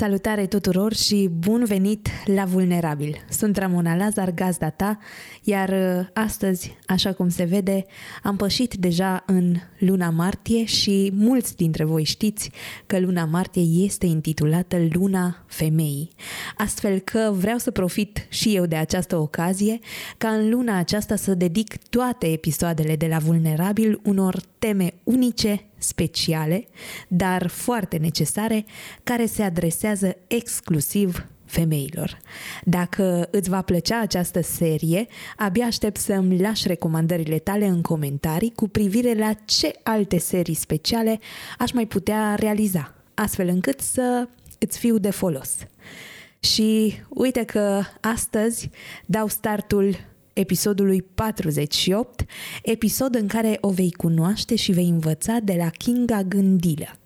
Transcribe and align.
Salutare 0.00 0.46
tuturor 0.46 0.94
și 0.94 1.30
bun 1.38 1.64
venit 1.64 2.08
la 2.24 2.44
Vulnerabil! 2.44 3.16
Sunt 3.30 3.56
Ramona 3.56 3.96
Lazar, 3.96 4.30
gazda 4.30 4.70
ta, 4.70 4.98
iar 5.42 5.68
uh, 5.68 6.06
astăzi, 6.12 6.76
așa 6.86 7.12
cum 7.12 7.28
se 7.28 7.44
vede, 7.44 7.84
am 8.22 8.36
pășit 8.36 8.74
deja 8.74 9.22
în 9.26 9.56
luna 9.78 10.10
martie 10.10 10.64
și 10.64 11.12
mulți 11.14 11.56
dintre 11.56 11.84
voi 11.84 12.04
știți 12.04 12.50
că 12.86 12.98
luna 12.98 13.24
martie 13.24 13.84
este 13.84 14.06
intitulată 14.06 14.76
Luna 14.92 15.44
Femeii. 15.46 16.10
Astfel 16.56 16.98
că 16.98 17.32
vreau 17.34 17.58
să 17.58 17.70
profit 17.70 18.26
și 18.28 18.56
eu 18.56 18.66
de 18.66 18.76
această 18.76 19.16
ocazie 19.16 19.78
ca 20.18 20.28
în 20.28 20.50
luna 20.50 20.78
aceasta 20.78 21.16
să 21.16 21.34
dedic 21.34 21.76
toate 21.88 22.26
episoadele 22.26 22.96
de 22.96 23.06
la 23.06 23.18
Vulnerabil 23.18 24.00
unor 24.04 24.40
teme 24.58 24.92
unice 25.04 25.69
speciale, 25.82 26.66
dar 27.08 27.46
foarte 27.46 27.96
necesare, 27.96 28.64
care 29.02 29.26
se 29.26 29.42
adresează 29.42 30.16
exclusiv 30.26 31.26
femeilor. 31.44 32.18
Dacă 32.64 33.28
îți 33.30 33.48
va 33.48 33.62
plăcea 33.62 34.00
această 34.00 34.42
serie, 34.42 35.06
abia 35.36 35.66
aștept 35.66 35.96
să-mi 35.96 36.40
lași 36.40 36.68
recomandările 36.68 37.38
tale 37.38 37.66
în 37.66 37.80
comentarii 37.80 38.52
cu 38.54 38.68
privire 38.68 39.14
la 39.14 39.32
ce 39.44 39.72
alte 39.82 40.18
serii 40.18 40.54
speciale 40.54 41.18
aș 41.58 41.72
mai 41.72 41.86
putea 41.86 42.34
realiza, 42.34 42.94
astfel 43.14 43.48
încât 43.48 43.80
să 43.80 44.28
îți 44.58 44.78
fiu 44.78 44.98
de 44.98 45.10
folos. 45.10 45.56
Și 46.40 46.94
uite 47.08 47.44
că 47.44 47.82
astăzi 48.00 48.70
dau 49.06 49.28
startul 49.28 49.96
episodului 50.40 51.02
48, 51.02 52.24
episod 52.62 53.14
în 53.14 53.26
care 53.26 53.58
o 53.60 53.70
vei 53.70 53.90
cunoaște 53.90 54.54
și 54.54 54.72
vei 54.72 54.88
învăța 54.88 55.38
de 55.42 55.54
la 55.58 55.68
Kinga 55.68 56.22
Gândilă. 56.22 56.98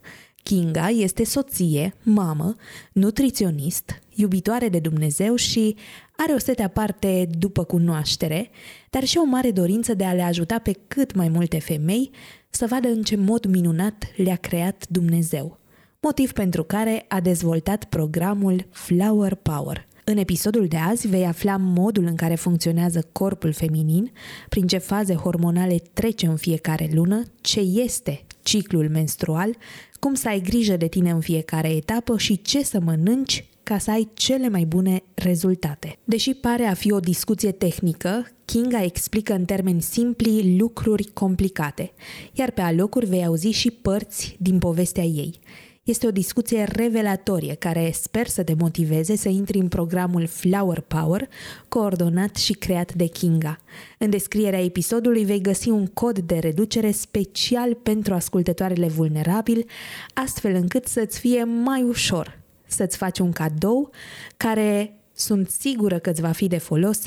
Kinga 0.43 0.89
este 0.89 1.25
soție, 1.25 1.95
mamă, 2.03 2.55
nutriționist, 2.93 4.03
iubitoare 4.15 4.69
de 4.69 4.79
Dumnezeu 4.79 5.35
și 5.35 5.77
are 6.17 6.33
o 6.33 6.39
sete 6.39 6.63
aparte 6.63 7.29
după 7.39 7.65
cunoaștere, 7.65 8.51
dar 8.91 9.05
și 9.05 9.19
o 9.19 9.25
mare 9.25 9.51
dorință 9.51 9.95
de 9.95 10.05
a 10.05 10.13
le 10.13 10.23
ajuta 10.23 10.59
pe 10.59 10.73
cât 10.89 11.15
mai 11.15 11.29
multe 11.29 11.59
femei 11.59 12.11
să 12.51 12.67
vadă 12.67 12.89
în 12.89 13.03
ce 13.03 13.17
mod 13.17 13.45
minunat 13.45 14.05
le-a 14.17 14.37
creat 14.37 14.85
Dumnezeu. 14.89 15.61
Motiv 16.01 16.33
pentru 16.33 16.65
care 16.65 17.05
a 17.09 17.21
dezvoltat 17.21 17.85
programul 17.85 18.67
Flower 18.71 19.35
Power– 19.35 19.87
în 20.05 20.17
episodul 20.17 20.67
de 20.67 20.77
azi 20.77 21.09
vei 21.09 21.27
afla 21.27 21.57
modul 21.57 22.05
în 22.05 22.15
care 22.15 22.35
funcționează 22.35 23.09
corpul 23.13 23.53
feminin, 23.53 24.11
prin 24.49 24.67
ce 24.67 24.79
faze 24.79 25.15
hormonale 25.15 25.83
trece 25.93 26.27
în 26.27 26.37
fiecare 26.37 26.91
lună, 26.93 27.23
ce 27.41 27.61
este 27.61 28.25
ciclul 28.43 28.89
menstrual, 28.89 29.57
cum 30.01 30.15
să 30.15 30.29
ai 30.29 30.41
grijă 30.41 30.77
de 30.77 30.87
tine 30.87 31.11
în 31.11 31.21
fiecare 31.21 31.69
etapă 31.69 32.19
și 32.19 32.43
ce 32.43 32.63
să 32.63 32.81
mănânci 32.81 33.45
ca 33.63 33.79
să 33.79 33.91
ai 33.91 34.09
cele 34.15 34.49
mai 34.49 34.65
bune 34.65 35.03
rezultate. 35.15 35.99
Deși 36.05 36.35
pare 36.35 36.65
a 36.65 36.75
fi 36.75 36.93
o 36.93 37.01
discuție 37.01 37.53
tehnică, 37.53 38.27
Kinga 38.45 38.83
explică 38.83 39.33
în 39.35 39.45
termeni 39.45 39.83
simpli 39.83 40.57
lucruri 40.59 41.11
complicate, 41.13 41.93
iar 42.33 42.51
pe 42.51 42.61
alocuri 42.61 43.07
vei 43.07 43.25
auzi 43.25 43.49
și 43.49 43.71
părți 43.71 44.37
din 44.39 44.59
povestea 44.59 45.05
ei. 45.05 45.39
Este 45.85 46.07
o 46.07 46.11
discuție 46.11 46.65
revelatorie 46.65 47.55
care 47.55 47.91
sper 47.93 48.27
să 48.27 48.43
te 48.43 48.55
motiveze 48.59 49.17
să 49.17 49.29
intri 49.29 49.59
în 49.59 49.69
programul 49.69 50.27
Flower 50.27 50.81
Power, 50.81 51.29
coordonat 51.69 52.37
și 52.37 52.53
creat 52.53 52.95
de 52.95 53.07
Kinga. 53.07 53.59
În 53.99 54.11
descrierea 54.11 54.63
episodului 54.65 55.25
vei 55.25 55.41
găsi 55.41 55.69
un 55.69 55.87
cod 55.87 56.19
de 56.19 56.39
reducere 56.39 56.91
special 56.91 57.75
pentru 57.75 58.15
ascultătoarele 58.15 58.89
vulnerabili, 58.89 59.67
astfel 60.15 60.55
încât 60.55 60.87
să-ți 60.87 61.19
fie 61.19 61.45
mai 61.45 61.83
ușor 61.83 62.43
să-ți 62.67 62.97
faci 62.97 63.19
un 63.19 63.33
cadou 63.33 63.91
care 64.37 64.99
sunt 65.13 65.49
sigură 65.49 65.99
că 65.99 66.11
îți 66.11 66.21
va 66.21 66.33
fi 66.33 66.47
de 66.47 66.59
folos 66.59 67.01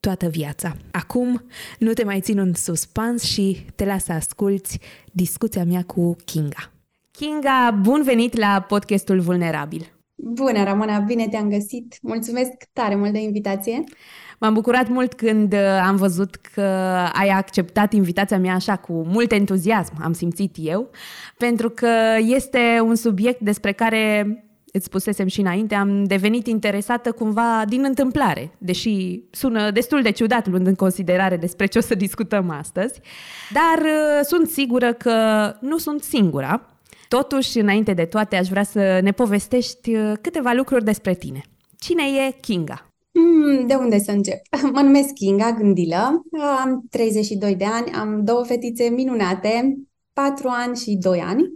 toată 0.00 0.28
viața. 0.28 0.76
Acum 0.90 1.44
nu 1.78 1.92
te 1.92 2.04
mai 2.04 2.20
țin 2.20 2.38
în 2.38 2.54
suspans 2.54 3.22
și 3.22 3.66
te 3.74 3.84
las 3.84 4.04
să 4.04 4.12
asculți 4.12 4.78
discuția 5.12 5.64
mea 5.64 5.84
cu 5.84 6.16
Kinga. 6.24 6.72
Kinga, 7.20 7.78
bun 7.82 8.02
venit 8.02 8.36
la 8.36 8.64
podcastul 8.68 9.20
Vulnerabil! 9.20 9.92
Bună, 10.14 10.64
Ramona, 10.64 10.98
bine 10.98 11.28
te-am 11.28 11.50
găsit! 11.50 11.98
Mulțumesc 12.02 12.50
tare 12.72 12.94
mult 12.94 13.12
de 13.12 13.18
invitație! 13.18 13.84
M-am 14.38 14.54
bucurat 14.54 14.88
mult 14.88 15.14
când 15.14 15.52
uh, 15.52 15.58
am 15.86 15.96
văzut 15.96 16.36
că 16.36 16.60
ai 17.12 17.28
acceptat 17.28 17.92
invitația 17.92 18.38
mea 18.38 18.54
așa 18.54 18.76
cu 18.76 18.92
mult 18.92 19.32
entuziasm, 19.32 19.92
am 20.02 20.12
simțit 20.12 20.56
eu, 20.58 20.90
pentru 21.38 21.70
că 21.70 21.90
este 22.20 22.80
un 22.82 22.94
subiect 22.94 23.40
despre 23.40 23.72
care 23.72 24.26
îți 24.72 24.84
spusesem 24.84 25.26
și 25.26 25.40
înainte, 25.40 25.74
am 25.74 26.04
devenit 26.04 26.46
interesată 26.46 27.12
cumva 27.12 27.64
din 27.68 27.84
întâmplare, 27.84 28.50
deși 28.58 29.22
sună 29.30 29.70
destul 29.70 30.02
de 30.02 30.10
ciudat 30.10 30.46
luând 30.46 30.66
în 30.66 30.74
considerare 30.74 31.36
despre 31.36 31.66
ce 31.66 31.78
o 31.78 31.80
să 31.80 31.94
discutăm 31.94 32.50
astăzi, 32.50 33.00
dar 33.52 33.84
uh, 33.84 34.24
sunt 34.24 34.48
sigură 34.48 34.92
că 34.92 35.14
nu 35.60 35.78
sunt 35.78 36.02
singura 36.02 36.70
Totuși, 37.18 37.58
înainte 37.58 37.92
de 37.92 38.04
toate, 38.04 38.36
aș 38.36 38.48
vrea 38.48 38.62
să 38.62 39.00
ne 39.02 39.12
povestești 39.12 39.94
uh, 39.94 40.12
câteva 40.20 40.52
lucruri 40.52 40.84
despre 40.84 41.14
tine. 41.14 41.42
Cine 41.78 42.02
e 42.02 42.36
Kinga? 42.40 42.86
Hmm, 43.12 43.66
de 43.66 43.74
unde 43.74 43.98
să 43.98 44.10
încep? 44.10 44.40
Mă 44.74 44.80
numesc 44.80 45.12
Kinga 45.12 45.52
Gândilă, 45.52 46.22
am 46.64 46.86
32 46.90 47.54
de 47.54 47.64
ani, 47.64 47.90
am 47.90 48.24
două 48.24 48.44
fetițe 48.44 48.88
minunate, 48.88 49.76
4 50.12 50.48
ani 50.48 50.76
și 50.76 50.96
2 51.00 51.20
ani, 51.20 51.52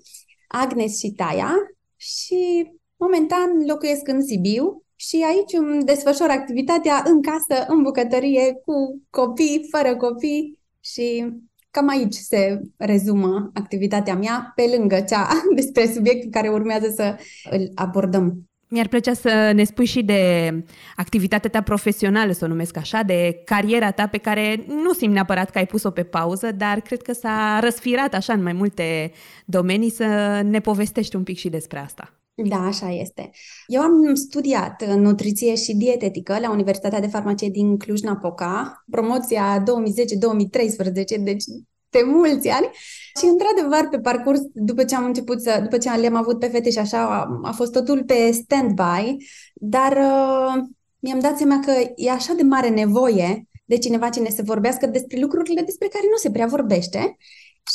Agnes 0.49 0.99
și 0.99 1.11
Taia 1.11 1.53
și 1.97 2.71
momentan 2.97 3.67
locuiesc 3.67 4.09
în 4.09 4.23
Sibiu 4.23 4.83
și 4.97 5.25
aici 5.29 5.53
îmi 5.53 5.85
desfășor 5.85 6.29
activitatea 6.29 7.03
în 7.07 7.23
casă, 7.23 7.67
în 7.69 7.83
bucătărie, 7.83 8.53
cu 8.65 9.03
copii, 9.11 9.67
fără 9.71 9.97
copii 9.97 10.59
și 10.81 11.33
Cam 11.75 11.89
aici 11.89 12.15
se 12.15 12.61
rezumă 12.77 13.51
activitatea 13.55 14.15
mea, 14.15 14.53
pe 14.55 14.62
lângă 14.77 15.01
cea 15.01 15.29
despre 15.55 15.87
subiectul 15.95 16.31
care 16.31 16.49
urmează 16.49 16.93
să 16.97 17.17
îl 17.51 17.71
abordăm. 17.75 18.49
Mi-ar 18.69 18.89
plăcea 18.89 19.15
să 19.15 19.53
ne 19.55 19.65
spui 19.65 19.85
și 19.85 20.03
de 20.03 20.53
activitatea 20.97 21.51
ta 21.51 21.61
profesională, 21.61 22.33
să 22.33 22.45
o 22.45 22.49
numesc 22.49 22.77
așa, 22.77 23.03
de 23.03 23.43
cariera 23.45 23.91
ta 23.91 24.07
pe 24.07 24.19
care 24.19 24.65
nu 24.67 24.93
simt 24.93 25.12
neapărat 25.12 25.51
că 25.51 25.59
ai 25.59 25.67
pus-o 25.67 25.91
pe 25.91 26.03
pauză, 26.03 26.53
dar 26.53 26.81
cred 26.81 27.03
că 27.03 27.12
s-a 27.12 27.59
răsfirat 27.62 28.15
așa 28.15 28.33
în 28.33 28.43
mai 28.43 28.53
multe 28.53 29.12
domenii 29.45 29.91
să 29.91 30.41
ne 30.45 30.61
povestești 30.61 31.17
un 31.17 31.23
pic 31.23 31.37
și 31.37 31.49
despre 31.49 31.79
asta. 31.79 32.24
Da, 32.34 32.56
așa 32.56 32.91
este. 32.91 33.31
Eu 33.67 33.81
am 33.81 34.15
studiat 34.15 34.97
nutriție 34.97 35.55
și 35.55 35.75
dietetică 35.75 36.39
la 36.41 36.50
Universitatea 36.50 37.00
de 37.00 37.06
Farmacie 37.06 37.49
din 37.49 37.78
Cluj-Napoca, 37.78 38.84
promoția 38.91 39.62
2010-2013, 39.62 41.23
deci 41.23 41.44
de 41.91 42.03
mulți 42.06 42.49
ani. 42.49 42.71
Și 43.19 43.25
într-adevăr, 43.25 43.89
pe 43.91 43.99
parcurs, 44.00 44.41
după 44.53 44.84
ce 44.84 44.94
am 44.94 45.05
început 45.05 45.43
să, 45.43 45.61
după 45.62 45.78
ce 45.78 45.91
le-am 45.91 46.15
avut 46.15 46.39
pe 46.39 46.47
fete 46.47 46.71
și 46.71 46.78
așa, 46.78 46.99
a, 46.99 47.41
a 47.43 47.53
fost 47.53 47.73
totul 47.73 48.05
pe 48.05 48.31
stand-by, 48.31 49.17
dar 49.55 49.93
uh, 49.93 50.62
mi-am 50.99 51.19
dat 51.20 51.37
seama 51.37 51.61
că 51.64 51.73
e 51.97 52.11
așa 52.11 52.32
de 52.32 52.43
mare 52.43 52.69
nevoie 52.69 53.49
de 53.64 53.79
cineva 53.79 54.09
cine 54.09 54.29
să 54.29 54.43
vorbească 54.44 54.87
despre 54.87 55.20
lucrurile 55.20 55.62
despre 55.62 55.88
care 55.88 56.05
nu 56.11 56.17
se 56.17 56.31
prea 56.31 56.47
vorbește. 56.47 57.17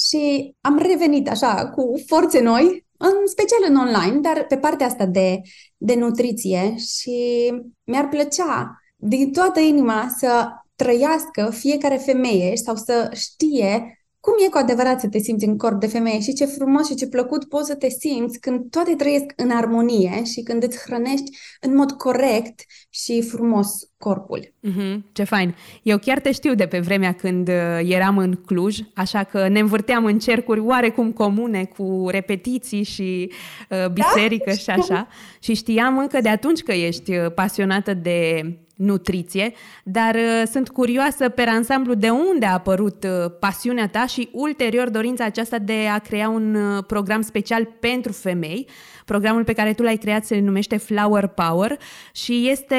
Și 0.10 0.54
am 0.62 0.78
revenit 0.78 1.30
așa 1.30 1.70
cu 1.70 2.04
forțe 2.08 2.42
noi 2.42 2.88
în 3.02 3.28
special 3.28 3.60
în 3.68 3.76
online, 3.76 4.20
dar 4.20 4.46
pe 4.48 4.58
partea 4.58 4.86
asta 4.86 5.06
de, 5.06 5.42
de 5.78 5.96
nutriție 5.96 6.76
și 6.78 7.52
mi-ar 7.84 8.08
plăcea 8.08 8.82
din 8.96 9.32
toată 9.32 9.60
inima 9.60 10.16
să 10.18 10.48
trăiască 10.76 11.50
fiecare 11.52 11.96
femeie 11.96 12.56
sau 12.56 12.76
să 12.76 13.12
știe 13.14 13.99
cum 14.20 14.34
e 14.46 14.50
cu 14.50 14.58
adevărat 14.58 15.00
să 15.00 15.08
te 15.08 15.18
simți 15.18 15.46
în 15.46 15.58
corp 15.58 15.80
de 15.80 15.88
femeie 15.88 16.20
și 16.20 16.34
ce 16.34 16.46
frumos 16.46 16.88
și 16.88 16.96
ce 16.96 17.08
plăcut 17.08 17.46
poți 17.46 17.68
să 17.68 17.76
te 17.76 17.90
simți 17.90 18.40
când 18.40 18.70
toate 18.70 18.96
trăiesc 18.96 19.26
în 19.36 19.52
armonie 19.52 20.24
și 20.24 20.42
când 20.42 20.64
îți 20.64 20.78
hrănești 20.78 21.38
în 21.62 21.76
mod 21.76 21.92
corect 21.92 22.62
și 22.90 23.22
frumos 23.22 23.68
corpul. 23.98 24.54
Mm-hmm, 24.68 25.00
ce 25.12 25.24
fain! 25.24 25.56
Eu 25.84 25.98
chiar 25.98 26.20
te 26.20 26.32
știu 26.32 26.56
de 26.56 26.66
pe 26.66 26.80
vremea 26.80 27.14
când 27.14 27.48
uh, 27.48 27.80
eram 27.84 28.18
în 28.18 28.34
Cluj, 28.34 28.80
așa 28.96 29.24
că 29.24 29.48
ne 29.48 29.60
învârteam 29.60 30.06
în 30.06 30.20
cercuri 30.20 30.60
oarecum 30.60 31.12
comune 31.12 31.66
cu 31.66 32.06
repetiții 32.10 32.84
și 32.84 33.32
uh, 33.70 33.90
biserică 33.92 34.44
da? 34.50 34.56
și 34.56 34.70
așa. 34.70 35.08
Și 35.40 35.54
știam 35.54 35.98
încă 35.98 36.22
de 36.22 36.30
atunci 36.30 36.62
că 36.62 36.72
ești 36.72 37.16
uh, 37.16 37.32
pasionată 37.34 37.94
de 37.94 38.44
nutriție, 38.80 39.54
dar 39.84 40.16
uh, 40.16 40.44
sunt 40.52 40.70
curioasă 40.70 41.30
pe 41.30 41.42
ansamblu 41.42 41.94
de 41.94 42.10
unde 42.10 42.46
a 42.46 42.54
apărut 42.54 43.04
uh, 43.04 43.32
pasiunea 43.40 43.88
ta 43.88 44.06
și 44.06 44.30
ulterior 44.32 44.90
dorința 44.90 45.24
aceasta 45.24 45.60
de 45.60 45.88
a 45.94 45.98
crea 46.00 46.30
un 46.30 46.56
uh, 46.56 46.84
program 46.88 47.22
special 47.22 47.66
pentru 47.80 48.12
femei. 48.12 48.68
Programul 49.06 49.44
pe 49.44 49.54
care 49.54 49.74
tu 49.74 49.84
l-ai 49.84 49.98
creat 49.98 50.26
se 50.26 50.40
numește 50.40 50.78
Flower 50.78 51.28
Power 51.28 51.78
și 52.12 52.50
este 52.50 52.76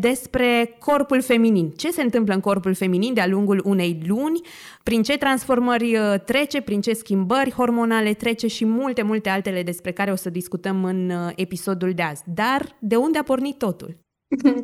despre 0.00 0.76
corpul 0.78 1.22
feminin. 1.22 1.70
Ce 1.70 1.90
se 1.90 2.02
întâmplă 2.02 2.34
în 2.34 2.40
corpul 2.40 2.74
feminin 2.74 3.14
de-a 3.14 3.26
lungul 3.26 3.62
unei 3.64 4.02
luni, 4.06 4.40
prin 4.82 5.02
ce 5.02 5.16
transformări 5.16 5.98
trece, 6.24 6.60
prin 6.60 6.80
ce 6.80 6.92
schimbări 6.92 7.52
hormonale 7.52 8.12
trece 8.12 8.46
și 8.46 8.64
multe, 8.64 9.02
multe 9.02 9.28
altele 9.28 9.62
despre 9.62 9.92
care 9.92 10.10
o 10.10 10.16
să 10.16 10.30
discutăm 10.30 10.84
în 10.84 11.12
episodul 11.36 11.92
de 11.92 12.02
azi. 12.02 12.22
Dar 12.34 12.76
de 12.78 12.96
unde 12.96 13.18
a 13.18 13.22
pornit 13.22 13.58
totul? 13.58 14.07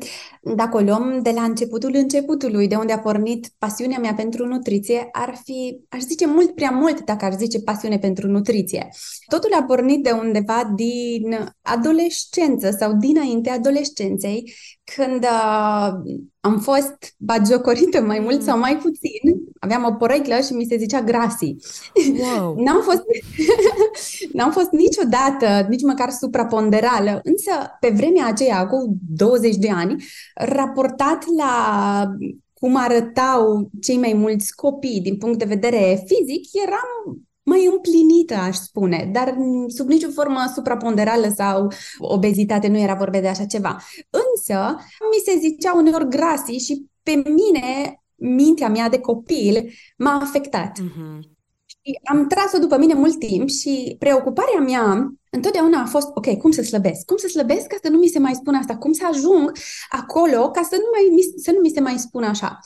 Dacă 0.57 0.77
o 0.77 0.81
luăm 0.81 1.23
de 1.23 1.31
la 1.31 1.43
începutul 1.43 1.95
începutului, 1.95 2.69
de 2.69 2.75
unde 2.75 2.93
a 2.93 2.99
pornit 2.99 3.51
pasiunea 3.59 3.99
mea 3.99 4.15
pentru 4.15 4.47
nutriție, 4.47 5.09
ar 5.13 5.41
fi, 5.45 5.81
aș 5.89 6.01
zice, 6.01 6.27
mult 6.27 6.55
prea 6.55 6.71
mult 6.71 7.05
dacă 7.05 7.25
ar 7.25 7.33
zice 7.33 7.61
pasiune 7.61 7.99
pentru 7.99 8.29
nutriție. 8.29 8.89
Totul 9.27 9.53
a 9.53 9.63
pornit 9.63 10.03
de 10.03 10.11
undeva 10.11 10.73
din 10.75 11.53
adolescență 11.63 12.71
sau 12.79 12.93
dinainte 12.93 13.51
adolescenței, 13.51 14.55
când 14.85 15.25
uh, 15.25 15.93
am 16.41 16.61
fost 16.61 17.15
bagiocorită 17.19 18.01
mai 18.01 18.19
mult 18.19 18.43
sau 18.43 18.59
mai 18.59 18.77
puțin, 18.77 19.21
aveam 19.61 19.85
o 19.85 19.95
poreclă 19.95 20.41
și 20.41 20.53
mi 20.53 20.65
se 20.65 20.77
zicea 20.77 21.01
grasi. 21.01 21.57
Wow. 22.19 22.55
n-am, 22.65 22.83
fost, 22.83 23.03
n-am 24.37 24.53
fost 24.53 24.71
niciodată, 24.71 25.67
nici 25.69 25.83
măcar 25.83 26.11
supraponderală, 26.11 27.21
însă 27.23 27.51
pe 27.81 27.89
vremea 27.89 28.27
aceea, 28.27 28.67
cu 28.67 28.97
20 29.09 29.57
de 29.57 29.71
ani, 29.71 30.05
raportat 30.35 31.25
la 31.37 32.07
cum 32.53 32.77
arătau 32.77 33.71
cei 33.81 33.97
mai 33.97 34.13
mulți 34.13 34.55
copii 34.55 35.01
din 35.01 35.17
punct 35.17 35.39
de 35.39 35.45
vedere 35.45 36.05
fizic, 36.07 36.63
eram 36.67 37.25
mai 37.45 37.69
împlinită, 37.73 38.35
aș 38.35 38.57
spune, 38.57 39.11
dar 39.13 39.37
sub 39.67 39.89
nicio 39.89 40.09
formă 40.09 40.51
supraponderală 40.55 41.33
sau 41.37 41.73
obezitate, 41.99 42.69
nu 42.69 42.79
era 42.79 42.95
vorba 42.95 43.21
de 43.21 43.29
așa 43.29 43.45
ceva. 43.45 43.77
Însă, 44.11 44.77
mi 45.11 45.23
se 45.25 45.39
zicea 45.39 45.75
uneori 45.75 46.09
grasii 46.09 46.59
și 46.59 46.87
pe 47.03 47.13
mine, 47.15 47.99
mintea 48.15 48.69
mea 48.69 48.89
de 48.89 48.99
copil 48.99 49.71
m-a 49.97 50.21
afectat. 50.23 50.79
Mm-hmm. 50.81 51.33
Și 51.67 52.01
am 52.05 52.27
tras-o 52.27 52.59
după 52.59 52.79
mine 52.79 52.95
mult 52.95 53.19
timp 53.19 53.49
și 53.49 53.97
preocuparea 53.99 54.61
mea 54.61 55.15
întotdeauna 55.35 55.81
a 55.81 55.87
fost, 55.87 56.09
ok, 56.15 56.37
cum 56.37 56.51
să 56.51 56.63
slăbesc? 56.63 57.05
Cum 57.05 57.17
să 57.17 57.29
slăbesc 57.29 57.67
ca 57.67 57.77
să 57.83 57.89
nu 57.89 57.99
mi 57.99 58.07
se 58.07 58.19
mai 58.19 58.35
spună 58.35 58.59
asta? 58.59 58.77
Cum 58.77 58.93
să 58.93 59.07
ajung 59.13 59.53
acolo 59.89 60.51
ca 60.51 60.63
să 60.71 60.77
nu, 60.77 60.89
mai, 60.93 61.33
să 61.37 61.51
nu 61.55 61.61
mi 61.61 61.71
se 61.75 61.81
mai 61.81 61.99
spună 61.99 62.27
așa? 62.27 62.59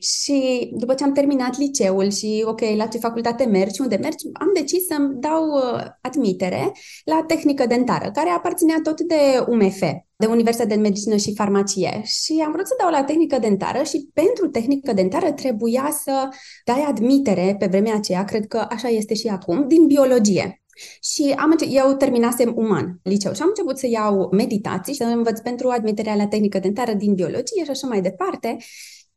Și 0.00 0.70
după 0.72 0.94
ce 0.94 1.04
am 1.04 1.12
terminat 1.12 1.58
liceul 1.58 2.10
și, 2.10 2.42
ok, 2.46 2.60
la 2.76 2.86
ce 2.86 2.98
facultate 2.98 3.44
mergi, 3.44 3.80
unde 3.80 3.96
mergi, 3.96 4.24
am 4.32 4.50
decis 4.54 4.86
să-mi 4.86 5.14
dau 5.20 5.46
uh, 5.48 5.84
admitere 6.00 6.72
la 7.04 7.24
tehnică 7.26 7.66
dentară, 7.66 8.10
care 8.10 8.30
aparținea 8.30 8.80
tot 8.82 9.00
de 9.00 9.44
UMF, 9.48 9.80
de 10.16 10.26
Universitatea 10.26 10.76
de 10.76 10.82
Medicină 10.82 11.16
și 11.16 11.34
Farmacie. 11.34 12.02
Și 12.04 12.42
am 12.46 12.52
vrut 12.52 12.66
să 12.66 12.74
dau 12.78 12.90
la 12.90 13.04
tehnică 13.04 13.38
dentară 13.38 13.82
și 13.82 14.10
pentru 14.14 14.48
tehnică 14.48 14.92
dentară 14.92 15.32
trebuia 15.32 15.96
să 16.02 16.28
dai 16.64 16.84
admitere 16.88 17.56
pe 17.58 17.66
vremea 17.66 17.94
aceea, 17.94 18.24
cred 18.24 18.46
că 18.46 18.66
așa 18.70 18.88
este 18.88 19.14
și 19.14 19.28
acum, 19.28 19.68
din 19.68 19.86
biologie. 19.86 20.60
Și 21.00 21.34
am 21.36 21.50
înce- 21.50 21.68
eu 21.68 21.94
terminasem 21.94 22.52
uman 22.56 23.00
liceu 23.02 23.32
și 23.32 23.42
am 23.42 23.48
început 23.48 23.78
să 23.78 23.86
iau 23.86 24.28
meditații 24.32 24.92
și 24.92 24.98
să 24.98 25.04
învăț 25.04 25.40
pentru 25.40 25.68
admiterea 25.68 26.14
la 26.14 26.26
tehnică 26.26 26.58
dentară 26.58 26.92
din 26.92 27.14
biologie 27.14 27.64
și 27.64 27.70
așa 27.70 27.86
mai 27.86 28.00
departe. 28.00 28.56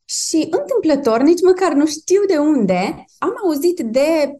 Și 0.06 0.48
întâmplător, 0.50 1.22
nici 1.22 1.42
măcar 1.42 1.74
nu 1.74 1.86
știu 1.86 2.22
de 2.28 2.38
unde, 2.38 3.06
am 3.18 3.34
auzit 3.44 3.80
de 3.80 4.40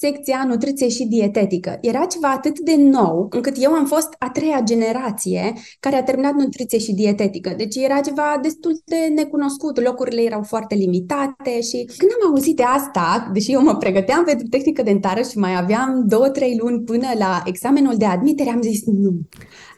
secția 0.00 0.44
nutriție 0.46 0.88
și 0.88 1.04
dietetică. 1.04 1.78
Era 1.80 2.04
ceva 2.04 2.28
atât 2.30 2.58
de 2.58 2.74
nou, 2.76 3.26
încât 3.30 3.56
eu 3.58 3.72
am 3.72 3.86
fost 3.86 4.08
a 4.18 4.30
treia 4.30 4.60
generație 4.64 5.52
care 5.80 5.96
a 5.96 6.02
terminat 6.02 6.34
nutriție 6.34 6.78
și 6.78 6.92
dietetică. 6.92 7.54
Deci 7.56 7.76
era 7.76 8.00
ceva 8.00 8.38
destul 8.42 8.80
de 8.84 9.12
necunoscut, 9.14 9.80
locurile 9.80 10.22
erau 10.22 10.42
foarte 10.42 10.74
limitate 10.74 11.60
și 11.60 11.88
când 11.96 12.10
am 12.22 12.30
auzit 12.30 12.56
de 12.56 12.62
asta, 12.62 13.30
deși 13.32 13.52
eu 13.52 13.62
mă 13.62 13.76
pregăteam 13.76 14.24
pentru 14.24 14.46
tehnică 14.46 14.82
dentară 14.82 15.22
și 15.22 15.38
mai 15.38 15.56
aveam 15.56 16.04
două, 16.06 16.28
trei 16.28 16.56
luni 16.60 16.80
până 16.80 17.08
la 17.18 17.42
examenul 17.44 17.96
de 17.96 18.04
admitere, 18.04 18.50
am 18.50 18.62
zis 18.62 18.84
nu, 18.84 19.20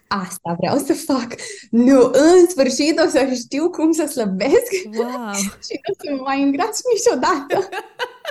asta 0.09 0.57
vreau 0.59 0.79
să 0.79 0.93
fac. 0.93 1.29
Nu, 1.71 2.11
în 2.13 2.49
sfârșit 2.49 2.99
o 3.07 3.09
să 3.09 3.29
știu 3.35 3.71
cum 3.71 3.93
să 3.93 4.07
slăbesc 4.07 4.71
wow. 4.99 5.33
și 5.67 5.75
nu 5.85 5.95
să 5.99 6.15
mă 6.17 6.21
mai 6.25 6.43
îngrați 6.43 6.83
niciodată. 6.95 7.69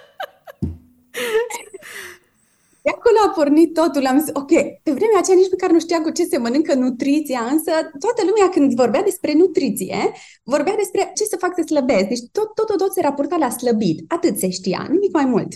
De 2.84 2.90
acolo 2.90 3.18
a 3.26 3.30
pornit 3.30 3.74
totul, 3.74 4.06
am 4.06 4.20
zis, 4.20 4.30
ok, 4.34 4.52
pe 4.84 4.92
vremea 4.92 5.20
aceea 5.20 5.38
nici 5.38 5.52
măcar 5.52 5.72
nu 5.72 5.80
știa 5.80 6.02
cu 6.02 6.10
ce 6.10 6.24
se 6.24 6.38
mănâncă 6.38 6.74
nutriția, 6.74 7.40
însă 7.52 7.72
toată 8.00 8.22
lumea 8.30 8.50
când 8.50 8.74
vorbea 8.74 9.04
despre 9.04 9.34
nutriție, 9.34 10.12
vorbea 10.44 10.76
despre 10.76 11.12
ce 11.16 11.24
să 11.24 11.38
fac 11.40 11.54
să 11.56 11.64
slăbesc. 11.66 12.08
Deci 12.08 12.24
tot, 12.32 12.54
tot, 12.56 12.66
tot, 12.68 12.78
tot 12.78 12.94
se 12.94 13.02
raporta 13.02 13.36
la 13.38 13.50
slăbit. 13.50 14.04
Atât 14.08 14.38
se 14.38 14.50
știa, 14.50 14.88
nimic 14.90 15.12
mai 15.14 15.26
mult. 15.26 15.54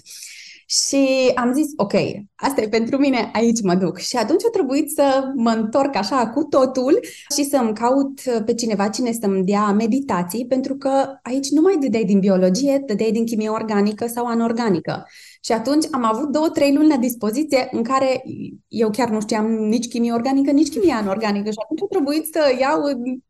Și 0.68 1.32
am 1.36 1.54
zis, 1.54 1.68
ok, 1.76 1.94
asta 2.36 2.62
e 2.62 2.68
pentru 2.68 2.98
mine, 2.98 3.30
aici 3.34 3.62
mă 3.62 3.76
duc. 3.76 3.98
Și 3.98 4.18
atunci 4.18 4.46
a 4.46 4.50
trebuit 4.50 4.90
să 4.90 5.32
mă 5.36 5.50
întorc 5.50 5.96
așa 5.96 6.28
cu 6.28 6.44
totul 6.44 7.00
și 7.36 7.44
să-mi 7.44 7.74
caut 7.74 8.22
pe 8.46 8.54
cineva 8.54 8.88
cine 8.88 9.12
să-mi 9.22 9.44
dea 9.44 9.72
meditații, 9.72 10.46
pentru 10.46 10.76
că 10.76 11.20
aici 11.24 11.50
nu 11.50 11.62
mai 11.62 11.78
dădeai 11.80 12.04
din 12.04 12.20
biologie, 12.20 12.84
dădeai 12.86 13.12
din 13.12 13.26
chimie 13.26 13.50
organică 13.50 14.08
sau 14.08 14.26
anorganică. 14.26 15.08
Și 15.46 15.52
atunci 15.52 15.86
am 15.92 16.04
avut 16.04 16.30
două, 16.32 16.50
trei 16.50 16.74
luni 16.74 16.88
la 16.88 16.98
dispoziție 16.98 17.68
în 17.72 17.84
care 17.84 18.24
eu 18.68 18.90
chiar 18.90 19.10
nu 19.10 19.22
știam 19.22 19.46
nici 19.46 19.88
chimie 19.88 20.12
organică, 20.12 20.52
nici 20.52 20.70
chimie 20.70 20.94
anorganică 20.94 21.50
și 21.50 21.58
atunci 21.64 21.82
a 21.82 21.86
trebuit 21.90 22.26
să 22.34 22.56
iau 22.60 22.82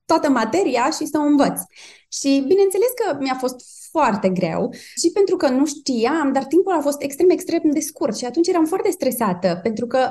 toată 0.06 0.30
materia 0.30 0.90
și 0.90 1.06
să 1.06 1.18
o 1.18 1.22
învăț. 1.22 1.60
Și 2.08 2.44
bineînțeles 2.48 2.88
că 2.96 3.18
mi-a 3.20 3.36
fost 3.40 3.56
foarte 3.92 4.30
greu 4.30 4.74
și 4.74 5.12
pentru 5.14 5.36
că 5.36 5.50
nu 5.50 5.66
știam, 5.66 6.32
dar 6.34 6.44
timpul 6.44 6.74
a 6.74 6.82
fost 6.82 7.02
extrem, 7.02 7.30
extrem 7.30 7.62
de 7.64 7.80
scurt 7.80 8.18
și 8.18 8.26
atunci 8.26 8.48
eram 8.48 8.66
foarte 8.66 8.92
stresată 8.92 9.60
pentru 9.64 9.88
că 9.88 10.10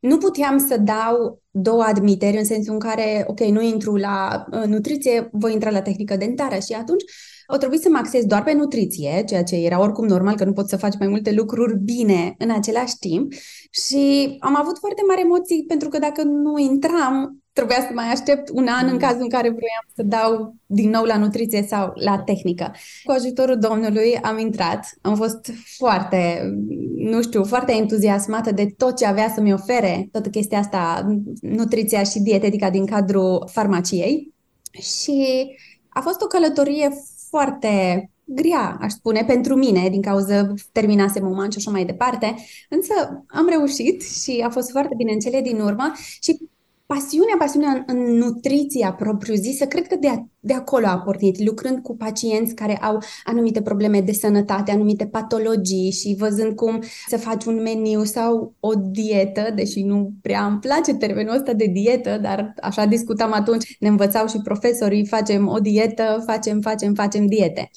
nu 0.00 0.18
puteam 0.18 0.58
să 0.58 0.76
dau 0.76 1.42
două 1.50 1.82
admiteri 1.82 2.36
în 2.36 2.44
sensul 2.44 2.72
în 2.72 2.78
care, 2.80 3.24
ok, 3.26 3.40
nu 3.40 3.62
intru 3.62 3.96
la 3.96 4.44
uh, 4.52 4.62
nutriție, 4.62 5.28
voi 5.32 5.52
intra 5.52 5.70
la 5.70 5.82
tehnică 5.82 6.16
dentară 6.16 6.58
și 6.58 6.72
atunci 6.72 7.04
au 7.46 7.56
trebuit 7.56 7.80
să 7.80 7.88
mă 7.88 7.98
axez 7.98 8.24
doar 8.24 8.42
pe 8.42 8.52
nutriție, 8.52 9.24
ceea 9.26 9.42
ce 9.42 9.56
era 9.56 9.80
oricum 9.80 10.06
normal 10.06 10.36
că 10.36 10.44
nu 10.44 10.52
poți 10.52 10.70
să 10.70 10.76
faci 10.76 10.98
mai 10.98 11.08
multe 11.08 11.32
lucruri 11.32 11.78
bine 11.78 12.34
în 12.38 12.50
același 12.50 12.98
timp 12.98 13.32
și 13.70 14.36
am 14.40 14.56
avut 14.56 14.78
foarte 14.78 15.02
mari 15.08 15.20
emoții 15.20 15.64
pentru 15.68 15.88
că 15.88 15.98
dacă 15.98 16.22
nu 16.22 16.58
intram, 16.58 17.40
trebuia 17.52 17.80
să 17.80 17.90
mai 17.94 18.06
aștept 18.06 18.48
un 18.52 18.66
an 18.66 18.86
în 18.86 18.92
mm. 18.92 18.98
cazul 18.98 19.20
în 19.20 19.28
care 19.28 19.48
vroiam 19.48 19.86
să 19.94 20.02
dau 20.02 20.54
din 20.66 20.90
nou 20.90 21.04
la 21.04 21.18
nutriție 21.18 21.62
sau 21.68 21.92
la 21.94 22.18
tehnică. 22.18 22.74
Cu 23.04 23.12
ajutorul 23.12 23.58
Domnului 23.58 24.16
am 24.22 24.38
intrat, 24.38 24.98
am 25.00 25.16
fost 25.16 25.50
foarte, 25.76 26.50
nu 26.96 27.22
știu, 27.22 27.44
foarte 27.44 27.72
entuziasmată 27.72 28.50
de 28.52 28.74
tot 28.76 28.96
ce 28.96 29.06
avea 29.06 29.32
să-mi 29.34 29.52
ofere 29.52 30.08
toată 30.12 30.28
chestia 30.28 30.58
asta, 30.58 31.06
nutriția 31.40 32.02
și 32.02 32.18
dietetica 32.20 32.70
din 32.70 32.86
cadrul 32.86 33.48
farmaciei 33.52 34.34
și 34.72 35.46
a 35.88 36.00
fost 36.00 36.22
o 36.22 36.26
călătorie 36.26 36.90
foarte 37.28 38.10
grea, 38.24 38.76
aș 38.80 38.92
spune, 38.92 39.24
pentru 39.24 39.54
mine, 39.54 39.88
din 39.88 40.02
cauza 40.02 40.52
terminasem 40.72 41.26
un 41.30 41.50
și 41.50 41.58
așa 41.58 41.70
mai 41.70 41.84
departe, 41.84 42.34
însă 42.68 43.24
am 43.26 43.48
reușit 43.48 44.02
și 44.02 44.42
a 44.46 44.50
fost 44.50 44.70
foarte 44.70 44.94
bine 44.96 45.12
în 45.12 45.18
cele 45.18 45.40
din 45.40 45.60
urmă 45.60 45.92
și 46.20 46.38
pasiunea, 46.86 47.34
pasiunea 47.38 47.70
în, 47.70 47.82
în 47.86 48.16
nutriția 48.16 48.92
propriu-zisă, 48.92 49.66
cred 49.66 49.86
că 49.86 49.96
de, 50.00 50.08
a, 50.08 50.26
de 50.40 50.54
acolo 50.54 50.86
a 50.86 50.98
pornit, 50.98 51.44
lucrând 51.44 51.82
cu 51.82 51.96
pacienți 51.96 52.54
care 52.54 52.76
au 52.76 53.02
anumite 53.24 53.62
probleme 53.62 54.00
de 54.00 54.12
sănătate, 54.12 54.70
anumite 54.70 55.06
patologii 55.06 55.90
și 55.90 56.16
văzând 56.18 56.54
cum 56.54 56.82
să 57.06 57.16
faci 57.16 57.44
un 57.44 57.62
meniu 57.62 58.04
sau 58.04 58.54
o 58.60 58.72
dietă, 58.74 59.52
deși 59.54 59.82
nu 59.82 60.12
prea 60.22 60.46
îmi 60.46 60.58
place 60.58 60.94
termenul 60.94 61.34
ăsta 61.34 61.52
de 61.52 61.66
dietă, 61.66 62.18
dar 62.22 62.54
așa 62.62 62.84
discutam 62.84 63.32
atunci, 63.32 63.76
ne 63.80 63.88
învățau 63.88 64.26
și 64.26 64.40
profesorii, 64.44 65.06
facem 65.06 65.48
o 65.48 65.58
dietă, 65.58 66.22
facem, 66.26 66.60
facem, 66.60 66.94
facem 66.94 67.26
diete. 67.26 67.70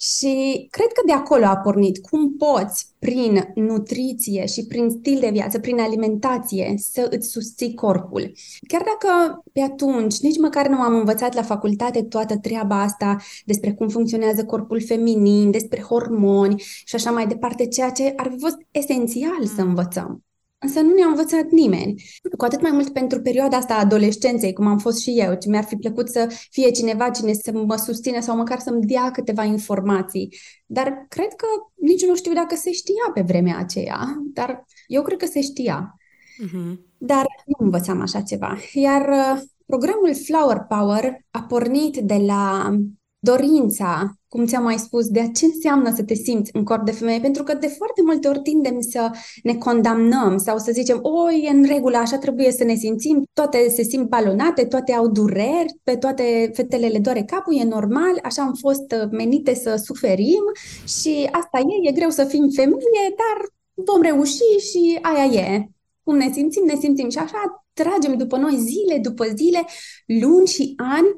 Și 0.00 0.66
cred 0.70 0.86
că 0.86 1.02
de 1.06 1.12
acolo 1.12 1.44
a 1.44 1.56
pornit 1.56 1.98
cum 1.98 2.36
poți, 2.36 2.86
prin 2.98 3.52
nutriție 3.54 4.46
și 4.46 4.66
prin 4.66 4.90
stil 4.90 5.18
de 5.20 5.30
viață, 5.32 5.58
prin 5.58 5.80
alimentație, 5.80 6.74
să 6.78 7.08
îți 7.10 7.28
susții 7.28 7.74
corpul. 7.74 8.32
Chiar 8.68 8.82
dacă 8.82 9.42
pe 9.52 9.60
atunci 9.60 10.18
nici 10.18 10.38
măcar 10.38 10.68
nu 10.68 10.80
am 10.80 10.94
învățat 10.94 11.34
la 11.34 11.42
facultate 11.42 12.02
toată 12.02 12.38
treaba 12.38 12.82
asta 12.82 13.16
despre 13.44 13.72
cum 13.72 13.88
funcționează 13.88 14.44
corpul 14.44 14.82
feminin, 14.82 15.50
despre 15.50 15.80
hormoni 15.80 16.62
și 16.84 16.94
așa 16.94 17.10
mai 17.10 17.26
departe, 17.26 17.66
ceea 17.66 17.90
ce 17.90 18.12
ar 18.16 18.28
fi 18.32 18.38
fost 18.38 18.56
esențial 18.70 19.46
să 19.54 19.60
învățăm. 19.60 20.24
Însă 20.62 20.80
nu 20.80 20.94
ne-a 20.94 21.06
învățat 21.06 21.50
nimeni. 21.50 22.02
Cu 22.36 22.44
atât 22.44 22.60
mai 22.60 22.70
mult 22.70 22.92
pentru 22.92 23.20
perioada 23.20 23.56
asta 23.56 23.74
a 23.74 23.78
adolescenței, 23.78 24.52
cum 24.52 24.66
am 24.66 24.78
fost 24.78 24.98
și 24.98 25.10
eu, 25.18 25.34
ce 25.34 25.48
mi-ar 25.48 25.64
fi 25.64 25.76
plăcut 25.76 26.08
să 26.08 26.34
fie 26.50 26.70
cineva 26.70 27.10
cine 27.10 27.32
să 27.32 27.52
mă 27.52 27.76
susține 27.76 28.20
sau 28.20 28.36
măcar 28.36 28.58
să-mi 28.58 28.86
dea 28.86 29.10
câteva 29.10 29.44
informații. 29.44 30.36
Dar 30.66 31.06
cred 31.08 31.28
că 31.36 31.46
nici 31.74 32.06
nu 32.06 32.16
știu 32.16 32.32
dacă 32.32 32.54
se 32.54 32.72
știa 32.72 33.10
pe 33.14 33.20
vremea 33.20 33.58
aceea, 33.58 34.22
dar 34.32 34.64
eu 34.86 35.02
cred 35.02 35.18
că 35.18 35.26
se 35.26 35.40
știa. 35.40 35.96
Uh-huh. 36.44 36.74
Dar 36.98 37.26
nu 37.46 37.64
învățam 37.64 38.00
așa 38.00 38.20
ceva. 38.20 38.58
Iar 38.72 39.08
uh, 39.08 39.42
programul 39.66 40.14
Flower 40.14 40.58
Power 40.68 41.24
a 41.30 41.42
pornit 41.42 41.96
de 41.96 42.16
la 42.16 42.74
dorința, 43.20 44.14
cum 44.28 44.46
ți-am 44.46 44.62
mai 44.62 44.78
spus, 44.78 45.08
de 45.08 45.20
a 45.20 45.26
ce 45.28 45.44
înseamnă 45.44 45.94
să 45.94 46.02
te 46.02 46.14
simți 46.14 46.50
în 46.54 46.64
corp 46.64 46.84
de 46.84 46.90
femeie, 46.90 47.20
pentru 47.20 47.42
că 47.42 47.54
de 47.54 47.66
foarte 47.66 48.02
multe 48.04 48.28
ori 48.28 48.40
tindem 48.40 48.80
să 48.80 49.10
ne 49.42 49.54
condamnăm 49.54 50.38
sau 50.38 50.58
să 50.58 50.72
zicem, 50.72 50.98
o, 51.02 51.30
e 51.30 51.48
în 51.50 51.64
regulă, 51.64 51.96
așa 51.96 52.18
trebuie 52.18 52.50
să 52.52 52.64
ne 52.64 52.74
simțim, 52.74 53.24
toate 53.32 53.68
se 53.68 53.82
simt 53.82 54.08
balonate, 54.08 54.64
toate 54.64 54.92
au 54.92 55.08
dureri, 55.08 55.74
pe 55.82 55.96
toate 55.96 56.50
fetele 56.54 56.86
le 56.86 56.98
doare 56.98 57.22
capul, 57.22 57.58
e 57.58 57.64
normal, 57.64 58.18
așa 58.22 58.42
am 58.42 58.54
fost 58.54 58.94
uh, 59.02 59.08
menite 59.10 59.54
să 59.54 59.82
suferim 59.84 60.42
și 60.86 61.28
asta 61.30 61.58
e, 61.58 61.88
e 61.88 61.92
greu 61.92 62.10
să 62.10 62.24
fim 62.24 62.48
femeie, 62.48 63.14
dar 63.16 63.48
vom 63.74 64.02
reuși 64.02 64.58
și 64.70 64.98
aia 65.00 65.24
e. 65.24 65.68
Cum 66.02 66.16
ne 66.16 66.30
simțim, 66.32 66.64
ne 66.64 66.74
simțim 66.80 67.08
și 67.08 67.18
așa 67.18 67.64
tragem 67.72 68.16
după 68.16 68.36
noi 68.36 68.56
zile 68.56 68.98
după 68.98 69.24
zile, 69.36 69.64
luni 70.06 70.46
și 70.46 70.74
ani 70.76 71.08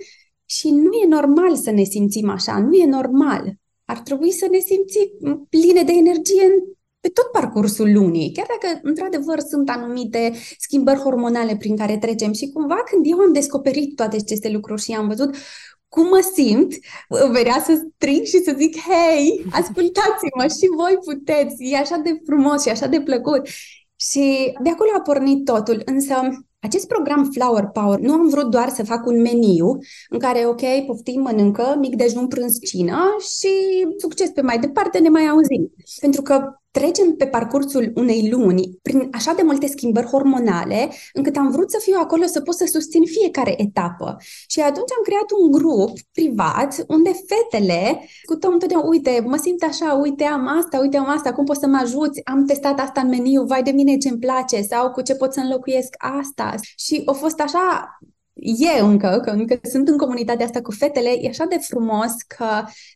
și 0.57 0.71
nu 0.71 0.93
e 0.93 1.07
normal 1.07 1.57
să 1.57 1.71
ne 1.71 1.83
simțim 1.83 2.31
așa, 2.31 2.59
nu 2.59 2.75
e 2.75 2.87
normal. 2.87 3.53
Ar 3.85 3.99
trebui 3.99 4.33
să 4.33 4.49
ne 4.51 4.59
simțim 4.59 5.47
pline 5.51 5.83
de 5.83 5.93
energie 5.93 6.45
în, 6.45 6.53
pe 7.01 7.09
tot 7.09 7.25
parcursul 7.25 7.93
lunii, 7.93 8.33
chiar 8.33 8.47
dacă 8.47 8.81
într-adevăr 8.83 9.39
sunt 9.41 9.71
anumite 9.71 10.33
schimbări 10.59 10.99
hormonale 10.99 11.57
prin 11.57 11.77
care 11.77 11.99
trecem 11.99 12.33
și 12.33 12.51
cumva 12.51 12.83
când 12.91 13.07
eu 13.07 13.19
am 13.19 13.33
descoperit 13.33 13.97
toate 13.97 14.17
aceste 14.17 14.51
lucruri 14.51 14.83
și 14.83 14.93
am 14.93 15.09
văzut 15.09 15.35
cum 15.89 16.09
mă 16.09 16.31
simt, 16.35 16.73
venea 17.33 17.63
să 17.65 17.87
strig 17.95 18.25
și 18.25 18.39
să 18.43 18.55
zic, 18.59 18.77
hei, 18.81 19.45
ascultați-mă 19.51 20.43
și 20.43 20.67
voi 20.77 20.99
puteți, 21.05 21.55
e 21.59 21.77
așa 21.77 21.97
de 21.97 22.21
frumos 22.25 22.63
și 22.63 22.69
așa 22.69 22.87
de 22.87 23.01
plăcut. 23.01 23.47
Și 23.97 24.55
de 24.63 24.71
acolo 24.71 24.91
a 24.97 25.01
pornit 25.01 25.45
totul, 25.45 25.83
însă 25.85 26.15
acest 26.63 26.87
program 26.87 27.31
Flower 27.33 27.67
Power 27.67 27.99
nu 27.99 28.13
am 28.13 28.29
vrut 28.29 28.51
doar 28.51 28.69
să 28.69 28.85
fac 28.85 29.07
un 29.07 29.21
meniu 29.21 29.79
în 30.09 30.19
care, 30.19 30.47
ok, 30.47 30.87
poftim, 30.87 31.21
mănâncă, 31.21 31.77
mic 31.79 31.97
dejun, 31.97 32.29
prânz, 32.29 32.59
cină 32.59 33.01
și 33.19 33.49
succes 33.97 34.31
pe 34.31 34.41
mai 34.41 34.59
departe, 34.59 34.99
ne 34.99 35.09
mai 35.09 35.27
auzim. 35.27 35.73
Pentru 36.01 36.23
că 36.23 36.62
trecem 36.73 37.15
pe 37.17 37.27
parcursul 37.27 37.93
unei 37.95 38.29
luni 38.31 38.79
prin 38.83 39.09
așa 39.13 39.33
de 39.33 39.43
multe 39.43 39.67
schimbări 39.67 40.07
hormonale, 40.07 40.91
încât 41.13 41.37
am 41.37 41.51
vrut 41.51 41.71
să 41.71 41.79
fiu 41.83 41.97
acolo 42.01 42.25
să 42.25 42.41
pot 42.41 42.55
să 42.55 42.65
susțin 42.73 43.05
fiecare 43.05 43.63
etapă. 43.63 44.17
Și 44.47 44.61
atunci 44.61 44.93
am 44.97 45.03
creat 45.03 45.31
un 45.41 45.51
grup 45.51 45.91
privat 46.13 46.85
unde 46.89 47.11
fetele 47.27 48.09
scutăm 48.23 48.53
întotdeauna, 48.53 48.89
uite, 48.89 49.25
mă 49.27 49.37
simt 49.37 49.63
așa, 49.63 49.93
uite, 49.93 50.25
am 50.25 50.49
asta, 50.59 50.79
uite, 50.79 50.97
am 50.97 51.09
asta, 51.09 51.33
cum 51.33 51.45
poți 51.45 51.61
să 51.61 51.67
mă 51.67 51.79
ajuți? 51.83 52.21
Am 52.25 52.45
testat 52.45 52.81
asta 52.81 53.01
în 53.01 53.09
meniu, 53.09 53.45
vai 53.45 53.63
de 53.63 53.71
mine 53.71 53.97
ce-mi 53.97 54.19
place 54.19 54.63
sau 54.63 54.91
cu 54.91 55.01
ce 55.01 55.15
pot 55.15 55.33
să 55.33 55.41
înlocuiesc 55.41 55.95
asta. 55.99 56.55
Și 56.77 57.03
a 57.05 57.13
fost 57.13 57.41
așa 57.41 57.99
e 58.45 58.81
încă, 58.81 59.21
că 59.25 59.31
încă 59.31 59.59
sunt 59.63 59.89
în 59.89 59.97
comunitatea 59.97 60.45
asta 60.45 60.61
cu 60.61 60.71
fetele, 60.71 61.11
e 61.21 61.29
așa 61.29 61.45
de 61.45 61.59
frumos 61.61 62.13
că 62.37 62.47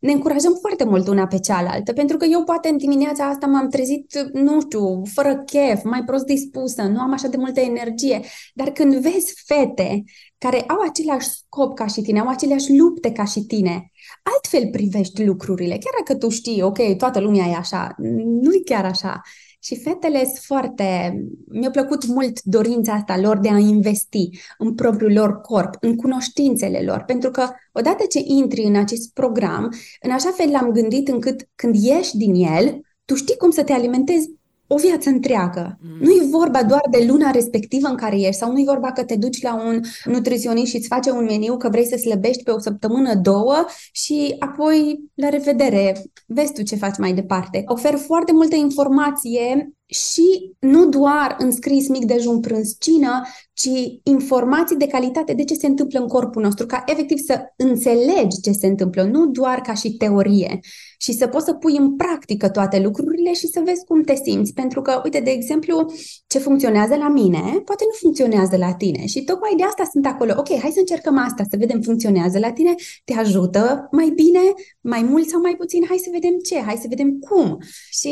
ne 0.00 0.12
încurajăm 0.12 0.56
foarte 0.60 0.84
mult 0.84 1.08
una 1.08 1.26
pe 1.26 1.38
cealaltă, 1.38 1.92
pentru 1.92 2.16
că 2.16 2.24
eu 2.24 2.44
poate 2.44 2.68
în 2.68 2.76
dimineața 2.76 3.24
asta 3.24 3.46
m-am 3.46 3.68
trezit, 3.68 4.28
nu 4.32 4.60
știu, 4.60 5.02
fără 5.14 5.36
chef, 5.36 5.82
mai 5.84 6.04
prost 6.04 6.24
dispusă, 6.24 6.82
nu 6.82 7.00
am 7.00 7.12
așa 7.12 7.28
de 7.28 7.36
multă 7.36 7.60
energie, 7.60 8.20
dar 8.54 8.70
când 8.70 8.94
vezi 8.94 9.42
fete 9.44 10.04
care 10.38 10.60
au 10.60 10.80
același 10.88 11.28
scop 11.28 11.74
ca 11.74 11.86
și 11.86 12.00
tine, 12.00 12.20
au 12.20 12.28
aceleași 12.28 12.76
lupte 12.76 13.12
ca 13.12 13.24
și 13.24 13.40
tine, 13.40 13.90
altfel 14.22 14.70
privești 14.70 15.24
lucrurile, 15.24 15.78
chiar 15.78 15.92
dacă 15.98 16.18
tu 16.18 16.28
știi, 16.28 16.62
ok, 16.62 16.96
toată 16.96 17.20
lumea 17.20 17.46
e 17.46 17.54
așa, 17.54 17.94
nu 18.40 18.52
e 18.52 18.60
chiar 18.64 18.84
așa. 18.84 19.22
Și 19.58 19.80
fetele 19.80 20.18
sunt 20.18 20.36
foarte... 20.36 21.16
Mi-a 21.48 21.70
plăcut 21.70 22.06
mult 22.06 22.42
dorința 22.42 22.92
asta 22.92 23.18
lor 23.18 23.38
de 23.38 23.48
a 23.48 23.58
investi 23.58 24.28
în 24.58 24.74
propriul 24.74 25.12
lor 25.12 25.40
corp, 25.40 25.74
în 25.80 25.96
cunoștințele 25.96 26.82
lor, 26.82 27.02
pentru 27.06 27.30
că 27.30 27.48
odată 27.72 28.04
ce 28.08 28.20
intri 28.24 28.62
în 28.62 28.76
acest 28.76 29.12
program, 29.12 29.72
în 30.00 30.10
așa 30.10 30.30
fel 30.30 30.50
l-am 30.50 30.70
gândit 30.70 31.08
încât 31.08 31.48
când 31.54 31.74
ieși 31.74 32.16
din 32.16 32.34
el, 32.34 32.80
tu 33.04 33.14
știi 33.14 33.36
cum 33.36 33.50
să 33.50 33.64
te 33.64 33.72
alimentezi 33.72 34.30
o 34.66 34.76
viață 34.76 35.08
întreagă. 35.08 35.78
Mm. 35.82 35.96
Nu 36.00 36.10
e 36.10 36.28
vorba 36.30 36.62
doar 36.62 36.82
de 36.90 37.04
luna 37.08 37.30
respectivă 37.30 37.88
în 37.88 37.96
care 37.96 38.16
ești 38.16 38.32
sau 38.32 38.52
nu 38.52 38.58
e 38.58 38.64
vorba 38.66 38.92
că 38.92 39.04
te 39.04 39.16
duci 39.16 39.42
la 39.42 39.54
un 39.66 39.80
nutriționist 40.04 40.70
și 40.70 40.76
îți 40.76 40.86
face 40.86 41.10
un 41.10 41.24
meniu 41.24 41.56
că 41.56 41.68
vrei 41.68 41.86
să 41.86 41.96
slăbești 41.96 42.42
pe 42.42 42.50
o 42.50 42.58
săptămână, 42.58 43.14
două 43.14 43.64
și 43.92 44.36
apoi 44.38 45.00
la 45.14 45.28
revedere, 45.28 46.02
vezi 46.26 46.52
tu 46.52 46.62
ce 46.62 46.76
faci 46.76 46.98
mai 46.98 47.12
departe. 47.12 47.62
Ofer 47.66 47.94
foarte 47.94 48.32
multă 48.32 48.56
informație 48.56 49.70
și 49.86 50.52
nu 50.58 50.88
doar 50.88 51.36
înscris 51.38 51.88
mic 51.88 52.04
dejun 52.04 52.40
prânz 52.40 52.76
cină, 52.78 53.22
ci 53.52 54.00
informații 54.02 54.76
de 54.76 54.86
calitate 54.86 55.32
de 55.32 55.44
ce 55.44 55.54
se 55.54 55.66
întâmplă 55.66 56.00
în 56.00 56.06
corpul 56.06 56.42
nostru, 56.42 56.66
ca 56.66 56.82
efectiv 56.86 57.18
să 57.18 57.40
înțelegi 57.56 58.40
ce 58.42 58.52
se 58.52 58.66
întâmplă, 58.66 59.02
nu 59.02 59.26
doar 59.26 59.60
ca 59.60 59.74
și 59.74 59.96
teorie 59.96 60.60
și 60.98 61.12
să 61.12 61.26
poți 61.26 61.44
să 61.44 61.52
pui 61.52 61.76
în 61.76 61.96
practică 61.96 62.48
toate 62.48 62.80
lucrurile 62.80 63.32
și 63.32 63.46
să 63.46 63.62
vezi 63.64 63.84
cum 63.84 64.02
te 64.02 64.14
simți. 64.24 64.52
Pentru 64.52 64.82
că, 64.82 65.00
uite, 65.04 65.20
de 65.20 65.30
exemplu, 65.30 65.92
ce 66.26 66.38
funcționează 66.38 66.94
la 66.94 67.08
mine, 67.08 67.62
poate 67.64 67.84
nu 67.84 67.96
funcționează 68.00 68.56
la 68.56 68.74
tine 68.74 69.06
și 69.06 69.24
tocmai 69.24 69.54
de 69.56 69.62
asta 69.62 69.88
sunt 69.92 70.06
acolo. 70.06 70.34
Ok, 70.36 70.48
hai 70.48 70.70
să 70.70 70.78
încercăm 70.78 71.18
asta, 71.18 71.42
să 71.50 71.56
vedem 71.58 71.80
funcționează 71.80 72.38
la 72.38 72.52
tine, 72.52 72.74
te 73.04 73.14
ajută 73.14 73.88
mai 73.90 74.12
bine, 74.14 74.40
mai 74.80 75.02
mult 75.02 75.28
sau 75.28 75.40
mai 75.40 75.54
puțin, 75.56 75.84
hai 75.88 75.96
să 75.96 76.08
vedem 76.12 76.38
ce, 76.38 76.60
hai 76.60 76.78
să 76.80 76.86
vedem 76.88 77.18
cum. 77.18 77.58
Și 77.90 78.10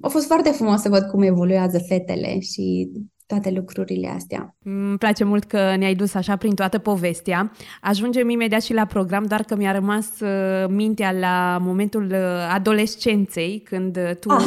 a 0.00 0.08
fost 0.08 0.26
foarte 0.26 0.50
frumos 0.50 0.80
să 0.80 0.88
văd 0.88 1.01
cum 1.02 1.22
evoluează 1.22 1.78
fetele 1.88 2.40
și 2.40 2.90
toate 3.26 3.50
lucrurile 3.50 4.08
astea. 4.08 4.56
Îmi 4.64 4.98
place 4.98 5.24
mult 5.24 5.44
că 5.44 5.76
ne-ai 5.76 5.94
dus 5.94 6.14
așa 6.14 6.36
prin 6.36 6.54
toată 6.54 6.78
povestea. 6.78 7.52
Ajungem 7.80 8.28
imediat 8.28 8.62
și 8.62 8.72
la 8.72 8.84
program, 8.84 9.24
doar 9.24 9.42
că 9.42 9.56
mi-a 9.56 9.72
rămas 9.72 10.20
uh, 10.20 10.68
mintea 10.68 11.12
la 11.12 11.58
momentul 11.60 12.06
uh, 12.10 12.18
adolescenței, 12.54 13.60
când 13.64 13.96
uh, 13.96 14.16
tu 14.20 14.30
ah. 14.30 14.44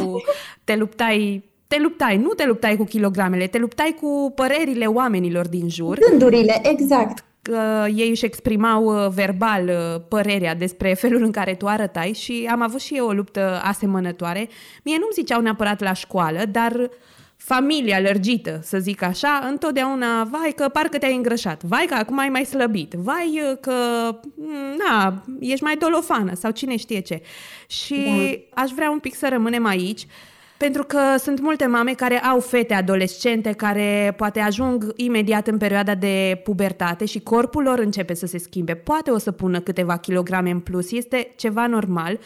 te 0.63 0.75
luptai 0.75 1.43
te 1.67 1.81
luptai, 1.81 2.17
nu 2.17 2.29
te 2.29 2.45
luptai 2.45 2.75
cu 2.75 2.83
kilogramele, 2.83 3.47
te 3.47 3.57
luptai 3.57 3.95
cu 4.01 4.31
părerile 4.35 4.85
oamenilor 4.85 5.47
din 5.47 5.69
jur. 5.69 5.97
Gândurile, 6.09 6.61
exact. 6.63 7.25
Că 7.51 7.85
ei 7.95 8.09
își 8.09 8.25
exprimau 8.25 9.09
verbal 9.09 9.71
părerea 10.09 10.55
despre 10.55 10.93
felul 10.93 11.23
în 11.23 11.31
care 11.31 11.53
tu 11.53 11.67
arătai 11.67 12.13
și 12.13 12.47
am 12.51 12.61
avut 12.61 12.81
și 12.81 12.95
eu 12.95 13.07
o 13.07 13.11
luptă 13.11 13.61
asemănătoare. 13.63 14.47
Mie 14.83 14.97
nu-mi 14.99 15.13
ziceau 15.13 15.41
neapărat 15.41 15.81
la 15.81 15.93
școală, 15.93 16.45
dar 16.51 16.71
uh, 16.71 16.89
familia 17.45 17.99
lărgită, 17.99 18.59
să 18.63 18.77
zic 18.77 19.01
așa, 19.01 19.47
întotdeauna, 19.49 20.23
vai 20.23 20.53
că 20.55 20.67
parcă 20.67 20.97
te-ai 20.97 21.15
îngrășat, 21.15 21.63
vai 21.63 21.85
că 21.87 21.93
acum 21.93 22.19
ai 22.19 22.29
mai 22.29 22.45
slăbit, 22.45 22.93
vai 22.93 23.41
uh, 23.51 23.57
că, 23.61 23.73
mm, 24.35 24.77
na, 24.77 25.23
ești 25.39 25.63
mai 25.63 25.75
dolofană 25.75 26.33
sau 26.33 26.51
cine 26.51 26.75
știe 26.75 26.99
ce. 26.99 27.21
Și 27.67 27.95
da. 28.53 28.61
aș 28.61 28.71
vrea 28.71 28.91
un 28.91 28.99
pic 28.99 29.15
să 29.15 29.27
rămânem 29.29 29.65
aici, 29.65 30.05
pentru 30.57 30.83
că 30.83 30.99
sunt 31.17 31.39
multe 31.39 31.65
mame 31.65 31.93
care 31.93 32.19
au 32.19 32.39
fete 32.39 32.73
adolescente 32.73 33.51
care 33.51 34.13
poate 34.17 34.39
ajung 34.39 34.93
imediat 34.95 35.47
în 35.47 35.57
perioada 35.57 35.95
de 35.95 36.41
pubertate 36.43 37.05
și 37.05 37.19
corpul 37.19 37.63
lor 37.63 37.79
începe 37.79 38.13
să 38.13 38.25
se 38.25 38.37
schimbe. 38.37 38.73
Poate 38.73 39.11
o 39.11 39.17
să 39.17 39.31
pună 39.31 39.59
câteva 39.59 39.97
kilograme 39.97 40.49
în 40.49 40.59
plus, 40.59 40.91
este 40.91 41.33
ceva 41.35 41.67
normal. 41.67 42.19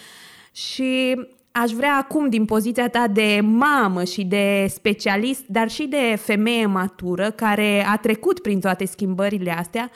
Și 0.51 1.21
aș 1.51 1.71
vrea 1.71 1.95
acum, 1.95 2.29
din 2.29 2.45
poziția 2.45 2.89
ta 2.89 3.07
de 3.07 3.39
mamă 3.43 4.03
și 4.03 4.23
de 4.23 4.65
specialist, 4.69 5.43
dar 5.47 5.69
și 5.69 5.83
de 5.83 6.15
femeie 6.15 6.65
matură 6.65 7.31
care 7.31 7.85
a 7.87 7.97
trecut 7.97 8.39
prin 8.39 8.59
toate 8.59 8.85
schimbările 8.85 9.51
astea, 9.51 9.91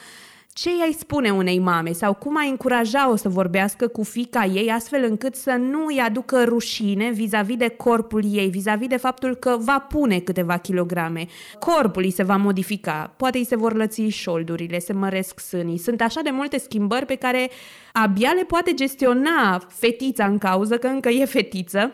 ce 0.54 0.70
ai 0.70 0.96
spune 1.00 1.32
unei 1.32 1.60
mame 1.60 1.92
sau 1.92 2.14
cum 2.14 2.38
ai 2.38 2.50
încuraja-o 2.50 3.16
să 3.16 3.30
vorbească 3.30 3.88
cu 3.88 4.04
fica 4.04 4.46
ei 4.46 4.70
astfel 4.72 5.04
încât 5.04 5.36
să 5.36 5.52
nu 5.52 5.86
îi 5.86 6.00
aducă 6.00 6.44
rușine 6.44 7.12
vis-a-vis 7.12 7.56
de 7.56 7.68
corpul 7.68 8.24
ei, 8.32 8.50
vis-a-vis 8.50 8.88
de 8.88 8.98
faptul 8.98 9.36
că 9.36 9.58
va 9.60 9.80
pune 9.90 10.20
câteva 10.20 10.58
kilograme. 10.58 11.26
Corpul 11.60 12.04
îi 12.04 12.12
se 12.12 12.24
va 12.24 12.36
modifica, 12.36 13.14
poate 13.18 13.38
îi 13.38 13.46
se 13.46 13.56
vor 13.56 13.74
lăți 13.74 14.02
șoldurile, 14.02 14.80
se 14.80 14.94
măresc 14.94 15.40
sânii. 15.40 15.78
Sunt 15.78 16.02
așa 16.02 16.22
de 16.22 16.30
multe 16.30 16.58
schimbări 16.58 17.06
pe 17.06 17.16
care 17.16 17.50
abia 17.92 18.32
le 18.36 18.44
poate 18.44 18.74
gestiona 18.74 19.66
fetița 19.68 20.26
în 20.26 20.38
cauză, 20.38 20.78
că 20.78 20.88
încă 20.88 21.10
e 21.10 21.26
fetiță, 21.26 21.92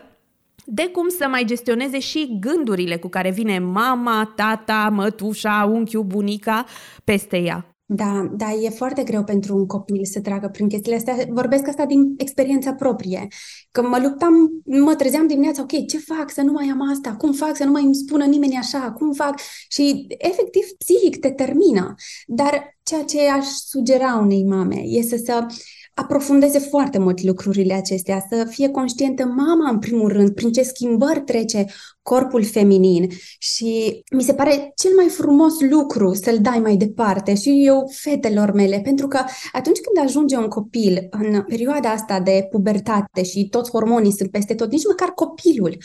de 0.64 0.88
cum 0.88 1.08
să 1.08 1.26
mai 1.28 1.44
gestioneze 1.44 1.98
și 1.98 2.36
gândurile 2.40 2.96
cu 2.96 3.08
care 3.08 3.30
vine 3.30 3.58
mama, 3.58 4.32
tata, 4.36 4.88
mătușa, 4.92 5.68
unchiul, 5.72 6.04
bunica 6.04 6.64
peste 7.04 7.38
ea. 7.38 7.69
Da, 7.92 8.30
da, 8.36 8.52
e 8.52 8.68
foarte 8.68 9.02
greu 9.02 9.24
pentru 9.24 9.56
un 9.56 9.66
copil 9.66 10.04
să 10.04 10.20
treacă 10.20 10.48
prin 10.48 10.68
chestiile 10.68 10.96
astea. 10.96 11.16
Vorbesc 11.28 11.68
asta 11.68 11.86
din 11.86 12.14
experiența 12.16 12.74
proprie. 12.74 13.28
Că 13.70 13.82
mă 13.82 13.98
luptam, 14.02 14.62
mă 14.64 14.94
trezeam 14.94 15.26
dimineața, 15.26 15.62
ok, 15.62 15.86
ce 15.86 15.98
fac 15.98 16.30
să 16.30 16.42
nu 16.42 16.52
mai 16.52 16.68
am 16.68 16.90
asta? 16.90 17.14
Cum 17.14 17.32
fac 17.32 17.56
să 17.56 17.64
nu 17.64 17.70
mai 17.70 17.84
îmi 17.84 17.94
spună 17.94 18.24
nimeni 18.24 18.56
așa? 18.56 18.92
Cum 18.92 19.12
fac? 19.12 19.40
Și 19.68 20.06
efectiv, 20.18 20.64
psihic 20.78 21.16
te 21.20 21.30
termină. 21.30 21.94
Dar 22.26 22.78
ceea 22.82 23.04
ce 23.04 23.28
aș 23.28 23.46
sugera 23.46 24.18
unei 24.22 24.44
mame 24.44 24.80
este 24.84 25.16
să 25.16 25.46
aprofundeze 25.94 26.58
foarte 26.58 26.98
mult 26.98 27.22
lucrurile 27.22 27.74
acestea, 27.74 28.26
să 28.28 28.46
fie 28.50 28.68
conștientă 28.68 29.24
mama 29.24 29.70
în 29.70 29.78
primul 29.78 30.08
rând, 30.08 30.30
prin 30.30 30.52
ce 30.52 30.62
schimbări 30.62 31.20
trece 31.20 31.64
corpul 32.02 32.44
feminin. 32.44 33.08
Și 33.38 34.02
mi 34.12 34.22
se 34.22 34.34
pare 34.34 34.72
cel 34.76 34.90
mai 34.96 35.08
frumos 35.08 35.60
lucru 35.60 36.14
să-l 36.14 36.38
dai 36.40 36.58
mai 36.58 36.76
departe 36.76 37.34
și 37.34 37.62
eu 37.66 37.90
fetelor 37.92 38.52
mele, 38.52 38.80
pentru 38.84 39.08
că 39.08 39.20
atunci 39.52 39.78
când 39.80 40.06
ajunge 40.06 40.36
un 40.36 40.48
copil 40.48 41.06
în 41.10 41.42
perioada 41.42 41.90
asta 41.90 42.20
de 42.20 42.46
pubertate 42.50 43.22
și 43.22 43.48
toți 43.48 43.70
hormonii 43.70 44.12
sunt 44.12 44.30
peste 44.30 44.54
tot, 44.54 44.70
nici 44.70 44.86
măcar 44.88 45.08
copilul 45.08 45.76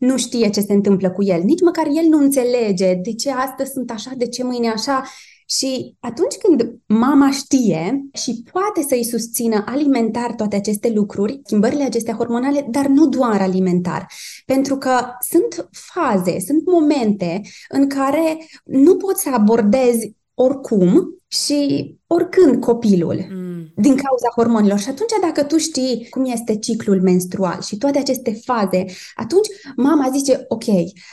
nu 0.00 0.16
știe 0.16 0.48
ce 0.50 0.60
se 0.60 0.72
întâmplă 0.72 1.10
cu 1.10 1.22
el, 1.22 1.42
nici 1.42 1.60
măcar 1.60 1.86
el 1.86 2.08
nu 2.08 2.18
înțelege 2.18 2.94
de 2.94 3.12
ce 3.14 3.30
astăzi 3.30 3.70
sunt 3.72 3.90
așa, 3.90 4.10
de 4.16 4.28
ce 4.28 4.44
mâine 4.44 4.68
așa 4.68 5.02
și 5.50 5.96
atunci 6.00 6.34
când 6.34 6.78
mama 6.86 7.30
știe 7.30 8.04
și 8.12 8.44
poate 8.52 8.82
să-i 8.88 9.04
susțină 9.04 9.64
alimentar 9.66 10.34
toate 10.34 10.56
aceste 10.56 10.90
lucruri, 10.90 11.40
schimbările 11.44 11.84
acestea 11.84 12.14
hormonale, 12.14 12.66
dar 12.70 12.86
nu 12.86 13.08
doar 13.08 13.40
alimentar, 13.40 14.06
pentru 14.46 14.76
că 14.76 15.00
sunt 15.20 15.68
faze, 15.70 16.40
sunt 16.46 16.66
momente 16.66 17.40
în 17.68 17.88
care 17.88 18.46
nu 18.64 18.96
poți 18.96 19.22
să 19.22 19.30
abordezi 19.32 20.12
oricum 20.34 21.19
și 21.32 21.94
oricând 22.06 22.60
copilul 22.60 23.26
mm. 23.30 23.72
din 23.76 23.94
cauza 23.94 24.28
hormonilor. 24.36 24.78
Și 24.78 24.88
atunci 24.88 25.10
dacă 25.22 25.42
tu 25.42 25.56
știi 25.56 26.06
cum 26.10 26.24
este 26.24 26.56
ciclul 26.56 27.02
menstrual 27.02 27.60
și 27.60 27.76
toate 27.76 27.98
aceste 27.98 28.40
faze, 28.44 28.84
atunci 29.14 29.46
mama 29.76 30.10
zice, 30.12 30.44
ok, 30.48 30.64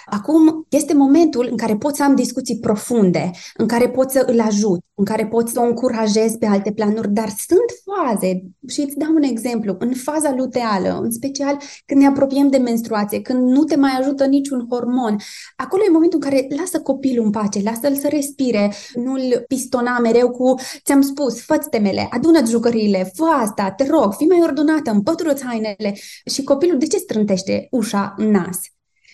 acum 0.05 0.65
este 0.69 0.93
momentul 0.93 1.47
în 1.51 1.57
care 1.57 1.75
pot 1.75 1.95
să 1.95 2.03
am 2.03 2.15
discuții 2.15 2.59
profunde, 2.59 3.31
în 3.57 3.67
care 3.67 3.89
pot 3.89 4.11
să 4.11 4.23
îl 4.27 4.39
ajut, 4.39 4.79
în 4.93 5.05
care 5.05 5.27
pot 5.27 5.49
să 5.49 5.59
o 5.59 5.63
încurajez 5.63 6.31
pe 6.39 6.45
alte 6.45 6.71
planuri, 6.71 7.13
dar 7.13 7.29
sunt 7.47 7.69
faze, 7.85 8.43
și 8.67 8.81
îți 8.81 8.97
dau 8.97 9.13
un 9.13 9.23
exemplu, 9.23 9.75
în 9.79 9.93
faza 9.93 10.33
luteală, 10.37 10.99
în 11.01 11.11
special 11.11 11.57
când 11.85 12.01
ne 12.01 12.07
apropiem 12.07 12.49
de 12.49 12.57
menstruație, 12.57 13.21
când 13.21 13.49
nu 13.49 13.63
te 13.63 13.75
mai 13.75 13.91
ajută 13.99 14.25
niciun 14.25 14.67
hormon, 14.69 15.15
acolo 15.55 15.83
e 15.87 15.91
momentul 15.91 16.19
în 16.23 16.29
care 16.29 16.47
lasă 16.59 16.79
copilul 16.79 17.25
în 17.25 17.31
pace, 17.31 17.61
lasă-l 17.63 17.95
să 17.95 18.07
respire, 18.07 18.73
nu-l 18.93 19.43
pistona 19.47 19.99
mereu 20.07 20.29
cu 20.31 20.53
ți-am 20.83 21.01
spus, 21.01 21.41
fă 21.41 21.57
temele, 21.69 22.07
adună 22.09 22.45
jucăriile, 22.45 23.11
fă 23.15 23.25
asta, 23.25 23.71
te 23.71 23.85
rog, 23.89 24.13
fii 24.13 24.27
mai 24.27 24.39
ordonată, 24.43 24.91
împătură-ți 24.91 25.43
hainele. 25.43 25.95
Și 26.25 26.43
copilul 26.43 26.77
de 26.77 26.87
ce 26.87 26.97
strântește 26.97 27.67
ușa 27.71 28.13
în 28.17 28.31
nas? 28.31 28.59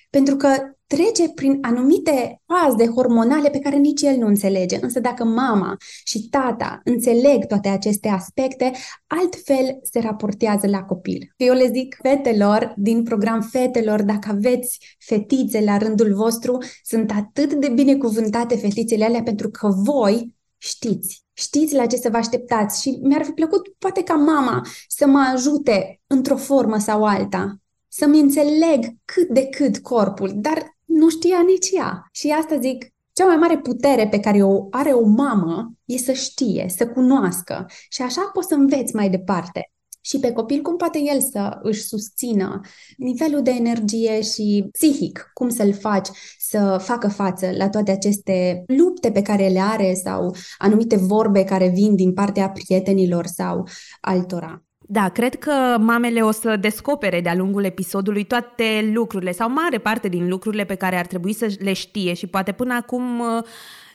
Pentru 0.09 0.35
că 0.35 0.50
trece 0.95 1.29
prin 1.29 1.57
anumite 1.62 2.41
faze 2.45 2.88
hormonale 2.88 3.50
pe 3.50 3.59
care 3.59 3.75
nici 3.75 4.01
el 4.01 4.17
nu 4.17 4.27
înțelege. 4.27 4.77
Însă 4.81 5.00
dacă 5.00 5.23
mama 5.23 5.77
și 6.03 6.29
tata 6.29 6.81
înțeleg 6.83 7.45
toate 7.45 7.69
aceste 7.69 8.07
aspecte, 8.07 8.71
altfel 9.07 9.79
se 9.83 10.00
raportează 10.00 10.67
la 10.67 10.83
copil. 10.83 11.33
Eu 11.38 11.53
le 11.53 11.71
zic 11.73 11.97
fetelor 12.01 12.73
din 12.77 13.03
program 13.03 13.41
fetelor, 13.41 14.01
dacă 14.01 14.27
aveți 14.31 14.97
fetițe 15.00 15.62
la 15.63 15.77
rândul 15.77 16.13
vostru, 16.13 16.57
sunt 16.83 17.12
atât 17.12 17.53
de 17.53 17.67
binecuvântate 17.67 18.55
fetițele 18.55 19.05
alea 19.05 19.23
pentru 19.23 19.50
că 19.50 19.67
voi 19.67 20.33
știți. 20.63 21.24
Știți 21.34 21.75
la 21.75 21.86
ce 21.86 21.96
să 21.96 22.10
vă 22.10 22.17
așteptați 22.17 22.82
și 22.82 23.00
mi-ar 23.01 23.24
fi 23.24 23.32
plăcut 23.32 23.67
poate 23.77 24.03
ca 24.03 24.13
mama 24.13 24.65
să 24.88 25.08
mă 25.08 25.20
ajute 25.34 26.01
într-o 26.08 26.36
formă 26.36 26.77
sau 26.77 27.05
alta, 27.05 27.55
să-mi 27.88 28.20
înțeleg 28.20 28.86
cât 29.05 29.27
de 29.27 29.46
cât 29.46 29.77
corpul, 29.77 30.32
dar 30.36 30.77
nu 30.86 31.10
știa 31.10 31.41
nici 31.46 31.70
ea. 31.72 32.08
Și 32.12 32.29
asta 32.29 32.60
zic, 32.60 32.93
cea 33.13 33.25
mai 33.25 33.36
mare 33.36 33.58
putere 33.58 34.08
pe 34.08 34.20
care 34.20 34.43
o 34.43 34.67
are 34.70 34.91
o 34.91 35.05
mamă 35.05 35.74
e 35.86 35.98
să 35.98 36.12
știe, 36.12 36.65
să 36.77 36.88
cunoască 36.88 37.65
și 37.89 38.01
așa 38.01 38.29
poți 38.34 38.48
să 38.48 38.53
înveți 38.53 38.96
mai 38.96 39.10
departe 39.10 39.73
și 40.05 40.20
pe 40.20 40.31
copil 40.31 40.61
cum 40.61 40.77
poate 40.77 41.00
el 41.00 41.22
să 41.22 41.59
își 41.61 41.81
susțină 41.81 42.61
nivelul 42.98 43.42
de 43.42 43.51
energie 43.51 44.22
și 44.22 44.68
psihic, 44.72 45.31
cum 45.33 45.50
să-l 45.50 45.74
faci 45.74 46.07
să 46.37 46.77
facă 46.81 47.07
față 47.07 47.50
la 47.57 47.70
toate 47.70 47.92
aceste 47.92 48.63
lupte 48.68 49.11
pe 49.11 49.22
care 49.22 49.48
le 49.48 49.59
are 49.59 49.94
sau 49.94 50.35
anumite 50.57 50.96
vorbe 50.96 51.44
care 51.44 51.68
vin 51.68 51.96
din 51.96 52.13
partea 52.13 52.50
prietenilor 52.50 53.25
sau 53.25 53.68
altora. 54.01 54.63
Da, 54.87 55.09
cred 55.09 55.35
că 55.35 55.77
mamele 55.79 56.22
o 56.22 56.31
să 56.31 56.55
descopere 56.55 57.22
de-a 57.22 57.35
lungul 57.35 57.63
episodului 57.63 58.24
toate 58.24 58.92
lucrurile 58.94 59.31
sau 59.31 59.50
mare 59.50 59.77
parte 59.77 60.07
din 60.07 60.27
lucrurile 60.27 60.63
pe 60.63 60.75
care 60.75 60.96
ar 60.98 61.05
trebui 61.05 61.33
să 61.33 61.55
le 61.59 61.74
știe 61.74 62.13
și 62.13 62.27
poate 62.27 62.51
până 62.51 62.74
acum 62.74 63.20
uh, 63.20 63.44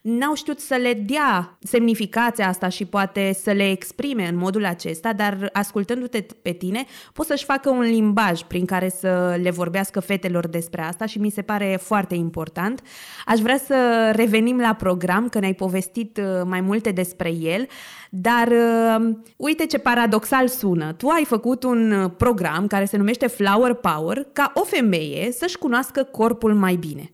n-au 0.08 0.34
știut 0.34 0.60
să 0.60 0.74
le 0.74 0.92
dea 0.94 1.58
semnificația 1.62 2.48
asta 2.48 2.68
și 2.68 2.84
poate 2.84 3.32
să 3.42 3.50
le 3.50 3.70
exprime 3.70 4.28
în 4.28 4.36
modul 4.36 4.64
acesta, 4.64 5.12
dar 5.12 5.50
ascultându-te 5.52 6.26
pe 6.42 6.50
tine, 6.50 6.84
poți 7.12 7.28
să-și 7.28 7.44
facă 7.44 7.70
un 7.70 7.80
limbaj 7.80 8.40
prin 8.40 8.64
care 8.64 8.88
să 8.88 9.38
le 9.42 9.50
vorbească 9.50 10.00
fetelor 10.00 10.46
despre 10.46 10.82
asta 10.82 11.06
și 11.06 11.18
mi 11.18 11.30
se 11.30 11.42
pare 11.42 11.78
foarte 11.82 12.14
important. 12.14 12.82
Aș 13.26 13.38
vrea 13.38 13.58
să 13.58 14.10
revenim 14.14 14.58
la 14.60 14.74
program, 14.74 15.28
că 15.28 15.38
ne-ai 15.38 15.54
povestit 15.54 16.16
uh, 16.16 16.42
mai 16.44 16.60
multe 16.60 16.90
despre 16.90 17.32
el, 17.32 17.66
dar 18.10 18.48
uh, 18.48 19.14
uite 19.36 19.66
ce 19.66 19.78
paradoxal 19.78 20.48
sună. 20.48 20.92
Tu 20.92 21.08
ai 21.08 21.24
făcut 21.24 21.62
un 21.62 21.92
uh, 21.92 22.10
program 22.16 22.66
care 22.66 22.84
se 22.84 22.96
numește 22.96 23.26
Flower 23.26 23.72
Power 23.72 24.26
ca 24.32 24.52
o 24.54 24.64
femeie 24.64 25.32
să-și 25.32 25.58
cunoască 25.58 26.02
corpul 26.02 26.54
mai 26.54 26.74
bine. 26.74 27.12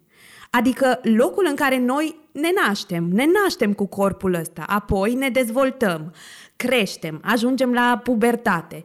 Adică 0.56 1.00
locul 1.02 1.46
în 1.48 1.54
care 1.54 1.78
noi 1.78 2.16
ne 2.32 2.50
naștem, 2.66 3.08
ne 3.12 3.24
naștem 3.42 3.72
cu 3.72 3.86
corpul 3.86 4.34
ăsta, 4.34 4.64
apoi 4.66 5.14
ne 5.14 5.28
dezvoltăm, 5.28 6.14
creștem, 6.56 7.20
ajungem 7.24 7.72
la 7.72 8.00
pubertate. 8.02 8.84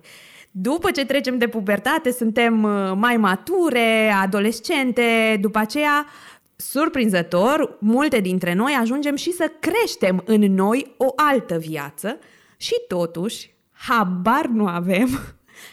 După 0.52 0.92
ce 0.92 1.06
trecem 1.06 1.38
de 1.38 1.48
pubertate, 1.48 2.12
suntem 2.12 2.64
uh, 2.64 2.92
mai 2.96 3.18
mature, 3.18 4.14
adolescente, 4.22 5.38
după 5.42 5.58
aceea, 5.58 6.06
surprinzător, 6.56 7.78
multe 7.80 8.20
dintre 8.20 8.54
noi 8.54 8.78
ajungem 8.80 9.16
și 9.16 9.32
să 9.32 9.52
creștem 9.60 10.24
în 10.26 10.54
noi 10.54 10.94
o 10.98 11.08
altă 11.16 11.58
viață 11.58 12.20
și 12.58 12.74
totuși, 12.88 13.54
habar 13.72 14.46
nu 14.46 14.68
avem 14.68 15.10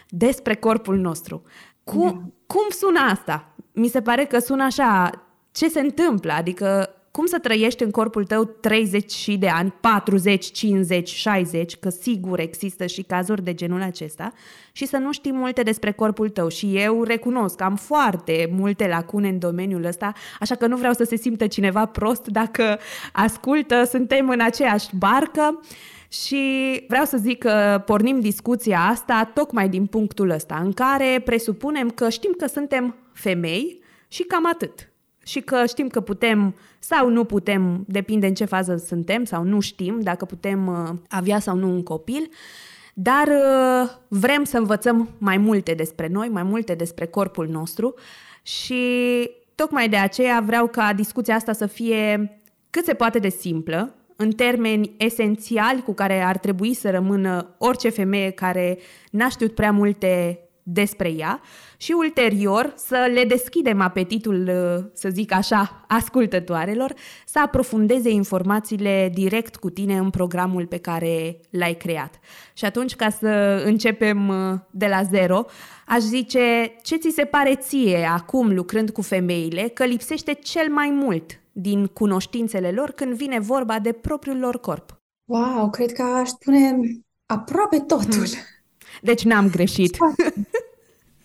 despre 0.09 0.55
corpul 0.55 0.97
nostru. 0.97 1.43
Cum, 1.85 2.09
da. 2.09 2.55
cum 2.55 2.69
sună 2.69 3.01
asta? 3.11 3.55
Mi 3.73 3.89
se 3.89 4.03
pare 4.03 4.25
că 4.25 4.39
sună 4.39 4.65
așa, 4.65 5.11
ce 5.57 5.69
se 5.69 5.81
întâmplă, 5.81 6.33
adică 6.33 6.91
cum 7.11 7.27
să 7.27 7.39
trăiești 7.39 7.83
în 7.83 7.91
corpul 7.91 8.25
tău 8.25 8.45
30 8.45 9.37
de 9.39 9.49
ani, 9.49 9.75
40, 9.81 10.51
50, 10.53 11.09
60, 11.09 11.77
că 11.77 11.89
sigur 11.89 12.39
există 12.39 12.87
și 12.87 13.03
cazuri 13.03 13.45
de 13.45 13.55
genul 13.55 13.83
acesta, 13.83 14.33
și 14.73 14.87
să 14.87 14.97
nu 14.97 15.13
știi 15.13 15.33
multe 15.33 15.63
despre 15.63 15.93
corpul 15.93 16.29
tău. 16.29 16.49
Și 16.49 16.77
eu 16.77 17.03
recunosc 17.03 17.57
că 17.57 17.65
am 17.65 17.77
foarte 17.77 18.49
multe 18.53 18.87
lacune 18.87 19.29
în 19.29 19.39
domeniul 19.39 19.85
ăsta, 19.85 20.13
așa 20.41 20.55
că 20.55 20.67
nu 20.67 20.77
vreau 20.77 20.93
să 20.93 21.05
se 21.05 21.17
simtă 21.17 21.47
cineva 21.47 21.87
prost 21.87 22.27
dacă 22.27 22.79
ascultă, 23.13 23.85
suntem 23.85 24.29
în 24.29 24.41
aceeași 24.41 24.97
barcă. 24.99 25.61
Și 26.09 26.45
vreau 26.89 27.05
să 27.05 27.17
zic 27.17 27.39
că 27.39 27.83
pornim 27.87 28.21
discuția 28.21 28.81
asta 28.81 29.31
tocmai 29.35 29.69
din 29.69 29.87
punctul 29.87 30.31
ăsta, 30.31 30.61
în 30.65 30.73
care 30.73 31.23
presupunem 31.25 31.91
că 31.91 32.09
știm 32.09 32.35
că 32.39 32.47
suntem 32.47 32.97
femei 33.13 33.83
și 34.09 34.23
cam 34.23 34.47
atât 34.47 34.91
și 35.27 35.41
că 35.41 35.65
știm 35.67 35.89
că 35.89 36.01
putem 36.01 36.55
sau 36.79 37.09
nu 37.09 37.25
putem, 37.25 37.85
depinde 37.89 38.27
în 38.27 38.35
ce 38.35 38.45
fază 38.45 38.77
suntem 38.77 39.25
sau 39.25 39.43
nu 39.43 39.61
știm 39.61 40.01
dacă 40.01 40.25
putem 40.25 40.67
uh, 40.67 40.89
avea 41.09 41.39
sau 41.39 41.57
nu 41.57 41.69
un 41.69 41.83
copil, 41.83 42.31
dar 42.95 43.27
uh, 43.27 43.91
vrem 44.09 44.45
să 44.45 44.59
învățăm 44.59 45.09
mai 45.19 45.37
multe 45.37 45.75
despre 45.75 46.09
noi, 46.09 46.29
mai 46.29 46.43
multe 46.43 46.75
despre 46.75 47.07
corpul 47.07 47.49
nostru 47.49 47.95
și 48.43 48.85
tocmai 49.55 49.89
de 49.89 49.97
aceea 49.97 50.43
vreau 50.47 50.67
ca 50.67 50.93
discuția 50.93 51.35
asta 51.35 51.53
să 51.53 51.67
fie 51.67 52.31
cât 52.71 52.85
se 52.85 52.95
poate 52.95 53.19
de 53.19 53.29
simplă, 53.29 53.95
în 54.17 54.31
termeni 54.31 54.95
esențiali 54.97 55.83
cu 55.83 55.93
care 55.93 56.23
ar 56.23 56.39
trebui 56.39 56.75
să 56.75 56.91
rămână 56.91 57.55
orice 57.59 57.89
femeie 57.89 58.31
care 58.31 58.79
n-a 59.11 59.29
știut 59.29 59.55
prea 59.55 59.73
multe 59.73 60.41
despre 60.69 61.09
ea 61.09 61.41
și 61.77 61.95
ulterior 61.97 62.73
să 62.77 63.11
le 63.15 63.25
deschidem 63.25 63.81
apetitul, 63.81 64.51
să 64.95 65.09
zic 65.09 65.33
așa, 65.33 65.85
ascultătoarelor, 65.89 66.95
să 67.27 67.41
aprofundeze 67.41 68.11
informațiile 68.11 69.11
direct 69.15 69.57
cu 69.57 69.71
tine 69.71 69.97
în 69.97 70.11
programul 70.11 70.67
pe 70.67 70.79
care 70.79 71.41
l-ai 71.51 71.75
creat. 71.75 72.19
Și 72.53 72.65
atunci, 72.65 72.95
ca 72.97 73.11
să 73.11 73.63
începem 73.65 74.33
de 74.71 74.87
la 74.87 75.03
zero, 75.03 75.45
aș 75.87 76.01
zice 76.01 76.77
ce 76.83 76.97
ți 76.97 77.13
se 77.15 77.25
pare 77.25 77.55
ție 77.55 78.09
acum 78.13 78.55
lucrând 78.55 78.91
cu 78.91 79.03
femeile 79.03 79.63
că 79.63 79.85
lipsește 79.85 80.33
cel 80.33 80.73
mai 80.73 80.91
mult 80.91 81.41
din 81.53 81.87
cunoștințele 81.87 82.71
lor 82.71 82.91
când 82.91 83.15
vine 83.15 83.41
vorba 83.41 83.79
de 83.79 83.93
propriul 83.93 84.39
lor 84.39 84.61
corp? 84.61 85.01
Wow, 85.25 85.71
cred 85.71 85.93
că 85.93 86.03
aș 86.03 86.29
spune 86.29 86.79
aproape 87.27 87.79
totul. 87.79 88.27
Hmm. 88.27 88.55
Deci 89.03 89.25
n-am 89.25 89.51
greșit. 89.51 89.97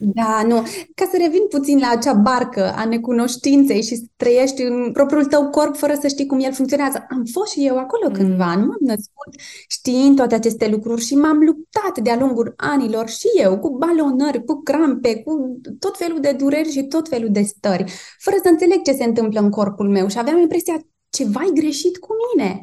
Da, 0.03 0.43
nu. 0.47 0.55
Ca 0.95 1.07
să 1.11 1.17
revin 1.17 1.47
puțin 1.49 1.79
la 1.79 1.89
acea 1.89 2.13
barcă 2.13 2.73
a 2.75 2.85
necunoștinței 2.85 3.83
și 3.83 3.95
să 3.95 4.03
trăiești 4.15 4.61
în 4.61 4.91
propriul 4.91 5.25
tău 5.25 5.49
corp 5.49 5.75
fără 5.75 5.97
să 6.01 6.07
știi 6.07 6.25
cum 6.25 6.39
el 6.39 6.53
funcționează. 6.53 7.05
Am 7.09 7.23
fost 7.31 7.51
și 7.51 7.65
eu 7.65 7.77
acolo 7.77 8.07
mm. 8.07 8.13
cândva, 8.13 8.55
nu 8.55 8.65
m-am 8.65 8.77
născut 8.79 9.33
știind 9.67 10.15
toate 10.15 10.35
aceste 10.35 10.67
lucruri 10.67 11.01
și 11.01 11.15
m-am 11.15 11.37
luptat 11.37 11.99
de-a 12.03 12.17
lungul 12.19 12.53
anilor 12.57 13.09
și 13.09 13.27
eu 13.41 13.59
cu 13.59 13.77
balonări, 13.77 14.43
cu 14.43 14.61
crampe, 14.63 15.15
cu 15.15 15.59
tot 15.79 15.97
felul 15.97 16.19
de 16.19 16.31
dureri 16.31 16.71
și 16.71 16.83
tot 16.83 17.07
felul 17.07 17.29
de 17.31 17.41
stări, 17.41 17.91
fără 18.19 18.37
să 18.43 18.49
înțeleg 18.49 18.81
ce 18.81 18.91
se 18.91 19.03
întâmplă 19.03 19.39
în 19.39 19.49
corpul 19.49 19.89
meu 19.89 20.07
și 20.07 20.19
aveam 20.19 20.39
impresia 20.39 20.81
ceva 21.09 21.41
greșit 21.53 21.97
cu 21.97 22.13
mine. 22.35 22.61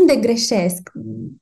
Unde 0.00 0.16
greșesc? 0.16 0.90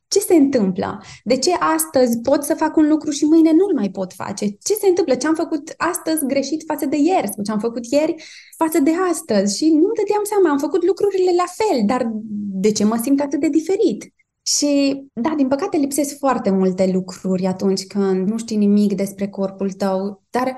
Ce 0.08 0.18
se 0.18 0.34
întâmplă? 0.34 1.00
De 1.24 1.36
ce 1.36 1.52
astăzi 1.52 2.20
pot 2.20 2.44
să 2.44 2.54
fac 2.54 2.76
un 2.76 2.88
lucru 2.88 3.10
și 3.10 3.24
mâine 3.24 3.52
nu-l 3.52 3.74
mai 3.74 3.90
pot 3.90 4.12
face? 4.12 4.46
Ce 4.48 4.74
se 4.74 4.88
întâmplă? 4.88 5.14
Ce 5.14 5.26
am 5.26 5.34
făcut 5.34 5.74
astăzi 5.76 6.26
greșit 6.26 6.62
față 6.66 6.86
de 6.86 6.96
ieri? 6.96 7.30
Sau 7.34 7.44
ce 7.44 7.50
am 7.50 7.58
făcut 7.58 7.84
ieri 7.86 8.14
față 8.56 8.80
de 8.80 8.90
astăzi? 9.10 9.56
Și 9.56 9.64
nu-mi 9.64 9.98
dădeam 10.00 10.22
seama, 10.22 10.50
am 10.50 10.58
făcut 10.58 10.84
lucrurile 10.84 11.32
la 11.36 11.44
fel, 11.58 11.82
dar 11.86 12.10
de 12.64 12.72
ce 12.72 12.84
mă 12.84 12.98
simt 13.02 13.20
atât 13.20 13.40
de 13.40 13.48
diferit? 13.48 14.14
Și, 14.42 15.02
da, 15.12 15.32
din 15.36 15.48
păcate 15.48 15.76
lipsesc 15.76 16.18
foarte 16.18 16.50
multe 16.50 16.90
lucruri 16.92 17.46
atunci 17.46 17.86
când 17.86 18.28
nu 18.28 18.38
știi 18.38 18.56
nimic 18.56 18.94
despre 18.94 19.28
corpul 19.28 19.72
tău, 19.72 20.22
dar 20.30 20.56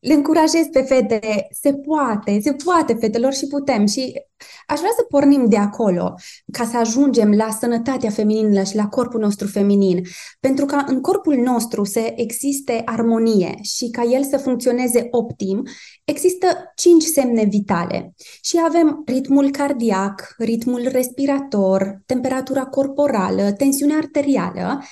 le 0.00 0.14
încurajez 0.14 0.66
pe 0.72 0.80
fete, 0.80 1.46
se 1.50 1.72
poate, 1.74 2.40
se 2.42 2.52
poate 2.52 2.94
fetelor 2.94 3.32
și 3.32 3.46
putem. 3.46 3.86
Și 3.86 4.22
aș 4.66 4.78
vrea 4.78 4.92
să 4.96 5.02
pornim 5.08 5.48
de 5.48 5.56
acolo 5.56 6.14
ca 6.52 6.64
să 6.64 6.76
ajungem 6.76 7.32
la 7.32 7.50
sănătatea 7.60 8.10
feminină 8.10 8.62
și 8.62 8.76
la 8.76 8.88
corpul 8.88 9.20
nostru 9.20 9.46
feminin, 9.46 10.02
pentru 10.40 10.64
ca 10.64 10.84
în 10.88 11.00
corpul 11.00 11.34
nostru 11.34 11.84
să 11.84 12.12
existe 12.16 12.82
armonie 12.84 13.58
și 13.62 13.90
ca 13.90 14.02
el 14.02 14.24
să 14.24 14.36
funcționeze 14.36 15.08
optim, 15.10 15.62
există 16.04 16.46
cinci 16.74 17.02
semne 17.02 17.44
vitale. 17.44 18.14
Și 18.42 18.58
avem 18.64 19.02
ritmul 19.06 19.50
cardiac, 19.50 20.34
ritmul 20.38 20.88
respirator, 20.88 22.02
temperatura 22.06 22.64
corporală, 22.64 23.52
tensiunea 23.52 23.96
arterială. 23.96 24.82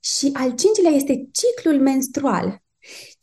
Și 0.00 0.30
al 0.32 0.54
cincilea 0.54 0.90
este 0.90 1.28
ciclul 1.32 1.80
menstrual, 1.80 2.63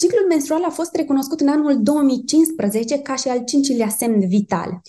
Ciclul 0.02 0.26
menstrual 0.28 0.64
a 0.64 0.70
fost 0.70 0.96
recunoscut 0.96 1.40
în 1.40 1.48
anul 1.48 1.84
2015 1.84 3.00
ca 3.00 3.16
și 3.16 3.28
al 3.28 3.44
cincilea 3.44 3.90
semn 3.90 4.28
vital. 4.28 4.82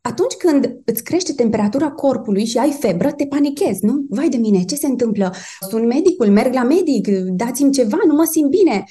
Atunci 0.00 0.32
când 0.32 0.80
îți 0.84 1.04
crește 1.04 1.32
temperatura 1.32 1.90
corpului 1.90 2.44
și 2.44 2.58
ai 2.58 2.70
febră, 2.70 3.12
te 3.12 3.26
panichezi, 3.26 3.84
nu? 3.84 4.04
Vai 4.08 4.28
de 4.28 4.36
mine, 4.36 4.64
ce 4.64 4.74
se 4.74 4.86
întâmplă? 4.86 5.34
Sun 5.68 5.86
medicul, 5.86 6.30
merg 6.30 6.52
la 6.52 6.62
medic, 6.62 7.08
dați-mi 7.08 7.72
ceva, 7.72 7.98
nu 8.06 8.14
mă 8.14 8.24
simt 8.24 8.50
bine. 8.50 8.84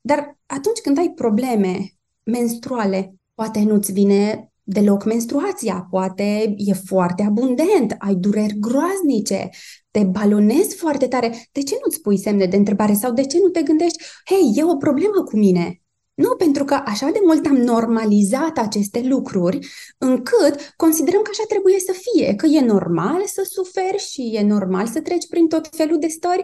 Dar 0.00 0.38
atunci 0.46 0.78
când 0.78 0.98
ai 0.98 1.12
probleme 1.14 1.92
menstruale, 2.22 3.14
poate 3.34 3.60
nu-ți 3.60 3.92
vine 3.92 4.50
deloc 4.62 5.04
menstruația, 5.04 5.86
poate 5.90 6.54
e 6.56 6.72
foarte 6.72 7.22
abundent, 7.22 7.94
ai 7.98 8.14
dureri 8.14 8.58
groaznice, 8.58 9.48
te 9.90 10.04
balonezi 10.04 10.76
foarte 10.76 11.08
tare. 11.08 11.48
De 11.52 11.62
ce 11.62 11.78
nu-ți 11.84 12.00
pui 12.00 12.18
semne 12.18 12.46
de 12.46 12.56
întrebare 12.56 12.94
sau 12.94 13.12
de 13.12 13.24
ce 13.26 13.38
nu 13.42 13.48
te 13.48 13.62
gândești, 13.62 14.02
hei, 14.24 14.52
e 14.54 14.64
o 14.64 14.76
problemă 14.76 15.22
cu 15.24 15.36
mine? 15.36 15.82
Nu, 16.14 16.34
pentru 16.36 16.64
că 16.64 16.74
așa 16.84 17.10
de 17.10 17.18
mult 17.24 17.46
am 17.46 17.56
normalizat 17.56 18.58
aceste 18.58 19.02
lucruri 19.02 19.58
încât 19.98 20.74
considerăm 20.76 21.22
că 21.22 21.30
așa 21.32 21.44
trebuie 21.48 21.78
să 21.78 21.92
fie, 21.92 22.34
că 22.34 22.46
e 22.46 22.60
normal 22.60 23.22
să 23.26 23.48
suferi 23.50 23.98
și 23.98 24.30
e 24.34 24.42
normal 24.42 24.86
să 24.86 25.00
treci 25.00 25.28
prin 25.28 25.48
tot 25.48 25.68
felul 25.72 25.98
de 25.98 26.06
stări 26.06 26.42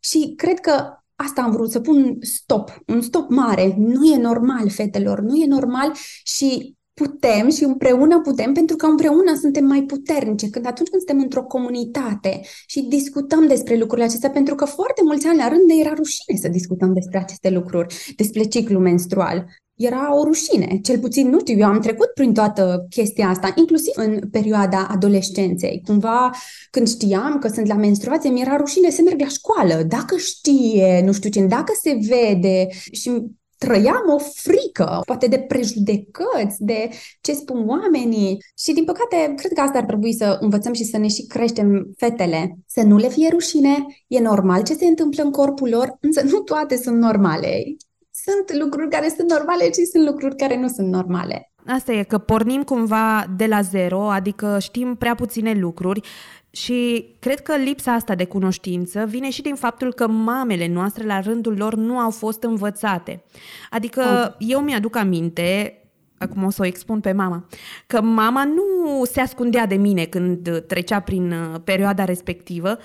și 0.00 0.32
cred 0.36 0.60
că 0.60 0.98
asta 1.14 1.42
am 1.42 1.50
vrut 1.50 1.70
să 1.70 1.80
pun 1.80 2.16
stop, 2.20 2.82
un 2.86 3.00
stop 3.00 3.30
mare. 3.30 3.74
Nu 3.78 4.04
e 4.04 4.16
normal, 4.16 4.68
fetelor, 4.68 5.20
nu 5.20 5.36
e 5.36 5.46
normal 5.46 5.92
și 6.22 6.77
putem 6.98 7.50
și 7.50 7.64
împreună 7.64 8.20
putem 8.20 8.52
pentru 8.52 8.76
că 8.76 8.86
împreună 8.86 9.34
suntem 9.40 9.64
mai 9.64 9.82
puternice. 9.82 10.50
Când 10.50 10.66
atunci 10.66 10.88
când 10.88 11.02
suntem 11.02 11.22
într-o 11.24 11.42
comunitate 11.42 12.40
și 12.66 12.80
discutăm 12.80 13.46
despre 13.46 13.76
lucrurile 13.76 14.06
acestea, 14.06 14.30
pentru 14.30 14.54
că 14.54 14.64
foarte 14.64 15.00
mulți 15.04 15.26
ani 15.26 15.38
la 15.38 15.48
rând 15.48 15.62
ne 15.66 15.74
era 15.80 15.94
rușine 15.94 16.38
să 16.38 16.48
discutăm 16.48 16.92
despre 16.92 17.18
aceste 17.18 17.50
lucruri, 17.50 18.14
despre 18.16 18.42
ciclu 18.42 18.78
menstrual. 18.78 19.46
Era 19.74 20.16
o 20.16 20.24
rușine, 20.24 20.78
cel 20.82 20.98
puțin, 20.98 21.28
nu 21.28 21.38
știu, 21.38 21.58
eu 21.58 21.66
am 21.66 21.80
trecut 21.80 22.08
prin 22.14 22.32
toată 22.34 22.86
chestia 22.90 23.28
asta, 23.28 23.52
inclusiv 23.56 23.92
în 23.96 24.20
perioada 24.30 24.86
adolescenței. 24.90 25.82
Cumva, 25.86 26.30
când 26.70 26.88
știam 26.88 27.38
că 27.38 27.48
sunt 27.48 27.66
la 27.66 27.74
menstruație, 27.74 28.30
mi 28.30 28.40
era 28.40 28.56
rușine 28.56 28.90
să 28.90 29.02
merg 29.04 29.20
la 29.20 29.28
școală. 29.28 29.82
Dacă 29.82 30.16
știe, 30.16 31.02
nu 31.04 31.12
știu 31.12 31.30
ce, 31.30 31.40
dacă 31.44 31.72
se 31.82 31.98
vede 32.08 32.66
și 32.92 33.10
trăiam 33.58 34.02
o 34.14 34.18
frică, 34.18 35.00
poate 35.06 35.26
de 35.26 35.38
prejudecăți, 35.38 36.56
de 36.58 36.88
ce 37.20 37.32
spun 37.32 37.68
oamenii. 37.68 38.38
Și, 38.58 38.72
din 38.72 38.84
păcate, 38.84 39.34
cred 39.36 39.52
că 39.52 39.60
asta 39.60 39.78
ar 39.78 39.84
trebui 39.84 40.14
să 40.14 40.36
învățăm 40.40 40.72
și 40.72 40.84
să 40.84 40.98
ne 40.98 41.08
și 41.08 41.26
creștem 41.26 41.90
fetele. 41.96 42.58
Să 42.66 42.82
nu 42.82 42.96
le 42.96 43.08
fie 43.08 43.28
rușine, 43.28 43.86
e 44.06 44.20
normal 44.20 44.62
ce 44.62 44.74
se 44.74 44.86
întâmplă 44.86 45.22
în 45.22 45.30
corpul 45.30 45.68
lor, 45.68 45.96
însă 46.00 46.22
nu 46.24 46.38
toate 46.38 46.76
sunt 46.76 46.98
normale. 46.98 47.76
Sunt 48.10 48.60
lucruri 48.60 48.90
care 48.90 49.14
sunt 49.16 49.30
normale 49.30 49.64
și 49.64 49.84
sunt 49.84 50.06
lucruri 50.06 50.36
care 50.36 50.58
nu 50.58 50.68
sunt 50.68 50.88
normale. 50.88 51.52
Asta 51.66 51.92
e, 51.92 52.02
că 52.02 52.18
pornim 52.18 52.62
cumva 52.62 53.26
de 53.36 53.46
la 53.46 53.60
zero, 53.60 54.10
adică 54.10 54.56
știm 54.60 54.94
prea 54.94 55.14
puține 55.14 55.52
lucruri 55.52 56.00
și 56.50 57.08
cred 57.18 57.40
că 57.40 57.56
lipsa 57.56 57.92
asta 57.92 58.14
de 58.14 58.24
cunoștință 58.24 59.04
vine 59.04 59.30
și 59.30 59.42
din 59.42 59.54
faptul 59.54 59.92
că 59.92 60.06
mamele 60.06 60.68
noastre, 60.68 61.06
la 61.06 61.20
rândul 61.20 61.56
lor, 61.56 61.74
nu 61.74 61.98
au 61.98 62.10
fost 62.10 62.42
învățate. 62.42 63.24
Adică 63.70 64.02
oh. 64.02 64.48
eu 64.48 64.60
mi-aduc 64.60 64.96
aminte, 64.96 65.78
acum 66.18 66.44
o 66.44 66.50
să 66.50 66.62
o 66.62 66.66
expun 66.66 67.00
pe 67.00 67.12
mama, 67.12 67.46
că 67.86 68.00
mama 68.00 68.44
nu 68.44 69.04
se 69.04 69.20
ascundea 69.20 69.66
de 69.66 69.74
mine 69.74 70.04
când 70.04 70.64
trecea 70.66 71.00
prin 71.00 71.32
uh, 71.32 71.60
perioada 71.64 72.04
respectivă, 72.04 72.78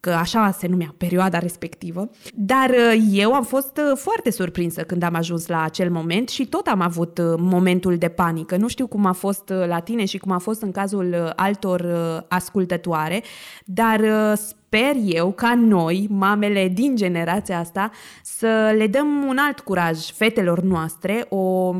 că 0.00 0.10
așa 0.10 0.50
se 0.50 0.66
numea 0.66 0.94
perioada 0.96 1.38
respectivă, 1.38 2.10
dar 2.34 2.70
uh, 2.70 3.08
eu 3.12 3.32
am 3.32 3.44
fost 3.44 3.80
uh, 3.90 3.96
foarte 3.96 4.30
surprinsă 4.30 4.82
când 4.82 5.02
am 5.02 5.14
ajuns 5.14 5.46
la 5.46 5.62
acel 5.62 5.90
moment 5.90 6.28
și 6.28 6.46
tot 6.46 6.66
am 6.66 6.80
avut 6.80 7.18
uh, 7.18 7.34
momentul 7.38 7.96
de 7.96 8.08
panică. 8.08 8.56
Nu 8.56 8.68
știu 8.68 8.86
cum 8.86 9.06
a 9.06 9.12
fost 9.12 9.52
la 9.66 9.80
tine 9.80 10.04
și 10.04 10.18
cum 10.18 10.30
a 10.30 10.38
fost 10.38 10.62
în 10.62 10.70
cazul 10.70 11.32
altor 11.36 11.86
ascultătoare, 12.28 13.22
dar 13.64 14.00
sper 14.36 14.94
eu 15.04 15.32
ca 15.32 15.54
noi, 15.54 16.06
mamele 16.10 16.68
din 16.68 16.96
generația 16.96 17.58
asta, 17.58 17.90
să 18.22 18.74
le 18.76 18.86
dăm 18.86 19.24
un 19.28 19.38
alt 19.38 19.60
curaj 19.60 19.98
fetelor 19.98 20.60
noastre, 20.60 21.26
o 21.28 21.74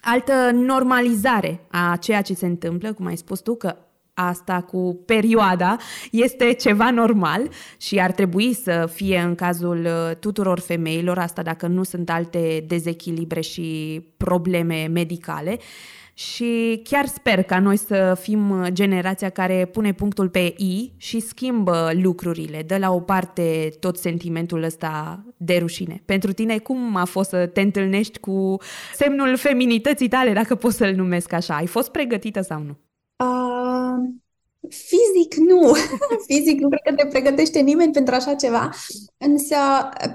altă 0.00 0.50
normalizare 0.52 1.66
a 1.70 1.96
ceea 2.00 2.22
ce 2.22 2.34
se 2.34 2.46
întâmplă, 2.46 2.92
cum 2.92 3.06
ai 3.06 3.16
spus 3.16 3.40
tu, 3.40 3.54
că 3.54 3.76
asta 4.14 4.60
cu 4.60 5.02
perioada 5.06 5.76
este 6.10 6.52
ceva 6.52 6.90
normal 6.90 7.48
și 7.76 8.00
ar 8.00 8.12
trebui 8.12 8.54
să 8.54 8.90
fie 8.92 9.18
în 9.18 9.34
cazul 9.34 9.84
uh, 9.84 10.16
tuturor 10.16 10.60
femeilor, 10.60 11.18
asta 11.18 11.42
dacă 11.42 11.66
nu 11.66 11.82
sunt 11.82 12.10
alte 12.10 12.64
dezechilibre 12.66 13.40
și 13.40 14.00
probleme 14.16 14.88
medicale. 14.92 15.58
Și 16.14 16.80
chiar 16.84 17.06
sper 17.06 17.42
ca 17.42 17.58
noi 17.58 17.76
să 17.76 18.18
fim 18.20 18.50
uh, 18.50 18.66
generația 18.72 19.28
care 19.28 19.64
pune 19.72 19.92
punctul 19.92 20.28
pe 20.28 20.54
I 20.56 20.92
și 20.96 21.20
schimbă 21.20 21.90
lucrurile, 21.92 22.62
dă 22.66 22.78
la 22.78 22.90
o 22.90 23.00
parte 23.00 23.72
tot 23.80 23.98
sentimentul 23.98 24.62
ăsta 24.62 25.24
de 25.36 25.56
rușine. 25.56 26.02
Pentru 26.04 26.32
tine, 26.32 26.58
cum 26.58 26.96
a 26.96 27.04
fost 27.04 27.28
să 27.28 27.46
te 27.46 27.60
întâlnești 27.60 28.18
cu 28.18 28.56
semnul 28.94 29.36
feminității 29.36 30.08
tale, 30.08 30.32
dacă 30.32 30.54
pot 30.54 30.72
să-l 30.72 30.94
numesc 30.94 31.32
așa? 31.32 31.54
Ai 31.54 31.66
fost 31.66 31.90
pregătită 31.90 32.40
sau 32.40 32.62
nu? 32.62 32.78
Uh, 33.22 34.10
fizic 34.68 35.34
nu. 35.34 35.72
fizic 36.28 36.60
nu 36.60 36.68
cred 36.68 36.80
că 36.82 37.02
te 37.02 37.08
pregătește 37.08 37.60
nimeni 37.60 37.92
pentru 37.92 38.14
așa 38.14 38.34
ceva. 38.34 38.70
Însă 39.18 39.56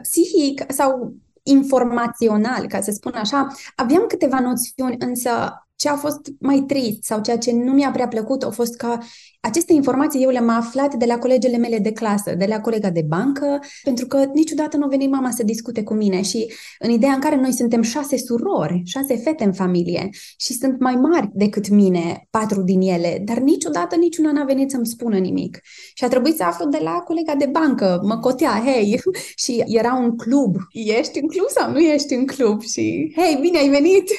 psihic 0.02 0.72
sau 0.72 1.14
informațional, 1.44 2.68
ca 2.68 2.82
să 2.82 2.92
spun 2.92 3.14
așa, 3.16 3.48
aveam 3.76 4.06
câteva 4.08 4.40
noțiuni, 4.40 4.96
însă 5.00 5.30
ce 5.78 5.90
a 5.90 5.96
fost 5.96 6.20
mai 6.40 6.64
trist 6.68 7.04
sau 7.04 7.22
ceea 7.22 7.38
ce 7.38 7.52
nu 7.52 7.72
mi-a 7.72 7.92
prea 7.92 8.08
plăcut 8.08 8.44
a 8.44 8.50
fost 8.50 8.76
că 8.76 8.98
aceste 9.42 9.74
informații 9.74 10.24
eu 10.24 10.30
le-am 10.30 10.50
aflat 10.50 10.96
de 10.96 11.06
la 11.06 11.18
colegele 11.18 11.58
mele 11.58 11.80
de 11.80 11.92
clasă, 11.92 12.36
de 12.38 12.46
la 12.46 12.60
colega 12.60 12.90
de 12.90 13.06
bancă, 13.08 13.60
pentru 13.84 14.08
că 14.08 14.30
niciodată 14.34 14.78
nu 14.78 14.86
a 14.86 14.88
venit 14.88 15.10
mama 15.10 15.32
să 15.32 15.44
discute 15.44 15.84
cu 15.84 15.94
mine 15.94 16.22
și 16.22 16.54
în 16.80 16.90
ideea 16.90 17.14
în 17.14 17.20
care 17.20 17.36
noi 17.36 17.54
suntem 17.54 17.82
șase 17.82 18.18
surori, 18.18 18.82
șase 18.86 19.16
fete 19.16 19.44
în 19.44 19.54
familie 19.54 20.10
și 20.38 20.54
sunt 20.54 20.80
mai 20.80 20.96
mari 20.96 21.30
decât 21.34 21.70
mine, 21.70 22.28
patru 22.30 22.62
din 22.62 22.82
ele, 22.82 23.22
dar 23.26 23.38
niciodată 23.38 23.96
niciuna 23.96 24.32
n-a 24.32 24.44
venit 24.44 24.72
să-mi 24.72 24.86
spună 24.86 25.18
nimic. 25.18 25.60
Și 25.94 26.04
a 26.04 26.08
trebuit 26.08 26.36
să 26.36 26.44
aflu 26.44 26.70
de 26.70 26.80
la 26.82 26.92
colega 26.92 27.36
de 27.36 27.46
bancă, 27.46 28.02
mă 28.04 28.18
cotea, 28.20 28.62
hei, 28.66 29.02
și 29.44 29.64
era 29.66 29.94
un 29.94 30.18
club, 30.18 30.56
ești 30.72 31.20
în 31.20 31.28
club 31.28 31.48
sau 31.48 31.72
nu 31.72 31.80
ești 31.80 32.14
în 32.14 32.26
club? 32.26 32.62
Și 32.62 33.14
hei, 33.16 33.38
bine 33.42 33.58
ai 33.58 33.70
venit! 33.70 34.10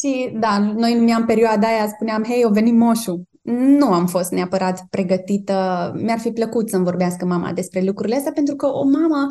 Și 0.00 0.36
da, 0.38 0.58
noi 0.58 0.94
numeam 0.94 1.24
perioada 1.24 1.66
aia, 1.66 1.88
spuneam, 1.88 2.24
hei, 2.24 2.44
o 2.44 2.50
venit 2.50 2.74
moșul 2.74 3.22
nu 3.44 3.92
am 3.92 4.06
fost 4.06 4.30
neapărat 4.30 4.86
pregătită. 4.90 5.92
Mi-ar 5.96 6.18
fi 6.18 6.30
plăcut 6.30 6.68
să-mi 6.68 6.84
vorbească 6.84 7.24
mama 7.24 7.52
despre 7.52 7.82
lucrurile 7.82 8.16
astea, 8.16 8.32
pentru 8.32 8.56
că 8.56 8.66
o 8.66 8.84
mamă 8.84 9.26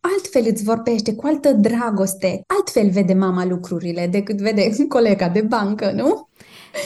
altfel 0.00 0.46
îți 0.46 0.62
vorbește, 0.62 1.14
cu 1.14 1.26
altă 1.26 1.52
dragoste. 1.52 2.40
Altfel 2.46 2.90
vede 2.90 3.14
mama 3.14 3.44
lucrurile 3.44 4.06
decât 4.06 4.36
vede 4.36 4.70
colega 4.88 5.28
de 5.28 5.40
bancă, 5.40 5.90
nu? 5.90 6.28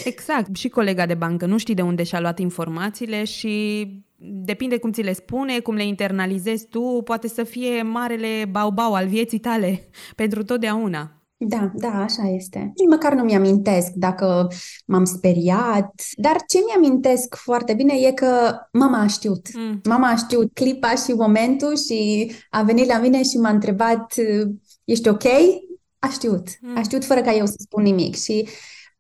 Exact. 0.04 0.56
Și 0.56 0.68
colega 0.68 1.06
de 1.06 1.14
bancă 1.14 1.46
nu 1.46 1.58
știi 1.58 1.74
de 1.74 1.82
unde 1.82 2.02
și-a 2.02 2.20
luat 2.20 2.38
informațiile 2.38 3.24
și 3.24 3.86
depinde 4.44 4.78
cum 4.78 4.92
ți 4.92 5.02
le 5.02 5.12
spune, 5.12 5.58
cum 5.58 5.74
le 5.74 5.84
internalizezi 5.84 6.66
tu, 6.66 7.00
poate 7.04 7.28
să 7.28 7.42
fie 7.42 7.82
marele 7.82 8.44
bau-bau 8.50 8.94
al 8.94 9.06
vieții 9.06 9.38
tale 9.38 9.88
pentru 10.16 10.44
totdeauna. 10.44 11.21
Da, 11.44 11.70
da, 11.74 12.02
așa 12.02 12.28
este. 12.28 12.58
Nici 12.58 12.88
măcar 12.88 13.14
nu 13.14 13.22
mi-amintesc 13.22 13.90
dacă 13.90 14.48
m-am 14.86 15.04
speriat, 15.04 16.02
dar 16.16 16.36
ce 16.46 16.58
mi-amintesc 16.66 17.34
foarte 17.34 17.74
bine 17.74 17.94
e 17.94 18.12
că 18.12 18.56
mama 18.72 19.00
a 19.00 19.06
știut. 19.06 19.46
Mm. 19.54 19.80
Mama 19.84 20.08
a 20.08 20.16
știut 20.16 20.50
clipa 20.54 20.94
și 20.94 21.12
momentul 21.12 21.76
și 21.76 22.30
a 22.50 22.62
venit 22.62 22.86
la 22.86 22.98
mine 22.98 23.22
și 23.22 23.36
m-a 23.36 23.50
întrebat 23.50 24.14
ești 24.84 25.08
ok? 25.08 25.24
A 25.98 26.08
știut. 26.08 26.48
Mm. 26.60 26.76
A 26.76 26.82
știut 26.82 27.04
fără 27.04 27.20
ca 27.20 27.32
eu 27.32 27.46
să 27.46 27.56
spun 27.58 27.82
nimic 27.82 28.16
și 28.16 28.48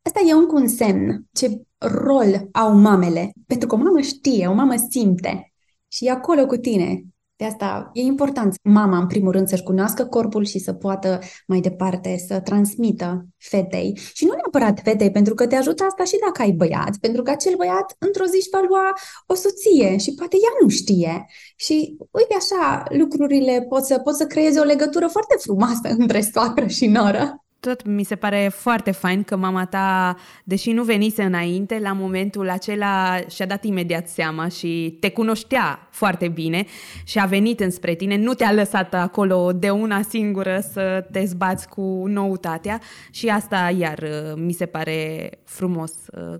asta 0.02 0.20
e 0.26 0.32
încă 0.32 0.54
un 0.54 0.68
semn 0.68 1.26
ce 1.32 1.62
rol 1.78 2.48
au 2.52 2.76
mamele. 2.76 3.32
Pentru 3.46 3.68
că 3.68 3.74
o 3.74 3.78
mamă 3.78 4.00
știe, 4.00 4.46
o 4.46 4.54
mamă 4.54 4.74
simte 4.90 5.52
și 5.88 6.06
e 6.06 6.10
acolo 6.10 6.46
cu 6.46 6.56
tine 6.56 7.02
de 7.36 7.44
asta 7.44 7.90
e 7.92 8.00
important 8.00 8.54
mama, 8.62 8.98
în 8.98 9.06
primul 9.06 9.32
rând, 9.32 9.48
să-și 9.48 9.62
cunoască 9.62 10.04
corpul 10.04 10.44
și 10.44 10.58
să 10.58 10.72
poată 10.72 11.18
mai 11.46 11.60
departe 11.60 12.24
să 12.26 12.40
transmită 12.40 13.26
fetei. 13.38 13.98
Și 14.12 14.24
nu 14.24 14.32
neapărat 14.34 14.80
fetei, 14.84 15.10
pentru 15.10 15.34
că 15.34 15.46
te 15.46 15.56
ajută 15.56 15.84
asta 15.84 16.04
și 16.04 16.18
dacă 16.26 16.42
ai 16.42 16.50
băiat, 16.50 16.96
pentru 17.00 17.22
că 17.22 17.30
acel 17.30 17.54
băiat 17.56 17.96
într-o 17.98 18.24
zi 18.24 18.36
își 18.36 18.48
va 18.52 18.64
lua 18.68 18.92
o 19.26 19.34
soție 19.34 19.96
și 19.96 20.14
poate 20.14 20.36
ea 20.36 20.52
nu 20.62 20.68
știe. 20.68 21.26
Și 21.56 21.96
uite 22.10 22.34
așa, 22.36 22.82
lucrurile 22.88 23.66
pot 23.68 23.84
să, 23.84 23.98
pot 23.98 24.16
să 24.16 24.26
creeze 24.26 24.60
o 24.60 24.64
legătură 24.64 25.06
foarte 25.06 25.36
frumoasă 25.38 25.88
între 25.98 26.20
soacră 26.20 26.66
și 26.66 26.86
noră 26.86 27.41
tot 27.68 27.84
mi 27.84 28.04
se 28.04 28.16
pare 28.16 28.50
foarte 28.54 28.90
fain 28.90 29.22
că 29.22 29.36
mama 29.36 29.66
ta, 29.66 30.16
deși 30.44 30.72
nu 30.72 30.82
venise 30.82 31.22
înainte, 31.22 31.78
la 31.78 31.92
momentul 31.92 32.50
acela 32.50 33.20
și-a 33.28 33.46
dat 33.46 33.64
imediat 33.64 34.08
seama 34.08 34.48
și 34.48 34.96
te 35.00 35.10
cunoștea 35.10 35.88
foarte 35.90 36.28
bine 36.28 36.64
și 37.04 37.18
a 37.18 37.24
venit 37.24 37.60
înspre 37.60 37.94
tine, 37.94 38.16
nu 38.16 38.34
te-a 38.34 38.52
lăsat 38.52 38.94
acolo 38.94 39.52
de 39.52 39.70
una 39.70 40.02
singură 40.02 40.62
să 40.72 41.06
te 41.12 41.24
zbați 41.24 41.68
cu 41.68 42.04
noutatea 42.06 42.80
și 43.10 43.28
asta 43.28 43.72
iar 43.78 44.04
mi 44.36 44.52
se 44.52 44.66
pare 44.66 45.30
frumos. 45.44 45.92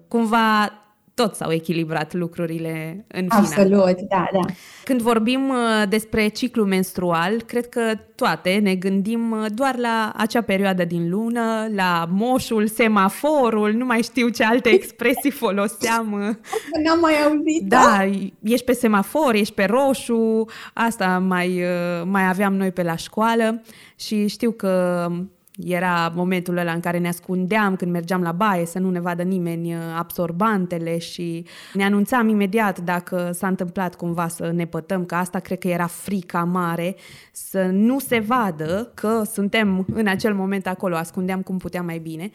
Cumva 0.08 0.81
tot 1.14 1.35
s-au 1.35 1.53
echilibrat 1.53 2.14
lucrurile 2.14 3.05
în 3.09 3.22
final. 3.29 3.38
Absolut, 3.38 4.01
da, 4.01 4.29
da. 4.33 4.40
Când 4.85 5.01
vorbim 5.01 5.48
uh, 5.48 5.88
despre 5.88 6.29
ciclu 6.29 6.64
menstrual, 6.64 7.42
cred 7.42 7.68
că 7.68 7.92
toate 8.14 8.59
ne 8.62 8.75
gândim 8.75 9.31
uh, 9.31 9.46
doar 9.55 9.77
la 9.77 10.12
acea 10.16 10.40
perioadă 10.40 10.85
din 10.85 11.11
lună, 11.11 11.66
la 11.75 12.09
moșul, 12.11 12.66
semaforul, 12.66 13.72
nu 13.72 13.85
mai 13.85 14.03
știu 14.03 14.29
ce 14.29 14.44
alte 14.44 14.68
expresii 14.68 15.31
foloseam. 15.31 16.09
N-am 16.85 16.98
mai 17.01 17.14
auzit. 17.25 17.62
Da, 17.68 17.77
da, 17.77 18.05
ești 18.42 18.64
pe 18.64 18.72
semafor, 18.72 19.35
ești 19.35 19.55
pe 19.55 19.64
roșu, 19.64 20.44
asta 20.75 21.18
mai, 21.18 21.62
uh, 21.62 22.03
mai 22.05 22.29
aveam 22.29 22.55
noi 22.55 22.72
pe 22.72 22.83
la 22.83 22.96
școală 22.96 23.62
și 23.96 24.27
știu 24.27 24.51
că 24.51 25.07
era 25.64 26.12
momentul 26.14 26.57
ăla 26.57 26.72
în 26.72 26.81
care 26.81 26.98
ne 26.98 27.09
ascundeam 27.09 27.77
când 27.77 27.90
mergeam 27.90 28.22
la 28.22 28.33
baie 28.33 28.66
să 28.66 28.79
nu 28.79 28.90
ne 28.90 29.01
vadă 29.01 29.22
nimeni 29.22 29.75
uh, 29.75 29.81
absorbantele 29.98 30.98
și 30.98 31.46
ne 31.72 31.85
anunțam 31.85 32.29
imediat 32.29 32.79
dacă 32.79 33.31
s-a 33.33 33.46
întâmplat 33.46 33.94
cumva 33.94 34.29
să 34.29 34.51
ne 34.51 34.66
pătăm, 34.66 35.05
că 35.05 35.14
asta 35.14 35.38
cred 35.38 35.59
că 35.59 35.68
era 35.68 35.87
frica 35.87 36.44
mare, 36.44 36.96
să 37.33 37.68
nu 37.72 37.98
se 37.98 38.18
vadă 38.18 38.90
că 38.94 39.22
suntem 39.33 39.87
în 39.94 40.07
acel 40.07 40.35
moment 40.35 40.66
acolo, 40.66 40.96
ascundeam 40.96 41.42
cum 41.42 41.59
puteam 41.59 41.85
mai 41.85 41.98
bine. 41.98 42.31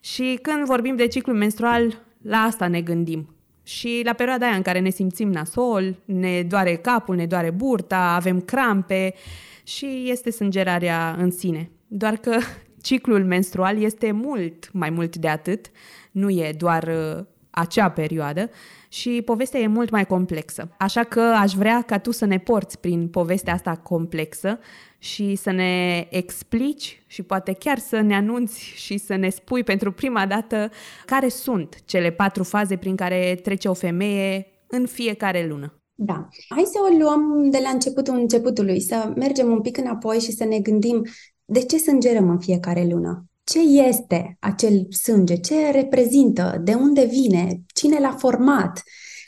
Și 0.00 0.38
când 0.42 0.64
vorbim 0.64 0.96
de 0.96 1.06
ciclu 1.06 1.32
menstrual, 1.32 2.02
la 2.22 2.36
asta 2.36 2.66
ne 2.66 2.80
gândim. 2.80 3.36
Și 3.62 4.00
la 4.04 4.12
perioada 4.12 4.46
aia 4.46 4.56
în 4.56 4.62
care 4.62 4.78
ne 4.78 4.90
simțim 4.90 5.30
nasol, 5.30 5.96
ne 6.04 6.42
doare 6.42 6.74
capul, 6.74 7.16
ne 7.16 7.26
doare 7.26 7.50
burta, 7.50 8.14
avem 8.14 8.40
crampe 8.40 9.14
și 9.62 10.04
este 10.06 10.30
sângerarea 10.30 11.16
în 11.18 11.30
sine. 11.30 11.70
Doar 11.86 12.16
că 12.16 12.38
ciclul 12.82 13.24
menstrual 13.24 13.82
este 13.82 14.10
mult 14.10 14.72
mai 14.72 14.90
mult 14.90 15.16
de 15.16 15.28
atât, 15.28 15.70
nu 16.10 16.30
e 16.30 16.54
doar 16.58 16.82
uh, 16.82 17.24
acea 17.50 17.90
perioadă 17.90 18.50
și 18.88 19.22
povestea 19.24 19.60
e 19.60 19.66
mult 19.66 19.90
mai 19.90 20.06
complexă. 20.06 20.74
Așa 20.78 21.04
că 21.04 21.20
aș 21.20 21.52
vrea 21.52 21.82
ca 21.82 21.98
tu 21.98 22.10
să 22.10 22.24
ne 22.24 22.38
porți 22.38 22.78
prin 22.78 23.08
povestea 23.08 23.52
asta 23.52 23.76
complexă 23.76 24.58
și 24.98 25.34
să 25.34 25.50
ne 25.50 26.06
explici 26.10 27.02
și 27.06 27.22
poate 27.22 27.52
chiar 27.52 27.78
să 27.78 28.00
ne 28.00 28.14
anunți 28.14 28.60
și 28.60 28.98
să 28.98 29.14
ne 29.14 29.28
spui 29.28 29.64
pentru 29.64 29.92
prima 29.92 30.26
dată 30.26 30.70
care 31.06 31.28
sunt 31.28 31.76
cele 31.84 32.10
patru 32.10 32.42
faze 32.42 32.76
prin 32.76 32.96
care 32.96 33.40
trece 33.42 33.68
o 33.68 33.74
femeie 33.74 34.46
în 34.66 34.86
fiecare 34.86 35.46
lună. 35.46 35.76
Da. 35.94 36.28
Hai 36.48 36.64
să 36.64 36.78
o 36.90 36.98
luăm 36.98 37.50
de 37.50 37.58
la 37.62 37.68
începutul 37.68 38.14
începutului, 38.14 38.80
să 38.80 39.12
mergem 39.16 39.50
un 39.50 39.60
pic 39.60 39.76
înapoi 39.76 40.18
și 40.18 40.32
să 40.32 40.44
ne 40.44 40.58
gândim 40.58 41.04
de 41.44 41.62
ce 41.62 41.78
sângerăm 41.78 42.28
în 42.28 42.38
fiecare 42.38 42.86
lună? 42.90 43.24
Ce 43.44 43.58
este 43.60 44.36
acel 44.40 44.86
sânge? 44.90 45.36
Ce 45.36 45.70
reprezintă? 45.70 46.60
De 46.64 46.74
unde 46.74 47.04
vine? 47.04 47.62
Cine 47.74 47.98
l-a 47.98 48.16
format? 48.18 48.82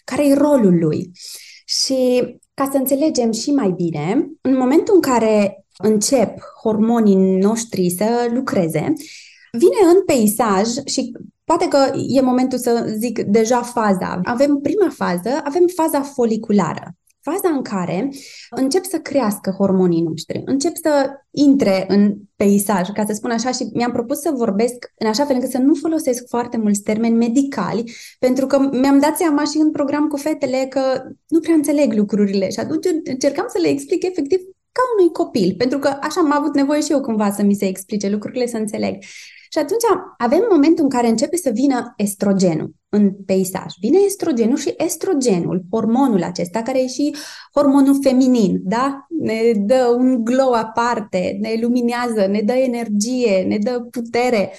Care 0.05 0.27
e 0.27 0.35
rolul 0.35 0.79
lui? 0.79 1.11
Și 1.64 2.22
ca 2.55 2.68
să 2.72 2.77
înțelegem 2.77 3.33
și 3.33 3.50
mai 3.50 3.70
bine, 3.70 4.31
în 4.40 4.57
momentul 4.57 4.94
în 4.94 5.00
care 5.00 5.64
încep 5.79 6.38
hormonii 6.62 7.37
noștri 7.37 7.90
să 7.90 8.31
lucreze, 8.33 8.92
vine 9.53 9.90
în 9.94 10.05
peisaj 10.07 10.68
și 10.85 11.12
poate 11.44 11.68
că 11.68 11.92
e 12.09 12.20
momentul 12.20 12.59
să 12.59 12.94
zic 12.98 13.18
deja 13.18 13.62
faza. 13.62 14.20
Avem 14.24 14.59
prima 14.62 14.90
fază, 14.90 15.40
avem 15.44 15.66
faza 15.74 16.00
foliculară 16.00 16.94
faza 17.24 17.48
în 17.54 17.62
care 17.62 18.08
încep 18.50 18.84
să 18.84 18.98
crească 18.98 19.50
hormonii 19.50 20.02
noștri, 20.02 20.42
încep 20.44 20.76
să 20.76 21.10
intre 21.30 21.84
în 21.88 22.14
peisaj, 22.37 22.88
ca 22.88 23.04
să 23.06 23.12
spun 23.12 23.30
așa, 23.30 23.50
și 23.50 23.68
mi-am 23.72 23.92
propus 23.92 24.20
să 24.20 24.32
vorbesc 24.37 24.92
în 24.98 25.06
așa 25.06 25.24
fel 25.24 25.34
încât 25.34 25.50
să 25.50 25.58
nu 25.58 25.74
folosesc 25.74 26.28
foarte 26.28 26.56
mulți 26.56 26.82
termeni 26.82 27.16
medicali, 27.16 27.92
pentru 28.18 28.46
că 28.46 28.68
mi-am 28.72 28.98
dat 28.98 29.16
seama 29.16 29.44
și 29.44 29.58
în 29.58 29.70
program 29.70 30.08
cu 30.08 30.16
fetele 30.16 30.66
că 30.70 30.80
nu 31.28 31.40
prea 31.40 31.54
înțeleg 31.54 31.92
lucrurile 31.92 32.50
și 32.50 32.60
atunci 32.60 32.87
încercam 33.04 33.46
să 33.48 33.58
le 33.62 33.68
explic 33.68 34.04
efectiv 34.04 34.38
ca 34.72 34.82
unui 34.98 35.12
copil, 35.12 35.54
pentru 35.58 35.78
că 35.78 35.88
așa 35.88 36.20
am 36.20 36.32
avut 36.32 36.54
nevoie 36.54 36.80
și 36.80 36.92
eu 36.92 37.00
cândva 37.00 37.30
să 37.30 37.42
mi 37.42 37.54
se 37.54 37.66
explice 37.66 38.08
lucrurile, 38.08 38.46
să 38.46 38.56
înțeleg. 38.56 39.02
Și 39.50 39.58
atunci 39.58 39.82
avem 40.18 40.46
momentul 40.50 40.84
în 40.84 40.90
care 40.90 41.08
începe 41.08 41.37
să 41.37 41.50
vină 41.50 41.94
estrogenul 41.96 42.70
în 42.94 43.12
peisaj. 43.26 43.72
Vine 43.80 43.98
estrogenul 44.07 44.57
și 44.57 44.74
estrogenul, 44.76 45.64
hormonul 45.70 46.22
acesta, 46.22 46.62
care 46.62 46.83
e 46.83 46.87
și 46.87 47.14
hormonul 47.54 47.98
feminin, 48.02 48.61
da? 48.62 49.07
Ne 49.20 49.52
dă 49.57 49.94
un 49.96 50.24
glow 50.24 50.52
aparte, 50.52 51.38
ne 51.40 51.54
luminează, 51.61 52.26
ne 52.26 52.40
dă 52.40 52.52
energie, 52.52 53.42
ne 53.42 53.59
dă 53.59 53.87
putere. 53.90 54.52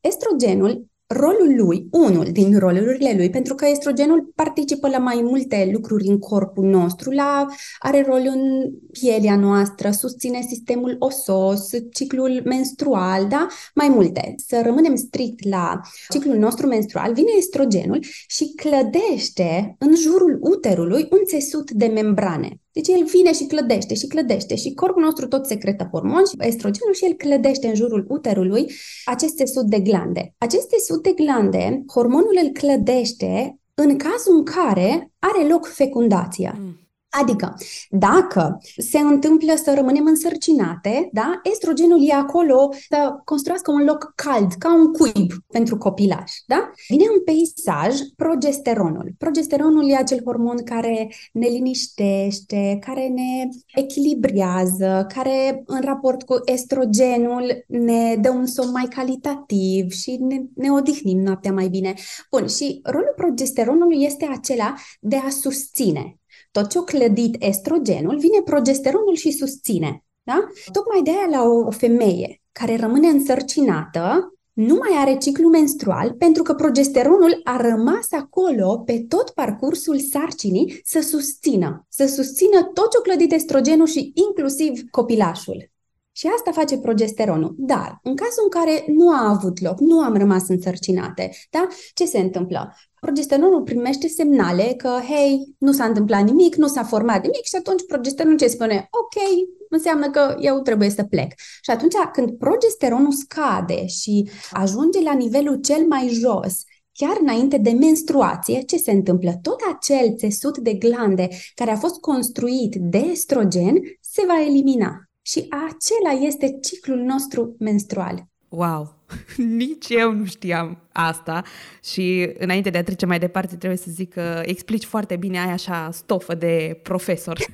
Estrogenul 0.00 0.86
rolul 1.14 1.54
lui, 1.56 1.86
unul 1.90 2.26
din 2.32 2.58
rolurile 2.58 3.14
lui, 3.16 3.30
pentru 3.30 3.54
că 3.54 3.66
estrogenul 3.66 4.32
participă 4.34 4.88
la 4.88 4.98
mai 4.98 5.20
multe 5.22 5.70
lucruri 5.72 6.06
în 6.06 6.18
corpul 6.18 6.64
nostru, 6.64 7.10
la, 7.10 7.46
are 7.78 8.04
rol 8.08 8.22
în 8.24 8.72
pielea 8.92 9.36
noastră, 9.36 9.90
susține 9.90 10.40
sistemul 10.48 10.96
osos, 10.98 11.70
ciclul 11.92 12.42
menstrual, 12.44 13.26
da? 13.28 13.46
Mai 13.74 13.88
multe. 13.88 14.34
Să 14.46 14.60
rămânem 14.64 14.94
strict 14.94 15.48
la 15.48 15.80
ciclul 16.08 16.36
nostru 16.36 16.66
menstrual, 16.66 17.12
vine 17.12 17.30
estrogenul 17.38 17.98
și 18.26 18.52
clădește 18.56 19.76
în 19.78 19.94
jurul 19.96 20.38
uterului 20.40 21.08
un 21.10 21.20
țesut 21.26 21.70
de 21.70 21.86
membrane. 21.86 22.60
Deci 22.72 22.88
el 22.88 23.04
vine 23.04 23.32
și 23.32 23.44
clădește 23.44 23.94
și 23.94 24.06
clădește 24.06 24.56
și 24.56 24.74
corpul 24.74 25.02
nostru 25.02 25.28
tot 25.28 25.46
secretă 25.46 25.88
hormoni 25.92 26.26
și 26.26 26.34
estrogenul 26.38 26.94
și 26.94 27.04
el 27.04 27.12
clădește 27.12 27.66
în 27.66 27.74
jurul 27.74 28.06
uterului 28.08 28.72
aceste 29.04 29.46
sud 29.46 29.68
de 29.68 29.80
glande. 29.80 30.34
Aceste 30.38 30.76
sud 30.86 31.02
de 31.02 31.12
glande, 31.12 31.82
hormonul 31.92 32.38
îl 32.42 32.48
clădește 32.48 33.58
în 33.74 33.96
cazul 33.96 34.36
în 34.36 34.44
care 34.44 35.12
are 35.18 35.48
loc 35.48 35.66
fecundația. 35.66 36.56
Mm. 36.58 36.87
Adică, 37.10 37.54
dacă 37.90 38.58
se 38.76 38.98
întâmplă 38.98 39.52
să 39.62 39.74
rămânem 39.74 40.06
însărcinate, 40.06 41.08
da, 41.12 41.40
estrogenul 41.42 42.08
e 42.08 42.12
acolo 42.12 42.68
să 42.88 43.14
construiască 43.24 43.70
un 43.70 43.84
loc 43.84 44.12
cald, 44.14 44.52
ca 44.52 44.74
un 44.74 44.92
cuib 44.92 45.32
pentru 45.52 45.76
copilaș. 45.76 46.32
Da? 46.46 46.70
Vine 46.88 47.04
în 47.14 47.22
peisaj 47.24 47.96
progesteronul. 48.16 49.14
Progesteronul 49.18 49.90
e 49.90 49.96
acel 49.96 50.20
hormon 50.24 50.64
care 50.64 51.12
ne 51.32 51.46
liniștește, 51.46 52.78
care 52.86 53.06
ne 53.06 53.48
echilibrează, 53.74 55.06
care 55.14 55.62
în 55.66 55.80
raport 55.80 56.22
cu 56.22 56.40
estrogenul 56.44 57.64
ne 57.66 58.16
dă 58.16 58.30
un 58.30 58.46
somn 58.46 58.70
mai 58.70 58.86
calitativ 58.90 59.90
și 59.90 60.16
ne, 60.20 60.42
ne 60.54 60.70
odihnim 60.70 61.18
noaptea 61.18 61.52
mai 61.52 61.68
bine. 61.68 61.94
Bun, 62.30 62.48
și 62.48 62.80
rolul 62.82 63.12
progesteronului 63.16 64.04
este 64.04 64.28
acela 64.32 64.74
de 65.00 65.16
a 65.16 65.28
susține 65.28 66.18
tot 66.60 66.70
ce 66.70 66.78
a 66.78 66.82
clădit 66.82 67.36
estrogenul, 67.38 68.18
vine 68.18 68.42
progesteronul 68.44 69.14
și 69.14 69.30
susține. 69.30 70.04
Da? 70.22 70.48
Tocmai 70.72 71.02
de 71.02 71.10
aia 71.10 71.26
la 71.30 71.42
o, 71.42 71.66
o 71.66 71.70
femeie 71.70 72.40
care 72.52 72.76
rămâne 72.76 73.08
însărcinată, 73.08 74.32
nu 74.52 74.74
mai 74.74 74.98
are 75.00 75.16
ciclu 75.16 75.48
menstrual 75.48 76.12
pentru 76.12 76.42
că 76.42 76.54
progesteronul 76.54 77.40
a 77.44 77.56
rămas 77.56 78.06
acolo 78.10 78.78
pe 78.78 79.04
tot 79.08 79.30
parcursul 79.30 79.98
sarcinii 79.98 80.80
să 80.84 81.00
susțină, 81.00 81.86
să 81.88 82.06
susțină 82.06 82.62
tot 82.74 82.90
ce 82.90 82.98
a 82.98 83.00
clădit 83.02 83.32
estrogenul 83.32 83.86
și 83.86 84.12
inclusiv 84.14 84.82
copilașul. 84.90 85.70
Și 86.18 86.26
asta 86.36 86.50
face 86.50 86.78
progesteronul. 86.78 87.54
Dar, 87.58 88.00
în 88.02 88.16
cazul 88.16 88.42
în 88.42 88.60
care 88.60 88.84
nu 88.86 89.10
a 89.10 89.28
avut 89.28 89.60
loc, 89.60 89.80
nu 89.80 90.00
am 90.00 90.16
rămas 90.16 90.48
însărcinate, 90.48 91.30
da? 91.50 91.66
ce 91.94 92.04
se 92.04 92.18
întâmplă? 92.18 92.74
Progesteronul 93.00 93.62
primește 93.62 94.08
semnale 94.08 94.74
că, 94.76 94.88
hei, 94.88 95.54
nu 95.58 95.72
s-a 95.72 95.84
întâmplat 95.84 96.24
nimic, 96.24 96.54
nu 96.54 96.66
s-a 96.66 96.82
format 96.82 97.22
nimic 97.22 97.44
și 97.44 97.56
atunci 97.56 97.86
progesteronul 97.86 98.38
ce 98.38 98.46
spune? 98.46 98.88
Ok, 98.90 99.22
înseamnă 99.68 100.10
că 100.10 100.36
eu 100.40 100.60
trebuie 100.60 100.90
să 100.90 101.02
plec. 101.02 101.32
Și 101.62 101.70
atunci 101.70 101.94
când 102.12 102.30
progesteronul 102.30 103.12
scade 103.12 103.86
și 103.86 104.30
ajunge 104.50 105.02
la 105.02 105.12
nivelul 105.12 105.60
cel 105.60 105.86
mai 105.88 106.08
jos, 106.08 106.62
chiar 106.92 107.16
înainte 107.20 107.58
de 107.58 107.70
menstruație, 107.70 108.62
ce 108.62 108.76
se 108.76 108.90
întâmplă? 108.90 109.32
Tot 109.42 109.58
acel 109.74 110.14
țesut 110.16 110.58
de 110.58 110.72
glande 110.72 111.28
care 111.54 111.70
a 111.70 111.76
fost 111.76 112.00
construit 112.00 112.74
de 112.74 112.98
estrogen 112.98 113.74
se 114.00 114.24
va 114.26 114.42
elimina. 114.46 115.07
Și 115.28 115.46
acela 115.48 116.26
este 116.26 116.58
ciclul 116.62 116.98
nostru 116.98 117.56
menstrual. 117.58 118.26
Wow! 118.48 118.94
Nici 119.36 119.86
eu 119.88 120.12
nu 120.12 120.24
știam 120.24 120.82
asta 120.92 121.42
și 121.84 122.32
înainte 122.38 122.70
de 122.70 122.78
a 122.78 122.82
trece 122.82 123.06
mai 123.06 123.18
departe 123.18 123.56
trebuie 123.56 123.78
să 123.78 123.90
zic 123.90 124.12
că 124.12 124.42
explici 124.44 124.84
foarte 124.84 125.16
bine, 125.16 125.38
ai 125.38 125.50
așa 125.50 125.90
stofă 125.92 126.34
de 126.34 126.80
profesor. 126.82 127.38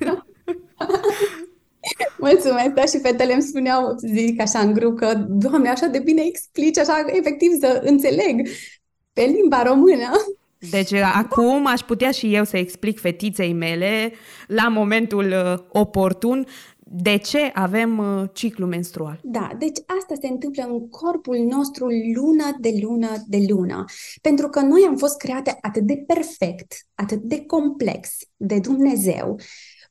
Mulțumesc, 2.17 2.69
da, 2.73 2.85
și 2.85 2.99
fetele 2.99 3.33
îmi 3.33 3.41
spuneau, 3.41 3.95
zic 3.97 4.41
așa 4.41 4.59
în 4.59 4.73
grup, 4.73 4.97
că, 4.97 5.13
Doamne, 5.29 5.69
așa 5.69 5.85
de 5.85 5.99
bine 5.99 6.21
explici, 6.25 6.77
așa 6.77 7.05
efectiv 7.07 7.49
să 7.59 7.81
înțeleg 7.85 8.47
pe 9.13 9.21
limba 9.21 9.63
română. 9.63 10.11
Deci 10.69 10.93
acum 10.93 11.67
aș 11.67 11.79
putea 11.79 12.11
și 12.11 12.35
eu 12.35 12.43
să 12.43 12.57
explic 12.57 12.99
fetiței 12.99 13.53
mele 13.53 14.13
la 14.47 14.67
momentul 14.67 15.25
uh, 15.25 15.63
oportun 15.71 16.47
de 16.87 17.17
ce 17.17 17.51
avem 17.53 17.97
uh, 17.97 18.29
ciclu 18.33 18.65
menstrual? 18.65 19.19
Da, 19.23 19.49
deci 19.59 19.77
asta 19.99 20.13
se 20.21 20.27
întâmplă 20.27 20.63
în 20.63 20.89
corpul 20.89 21.37
nostru 21.37 21.87
lună 22.15 22.55
de 22.59 22.79
lună 22.81 23.07
de 23.27 23.45
lună. 23.49 23.83
Pentru 24.21 24.49
că 24.49 24.59
noi 24.59 24.85
am 24.87 24.95
fost 24.95 25.17
create 25.17 25.57
atât 25.61 25.83
de 25.83 26.03
perfect, 26.07 26.73
atât 26.93 27.21
de 27.21 27.45
complex 27.45 28.09
de 28.35 28.59
Dumnezeu, 28.59 29.39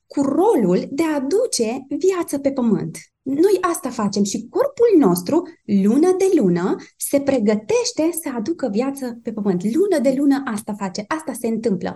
cu 0.07 0.21
rolul 0.21 0.87
de 0.89 1.03
a 1.03 1.15
aduce 1.15 1.85
viață 1.87 2.39
pe 2.39 2.51
pământ. 2.51 2.97
Noi 3.21 3.57
asta 3.61 3.89
facem 3.89 4.23
și 4.23 4.47
corpul 4.49 5.07
nostru, 5.07 5.43
lună 5.63 6.15
de 6.17 6.39
lună, 6.39 6.75
se 6.97 7.21
pregătește 7.21 8.09
să 8.21 8.29
aducă 8.35 8.69
viață 8.71 9.19
pe 9.23 9.31
pământ. 9.33 9.63
Lună 9.63 9.99
de 10.01 10.13
lună 10.17 10.43
asta 10.45 10.73
face, 10.73 11.03
asta 11.07 11.33
se 11.33 11.47
întâmplă. 11.47 11.93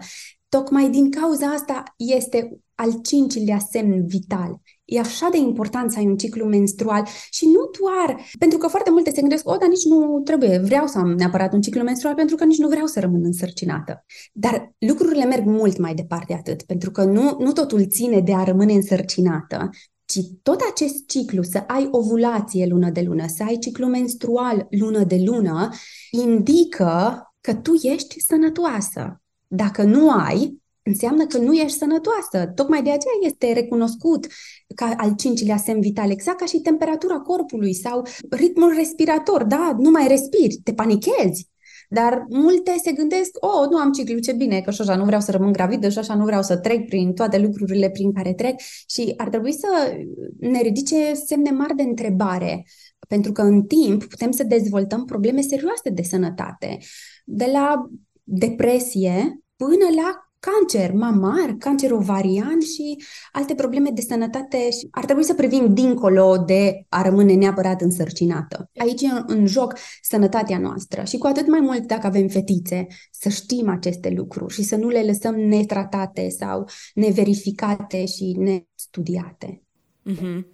Tocmai 0.50 0.90
din 0.90 1.12
cauza 1.12 1.48
asta 1.48 1.84
este 1.98 2.60
al 2.76 3.02
cincilea 3.02 3.60
semn 3.60 4.08
vital. 4.08 4.62
E 4.90 5.00
așa 5.00 5.28
de 5.32 5.38
important 5.38 5.92
să 5.92 6.00
ai 6.00 6.06
un 6.06 6.18
ciclu 6.18 6.46
menstrual 6.46 7.06
și 7.30 7.46
nu 7.46 7.70
doar, 7.80 8.22
pentru 8.40 8.58
că 8.58 8.68
foarte 8.68 8.92
multe 8.92 9.12
se 9.14 9.22
gândesc, 9.22 9.50
o, 9.50 9.56
dar 9.56 9.70
nici 9.70 9.86
nu 9.86 10.22
trebuie, 10.24 10.58
vreau 10.58 10.88
să 10.88 10.98
am 10.98 11.12
neapărat 11.12 11.54
un 11.54 11.62
ciclu 11.62 11.84
menstrual 11.84 12.16
pentru 12.16 12.36
că 12.36 12.44
nici 12.44 12.58
nu 12.58 12.68
vreau 12.68 12.86
să 12.86 13.00
rămân 13.00 13.22
însărcinată. 13.24 14.06
Dar 14.34 14.74
lucrurile 14.78 15.26
merg 15.26 15.46
mult 15.46 15.78
mai 15.78 15.94
departe 15.94 16.34
atât, 16.34 16.62
pentru 16.64 16.92
că 16.92 17.04
nu, 17.04 17.36
nu 17.40 17.52
totul 17.52 17.88
ține 17.88 18.20
de 18.20 18.34
a 18.34 18.44
rămâne 18.44 18.74
însărcinată, 18.74 19.70
ci 20.06 20.20
tot 20.44 20.60
acest 20.72 21.08
ciclu, 21.08 21.42
să 21.42 21.64
ai 21.68 21.88
ovulație 21.92 22.66
lună 22.66 22.90
de 22.90 23.02
lună, 23.02 23.26
să 23.28 23.44
ai 23.44 23.58
ciclu 23.58 23.86
menstrual 23.86 24.68
lună 24.70 25.04
de 25.04 25.22
lună, 25.26 25.70
indică 26.12 27.24
că 27.42 27.54
tu 27.54 27.72
ești 27.82 28.22
sănătoasă. 28.22 29.22
Dacă 29.48 29.84
nu 29.84 30.12
ai, 30.12 30.62
înseamnă 30.84 31.26
că 31.26 31.38
nu 31.38 31.54
ești 31.54 31.78
sănătoasă. 31.78 32.52
Tocmai 32.56 32.84
de 32.84 32.90
aceea 32.90 33.14
este 33.22 33.54
recunoscut 33.54 34.28
ca 34.76 34.94
al 34.98 35.16
cincilea 35.16 35.58
semn 35.58 35.82
vital, 35.82 36.12
exact 36.12 36.40
ca 36.40 36.46
și 36.46 36.60
temperatura 36.60 37.20
corpului 37.20 37.74
sau 37.74 38.06
ritmul 38.30 38.74
respirator. 38.76 39.44
Da, 39.44 39.76
nu 39.78 39.90
mai 39.90 40.08
respiri, 40.08 40.60
te 40.64 40.74
panichezi. 40.74 41.50
Dar 41.92 42.26
multe 42.30 42.76
se 42.84 42.92
gândesc, 42.92 43.30
oh, 43.40 43.68
nu 43.70 43.78
am 43.78 43.92
ciclu, 43.92 44.20
ce 44.20 44.34
bine, 44.34 44.62
că 44.62 44.72
și 44.72 44.82
așa 44.82 44.96
nu 44.96 45.06
vreau 45.06 45.22
să 45.22 45.32
rămân 45.32 45.52
gravidă 45.52 45.90
și 45.90 45.98
așa 45.98 46.16
nu 46.16 46.26
vreau 46.26 46.42
să 46.42 46.58
trec 46.58 46.88
prin 46.88 47.14
toate 47.14 47.38
lucrurile 47.38 47.90
prin 47.90 48.14
care 48.14 48.34
trec 48.34 48.60
și 48.88 49.14
ar 49.18 49.30
trebui 49.30 49.54
să 49.54 49.98
ne 50.40 50.62
ridice 50.62 51.14
semne 51.14 51.50
mari 51.50 51.76
de 51.76 51.84
întrebare, 51.84 52.66
pentru 53.08 53.32
că 53.32 53.42
în 53.42 53.64
timp 53.64 54.04
putem 54.04 54.32
să 54.32 54.44
dezvoltăm 54.44 55.06
probleme 55.06 55.42
serioase 55.42 55.90
de 55.90 56.02
sănătate, 56.02 56.78
de 57.26 57.50
la 57.52 57.90
depresie 58.24 59.42
până 59.56 59.86
la 59.96 60.29
cancer 60.40 60.92
mamar, 60.94 61.56
cancer 61.60 61.92
ovarian 61.92 62.60
și 62.60 63.04
alte 63.32 63.56
probleme 63.56 63.90
de 63.90 64.02
sănătate 64.02 64.58
și 64.58 64.88
ar 64.92 65.06
trebui 65.06 65.24
să 65.24 65.34
privim 65.34 65.74
dincolo 65.74 66.38
de 66.38 66.86
a 66.90 67.02
rămâne 67.02 67.34
neapărat 67.34 67.82
însărcinată. 67.82 68.70
Aici 68.78 69.02
e 69.02 69.08
în 69.26 69.46
joc 69.46 69.78
sănătatea 70.02 70.58
noastră 70.58 71.04
și 71.04 71.18
cu 71.18 71.28
atât 71.28 71.48
mai 71.48 71.60
mult 71.60 71.88
dacă 71.88 72.08
avem 72.08 72.28
fetițe, 72.28 72.88
să 73.12 73.30
știm 73.30 73.70
aceste 73.70 74.10
lucruri 74.10 74.54
și 74.54 74.64
să 74.64 74.76
nu 74.76 74.88
le 74.88 75.04
lăsăm 75.04 75.36
netratate 75.36 76.30
sau 76.30 76.70
neverificate 76.94 78.06
și 78.06 78.36
nestudiate. 78.38 79.64
Mm-hmm. 80.10 80.46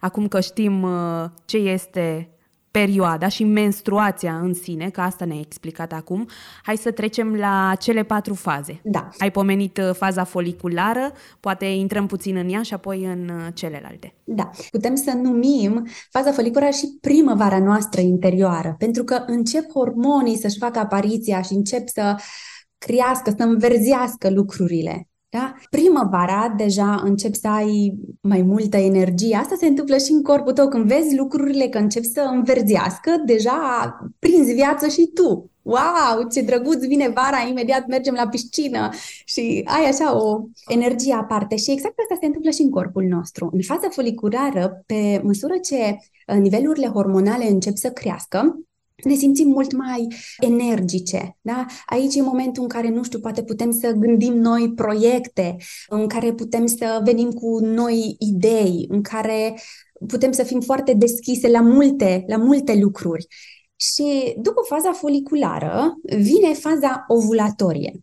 Acum 0.00 0.28
că 0.28 0.40
știm 0.40 0.82
uh, 0.82 1.24
ce 1.44 1.56
este 1.56 2.35
perioada 2.78 3.28
și 3.28 3.44
menstruația 3.44 4.38
în 4.42 4.54
sine, 4.54 4.90
că 4.90 5.00
asta 5.00 5.24
ne-ai 5.24 5.40
explicat 5.40 5.92
acum, 5.92 6.28
hai 6.62 6.76
să 6.76 6.90
trecem 6.90 7.34
la 7.34 7.72
cele 7.78 8.02
patru 8.02 8.34
faze. 8.34 8.80
Da. 8.82 9.08
Ai 9.18 9.30
pomenit 9.30 9.78
uh, 9.78 9.94
faza 9.94 10.24
foliculară, 10.24 11.12
poate 11.40 11.64
intrăm 11.64 12.06
puțin 12.06 12.36
în 12.36 12.48
ea 12.48 12.62
și 12.62 12.74
apoi 12.74 13.04
în 13.04 13.28
uh, 13.28 13.46
celelalte. 13.54 14.14
Da, 14.24 14.50
putem 14.70 14.94
să 14.94 15.12
numim 15.22 15.86
faza 16.10 16.32
foliculară 16.32 16.70
și 16.72 16.98
primăvara 17.00 17.58
noastră 17.58 18.00
interioară, 18.00 18.74
pentru 18.78 19.04
că 19.04 19.22
încep 19.26 19.70
hormonii 19.72 20.38
să-și 20.38 20.58
facă 20.58 20.78
apariția 20.78 21.42
și 21.42 21.52
încep 21.52 21.88
să 21.88 22.14
crească, 22.78 23.34
să 23.36 23.42
înverzească 23.42 24.30
lucrurile. 24.30 25.08
Da? 25.36 25.54
Primăvara 25.70 26.54
deja 26.56 27.00
încep 27.04 27.34
să 27.34 27.48
ai 27.48 27.98
mai 28.20 28.42
multă 28.42 28.76
energie. 28.76 29.36
Asta 29.36 29.54
se 29.58 29.66
întâmplă 29.66 29.96
și 29.96 30.12
în 30.12 30.22
corpul 30.22 30.52
tău. 30.52 30.68
Când 30.68 30.84
vezi 30.84 31.16
lucrurile 31.16 31.68
că 31.68 31.78
încep 31.78 32.04
să 32.04 32.20
înverzească, 32.32 33.22
deja 33.24 33.60
prinzi 34.18 34.52
viață 34.52 34.88
și 34.88 35.10
tu. 35.14 35.50
Wow, 35.62 36.28
ce 36.32 36.42
drăguț 36.42 36.84
vine 36.84 37.08
vara, 37.08 37.48
imediat 37.48 37.86
mergem 37.86 38.14
la 38.14 38.28
piscină 38.28 38.90
și 39.24 39.62
ai 39.64 39.88
așa 39.88 40.16
o 40.22 40.40
energie 40.68 41.14
aparte. 41.14 41.56
Și 41.56 41.70
exact 41.70 41.94
asta 41.98 42.16
se 42.20 42.26
întâmplă 42.26 42.50
și 42.50 42.62
în 42.62 42.70
corpul 42.70 43.04
nostru. 43.04 43.50
În 43.52 43.62
faza 43.62 43.88
foliculară, 43.88 44.82
pe 44.86 45.20
măsură 45.24 45.54
ce 45.58 45.96
uh, 46.26 46.36
nivelurile 46.36 46.86
hormonale 46.86 47.48
încep 47.48 47.76
să 47.76 47.90
crească, 47.90 48.60
ne 49.04 49.14
simțim 49.14 49.48
mult 49.48 49.72
mai 49.72 50.08
energice. 50.38 51.36
Da? 51.40 51.66
Aici 51.86 52.14
e 52.14 52.22
momentul 52.22 52.62
în 52.62 52.68
care, 52.68 52.88
nu 52.88 53.02
știu, 53.02 53.18
poate 53.18 53.42
putem 53.42 53.70
să 53.70 53.90
gândim 53.90 54.32
noi 54.32 54.72
proiecte, 54.74 55.56
în 55.88 56.06
care 56.06 56.32
putem 56.32 56.66
să 56.66 57.00
venim 57.04 57.30
cu 57.30 57.58
noi 57.58 58.16
idei, 58.18 58.86
în 58.88 59.02
care 59.02 59.58
putem 60.06 60.32
să 60.32 60.42
fim 60.42 60.60
foarte 60.60 60.92
deschise 60.92 61.48
la 61.48 61.60
multe, 61.60 62.24
la 62.26 62.36
multe 62.36 62.78
lucruri. 62.80 63.26
Și 63.76 64.34
după 64.36 64.60
faza 64.68 64.92
foliculară 64.92 65.94
vine 66.02 66.52
faza 66.52 67.04
ovulatorie. 67.08 68.00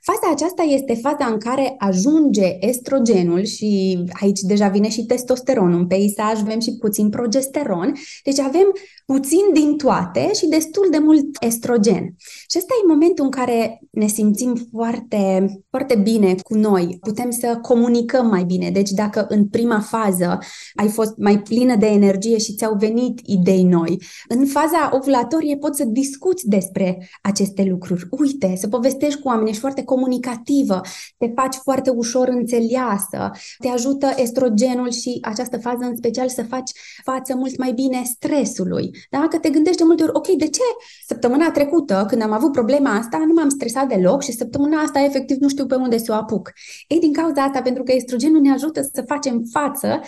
Faza 0.00 0.32
aceasta 0.32 0.62
este 0.62 0.94
faza 0.94 1.26
în 1.26 1.38
care 1.38 1.74
ajunge 1.78 2.56
estrogenul 2.60 3.44
și 3.44 3.98
aici 4.20 4.40
deja 4.40 4.68
vine 4.68 4.88
și 4.88 5.04
testosteronul 5.04 5.78
în 5.78 5.86
peisaj, 5.86 6.40
avem 6.40 6.60
și 6.60 6.76
puțin 6.76 7.08
progesteron, 7.08 7.92
deci 8.24 8.38
avem 8.38 8.72
puțin 9.12 9.52
din 9.52 9.76
toate 9.76 10.30
și 10.34 10.46
destul 10.46 10.88
de 10.90 10.98
mult 10.98 11.26
estrogen. 11.40 12.14
Și 12.50 12.58
ăsta 12.58 12.74
e 12.82 12.88
momentul 12.88 13.24
în 13.24 13.30
care 13.30 13.80
ne 13.90 14.06
simțim 14.06 14.68
foarte, 14.70 15.46
foarte 15.70 15.94
bine 15.94 16.34
cu 16.42 16.54
noi, 16.54 16.98
putem 17.00 17.30
să 17.30 17.58
comunicăm 17.62 18.26
mai 18.26 18.44
bine. 18.44 18.70
Deci 18.70 18.90
dacă 18.90 19.26
în 19.28 19.48
prima 19.48 19.80
fază 19.80 20.38
ai 20.74 20.88
fost 20.88 21.16
mai 21.16 21.38
plină 21.38 21.76
de 21.76 21.86
energie 21.86 22.38
și 22.38 22.54
ți-au 22.54 22.74
venit 22.74 23.20
idei 23.24 23.62
noi, 23.62 24.02
în 24.28 24.46
faza 24.46 24.90
ovulatorie 24.92 25.56
poți 25.56 25.76
să 25.76 25.84
discuți 25.84 26.48
despre 26.48 27.08
aceste 27.22 27.64
lucruri. 27.64 28.06
Uite, 28.10 28.54
să 28.56 28.68
povestești 28.68 29.20
cu 29.20 29.28
oameni, 29.28 29.48
ești 29.48 29.60
foarte 29.60 29.84
comunicativă, 29.84 30.80
te 31.18 31.32
faci 31.34 31.54
foarte 31.54 31.90
ușor 31.90 32.28
înțeleasă, 32.28 33.30
te 33.58 33.68
ajută 33.68 34.12
estrogenul 34.16 34.90
și 34.90 35.18
această 35.22 35.58
fază 35.58 35.84
în 35.84 35.96
special 35.96 36.28
să 36.28 36.42
faci 36.42 36.70
față 37.04 37.34
mult 37.34 37.58
mai 37.58 37.72
bine 37.72 38.02
stresului. 38.04 38.90
Da? 39.10 39.26
Că 39.28 39.38
te 39.38 39.50
gândești 39.50 39.78
de 39.78 39.84
multe 39.84 40.02
ori, 40.02 40.12
ok, 40.14 40.26
de 40.26 40.48
ce 40.48 40.60
săptămâna 41.06 41.50
trecută, 41.50 42.04
când 42.08 42.22
am 42.22 42.32
avut 42.32 42.52
problema 42.52 42.90
asta, 42.94 43.18
nu 43.18 43.32
m-am 43.32 43.48
stresat 43.48 43.88
deloc 43.88 44.22
și 44.22 44.32
săptămâna 44.32 44.80
asta 44.80 45.00
efectiv 45.04 45.36
nu 45.36 45.48
știu 45.48 45.66
pe 45.66 45.74
unde 45.74 45.98
să 45.98 46.12
o 46.12 46.14
apuc. 46.14 46.52
Ei, 46.88 47.00
din 47.00 47.12
cauza 47.12 47.42
asta, 47.42 47.62
pentru 47.62 47.82
că 47.82 47.92
estrogenul 47.92 48.40
ne 48.40 48.52
ajută 48.52 48.82
să 48.92 49.02
facem 49.06 49.42
față 49.52 50.00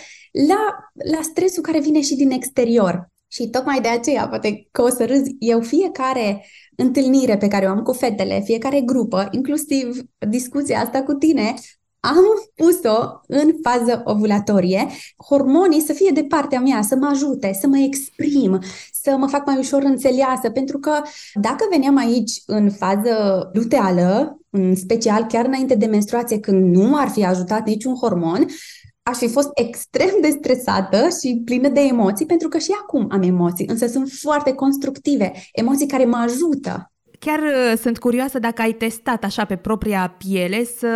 la, 0.47 0.91
la 1.11 1.21
stresul 1.21 1.63
care 1.63 1.79
vine 1.79 2.01
și 2.01 2.15
din 2.15 2.31
exterior. 2.31 3.09
Și 3.27 3.49
tocmai 3.49 3.81
de 3.81 3.87
aceea, 3.87 4.27
poate 4.27 4.67
că 4.71 4.81
o 4.81 4.89
să 4.89 5.05
râzi, 5.05 5.35
eu 5.39 5.61
fiecare 5.61 6.45
întâlnire 6.75 7.37
pe 7.37 7.47
care 7.47 7.65
o 7.65 7.69
am 7.69 7.81
cu 7.81 7.93
fetele, 7.93 8.41
fiecare 8.43 8.81
grupă, 8.81 9.27
inclusiv 9.31 10.01
discuția 10.29 10.79
asta 10.79 11.03
cu 11.03 11.13
tine, 11.13 11.53
am 12.05 12.23
pus-o 12.55 13.21
în 13.27 13.53
fază 13.63 14.01
ovulatorie, 14.05 14.87
hormonii 15.27 15.81
să 15.81 15.93
fie 15.93 16.11
de 16.13 16.23
partea 16.23 16.59
mea, 16.59 16.81
să 16.81 16.95
mă 16.95 17.09
ajute, 17.11 17.57
să 17.61 17.67
mă 17.67 17.77
exprim, 17.77 18.59
să 19.01 19.15
mă 19.17 19.27
fac 19.27 19.45
mai 19.45 19.57
ușor 19.57 19.83
înțeleasă, 19.83 20.49
pentru 20.49 20.79
că 20.79 21.01
dacă 21.33 21.67
veneam 21.69 21.97
aici 21.97 22.41
în 22.45 22.71
fază 22.71 23.49
luteală, 23.53 24.39
în 24.49 24.75
special 24.75 25.25
chiar 25.25 25.45
înainte 25.45 25.75
de 25.75 25.85
menstruație, 25.85 26.39
când 26.39 26.75
nu 26.75 26.97
ar 26.97 27.07
fi 27.07 27.25
ajutat 27.25 27.65
niciun 27.65 27.95
hormon, 27.95 28.45
aș 29.03 29.17
fi 29.17 29.27
fost 29.27 29.49
extrem 29.53 30.17
de 30.21 30.29
stresată 30.29 31.07
și 31.21 31.41
plină 31.45 31.69
de 31.69 31.79
emoții, 31.79 32.25
pentru 32.25 32.47
că 32.47 32.57
și 32.57 32.71
acum 32.81 33.07
am 33.09 33.21
emoții, 33.21 33.67
însă 33.67 33.87
sunt 33.87 34.09
foarte 34.09 34.53
constructive, 34.53 35.31
emoții 35.53 35.87
care 35.87 36.05
mă 36.05 36.17
ajută. 36.17 36.89
Chiar 37.25 37.39
uh, 37.39 37.77
sunt 37.81 37.99
curioasă 37.99 38.39
dacă 38.39 38.61
ai 38.61 38.73
testat 38.73 39.23
așa 39.23 39.45
pe 39.45 39.55
propria 39.55 40.15
piele 40.17 40.63
să 40.63 40.87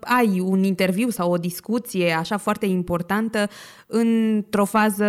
ai 0.00 0.40
un 0.40 0.62
interviu 0.62 1.10
sau 1.10 1.32
o 1.32 1.36
discuție 1.36 2.12
așa 2.12 2.36
foarte 2.36 2.66
importantă 2.66 3.48
într-o 3.86 4.64
fază 4.64 5.06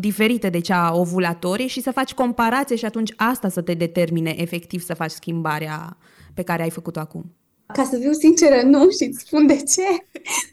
diferită 0.00 0.50
de 0.50 0.60
cea 0.60 0.96
ovulatorie 0.96 1.66
și 1.66 1.82
să 1.82 1.90
faci 1.90 2.14
comparație 2.14 2.76
și 2.76 2.84
atunci 2.84 3.12
asta 3.16 3.48
să 3.48 3.60
te 3.60 3.74
determine 3.74 4.34
efectiv 4.36 4.82
să 4.82 4.94
faci 4.94 5.10
schimbarea 5.10 5.96
pe 6.34 6.42
care 6.42 6.62
ai 6.62 6.70
făcut-o 6.70 7.00
acum. 7.00 7.24
Ca 7.72 7.84
să 7.84 7.96
fiu 7.96 8.12
sinceră, 8.12 8.62
nu 8.62 8.90
și 8.90 9.04
îți 9.04 9.24
spun 9.26 9.46
de 9.46 9.56
ce. 9.56 10.06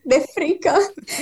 De 0.04 0.24
frică. 0.34 0.72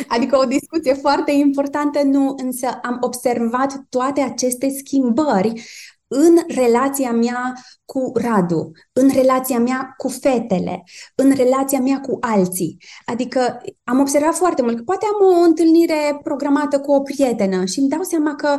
Adică 0.07 0.37
o 0.37 0.45
discuție 0.45 0.93
foarte 0.93 1.31
importantă, 1.31 2.03
nu, 2.03 2.35
însă 2.43 2.79
am 2.83 2.97
observat 3.01 3.85
toate 3.89 4.21
aceste 4.21 4.69
schimbări 4.69 5.63
în 6.08 6.38
relația 6.47 7.12
mea 7.12 7.53
cu 7.86 8.12
Radu, 8.16 8.72
în 8.93 9.10
relația 9.10 9.60
mea 9.60 9.93
cu 9.97 10.08
fetele, 10.08 10.84
în 11.16 11.32
relația 11.32 11.80
mea 11.80 11.99
cu 11.99 12.18
alții. 12.20 12.78
Adică 13.05 13.62
am 13.84 13.99
observat 13.99 14.36
foarte 14.36 14.62
mult 14.62 14.76
că 14.78 14.84
poate 14.84 15.05
am 15.05 15.28
o 15.28 15.41
întâlnire 15.41 16.20
programată 16.24 16.80
cu 16.80 16.91
o 16.91 17.01
prietenă 17.01 17.66
și 17.66 17.80
îmi 17.80 17.89
dau 17.89 18.03
seama 18.03 18.36
că 18.36 18.58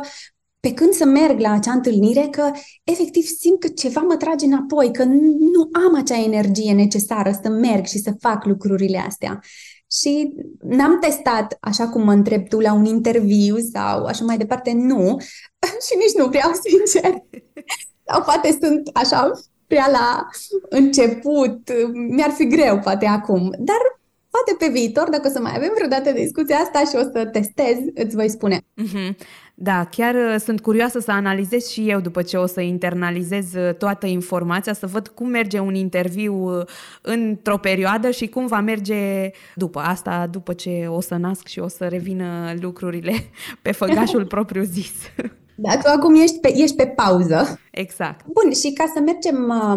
pe 0.59 0.73
când 0.73 0.93
să 0.93 1.05
merg 1.05 1.39
la 1.39 1.51
acea 1.51 1.71
întâlnire, 1.71 2.27
că 2.31 2.51
efectiv 2.83 3.23
simt 3.23 3.59
că 3.59 3.67
ceva 3.67 4.01
mă 4.01 4.15
trage 4.15 4.45
înapoi, 4.45 4.93
că 4.93 5.03
nu 5.03 5.69
am 5.87 5.95
acea 5.95 6.23
energie 6.23 6.73
necesară 6.73 7.39
să 7.43 7.49
merg 7.49 7.85
și 7.85 7.97
să 7.97 8.15
fac 8.19 8.45
lucrurile 8.45 8.97
astea. 8.97 9.39
Și 9.91 10.33
n-am 10.59 10.99
testat, 10.99 11.57
așa 11.59 11.89
cum 11.89 12.03
mă 12.03 12.11
întreb 12.11 12.47
tu, 12.47 12.59
la 12.59 12.73
un 12.73 12.85
interviu 12.85 13.57
sau 13.57 14.05
așa 14.05 14.23
mai 14.23 14.37
departe, 14.37 14.71
nu. 14.71 15.17
și 15.85 15.93
nici 15.97 16.17
nu 16.17 16.25
vreau, 16.27 16.51
sincer. 16.67 17.23
sau 18.05 18.21
poate 18.21 18.57
sunt 18.61 18.89
așa 18.93 19.31
prea 19.67 19.89
la 19.91 20.27
început, 20.69 21.71
mi-ar 21.93 22.29
fi 22.29 22.47
greu 22.47 22.79
poate 22.79 23.05
acum. 23.05 23.55
Dar 23.57 23.99
poate 24.29 24.55
pe 24.57 24.79
viitor, 24.79 25.09
dacă 25.09 25.27
o 25.27 25.31
să 25.31 25.39
mai 25.39 25.53
avem 25.55 25.71
vreodată 25.75 26.11
discuția 26.11 26.57
asta 26.57 26.79
și 26.79 27.05
o 27.05 27.11
să 27.11 27.25
testez, 27.25 27.77
îți 27.93 28.15
voi 28.15 28.29
spune. 28.29 28.57
Mm-hmm. 28.57 29.15
Da, 29.61 29.85
chiar 29.85 30.15
uh, 30.15 30.35
sunt 30.39 30.61
curioasă 30.61 30.99
să 30.99 31.11
analizez 31.11 31.67
și 31.67 31.89
eu 31.89 31.99
după 31.99 32.21
ce 32.21 32.37
o 32.37 32.45
să 32.45 32.61
internalizez 32.61 33.53
uh, 33.53 33.73
toată 33.73 34.05
informația, 34.05 34.73
să 34.73 34.87
văd 34.87 35.07
cum 35.07 35.29
merge 35.29 35.59
un 35.59 35.75
interviu 35.75 36.33
uh, 36.33 36.65
într-o 37.01 37.57
perioadă 37.57 38.11
și 38.11 38.27
cum 38.27 38.47
va 38.47 38.59
merge 38.59 39.31
după 39.55 39.79
asta, 39.79 40.27
după 40.31 40.53
ce 40.53 40.85
o 40.89 41.01
să 41.01 41.15
nasc 41.15 41.47
și 41.47 41.59
o 41.59 41.67
să 41.67 41.87
revină 41.87 42.53
lucrurile 42.61 43.13
pe 43.61 43.71
făgașul 43.71 44.25
propriu 44.35 44.63
zis. 44.63 44.91
Da, 45.61 45.77
tu 45.77 45.87
acum 45.87 46.15
ești 46.15 46.39
pe, 46.39 46.57
ești 46.57 46.75
pe 46.75 46.87
pauză. 46.87 47.59
Exact. 47.71 48.25
Bun, 48.25 48.51
și 48.53 48.73
ca 48.73 48.91
să 48.93 48.99
mergem 48.99 49.35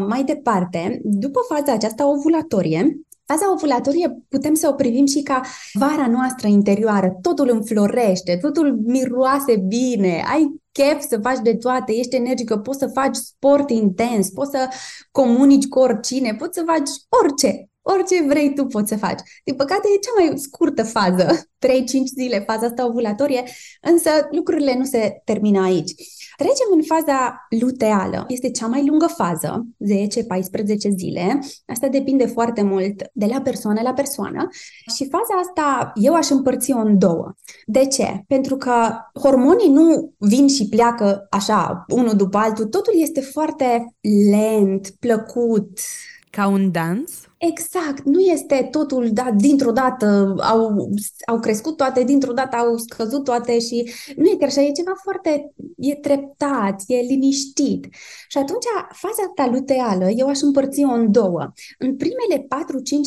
mai 0.08 0.24
departe, 0.24 1.00
după 1.02 1.40
faza 1.48 1.72
aceasta 1.72 2.10
ovulatorie, 2.10 3.02
Faza 3.24 3.52
ovulatorie 3.52 4.24
putem 4.28 4.54
să 4.54 4.68
o 4.68 4.72
privim 4.72 5.06
și 5.06 5.22
ca 5.22 5.40
vara 5.72 6.06
noastră 6.06 6.48
interioară. 6.48 7.18
Totul 7.22 7.50
înflorește, 7.50 8.38
totul 8.40 8.78
miroase 8.84 9.56
bine, 9.56 10.24
ai 10.32 10.60
chef 10.72 11.00
să 11.08 11.18
faci 11.22 11.38
de 11.42 11.56
toate, 11.56 11.92
ești 11.92 12.16
energică, 12.16 12.58
poți 12.58 12.78
să 12.78 12.86
faci 12.86 13.14
sport 13.14 13.70
intens, 13.70 14.30
poți 14.30 14.50
să 14.50 14.68
comunici 15.10 15.68
cu 15.68 15.78
oricine, 15.78 16.34
poți 16.34 16.58
să 16.58 16.64
faci 16.66 16.90
orice. 17.22 17.70
Orice 17.82 18.24
vrei 18.28 18.54
tu 18.54 18.64
poți 18.64 18.88
să 18.88 18.96
faci. 18.96 19.20
Din 19.44 19.54
păcate 19.54 19.88
e 19.94 19.98
cea 19.98 20.24
mai 20.24 20.38
scurtă 20.38 20.82
fază, 20.84 21.26
3-5 21.66 21.68
zile, 22.16 22.44
faza 22.46 22.66
asta 22.66 22.86
ovulatorie, 22.86 23.44
însă 23.80 24.10
lucrurile 24.30 24.76
nu 24.78 24.84
se 24.84 25.20
termină 25.24 25.62
aici. 25.62 25.92
Trecem 26.36 26.66
în 26.72 26.82
faza 26.82 27.46
luteală. 27.60 28.24
Este 28.28 28.50
cea 28.50 28.66
mai 28.66 28.86
lungă 28.86 29.06
fază, 29.06 29.66
10-14 29.84 30.88
zile. 30.96 31.38
Asta 31.66 31.88
depinde 31.88 32.26
foarte 32.26 32.62
mult 32.62 33.02
de 33.12 33.26
la 33.26 33.40
persoană 33.40 33.80
la 33.82 33.92
persoană. 33.92 34.48
Și 34.94 35.08
faza 35.08 35.34
asta 35.40 35.92
eu 35.94 36.14
aș 36.14 36.28
împărți-o 36.28 36.78
în 36.78 36.98
două. 36.98 37.34
De 37.66 37.86
ce? 37.86 38.22
Pentru 38.26 38.56
că 38.56 38.72
hormonii 39.20 39.72
nu 39.72 40.12
vin 40.18 40.48
și 40.48 40.68
pleacă 40.68 41.26
așa, 41.30 41.84
unul 41.88 42.14
după 42.14 42.38
altul. 42.38 42.64
Totul 42.64 42.92
este 42.96 43.20
foarte 43.20 43.94
lent, 44.30 44.90
plăcut. 45.00 45.78
Ca 46.30 46.46
un 46.46 46.70
dans? 46.70 47.10
Exact, 47.50 48.04
nu 48.04 48.20
este 48.20 48.68
totul, 48.70 49.08
da, 49.12 49.30
dintr-o 49.36 49.70
dată 49.70 50.34
au, 50.40 50.90
au 51.26 51.40
crescut 51.40 51.76
toate, 51.76 52.04
dintr-o 52.04 52.32
dată 52.32 52.56
au 52.56 52.76
scăzut 52.76 53.24
toate 53.24 53.58
și 53.58 53.92
nu 54.16 54.24
e 54.24 54.36
chiar 54.38 54.48
așa, 54.48 54.62
e 54.62 54.70
ceva 54.70 54.92
foarte, 55.02 55.52
e 55.76 55.94
treptat, 55.94 56.82
e 56.86 56.96
liniștit. 56.96 57.88
Și 58.28 58.38
atunci, 58.38 58.64
faza 58.92 59.22
asta 59.28 59.50
luteală, 59.52 60.10
eu 60.10 60.26
aș 60.26 60.40
împărți-o 60.40 60.88
în 60.88 61.12
două. 61.12 61.52
În 61.78 61.96
primele 61.96 62.46
4-5 62.46 62.46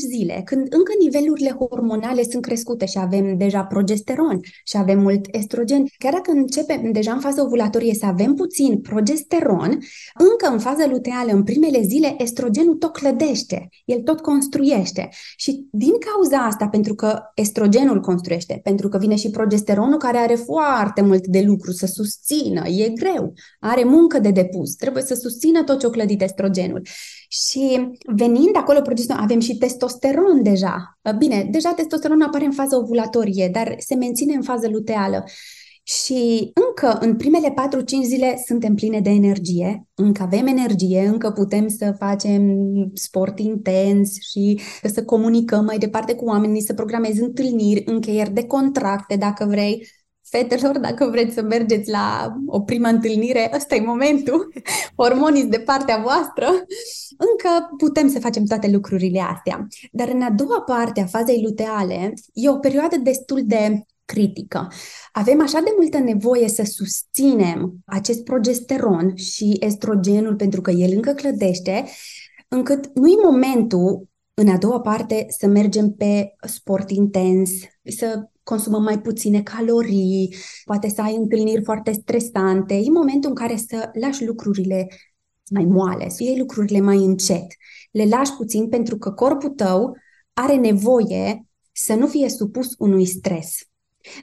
zile, 0.09 0.41
când 0.45 0.61
încă 0.69 0.93
nivelurile 0.99 1.55
hormonale 1.59 2.23
sunt 2.23 2.41
crescute 2.41 2.85
și 2.85 2.97
avem 3.01 3.37
deja 3.37 3.63
progesteron 3.63 4.39
și 4.63 4.77
avem 4.77 4.99
mult 4.99 5.25
estrogen, 5.31 5.85
chiar 5.97 6.13
dacă 6.13 6.31
începem 6.31 6.91
deja 6.91 7.11
în 7.11 7.19
fază 7.19 7.41
ovulatorie 7.41 7.93
să 7.93 8.05
avem 8.05 8.33
puțin 8.33 8.81
progesteron, 8.81 9.69
încă 10.13 10.47
în 10.51 10.59
fază 10.59 10.87
luteală, 10.87 11.31
în 11.31 11.43
primele 11.43 11.81
zile, 11.81 12.15
estrogenul 12.17 12.75
tot 12.75 12.93
clădește, 12.93 13.69
el 13.85 14.01
tot 14.01 14.23
construiește. 14.25 15.09
Și 15.37 15.67
din 15.71 15.93
cauza 15.99 16.37
asta, 16.37 16.67
pentru 16.67 16.95
că 16.95 17.19
estrogenul 17.35 17.99
construiește, 17.99 18.59
pentru 18.63 18.89
că 18.89 18.97
vine 18.97 19.15
și 19.15 19.29
progesteronul 19.29 19.97
care 19.97 20.17
are 20.17 20.35
foarte 20.35 21.01
mult 21.01 21.27
de 21.27 21.41
lucru 21.41 21.71
să 21.71 21.85
susțină, 21.85 22.67
e 22.67 22.89
greu, 22.89 23.33
are 23.59 23.83
muncă 23.83 24.19
de 24.19 24.31
depus, 24.31 24.75
trebuie 24.75 25.03
să 25.03 25.13
susțină 25.13 25.63
tot 25.63 25.79
ce 25.79 25.85
o 25.85 25.89
clădit 25.89 26.21
estrogenul. 26.21 26.81
Și 27.27 27.89
venind 28.05 28.55
acolo 28.55 28.81
progesteron, 28.81 29.21
avem 29.21 29.39
și 29.39 29.57
testosteron 29.57 30.43
deja. 30.43 30.99
Bine, 31.17 31.47
deja 31.51 31.73
testosteron 31.75 32.21
apare 32.21 32.45
în 32.45 32.51
fază 32.51 32.75
ovulatorie, 32.75 33.49
dar 33.51 33.75
se 33.79 33.95
menține 33.95 34.33
în 34.35 34.41
fază 34.41 34.67
luteală. 34.69 35.23
Și 35.87 36.51
încă 36.53 36.97
în 37.01 37.15
primele 37.15 37.53
4-5 37.53 37.53
zile 38.03 38.41
suntem 38.45 38.75
pline 38.75 38.99
de 38.99 39.09
energie, 39.09 39.87
încă 39.93 40.23
avem 40.23 40.47
energie, 40.47 41.05
încă 41.07 41.31
putem 41.31 41.67
să 41.67 41.95
facem 41.97 42.41
sport 42.93 43.39
intens 43.39 44.17
și 44.31 44.59
să 44.83 45.03
comunicăm 45.03 45.65
mai 45.65 45.77
departe 45.77 46.15
cu 46.15 46.25
oamenii, 46.25 46.61
să 46.61 46.73
programezi 46.73 47.21
întâlniri, 47.21 47.83
încheieri 47.85 48.33
de 48.33 48.43
contracte, 48.45 49.15
dacă 49.15 49.45
vrei. 49.45 49.87
fetelor, 50.29 50.79
dacă 50.79 51.09
vreți 51.09 51.33
să 51.33 51.41
mergeți 51.41 51.89
la 51.89 52.35
o 52.47 52.61
primă 52.61 52.87
întâlnire, 52.87 53.51
ăsta 53.55 53.75
e 53.75 53.81
momentul, 53.81 54.53
hormoniți 54.97 55.47
de 55.47 55.59
partea 55.59 55.97
voastră, 55.97 56.45
încă 57.17 57.75
putem 57.77 58.09
să 58.09 58.19
facem 58.19 58.45
toate 58.45 58.69
lucrurile 58.71 59.19
astea. 59.19 59.67
Dar 59.91 60.07
în 60.07 60.21
a 60.21 60.31
doua 60.31 60.61
parte 60.61 61.01
a 61.01 61.05
fazei 61.05 61.41
luteale 61.43 62.13
e 62.33 62.49
o 62.49 62.57
perioadă 62.57 62.97
destul 62.97 63.41
de 63.45 63.85
critică. 64.05 64.67
Avem 65.11 65.41
așa 65.41 65.59
de 65.59 65.73
multă 65.77 65.97
nevoie 65.97 66.47
să 66.47 66.63
susținem 66.63 67.73
acest 67.85 68.23
progesteron 68.23 69.15
și 69.15 69.57
estrogenul 69.59 70.35
pentru 70.35 70.61
că 70.61 70.71
el 70.71 70.91
încă 70.95 71.11
clădește, 71.11 71.85
încât 72.47 72.89
nu 72.93 73.07
e 73.07 73.15
momentul 73.23 74.09
în 74.33 74.49
a 74.49 74.57
doua 74.57 74.81
parte 74.81 75.25
să 75.29 75.47
mergem 75.47 75.91
pe 75.91 76.35
sport 76.47 76.89
intens, 76.89 77.51
să 77.83 78.29
consumăm 78.43 78.83
mai 78.83 79.01
puține 79.01 79.41
calorii, 79.41 80.35
poate 80.65 80.89
să 80.89 81.01
ai 81.01 81.15
întâlniri 81.15 81.63
foarte 81.63 81.91
stresante. 81.91 82.73
E 82.73 82.89
momentul 82.89 83.29
în 83.29 83.35
care 83.35 83.55
să 83.67 83.89
lași 83.99 84.25
lucrurile 84.25 84.87
mai 85.49 85.65
moale, 85.65 86.09
să 86.09 86.23
iei 86.23 86.37
lucrurile 86.37 86.79
mai 86.79 86.97
încet. 86.97 87.45
Le 87.91 88.05
lași 88.05 88.33
puțin 88.33 88.69
pentru 88.69 88.97
că 88.97 89.11
corpul 89.11 89.49
tău 89.49 89.97
are 90.33 90.55
nevoie 90.55 91.45
să 91.71 91.93
nu 91.93 92.07
fie 92.07 92.29
supus 92.29 92.67
unui 92.77 93.05
stres. 93.05 93.57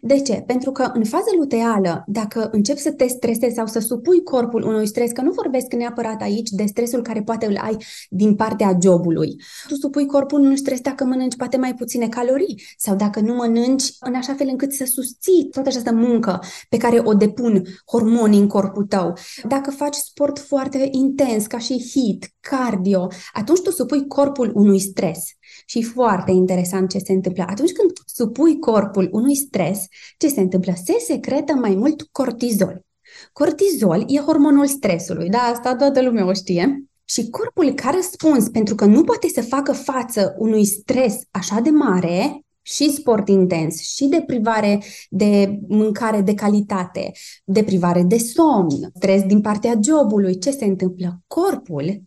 De 0.00 0.20
ce? 0.20 0.42
Pentru 0.46 0.70
că 0.72 0.90
în 0.94 1.04
fază 1.04 1.30
luteală, 1.38 2.04
dacă 2.06 2.48
începi 2.52 2.80
să 2.80 2.92
te 2.92 3.06
stresezi 3.06 3.54
sau 3.54 3.66
să 3.66 3.78
supui 3.78 4.22
corpul 4.22 4.62
unui 4.62 4.86
stres, 4.86 5.10
că 5.10 5.22
nu 5.22 5.30
vorbesc 5.30 5.72
neapărat 5.72 6.22
aici 6.22 6.48
de 6.50 6.64
stresul 6.64 7.02
care 7.02 7.22
poate 7.22 7.46
îl 7.46 7.56
ai 7.62 7.76
din 8.10 8.34
partea 8.34 8.78
jobului. 8.82 9.36
Tu 9.68 9.74
supui 9.74 10.06
corpul 10.06 10.40
unui 10.40 10.58
stres 10.58 10.80
dacă 10.80 11.04
mănânci 11.04 11.36
poate 11.36 11.56
mai 11.56 11.74
puține 11.74 12.08
calorii 12.08 12.62
sau 12.76 12.96
dacă 12.96 13.20
nu 13.20 13.34
mănânci 13.34 13.84
în 14.00 14.14
așa 14.14 14.34
fel 14.34 14.46
încât 14.50 14.72
să 14.72 14.84
susții 14.84 15.48
toată 15.50 15.68
această 15.68 15.92
muncă 15.92 16.40
pe 16.68 16.76
care 16.76 17.00
o 17.04 17.14
depun 17.14 17.62
hormonii 17.86 18.40
în 18.40 18.46
corpul 18.46 18.84
tău. 18.84 19.12
Dacă 19.48 19.70
faci 19.70 19.94
sport 19.94 20.38
foarte 20.38 20.88
intens, 20.90 21.46
ca 21.46 21.58
și 21.58 21.90
HIT, 21.92 22.30
cardio, 22.40 23.08
atunci 23.32 23.60
tu 23.60 23.70
supui 23.70 24.06
corpul 24.06 24.52
unui 24.54 24.78
stres. 24.78 25.24
Și 25.66 25.82
foarte 25.82 26.30
interesant 26.30 26.90
ce 26.90 26.98
se 26.98 27.12
întâmplă. 27.12 27.44
Atunci 27.48 27.72
când 27.72 27.90
supui 28.06 28.58
corpul 28.58 29.08
unui 29.12 29.34
stres, 29.34 29.86
ce 30.18 30.28
se 30.28 30.40
întâmplă? 30.40 30.72
Se 30.84 30.94
secretă 31.06 31.52
mai 31.52 31.74
mult 31.74 32.02
cortizol. 32.02 32.84
Cortizol 33.32 34.04
e 34.06 34.18
hormonul 34.18 34.66
stresului, 34.66 35.28
da, 35.28 35.38
asta 35.38 35.76
toată 35.76 36.02
lumea 36.02 36.26
o 36.26 36.32
știe. 36.32 36.84
Și 37.04 37.30
corpul 37.30 37.72
ca 37.72 37.90
răspuns, 37.94 38.48
pentru 38.48 38.74
că 38.74 38.84
nu 38.84 39.04
poate 39.04 39.28
să 39.28 39.42
facă 39.42 39.72
față 39.72 40.34
unui 40.38 40.64
stres 40.64 41.18
așa 41.30 41.60
de 41.60 41.70
mare, 41.70 42.44
și 42.62 42.92
sport 42.92 43.28
intens, 43.28 43.80
și 43.80 44.04
deprivare 44.06 44.82
de 45.10 45.60
mâncare 45.68 46.20
de 46.20 46.34
calitate, 46.34 47.12
deprivare 47.44 48.02
de 48.02 48.18
somn, 48.18 48.90
stres 48.94 49.22
din 49.22 49.40
partea 49.40 49.78
jobului, 49.82 50.38
ce 50.38 50.50
se 50.50 50.64
întâmplă? 50.64 51.20
Corpul 51.26 52.02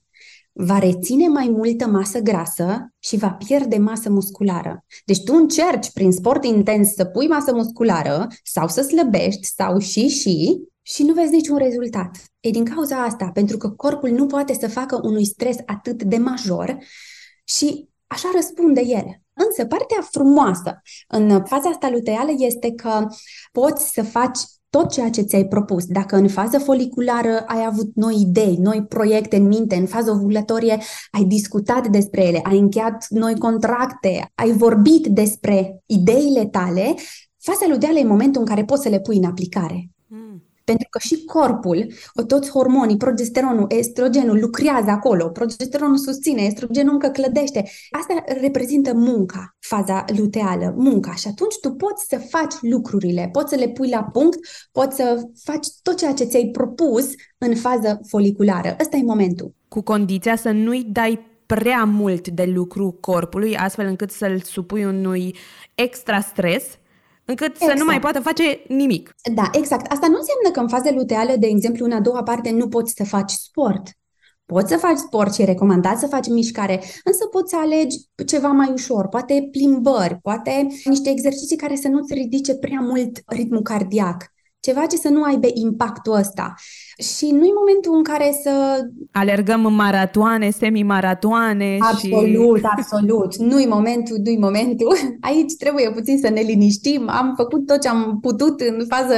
va 0.57 0.79
reține 0.79 1.27
mai 1.27 1.47
multă 1.49 1.87
masă 1.87 2.19
grasă 2.19 2.93
și 2.99 3.17
va 3.17 3.29
pierde 3.31 3.77
masă 3.77 4.09
musculară. 4.09 4.85
Deci 5.05 5.23
tu 5.23 5.33
încerci 5.33 5.91
prin 5.91 6.11
sport 6.11 6.45
intens 6.45 6.93
să 6.93 7.05
pui 7.05 7.27
masă 7.27 7.53
musculară 7.53 8.27
sau 8.43 8.67
să 8.67 8.81
slăbești 8.81 9.45
sau 9.45 9.79
și 9.79 10.07
și 10.07 10.59
și 10.81 11.03
nu 11.03 11.13
vezi 11.13 11.31
niciun 11.31 11.57
rezultat. 11.57 12.17
E 12.39 12.49
din 12.49 12.65
cauza 12.65 13.03
asta, 13.03 13.29
pentru 13.33 13.57
că 13.57 13.69
corpul 13.69 14.09
nu 14.09 14.25
poate 14.25 14.53
să 14.53 14.67
facă 14.67 14.99
unui 15.03 15.25
stres 15.25 15.57
atât 15.65 16.03
de 16.03 16.17
major 16.17 16.77
și 17.43 17.89
așa 18.07 18.29
răspunde 18.35 18.81
el. 18.81 19.05
Însă 19.33 19.65
partea 19.65 20.01
frumoasă 20.11 20.81
în 21.07 21.43
faza 21.45 21.69
asta 21.69 21.89
luteală 21.89 22.31
este 22.37 22.71
că 22.71 23.07
poți 23.51 23.91
să 23.91 24.03
faci 24.03 24.39
tot 24.75 24.91
ceea 24.91 25.09
ce 25.09 25.21
ți-ai 25.21 25.45
propus. 25.45 25.85
Dacă 25.85 26.15
în 26.15 26.27
fază 26.27 26.59
foliculară 26.59 27.43
ai 27.47 27.65
avut 27.67 27.91
noi 27.93 28.15
idei, 28.21 28.57
noi 28.61 28.83
proiecte 28.83 29.35
în 29.35 29.47
minte, 29.47 29.75
în 29.75 29.85
fază 29.85 30.11
ovulatorie 30.11 30.77
ai 31.11 31.23
discutat 31.23 31.87
despre 31.87 32.23
ele, 32.23 32.39
ai 32.43 32.57
încheiat 32.57 33.05
noi 33.09 33.37
contracte, 33.37 34.31
ai 34.35 34.51
vorbit 34.51 35.07
despre 35.07 35.83
ideile 35.85 36.45
tale, 36.45 36.95
faza 37.37 37.65
luteală 37.69 37.97
e 37.97 38.03
momentul 38.03 38.41
în 38.41 38.47
care 38.47 38.65
poți 38.65 38.81
să 38.81 38.89
le 38.89 38.99
pui 38.99 39.17
în 39.17 39.23
aplicare. 39.23 39.89
Pentru 40.65 40.87
că 40.89 40.99
și 40.99 41.23
corpul, 41.23 41.87
toți 42.27 42.49
hormonii, 42.49 42.97
progesteronul, 42.97 43.65
estrogenul 43.67 44.39
lucrează 44.39 44.89
acolo, 44.89 45.29
progesteronul 45.29 45.97
susține, 45.97 46.41
estrogenul 46.41 46.93
încă 46.93 47.07
clădește. 47.07 47.69
Asta 47.89 48.23
reprezintă 48.41 48.93
munca, 48.93 49.55
faza 49.59 50.05
luteală, 50.17 50.73
munca. 50.77 51.13
Și 51.13 51.27
atunci 51.27 51.59
tu 51.61 51.71
poți 51.71 52.05
să 52.07 52.17
faci 52.29 52.53
lucrurile, 52.61 53.29
poți 53.31 53.49
să 53.49 53.55
le 53.55 53.69
pui 53.69 53.89
la 53.89 54.03
punct, 54.03 54.39
poți 54.71 54.95
să 54.95 55.21
faci 55.43 55.67
tot 55.81 55.97
ceea 55.97 56.13
ce 56.13 56.23
ți-ai 56.23 56.49
propus 56.51 57.09
în 57.37 57.55
fază 57.55 57.99
foliculară. 58.07 58.75
Ăsta 58.79 58.97
e 58.97 59.03
momentul. 59.03 59.53
Cu 59.67 59.81
condiția 59.81 60.35
să 60.35 60.51
nu-i 60.51 60.83
dai 60.91 61.19
prea 61.45 61.83
mult 61.83 62.27
de 62.27 62.43
lucru 62.43 62.97
corpului, 62.99 63.57
astfel 63.57 63.87
încât 63.87 64.11
să-l 64.11 64.39
supui 64.39 64.85
unui 64.85 65.35
extra 65.75 66.19
stres 66.19 66.63
încât 67.25 67.51
exact. 67.51 67.71
să 67.71 67.77
nu 67.77 67.85
mai 67.85 67.95
exact. 67.95 68.13
poată 68.13 68.29
face 68.29 68.61
nimic. 68.67 69.15
Da, 69.33 69.49
exact. 69.51 69.91
Asta 69.91 70.07
nu 70.07 70.17
înseamnă 70.17 70.49
că 70.51 70.59
în 70.59 70.67
faze 70.67 70.91
luteale, 70.91 71.35
de 71.35 71.47
exemplu, 71.47 71.85
în 71.85 71.91
a 71.91 71.99
doua 71.99 72.23
parte, 72.23 72.51
nu 72.51 72.67
poți 72.67 72.93
să 72.95 73.03
faci 73.03 73.31
sport. 73.31 73.83
Poți 74.45 74.71
să 74.71 74.77
faci 74.77 74.97
sport 74.97 75.33
și 75.33 75.41
e 75.41 75.45
recomandat 75.45 75.99
să 75.99 76.07
faci 76.07 76.27
mișcare, 76.27 76.81
însă 77.03 77.25
poți 77.31 77.49
să 77.49 77.57
alegi 77.57 77.97
ceva 78.25 78.47
mai 78.47 78.71
ușor, 78.71 79.07
poate 79.07 79.47
plimbări, 79.51 80.19
poate 80.21 80.67
niște 80.83 81.09
exerciții 81.09 81.57
care 81.57 81.75
să 81.75 81.87
nu-ți 81.87 82.13
ridice 82.13 82.55
prea 82.55 82.79
mult 82.79 83.21
ritmul 83.25 83.61
cardiac 83.61 84.33
ceva 84.65 84.85
ce 84.85 84.95
să 84.95 85.09
nu 85.09 85.23
aibă 85.23 85.47
impactul 85.53 86.13
ăsta. 86.13 86.53
Și 86.97 87.25
nu 87.31 87.45
e 87.45 87.59
momentul 87.61 87.95
în 87.95 88.03
care 88.03 88.39
să... 88.43 88.79
Alergăm 89.11 89.65
în 89.65 89.73
maratoane, 89.73 90.49
semi-maratoane 90.49 91.77
Absolut, 91.79 92.57
și... 92.57 92.65
absolut. 92.77 93.35
Nu-i 93.35 93.65
momentul, 93.65 94.17
nu-i 94.23 94.37
momentul. 94.37 94.95
Aici 95.29 95.53
trebuie 95.59 95.91
puțin 95.91 96.17
să 96.17 96.29
ne 96.29 96.41
liniștim. 96.41 97.09
Am 97.09 97.33
făcut 97.37 97.65
tot 97.65 97.81
ce 97.81 97.87
am 97.87 98.17
putut 98.21 98.61
în 98.61 98.85
fază 98.89 99.15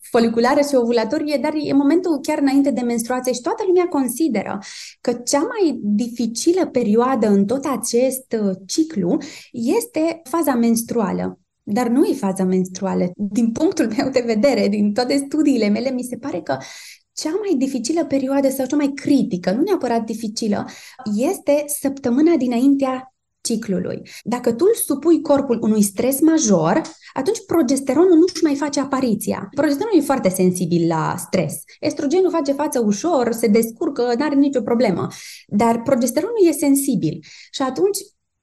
foliculară 0.00 0.60
și 0.60 0.74
ovulatorie, 0.74 1.38
dar 1.42 1.52
e 1.54 1.72
momentul 1.72 2.18
chiar 2.22 2.38
înainte 2.38 2.70
de 2.70 2.80
menstruație 2.80 3.32
și 3.32 3.40
toată 3.40 3.62
lumea 3.66 3.86
consideră 3.86 4.58
că 5.00 5.12
cea 5.12 5.38
mai 5.40 5.78
dificilă 5.82 6.66
perioadă 6.66 7.26
în 7.26 7.46
tot 7.46 7.64
acest 7.64 8.36
uh, 8.42 8.54
ciclu 8.66 9.18
este 9.52 10.20
faza 10.24 10.54
menstruală. 10.54 11.38
Dar 11.66 11.88
nu 11.88 12.04
e 12.04 12.14
faza 12.14 12.44
menstruală. 12.44 13.10
Din 13.14 13.52
punctul 13.52 13.92
meu 13.96 14.08
de 14.08 14.22
vedere, 14.26 14.68
din 14.68 14.92
toate 14.92 15.24
studiile 15.26 15.68
mele, 15.68 15.90
mi 15.90 16.02
se 16.02 16.16
pare 16.16 16.40
că 16.40 16.56
cea 17.12 17.30
mai 17.30 17.54
dificilă 17.56 18.04
perioadă 18.04 18.48
sau 18.48 18.66
cea 18.66 18.76
mai 18.76 18.92
critică, 18.94 19.50
nu 19.50 19.62
neapărat 19.62 20.04
dificilă, 20.04 20.66
este 21.16 21.64
săptămâna 21.80 22.36
dinaintea 22.36 23.14
ciclului. 23.40 24.02
Dacă 24.22 24.52
tu 24.52 24.64
îl 24.68 24.74
supui 24.74 25.20
corpul 25.20 25.58
unui 25.62 25.82
stres 25.82 26.20
major, 26.20 26.82
atunci 27.12 27.44
progesteronul 27.46 28.16
nu 28.16 28.24
își 28.34 28.42
mai 28.42 28.54
face 28.54 28.80
apariția. 28.80 29.48
Progesteronul 29.54 29.98
e 29.98 30.04
foarte 30.04 30.28
sensibil 30.28 30.86
la 30.86 31.14
stres. 31.18 31.62
Estrogenul 31.80 32.30
face 32.30 32.52
față 32.52 32.80
ușor, 32.80 33.32
se 33.32 33.46
descurcă, 33.46 34.14
nu 34.18 34.24
are 34.24 34.34
nicio 34.34 34.60
problemă. 34.60 35.08
Dar 35.46 35.82
progesteronul 35.82 36.46
e 36.48 36.52
sensibil. 36.52 37.18
Și 37.50 37.62
atunci 37.62 37.98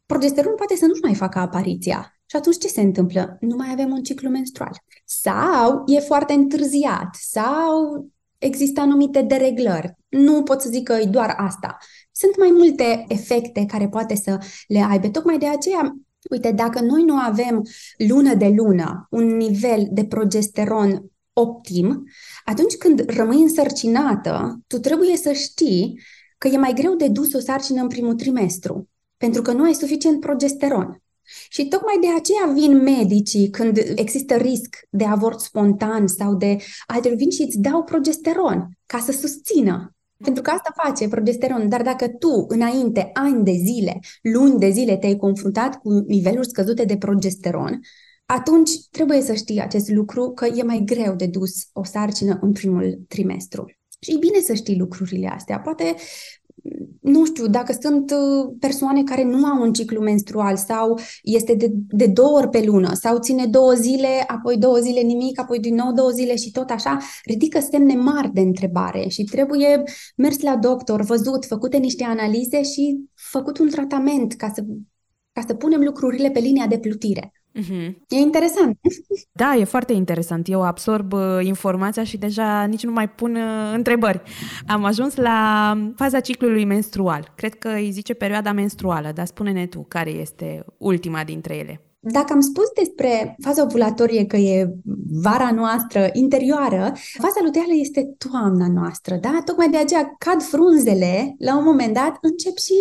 progesteronul 0.06 0.58
poate 0.58 0.76
să 0.76 0.86
nu-și 0.86 1.02
mai 1.04 1.16
facă 1.16 1.40
apariția. 1.40 2.21
Și 2.32 2.38
atunci 2.38 2.58
ce 2.58 2.68
se 2.68 2.82
întâmplă? 2.82 3.38
Nu 3.40 3.56
mai 3.56 3.68
avem 3.72 3.92
un 3.92 4.04
ciclu 4.04 4.30
menstrual. 4.30 4.84
Sau 5.06 5.84
e 5.86 6.00
foarte 6.00 6.34
întârziat, 6.34 7.16
sau 7.20 8.08
există 8.38 8.82
anumite 8.82 9.22
dereglări. 9.22 9.94
Nu 10.10 10.44
pot 10.44 10.62
să 10.62 10.70
zic 10.70 10.84
că 10.84 10.94
e 10.94 11.06
doar 11.06 11.34
asta. 11.38 11.78
Sunt 12.12 12.38
mai 12.38 12.50
multe 12.54 13.06
efecte 13.08 13.66
care 13.66 13.88
poate 13.88 14.16
să 14.16 14.38
le 14.68 14.80
aibă. 14.80 15.08
Tocmai 15.08 15.38
de 15.38 15.48
aceea, 15.48 15.96
uite, 16.30 16.52
dacă 16.52 16.82
noi 16.82 17.04
nu 17.04 17.16
avem 17.16 17.62
lună 18.08 18.34
de 18.34 18.48
lună 18.48 19.08
un 19.10 19.26
nivel 19.26 19.88
de 19.92 20.06
progesteron 20.06 21.06
optim, 21.34 22.04
atunci 22.46 22.76
când 22.76 23.10
rămâi 23.10 23.42
însărcinată, 23.42 24.60
tu 24.68 24.80
trebuie 24.80 25.18
să 25.18 25.32
știi 25.32 26.02
că 26.38 26.48
e 26.48 26.58
mai 26.58 26.74
greu 26.74 26.96
de 26.96 27.08
dus 27.08 27.34
o 27.34 27.40
sarcină 27.40 27.82
în 27.82 27.88
primul 27.88 28.16
trimestru, 28.16 28.90
pentru 29.18 29.42
că 29.42 29.52
nu 29.52 29.64
ai 29.64 29.74
suficient 29.74 30.20
progesteron. 30.20 31.01
Și 31.50 31.68
tocmai 31.68 31.98
de 32.02 32.08
aceea 32.18 32.54
vin 32.54 32.82
medicii 32.82 33.50
când 33.50 33.78
există 33.96 34.36
risc 34.36 34.76
de 34.90 35.04
avort 35.04 35.40
spontan 35.40 36.08
sau 36.08 36.36
de 36.36 36.58
altfel 36.88 37.16
vin 37.16 37.30
și 37.30 37.42
îți 37.42 37.60
dau 37.60 37.84
progesteron 37.84 38.70
ca 38.86 39.00
să 39.00 39.12
susțină. 39.12 39.96
Pentru 40.24 40.42
că 40.42 40.50
asta 40.50 40.74
face 40.84 41.08
progesteron. 41.08 41.70
Dar 41.70 41.82
dacă 41.82 42.08
tu, 42.08 42.46
înainte, 42.48 43.10
ani 43.14 43.44
de 43.44 43.52
zile, 43.52 44.00
luni 44.22 44.60
de 44.60 44.70
zile, 44.70 44.98
te-ai 44.98 45.16
confruntat 45.16 45.76
cu 45.76 45.90
niveluri 45.92 46.48
scăzute 46.48 46.86
de 46.86 46.98
progesteron, 46.98 47.80
atunci 48.26 48.70
trebuie 48.92 49.22
să 49.22 49.34
știi 49.34 49.60
acest 49.60 49.90
lucru 49.90 50.32
că 50.32 50.46
e 50.46 50.64
mai 50.64 50.82
greu 50.86 51.16
de 51.16 51.26
dus 51.26 51.68
o 51.74 51.84
sarcină 51.84 52.40
în 52.42 52.52
primul 52.52 53.00
trimestru. 53.08 53.66
Și 54.00 54.14
e 54.14 54.18
bine 54.18 54.40
să 54.40 54.54
știi 54.54 54.78
lucrurile 54.78 55.28
astea. 55.28 55.60
Poate 55.60 55.96
nu 57.02 57.26
știu, 57.26 57.48
dacă 57.48 57.78
sunt 57.82 58.12
uh, 58.12 58.54
persoane 58.60 59.04
care 59.04 59.24
nu 59.24 59.46
au 59.46 59.62
un 59.62 59.74
ciclu 59.74 60.02
menstrual 60.02 60.58
sau 60.58 61.00
este 61.24 61.56
de, 61.56 61.72
de 61.74 62.08
două 62.08 62.38
ori 62.38 62.50
pe 62.50 62.64
lună 62.66 62.94
sau 62.94 63.20
ține 63.20 63.46
două 63.46 63.74
zile, 63.74 64.24
apoi 64.28 64.58
două 64.58 64.78
zile 64.78 65.02
nimic, 65.02 65.40
apoi 65.40 65.60
din 65.60 65.76
nou 65.76 65.94
două 65.94 66.10
zile 66.10 66.36
și 66.36 66.52
tot 66.52 66.70
așa, 66.70 66.98
ridică 67.26 67.60
semne 67.60 67.94
mari 67.94 68.34
de 68.34 68.42
întrebare 68.42 69.08
și 69.08 69.24
trebuie 69.24 69.84
mers 70.16 70.42
la 70.42 70.56
doctor, 70.56 71.02
văzut, 71.02 71.46
făcute 71.46 71.78
niște 71.78 72.04
analize 72.04 72.64
și 72.64 73.00
făcut 73.16 73.58
un 73.58 73.70
tratament 73.70 74.34
ca 74.34 74.52
să, 74.56 74.64
ca 75.32 75.44
să 75.48 75.54
punem 75.54 75.82
lucrurile 75.82 76.30
pe 76.30 76.40
linia 76.40 76.68
de 76.68 76.80
plutire. 76.80 77.32
Uh-huh. 77.60 77.96
E 78.08 78.16
interesant. 78.16 78.78
Da, 79.32 79.56
e 79.56 79.64
foarte 79.64 79.94
interesant. 79.94 80.48
Eu 80.48 80.64
absorb 80.64 81.14
uh, 81.14 81.22
informația 81.42 82.04
și 82.04 82.18
deja 82.18 82.64
nici 82.64 82.84
nu 82.84 82.92
mai 82.92 83.10
pun 83.10 83.36
uh, 83.36 83.74
întrebări. 83.74 84.22
Am 84.68 84.84
ajuns 84.84 85.16
la 85.16 85.74
faza 85.96 86.20
ciclului 86.20 86.66
menstrual. 86.66 87.32
Cred 87.36 87.54
că 87.54 87.70
îi 87.70 87.92
zice 87.92 88.14
perioada 88.14 88.52
menstruală, 88.52 89.12
dar 89.14 89.26
spune-ne 89.26 89.66
tu 89.66 89.86
care 89.88 90.10
este 90.10 90.66
ultima 90.78 91.24
dintre 91.24 91.56
ele. 91.56 91.86
Dacă 92.04 92.34
am 92.34 92.40
spus 92.40 92.66
despre 92.76 93.36
faza 93.44 93.64
ovulatorie 93.64 94.26
că 94.26 94.36
e 94.36 94.74
vara 95.22 95.52
noastră 95.52 96.10
interioară, 96.14 96.94
faza 97.18 97.40
luteală 97.44 97.72
este 97.74 98.16
toamna 98.18 98.68
noastră, 98.68 99.18
da? 99.22 99.42
Tocmai 99.46 99.70
de 99.70 99.78
aceea 99.78 100.16
cad 100.18 100.42
frunzele, 100.42 101.36
la 101.38 101.58
un 101.58 101.64
moment 101.64 101.94
dat 101.94 102.18
încep 102.22 102.58
și 102.58 102.74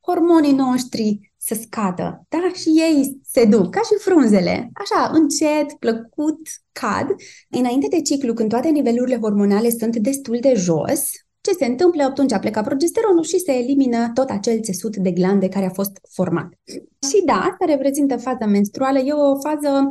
hormonii 0.00 0.52
noștri 0.52 1.32
să 1.44 1.54
scadă, 1.54 2.26
da? 2.28 2.50
Și 2.54 2.68
ei 2.68 3.20
se 3.24 3.44
duc, 3.44 3.70
ca 3.70 3.80
și 3.80 3.94
frunzele, 3.98 4.70
așa, 4.74 5.10
încet, 5.12 5.72
plăcut, 5.78 6.40
cad. 6.72 7.06
Înainte 7.48 7.86
de 7.90 8.00
ciclu, 8.00 8.32
când 8.34 8.48
toate 8.48 8.68
nivelurile 8.68 9.18
hormonale 9.18 9.70
sunt 9.70 9.96
destul 9.96 10.38
de 10.40 10.54
jos, 10.56 11.10
ce 11.40 11.52
se 11.58 11.64
întâmplă? 11.64 12.02
Atunci 12.02 12.38
pleca 12.38 12.62
progesteronul 12.62 13.22
și 13.24 13.38
se 13.38 13.52
elimină 13.52 14.10
tot 14.14 14.30
acel 14.30 14.60
țesut 14.60 14.96
de 14.96 15.10
glande 15.10 15.48
care 15.48 15.64
a 15.64 15.70
fost 15.70 15.98
format. 16.10 16.48
Și 17.08 17.22
da, 17.24 17.34
asta 17.34 17.64
reprezintă 17.66 18.16
faza 18.16 18.46
menstruală. 18.46 18.98
E 18.98 19.12
o 19.12 19.40
fază 19.40 19.88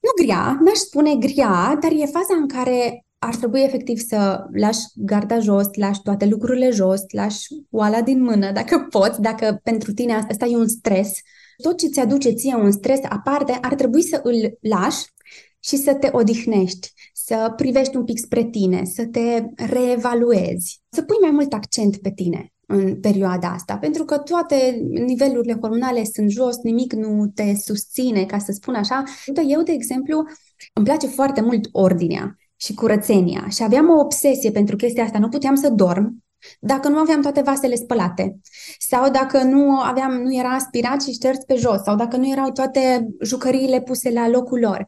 nu 0.00 0.24
grea, 0.24 0.58
n-aș 0.64 0.76
spune 0.76 1.14
grea, 1.16 1.78
dar 1.80 1.92
e 1.92 2.06
faza 2.06 2.34
în 2.40 2.48
care 2.48 3.05
ar 3.18 3.36
trebui 3.36 3.60
efectiv 3.60 3.98
să 3.98 4.46
lași 4.52 4.80
garda 4.94 5.38
jos, 5.38 5.66
lași 5.74 6.02
toate 6.02 6.26
lucrurile 6.26 6.70
jos, 6.70 7.00
lași 7.12 7.46
oala 7.70 8.02
din 8.02 8.22
mână 8.22 8.52
dacă 8.52 8.86
poți, 8.90 9.20
dacă 9.20 9.60
pentru 9.62 9.92
tine 9.92 10.12
asta 10.12 10.46
e 10.46 10.56
un 10.56 10.68
stres. 10.68 11.12
Tot 11.62 11.78
ce 11.78 11.86
ți 11.86 12.00
aduce 12.00 12.30
ție 12.30 12.54
un 12.54 12.70
stres 12.70 13.00
aparte, 13.08 13.58
ar 13.60 13.74
trebui 13.74 14.02
să 14.02 14.20
îl 14.22 14.58
lași 14.60 15.04
și 15.60 15.76
să 15.76 15.94
te 15.94 16.08
odihnești, 16.12 16.92
să 17.14 17.52
privești 17.56 17.96
un 17.96 18.04
pic 18.04 18.18
spre 18.18 18.44
tine, 18.44 18.84
să 18.84 19.06
te 19.06 19.42
reevaluezi, 19.56 20.82
să 20.88 21.02
pui 21.02 21.16
mai 21.20 21.30
mult 21.30 21.52
accent 21.52 21.96
pe 21.96 22.10
tine 22.10 22.52
în 22.66 23.00
perioada 23.00 23.48
asta, 23.48 23.76
pentru 23.76 24.04
că 24.04 24.18
toate 24.18 24.80
nivelurile 24.88 25.56
hormonale 25.60 26.04
sunt 26.04 26.30
jos, 26.30 26.56
nimic 26.62 26.92
nu 26.92 27.26
te 27.34 27.54
susține, 27.54 28.24
ca 28.24 28.38
să 28.38 28.52
spun 28.52 28.74
așa. 28.74 29.02
Eu, 29.46 29.62
de 29.62 29.72
exemplu, 29.72 30.24
îmi 30.72 30.84
place 30.84 31.06
foarte 31.06 31.40
mult 31.40 31.68
ordinea 31.72 32.36
și 32.56 32.74
curățenia 32.74 33.48
și 33.48 33.62
aveam 33.62 33.88
o 33.88 34.00
obsesie 34.00 34.50
pentru 34.50 34.76
chestia 34.76 35.04
asta, 35.04 35.18
nu 35.18 35.28
puteam 35.28 35.54
să 35.54 35.68
dorm 35.68 36.24
dacă 36.60 36.88
nu 36.88 36.98
aveam 36.98 37.22
toate 37.22 37.40
vasele 37.40 37.74
spălate 37.74 38.40
sau 38.78 39.10
dacă 39.10 39.42
nu 39.42 39.80
aveam, 39.80 40.12
nu 40.12 40.34
era 40.34 40.48
aspirat 40.48 41.02
și 41.02 41.12
șters 41.12 41.38
pe 41.46 41.54
jos 41.54 41.82
sau 41.82 41.96
dacă 41.96 42.16
nu 42.16 42.30
erau 42.30 42.50
toate 42.50 43.06
jucăriile 43.20 43.80
puse 43.80 44.10
la 44.10 44.28
locul 44.28 44.58
lor. 44.58 44.84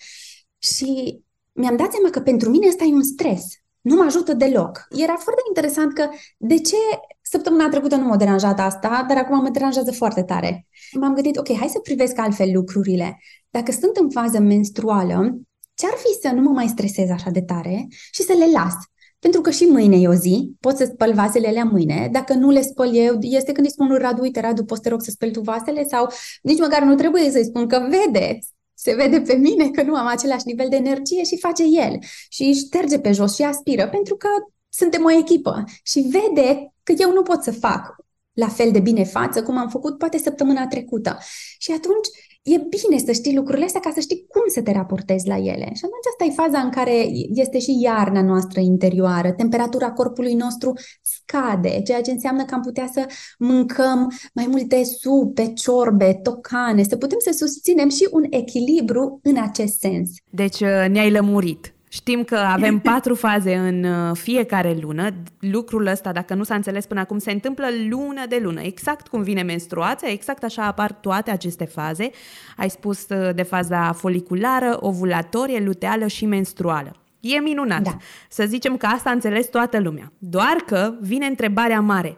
Și 0.59 1.21
mi-am 1.53 1.77
dat 1.77 1.93
seama 1.93 2.11
că 2.11 2.21
pentru 2.21 2.51
mine 2.51 2.69
asta 2.69 2.85
e 2.85 2.93
un 2.93 3.03
stres. 3.03 3.45
Nu 3.81 3.95
mă 3.95 4.05
ajută 4.07 4.35
deloc. 4.35 4.87
Era 4.91 5.15
foarte 5.15 5.41
interesant 5.49 5.93
că 5.93 6.09
de 6.37 6.59
ce 6.59 6.77
săptămâna 7.23 7.69
trecută 7.69 7.97
nu 7.97 8.07
m-a 8.07 8.17
deranjat 8.17 8.61
asta, 8.61 9.05
dar 9.09 9.17
acum 9.17 9.43
mă 9.43 9.49
deranjează 9.49 9.93
foarte 9.93 10.23
tare. 10.23 10.67
M-am 10.93 11.15
gândit, 11.15 11.37
ok, 11.37 11.53
hai 11.57 11.69
să 11.69 11.79
privesc 11.79 12.19
altfel 12.19 12.51
lucrurile. 12.53 13.19
Dacă 13.51 13.73
sunt 13.73 13.97
în 13.97 14.11
fază 14.11 14.39
menstruală, 14.39 15.39
ce-ar 15.79 15.95
fi 15.97 16.21
să 16.21 16.35
nu 16.35 16.41
mă 16.41 16.51
mai 16.51 16.69
stresez 16.69 17.11
așa 17.11 17.31
de 17.31 17.43
tare 17.43 17.87
și 18.11 18.23
să 18.23 18.33
le 18.33 18.51
las? 18.51 18.75
Pentru 19.19 19.41
că 19.41 19.51
și 19.51 19.65
mâine 19.65 19.97
e 19.97 20.09
o 20.09 20.15
zi, 20.15 20.53
pot 20.61 20.77
să 20.77 20.85
spăl 20.85 21.15
vasele 21.15 21.49
alea 21.49 21.65
mâine. 21.65 22.09
Dacă 22.13 22.35
nu 22.35 22.51
le 22.51 22.63
spăl 22.63 22.95
eu, 22.95 23.19
este 23.21 23.53
când 23.53 23.67
îi 23.67 23.73
spun 23.73 23.87
lui 23.87 23.99
Radu, 23.99 24.23
uite, 24.23 24.41
Radu, 24.41 24.65
poți 24.65 24.81
te 24.81 24.89
rog 24.89 25.03
să 25.03 25.11
speli 25.11 25.33
tu 25.33 25.41
vasele? 25.41 25.85
Sau 25.85 26.09
nici 26.43 26.59
măcar 26.59 26.83
nu 26.83 26.95
trebuie 26.95 27.31
să-i 27.31 27.45
spun 27.45 27.67
că 27.67 27.89
vede, 27.91 28.39
se 28.75 28.95
vede 28.95 29.21
pe 29.21 29.35
mine 29.35 29.71
că 29.71 29.83
nu 29.83 29.95
am 29.95 30.07
același 30.07 30.47
nivel 30.47 30.69
de 30.69 30.77
energie 30.77 31.25
și 31.25 31.39
face 31.39 31.63
el. 31.63 31.99
Și 32.29 32.43
își 32.43 32.59
șterge 32.59 32.99
pe 32.99 33.13
jos 33.13 33.35
și 33.35 33.43
aspiră, 33.43 33.89
pentru 33.89 34.17
că 34.17 34.29
suntem 34.69 35.05
o 35.05 35.11
echipă. 35.11 35.65
Și 35.83 36.01
vede 36.01 36.73
că 36.83 36.95
eu 36.99 37.13
nu 37.13 37.23
pot 37.23 37.43
să 37.43 37.53
fac 37.53 37.97
la 38.33 38.49
fel 38.49 38.71
de 38.71 38.81
bine 38.81 39.05
față 39.05 39.43
cum 39.43 39.57
am 39.57 39.69
făcut 39.69 39.99
poate 39.99 40.19
săptămâna 40.19 40.67
trecută. 40.67 41.19
Și 41.59 41.73
atunci 41.73 42.09
e 42.55 42.67
bine 42.69 42.99
să 43.05 43.13
știi 43.13 43.37
lucrurile 43.37 43.65
astea 43.65 43.81
ca 43.81 43.91
să 43.95 44.01
știi 44.01 44.27
cum 44.29 44.43
să 44.47 44.63
te 44.63 44.73
raportezi 44.73 45.29
la 45.29 45.37
ele. 45.37 45.69
Și 45.75 45.85
atunci 45.85 46.09
asta 46.11 46.25
e 46.25 46.43
faza 46.43 46.59
în 46.59 46.71
care 46.71 47.09
este 47.35 47.59
și 47.59 47.81
iarna 47.81 48.23
noastră 48.23 48.61
interioară. 48.61 49.33
Temperatura 49.33 49.93
corpului 49.93 50.35
nostru 50.35 50.73
scade, 51.03 51.83
ceea 51.83 52.01
ce 52.01 52.11
înseamnă 52.11 52.45
că 52.45 52.55
am 52.55 52.61
putea 52.61 52.89
să 52.93 53.07
mâncăm 53.39 54.13
mai 54.35 54.47
multe 54.51 54.85
supe, 54.85 55.53
ciorbe, 55.53 56.21
tocane, 56.23 56.83
să 56.83 56.97
putem 56.97 57.19
să 57.21 57.35
susținem 57.37 57.89
și 57.89 58.09
un 58.11 58.25
echilibru 58.31 59.21
în 59.23 59.37
acest 59.43 59.79
sens. 59.79 60.11
Deci 60.31 60.61
uh, 60.61 60.87
ne-ai 60.89 61.11
lămurit. 61.11 61.73
Știm 61.89 62.25
că 62.25 62.37
avem 62.37 62.79
patru 62.91 63.15
faze 63.15 63.55
în 63.55 63.85
uh, 63.85 64.17
fiecare 64.17 64.77
lună. 64.81 65.11
Lucrul 65.39 65.87
ăsta, 65.87 66.13
dacă 66.13 66.35
nu 66.35 66.43
s-a 66.43 66.55
înțeles 66.55 66.87
până 66.87 67.01
acum, 67.01 67.19
se 67.19 67.31
întâmplă 67.33 67.67
lună 67.89 68.27
de 68.29 68.41
lună. 68.43 68.61
Exact 68.61 69.09
cum 69.09 69.23
vine 69.23 69.43
menstruația, 69.43 70.09
exact 70.11 70.45
așa 70.45 70.65
apar 70.65 70.93
toate 70.93 71.31
aceste 71.31 71.65
faze. 71.65 72.11
Ai 72.57 72.71
spus 72.71 73.07
uh, 73.09 73.35
de 73.35 73.43
faza 73.43 73.93
foliculară, 73.93 74.77
ovulatorie, 74.81 75.61
luteală 75.65 76.07
și 76.07 76.27
menstruală. 76.27 76.97
E 77.21 77.41
minunat. 77.41 77.83
Da. 77.83 77.97
Să 78.29 78.45
zicem 78.47 78.77
că 78.77 78.87
asta 78.87 79.11
a 79.11 79.13
înțeles 79.13 79.47
toată 79.47 79.81
lumea. 79.81 80.13
Doar 80.19 80.57
că 80.67 80.95
vine 81.01 81.27
întrebarea 81.27 81.81
mare. 81.81 82.17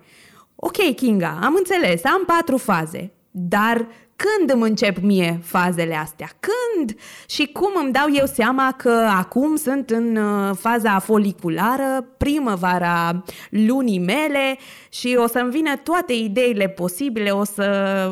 Ok, 0.55 0.95
Kinga, 0.95 1.39
am 1.43 1.55
înțeles, 1.57 2.05
am 2.05 2.23
patru 2.27 2.57
faze, 2.57 3.13
dar 3.31 3.87
când 4.21 4.51
îmi 4.51 4.69
încep 4.69 4.99
mie 4.99 5.41
fazele 5.43 5.95
astea? 5.95 6.29
Când 6.41 6.99
și 7.29 7.47
cum 7.47 7.71
îmi 7.83 7.93
dau 7.93 8.07
eu 8.13 8.27
seama 8.27 8.75
că 8.77 9.09
acum 9.19 9.57
sunt 9.57 9.91
în 9.91 10.17
uh, 10.17 10.57
faza 10.57 10.99
foliculară, 10.99 12.07
primăvara 12.17 13.25
lunii 13.51 13.99
mele 13.99 14.59
și 14.89 15.17
o 15.19 15.27
să-mi 15.27 15.51
vină 15.51 15.77
toate 15.77 16.13
ideile 16.13 16.69
posibile, 16.69 17.31
o 17.31 17.45
să 17.45 17.65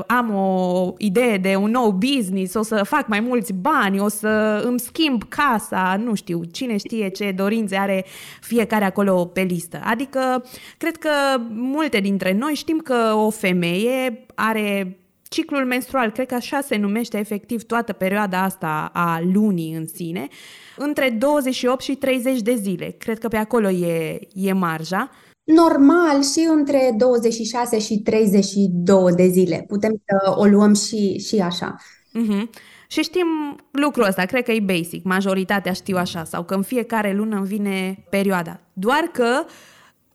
am 0.06 0.34
o 0.34 0.92
idee 0.98 1.36
de 1.36 1.56
un 1.56 1.70
nou 1.70 1.90
business, 1.90 2.54
o 2.54 2.62
să 2.62 2.82
fac 2.84 3.08
mai 3.08 3.20
mulți 3.20 3.52
bani, 3.52 4.00
o 4.00 4.08
să 4.08 4.62
îmi 4.64 4.80
schimb 4.80 5.22
casa, 5.28 6.00
nu 6.04 6.14
știu, 6.14 6.40
cine 6.52 6.76
știe 6.76 7.08
ce 7.08 7.32
dorințe 7.36 7.76
are 7.76 8.04
fiecare 8.40 8.84
acolo 8.84 9.24
pe 9.24 9.40
listă. 9.40 9.80
Adică, 9.84 10.44
cred 10.78 10.96
că 10.96 11.10
multe 11.48 12.00
dintre 12.00 12.32
noi 12.32 12.52
știm 12.54 12.78
că 12.78 13.12
o 13.14 13.30
femeie 13.30 14.26
are 14.34 14.98
ciclul 15.28 15.64
menstrual, 15.64 16.10
cred 16.10 16.26
că 16.26 16.34
așa 16.34 16.60
se 16.60 16.76
numește 16.76 17.18
efectiv 17.18 17.62
toată 17.62 17.92
perioada 17.92 18.42
asta 18.42 18.90
a 18.92 19.20
lunii 19.32 19.74
în 19.74 19.86
sine, 19.86 20.28
între 20.76 21.16
28 21.18 21.82
și 21.82 21.94
30 21.94 22.40
de 22.40 22.54
zile. 22.54 22.94
Cred 22.98 23.18
că 23.18 23.28
pe 23.28 23.36
acolo 23.36 23.70
e, 23.70 24.20
e 24.34 24.52
marja. 24.52 25.10
Normal 25.44 26.22
și 26.22 26.48
între 26.50 26.94
26 26.96 27.78
și 27.78 27.98
32 27.98 29.12
de 29.12 29.26
zile. 29.26 29.64
Putem 29.68 30.02
să 30.06 30.34
o 30.36 30.44
luăm 30.44 30.74
și, 30.74 31.18
și 31.18 31.38
așa. 31.40 31.76
Uh-huh. 32.08 32.66
Și 32.88 33.02
știm 33.02 33.26
lucrul 33.70 34.04
ăsta, 34.04 34.24
cred 34.24 34.44
că 34.44 34.52
e 34.52 34.60
basic, 34.60 35.04
majoritatea 35.04 35.72
știu 35.72 35.96
așa, 35.96 36.24
sau 36.24 36.44
că 36.44 36.54
în 36.54 36.62
fiecare 36.62 37.12
lună 37.12 37.36
îmi 37.36 37.46
vine 37.46 38.04
perioada. 38.10 38.60
Doar 38.72 39.10
că 39.12 39.44
uh, 39.44 39.50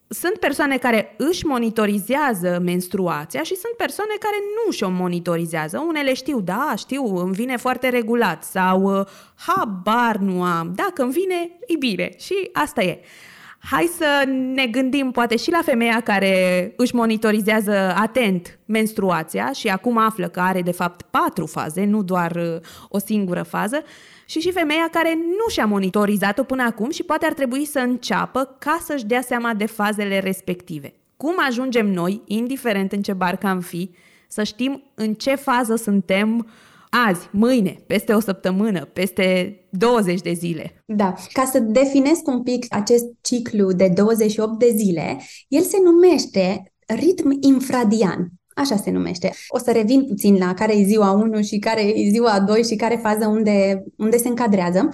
sunt 0.07 0.37
persoane 0.37 0.77
care 0.77 1.15
își 1.17 1.45
monitorizează 1.45 2.59
menstruația 2.63 3.43
și 3.43 3.55
sunt 3.55 3.73
persoane 3.77 4.11
care 4.19 4.35
nu 4.65 4.71
și-o 4.71 4.89
monitorizează. 4.89 5.83
Unele 5.87 6.13
știu, 6.13 6.41
da, 6.41 6.73
știu, 6.77 7.15
îmi 7.15 7.33
vine 7.33 7.57
foarte 7.57 7.89
regulat 7.89 8.43
sau 8.43 8.99
uh, 8.99 9.05
habar 9.35 10.15
nu 10.15 10.43
am. 10.43 10.73
Dacă 10.75 11.01
îmi 11.03 11.11
vine, 11.11 11.49
e 11.67 11.77
bine 11.79 12.09
și 12.17 12.49
asta 12.53 12.83
e. 12.83 12.99
Hai 13.69 13.89
să 13.97 14.23
ne 14.53 14.67
gândim 14.67 15.11
poate 15.11 15.37
și 15.37 15.51
la 15.51 15.61
femeia 15.63 16.01
care 16.01 16.73
își 16.77 16.95
monitorizează 16.95 17.93
atent 17.97 18.59
menstruația 18.65 19.51
și 19.51 19.67
acum 19.67 19.97
află 19.97 20.27
că 20.27 20.39
are 20.39 20.61
de 20.61 20.71
fapt 20.71 21.01
patru 21.01 21.45
faze, 21.45 21.85
nu 21.85 22.03
doar 22.03 22.35
uh, 22.35 22.59
o 22.89 22.97
singură 22.97 23.43
fază, 23.43 23.83
și 24.25 24.39
și 24.39 24.51
femeia 24.51 24.87
care 24.91 25.13
nu 25.15 25.49
și-a 25.49 25.65
monitorizat-o 25.65 26.43
până 26.43 26.63
acum 26.63 26.89
și 26.89 27.03
poate 27.03 27.25
ar 27.25 27.33
trebui 27.33 27.65
să 27.65 27.79
înceapă 27.79 28.55
ca 28.59 28.79
să-și 28.85 29.05
dea 29.05 29.21
seama 29.21 29.53
de 29.53 29.65
fazele 29.65 30.19
respective. 30.19 30.93
Cum 31.17 31.33
ajungem 31.47 31.87
noi, 31.87 32.21
indiferent 32.25 32.91
în 32.91 33.01
ce 33.01 33.13
barcă 33.13 33.47
am 33.47 33.59
fi, 33.59 33.91
să 34.27 34.43
știm 34.43 34.83
în 34.95 35.13
ce 35.13 35.35
fază 35.35 35.75
suntem 35.75 36.47
azi, 37.07 37.27
mâine, 37.31 37.83
peste 37.87 38.13
o 38.13 38.19
săptămână, 38.19 38.85
peste 38.85 39.57
20 39.69 40.21
de 40.21 40.33
zile. 40.33 40.83
Da, 40.85 41.13
ca 41.33 41.49
să 41.51 41.59
definesc 41.59 42.27
un 42.27 42.43
pic 42.43 42.65
acest 42.69 43.05
ciclu 43.21 43.71
de 43.71 43.87
28 43.87 44.59
de 44.59 44.73
zile, 44.75 45.21
el 45.47 45.61
se 45.61 45.77
numește 45.83 46.73
ritm 46.85 47.37
infradian. 47.39 48.27
Așa 48.55 48.75
se 48.75 48.91
numește. 48.91 49.33
O 49.47 49.57
să 49.57 49.71
revin 49.71 50.05
puțin 50.05 50.37
la 50.37 50.53
care 50.53 50.73
e 50.77 50.83
ziua 50.83 51.11
1 51.11 51.41
și 51.41 51.59
care 51.59 51.81
e 51.81 52.09
ziua 52.09 52.39
2 52.39 52.63
și 52.63 52.75
care 52.75 52.99
fază 53.01 53.27
unde, 53.27 53.83
unde 53.97 54.17
se 54.17 54.27
încadrează, 54.27 54.89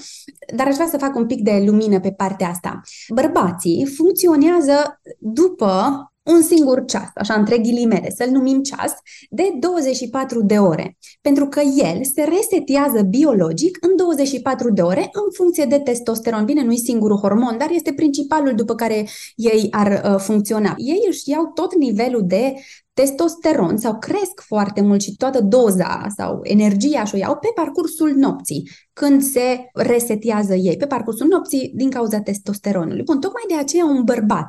dar 0.56 0.68
aș 0.68 0.74
vrea 0.74 0.88
să 0.88 0.98
fac 0.98 1.16
un 1.16 1.26
pic 1.26 1.42
de 1.42 1.64
lumină 1.66 2.00
pe 2.00 2.12
partea 2.12 2.50
asta. 2.50 2.82
Bărbații 3.08 3.86
funcționează 3.86 5.02
după 5.20 6.04
un 6.24 6.42
singur 6.42 6.86
ceas, 6.86 7.10
așa 7.16 7.34
între 7.34 7.58
ghilimele, 7.58 8.14
să-l 8.16 8.30
numim 8.30 8.62
ceas, 8.62 8.94
de 9.30 9.54
24 9.60 10.42
de 10.42 10.58
ore. 10.58 10.98
Pentru 11.22 11.48
că 11.48 11.60
el 11.60 12.04
se 12.04 12.24
resetează 12.24 13.02
biologic 13.02 13.78
în 13.82 13.96
24 13.96 14.72
de 14.72 14.82
ore 14.82 15.10
în 15.12 15.32
funcție 15.34 15.66
de 15.66 15.80
testosteron. 15.80 16.46
Bine, 16.46 16.64
nu 16.64 16.72
e 16.72 16.76
singurul 16.76 17.18
hormon, 17.18 17.58
dar 17.58 17.70
este 17.72 17.94
principalul 17.94 18.56
după 18.56 18.76
care 18.76 19.08
ei 19.36 19.68
ar 19.72 20.02
uh, 20.06 20.20
funcționa. 20.20 20.74
Ei 20.78 21.04
își 21.08 21.30
iau 21.30 21.52
tot 21.54 21.76
nivelul 21.76 22.24
de 22.26 22.54
testosteron 23.00 23.78
sau 23.78 24.00
cresc 24.00 24.42
foarte 24.46 24.82
mult 24.82 25.02
și 25.02 25.16
toată 25.16 25.42
doza 25.42 26.08
sau 26.18 26.40
energia 26.44 27.04
și 27.04 27.16
o 27.16 27.18
iau 27.18 27.36
pe 27.36 27.48
parcursul 27.56 28.14
nopții, 28.16 28.70
când 28.94 29.22
se 29.22 29.70
resetează 29.74 30.54
ei, 30.54 30.78
pe 30.78 30.86
parcursul 30.86 31.28
nopții 31.28 31.72
din 31.76 31.90
cauza 31.90 32.20
testosteronului. 32.20 33.04
Bun, 33.04 33.20
tocmai 33.20 33.44
de 33.48 33.56
aceea 33.56 33.86
un 33.86 34.04
bărbat 34.04 34.46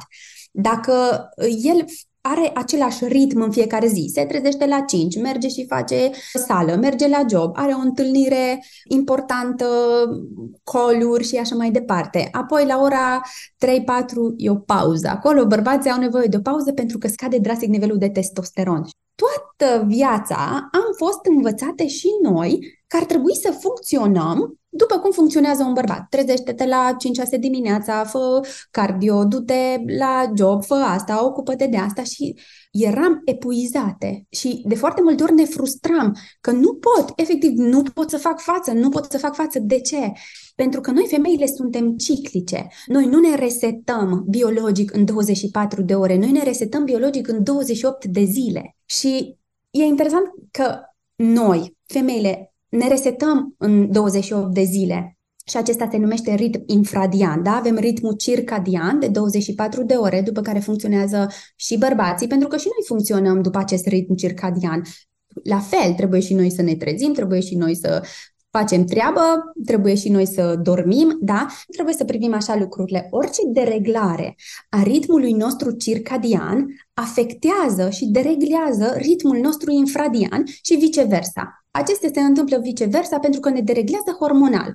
dacă 0.51 1.29
el 1.63 1.85
are 2.21 2.51
același 2.55 3.05
ritm 3.05 3.41
în 3.41 3.51
fiecare 3.51 3.87
zi, 3.87 4.11
se 4.15 4.25
trezește 4.25 4.67
la 4.67 4.81
5, 4.81 5.21
merge 5.21 5.49
și 5.49 5.67
face 5.67 6.11
sală, 6.47 6.77
merge 6.77 7.09
la 7.09 7.23
job, 7.31 7.53
are 7.57 7.73
o 7.73 7.81
întâlnire 7.81 8.65
importantă, 8.89 9.67
coluri 10.65 11.25
și 11.25 11.37
așa 11.37 11.55
mai 11.55 11.71
departe. 11.71 12.29
Apoi 12.33 12.67
la 12.67 12.81
ora 12.81 13.21
3-4 13.67 13.69
e 14.37 14.51
o 14.51 14.55
pauză. 14.55 15.09
Acolo 15.09 15.47
bărbații 15.47 15.91
au 15.91 15.99
nevoie 15.99 16.27
de 16.27 16.37
o 16.37 16.41
pauză 16.41 16.73
pentru 16.73 16.99
că 16.99 17.09
scade 17.09 17.39
drastic 17.39 17.69
nivelul 17.69 17.99
de 17.99 18.11
testosteron. 18.11 18.85
Toată 19.15 19.85
viața 19.87 20.69
am 20.73 20.93
fost 20.97 21.21
învățate 21.29 21.87
și 21.87 22.09
noi 22.23 22.80
că 22.91 22.97
ar 22.97 23.05
trebui 23.05 23.35
să 23.35 23.57
funcționăm 23.61 24.61
după 24.69 24.99
cum 24.99 25.11
funcționează 25.11 25.63
un 25.63 25.73
bărbat. 25.73 26.07
Trezește-te 26.09 26.67
la 26.67 26.97
5-6 27.37 27.39
dimineața, 27.41 28.05
fă 28.05 28.41
cardio, 28.71 29.25
du-te 29.25 29.77
la 29.99 30.33
job, 30.37 30.65
fă 30.65 30.75
asta, 30.75 31.25
ocupă-te 31.25 31.67
de 31.67 31.77
asta 31.77 32.03
și 32.03 32.39
eram 32.71 33.23
epuizate 33.25 34.27
și 34.29 34.65
de 34.67 34.75
foarte 34.75 35.03
multe 35.03 35.23
ori 35.23 35.35
ne 35.35 35.45
frustram 35.45 36.17
că 36.41 36.51
nu 36.51 36.75
pot, 36.75 37.13
efectiv, 37.17 37.53
nu 37.57 37.83
pot 37.95 38.11
să 38.11 38.17
fac 38.17 38.41
față, 38.41 38.73
nu 38.73 38.89
pot 38.89 39.11
să 39.11 39.19
fac 39.19 39.35
față. 39.35 39.59
De 39.59 39.81
ce? 39.81 40.13
Pentru 40.55 40.81
că 40.81 40.91
noi 40.91 41.07
femeile 41.09 41.47
suntem 41.47 41.97
ciclice. 41.97 42.69
Noi 42.87 43.07
nu 43.07 43.21
ne 43.21 43.35
resetăm 43.35 44.25
biologic 44.29 44.95
în 44.95 45.05
24 45.05 45.83
de 45.83 45.95
ore, 45.95 46.17
noi 46.17 46.31
ne 46.31 46.43
resetăm 46.43 46.85
biologic 46.85 47.29
în 47.29 47.43
28 47.43 48.05
de 48.05 48.25
zile. 48.25 48.77
Și 48.85 49.37
e 49.71 49.83
interesant 49.83 50.25
că 50.51 50.81
noi, 51.17 51.77
femeile, 51.87 52.50
ne 52.71 52.89
resetăm 52.89 53.55
în 53.59 53.93
28 53.93 54.55
de 54.55 54.63
zile 54.63 55.19
și 55.51 55.57
acesta 55.57 55.89
se 55.91 55.97
numește 55.97 56.35
ritm 56.35 56.63
infradian, 56.67 57.43
da? 57.43 57.57
Avem 57.57 57.77
ritmul 57.77 58.13
circadian 58.13 58.99
de 58.99 59.09
24 59.09 59.83
de 59.83 59.95
ore, 59.95 60.21
după 60.21 60.41
care 60.41 60.59
funcționează 60.59 61.29
și 61.57 61.79
bărbații, 61.79 62.27
pentru 62.27 62.49
că 62.49 62.57
și 62.57 62.67
noi 62.67 62.87
funcționăm 62.87 63.43
după 63.43 63.59
acest 63.59 63.87
ritm 63.87 64.15
circadian. 64.15 64.83
La 65.43 65.59
fel, 65.59 65.93
trebuie 65.93 66.21
și 66.21 66.35
noi 66.35 66.51
să 66.51 66.63
ne 66.63 66.75
trezim, 66.75 67.13
trebuie 67.13 67.41
și 67.41 67.55
noi 67.55 67.75
să 67.75 68.03
facem 68.51 68.85
treabă, 68.85 69.23
trebuie 69.67 69.95
și 69.95 70.09
noi 70.09 70.27
să 70.27 70.59
dormim, 70.63 71.19
da? 71.21 71.47
Trebuie 71.73 71.95
să 71.95 72.05
privim 72.05 72.35
așa 72.35 72.57
lucrurile. 72.57 73.07
Orice 73.11 73.43
dereglare 73.47 74.37
a 74.69 74.83
ritmului 74.83 75.33
nostru 75.33 75.71
circadian 75.71 76.67
afectează 76.95 77.91
și 77.91 78.07
dereglează 78.07 78.95
ritmul 78.97 79.39
nostru 79.39 79.71
infradian 79.71 80.45
și 80.63 80.75
viceversa. 80.75 81.60
Acestea 81.71 82.11
se 82.13 82.21
întâmplă 82.21 82.59
viceversa 82.59 83.19
pentru 83.19 83.41
că 83.41 83.51
ne 83.51 83.61
dereglează 83.61 84.11
hormonal. 84.19 84.75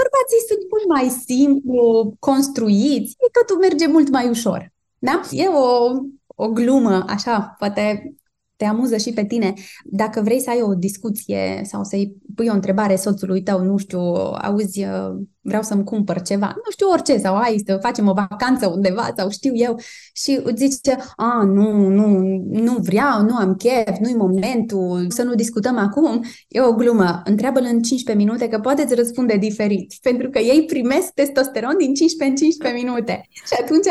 Bărbații 0.00 0.46
sunt 0.48 0.60
mult 0.70 0.86
mai 0.88 1.08
simplu 1.08 2.14
construiți, 2.18 3.16
totul 3.32 3.58
merge 3.60 3.86
mult 3.86 4.08
mai 4.08 4.28
ușor. 4.28 4.72
Da? 4.98 5.20
E 5.30 5.48
o, 5.48 5.90
o 6.26 6.48
glumă, 6.48 7.04
așa, 7.08 7.54
poate 7.58 8.14
te 8.58 8.64
amuză 8.64 8.96
și 8.96 9.12
pe 9.12 9.24
tine. 9.24 9.54
Dacă 9.84 10.20
vrei 10.20 10.40
să 10.40 10.50
ai 10.50 10.62
o 10.62 10.74
discuție 10.74 11.60
sau 11.64 11.84
să-i 11.84 12.16
pui 12.34 12.48
o 12.48 12.52
întrebare 12.54 12.96
soțului 12.96 13.42
tău, 13.42 13.62
nu 13.62 13.76
știu, 13.76 14.00
auzi, 14.42 14.84
uh, 14.84 15.16
vreau 15.40 15.62
să-mi 15.62 15.84
cumpăr 15.84 16.22
ceva, 16.22 16.46
nu 16.46 16.70
știu 16.70 16.88
orice, 16.88 17.18
sau 17.18 17.36
ai 17.36 17.62
să 17.66 17.78
facem 17.82 18.08
o 18.08 18.12
vacanță 18.12 18.66
undeva, 18.66 19.12
sau 19.16 19.30
știu 19.30 19.54
eu, 19.54 19.78
și 20.12 20.40
îți 20.42 20.66
zice, 20.66 20.96
a, 21.16 21.42
nu, 21.44 21.88
nu, 21.88 22.06
nu 22.48 22.76
vreau, 22.80 23.22
nu 23.22 23.36
am 23.36 23.54
chef, 23.54 23.98
nu-i 24.00 24.14
momentul, 24.14 25.06
să 25.08 25.22
nu 25.22 25.34
discutăm 25.34 25.78
acum, 25.78 26.24
e 26.48 26.60
o 26.60 26.72
glumă. 26.72 27.22
Întreabă-l 27.24 27.66
în 27.70 27.82
15 27.82 28.24
minute 28.24 28.48
că 28.48 28.58
poate 28.58 28.82
îți 28.82 28.94
răspunde 28.94 29.36
diferit, 29.36 29.94
pentru 30.08 30.30
că 30.30 30.38
ei 30.38 30.64
primesc 30.64 31.08
testosteron 31.12 31.76
din 31.78 31.94
15 31.94 32.24
în 32.24 32.34
15 32.34 32.84
minute. 32.84 33.26
Și 33.30 33.54
atunci 33.62 33.86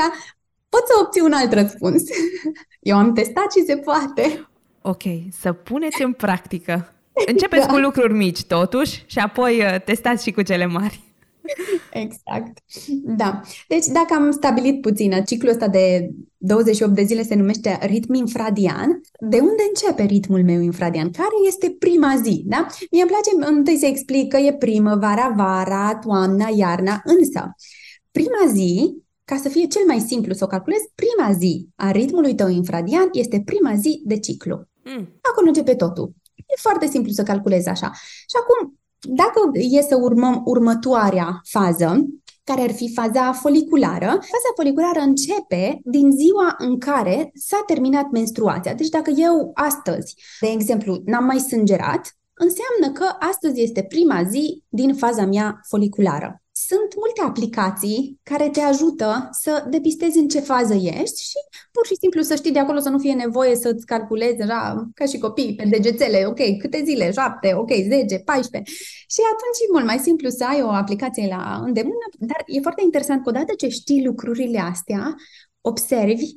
poți 0.70 0.88
să 0.88 0.94
obții 1.02 1.22
un 1.22 1.32
alt 1.32 1.54
răspuns. 1.54 2.04
Eu 2.90 2.98
am 2.98 3.14
testat 3.14 3.52
și 3.52 3.66
se 3.66 3.78
poate. 3.78 4.50
Ok, 4.90 5.02
să 5.40 5.54
puneți 5.54 6.02
în 6.02 6.12
practică. 6.12 6.94
Începeți 7.26 7.68
da. 7.68 7.74
cu 7.74 7.80
lucruri 7.80 8.14
mici, 8.14 8.44
totuși, 8.44 9.04
și 9.06 9.20
apoi 9.20 9.60
uh, 9.60 9.82
testați 9.86 10.24
și 10.24 10.32
cu 10.32 10.42
cele 10.42 10.66
mari. 10.66 11.02
Exact. 12.04 12.58
Da. 13.04 13.42
Deci, 13.68 13.86
dacă 13.86 14.14
am 14.14 14.32
stabilit 14.32 14.82
puțin, 14.82 15.24
ciclul 15.26 15.52
ăsta 15.52 15.68
de 15.68 16.10
28 16.38 16.94
de 16.94 17.04
zile 17.04 17.24
se 17.24 17.36
numește 17.36 17.78
ritm 17.82 18.14
infradian, 18.14 19.02
de 19.20 19.40
unde 19.40 19.64
începe 19.68 20.04
ritmul 20.04 20.44
meu 20.44 20.62
infradian? 20.62 21.12
Care 21.12 21.36
este 21.48 21.76
prima 21.80 22.16
zi? 22.24 22.44
Da? 22.46 22.66
Mie 22.92 23.02
îmi 23.02 23.12
place 23.12 23.52
întâi 23.56 23.78
să 23.78 23.86
explic 23.86 24.32
că 24.32 24.38
e 24.38 24.54
primăvara, 24.54 25.34
vara, 25.36 25.96
toamna, 25.96 26.50
iarna, 26.56 27.02
însă 27.04 27.56
prima 28.12 28.54
zi 28.54 28.96
ca 29.30 29.36
să 29.36 29.50
fie 29.50 29.68
cel 29.68 29.82
mai 29.88 30.00
simplu 30.00 30.34
să 30.34 30.44
o 30.44 30.48
calculez, 30.48 30.80
prima 30.96 31.32
zi 31.32 31.68
a 31.76 31.92
ritmului 31.92 32.36
tău 32.36 32.50
infradian 32.50 33.10
este 33.12 33.42
prima 33.46 33.76
zi 33.76 34.02
de 34.06 34.20
ciclu. 34.20 34.68
Mm. 34.96 35.20
Acolo 35.22 35.48
începe 35.48 35.76
totul. 35.76 36.12
E 36.36 36.62
foarte 36.62 36.88
simplu 36.88 37.12
să 37.12 37.24
calculezi 37.24 37.68
așa. 37.68 37.92
Și 38.02 38.36
acum, 38.42 38.80
dacă 39.00 39.40
e 39.54 39.82
să 39.82 39.96
urmăm 39.96 40.42
următoarea 40.46 41.42
fază, 41.44 42.08
care 42.44 42.62
ar 42.62 42.72
fi 42.72 42.94
faza 42.94 43.32
foliculară. 43.34 44.06
Faza 44.06 44.52
foliculară 44.56 45.00
începe 45.00 45.80
din 45.84 46.12
ziua 46.12 46.56
în 46.58 46.80
care 46.80 47.32
s-a 47.34 47.64
terminat 47.66 48.10
menstruația. 48.12 48.74
Deci 48.74 48.90
dacă 48.90 49.12
eu 49.16 49.52
astăzi, 49.54 50.16
de 50.40 50.48
exemplu, 50.48 51.02
n-am 51.06 51.26
mai 51.26 51.40
sângerat, 51.40 52.18
înseamnă 52.34 53.00
că 53.00 53.16
astăzi 53.20 53.62
este 53.62 53.84
prima 53.84 54.24
zi 54.24 54.64
din 54.70 54.96
faza 54.96 55.26
mea 55.26 55.60
foliculară. 55.68 56.42
Sunt 56.66 56.96
multe 56.96 57.22
aplicații 57.22 58.20
care 58.24 58.50
te 58.50 58.62
ajută 58.62 59.30
să 59.32 59.66
depistezi 59.70 60.18
în 60.18 60.28
ce 60.28 60.40
fază 60.40 60.74
ești 60.74 61.22
și 61.22 61.40
pur 61.72 61.86
și 61.86 61.96
simplu 61.96 62.22
să 62.22 62.36
știi 62.36 62.52
de 62.52 62.60
acolo 62.60 62.80
să 62.80 62.90
nu 62.90 63.00
fie 63.00 63.14
nevoie 63.14 63.56
să-ți 63.56 63.86
calculezi 63.86 64.42
așa, 64.42 64.90
ca 64.94 65.06
și 65.06 65.18
copii, 65.18 65.56
pe 65.56 65.66
degețele, 65.70 66.26
ok, 66.26 66.58
câte 66.60 66.82
zile, 66.86 67.12
7, 67.12 67.54
ok, 67.54 67.72
10, 67.72 68.20
14. 68.20 68.72
Și 69.08 69.22
atunci 69.34 69.60
e 69.64 69.72
mult 69.72 69.86
mai 69.86 70.00
simplu 70.00 70.30
să 70.30 70.46
ai 70.46 70.62
o 70.62 70.70
aplicație 70.70 71.28
la 71.28 71.62
îndemână, 71.66 72.08
dar 72.20 72.44
e 72.46 72.62
foarte 72.62 72.82
interesant 72.84 73.24
că 73.24 73.30
odată 73.30 73.54
ce 73.54 73.68
știi 73.68 74.06
lucrurile 74.06 74.60
astea, 74.60 75.16
observi 75.62 76.30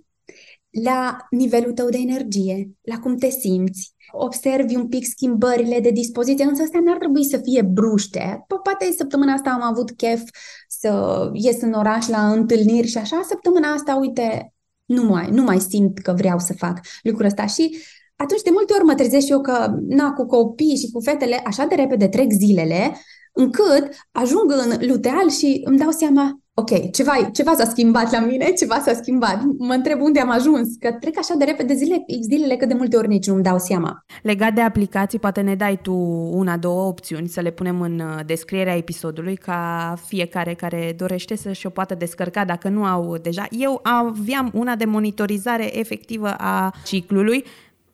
la 0.70 1.16
nivelul 1.30 1.72
tău 1.72 1.88
de 1.88 1.98
energie, 1.98 2.70
la 2.80 2.98
cum 2.98 3.16
te 3.16 3.30
simți, 3.30 3.94
observi 4.12 4.76
un 4.76 4.88
pic 4.88 5.06
schimbările 5.06 5.80
de 5.80 5.90
dispoziție, 5.90 6.44
însă 6.44 6.62
astea 6.62 6.80
n-ar 6.80 6.96
trebui 6.96 7.24
să 7.24 7.36
fie 7.36 7.62
bruște. 7.62 8.44
Poate 8.62 8.92
săptămâna 8.96 9.32
asta 9.32 9.50
am 9.50 9.62
avut 9.62 9.90
chef 9.90 10.22
să 10.68 11.30
ies 11.32 11.60
în 11.60 11.72
oraș 11.72 12.08
la 12.08 12.32
întâlniri 12.32 12.86
și 12.86 12.98
așa, 12.98 13.24
săptămâna 13.28 13.68
asta, 13.72 13.94
uite, 13.94 14.54
nu 14.84 15.02
mai, 15.02 15.30
nu 15.30 15.42
mai 15.42 15.60
simt 15.60 15.98
că 15.98 16.12
vreau 16.16 16.38
să 16.38 16.52
fac 16.52 16.80
lucrul 17.02 17.26
ăsta 17.26 17.46
și 17.46 17.78
atunci 18.16 18.42
de 18.42 18.50
multe 18.52 18.72
ori 18.72 18.84
mă 18.84 18.94
trezesc 18.94 19.26
și 19.26 19.32
eu 19.32 19.40
că, 19.40 19.74
na, 19.88 20.12
cu 20.12 20.26
copii 20.26 20.76
și 20.76 20.90
cu 20.90 21.00
fetele, 21.00 21.42
așa 21.44 21.64
de 21.64 21.74
repede 21.74 22.08
trec 22.08 22.30
zilele, 22.30 22.96
încât 23.32 23.88
ajung 24.12 24.50
în 24.50 24.88
luteal 24.88 25.30
și 25.30 25.60
îmi 25.64 25.78
dau 25.78 25.90
seama, 25.90 26.40
ok, 26.60 26.90
ceva, 26.90 27.12
ceva 27.32 27.54
s-a 27.54 27.64
schimbat 27.64 28.12
la 28.12 28.20
mine, 28.20 28.44
ceva 28.60 28.78
s-a 28.84 28.92
schimbat. 28.92 29.42
Mă 29.58 29.72
întreb 29.72 30.00
unde 30.00 30.20
am 30.20 30.30
ajuns, 30.30 30.68
că 30.80 30.92
trec 30.92 31.18
așa 31.18 31.34
de 31.38 31.44
repede 31.44 31.74
zile, 31.74 32.04
zilele 32.20 32.56
că 32.56 32.66
de 32.66 32.74
multe 32.74 32.96
ori 32.96 33.08
nici 33.08 33.26
nu-mi 33.26 33.42
dau 33.42 33.58
seama. 33.58 34.04
Legat 34.22 34.52
de 34.52 34.60
aplicații, 34.60 35.18
poate 35.18 35.40
ne 35.40 35.54
dai 35.54 35.78
tu 35.82 35.94
una, 36.32 36.56
două 36.56 36.86
opțiuni 36.86 37.28
să 37.28 37.40
le 37.40 37.50
punem 37.50 37.80
în 37.80 38.00
uh, 38.00 38.24
descrierea 38.26 38.76
episodului 38.76 39.36
ca 39.36 39.94
fiecare 40.06 40.54
care 40.54 40.94
dorește 40.96 41.36
să-și 41.36 41.66
o 41.66 41.70
poată 41.70 41.94
descărca 41.94 42.44
dacă 42.44 42.68
nu 42.68 42.84
au 42.84 43.16
deja. 43.16 43.46
Eu 43.50 43.80
aveam 43.82 44.50
una 44.54 44.76
de 44.76 44.84
monitorizare 44.84 45.78
efectivă 45.78 46.34
a 46.38 46.74
ciclului, 46.84 47.44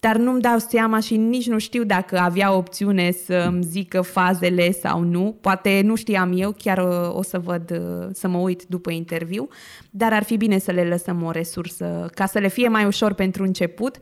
dar 0.01 0.17
nu-mi 0.17 0.41
dau 0.41 0.59
seama 0.59 1.01
și 1.01 1.17
nici 1.17 1.47
nu 1.47 1.59
știu 1.59 1.85
dacă 1.85 2.19
avea 2.19 2.53
opțiune 2.53 3.11
să-mi 3.11 3.63
zică 3.63 4.01
fazele 4.01 4.71
sau 4.71 5.01
nu. 5.01 5.37
Poate 5.41 5.81
nu 5.85 5.95
știam 5.95 6.33
eu, 6.35 6.55
chiar 6.59 6.79
o, 6.79 7.17
o 7.19 7.23
să 7.23 7.39
văd, 7.39 7.83
să 8.13 8.29
mă 8.29 8.39
uit 8.39 8.65
după 8.69 8.91
interviu, 8.91 9.49
dar 9.91 10.13
ar 10.13 10.23
fi 10.23 10.37
bine 10.37 10.59
să 10.59 10.71
le 10.71 10.85
lăsăm 10.85 11.23
o 11.23 11.31
resursă 11.31 12.11
ca 12.15 12.27
să 12.27 12.39
le 12.39 12.49
fie 12.49 12.69
mai 12.69 12.85
ușor 12.85 13.13
pentru 13.13 13.43
început, 13.43 13.97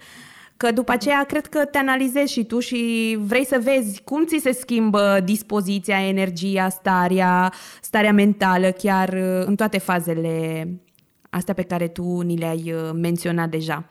că 0.57 0.73
după 0.73 0.93
aceea 0.93 1.25
cred 1.25 1.47
că 1.47 1.65
te 1.65 1.79
analizezi 1.79 2.33
și 2.33 2.45
tu 2.45 2.59
și 2.59 3.17
vrei 3.21 3.47
să 3.47 3.61
vezi 3.63 4.03
cum 4.03 4.27
ți 4.27 4.39
se 4.43 4.53
schimbă 4.53 5.21
dispoziția, 5.25 6.07
energia, 6.07 6.69
starea, 6.69 7.53
starea 7.81 8.13
mentală, 8.13 8.71
chiar 8.71 9.13
în 9.45 9.55
toate 9.57 9.79
fazele 9.79 10.69
astea 11.31 11.55
pe 11.55 11.63
care 11.63 11.89
tu 11.89 12.21
ni 12.21 12.37
le-ai 12.37 12.75
menționat 12.95 13.49
deja 13.49 13.89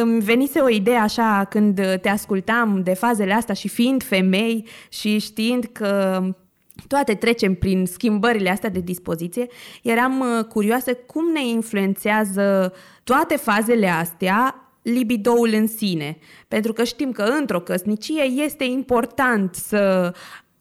îmi 0.00 0.20
venise 0.20 0.60
o 0.60 0.68
idee 0.68 0.96
așa 0.96 1.46
când 1.50 1.98
te 2.00 2.08
ascultam 2.08 2.82
de 2.82 2.94
fazele 2.94 3.32
astea 3.32 3.54
și 3.54 3.68
fiind 3.68 4.02
femei 4.02 4.66
și 4.88 5.18
știind 5.18 5.64
că 5.64 6.22
toate 6.88 7.14
trecem 7.14 7.54
prin 7.54 7.86
schimbările 7.86 8.50
astea 8.50 8.70
de 8.70 8.80
dispoziție, 8.80 9.46
eram 9.82 10.20
uh, 10.20 10.44
curioasă 10.44 10.94
cum 10.94 11.32
ne 11.32 11.46
influențează 11.46 12.72
toate 13.04 13.36
fazele 13.36 13.88
astea 13.88 14.70
libidoul 14.82 15.50
în 15.52 15.66
sine. 15.66 16.18
Pentru 16.48 16.72
că 16.72 16.84
știm 16.84 17.12
că 17.12 17.22
într-o 17.22 17.60
căsnicie 17.60 18.22
este 18.22 18.64
important 18.64 19.54
să 19.54 20.12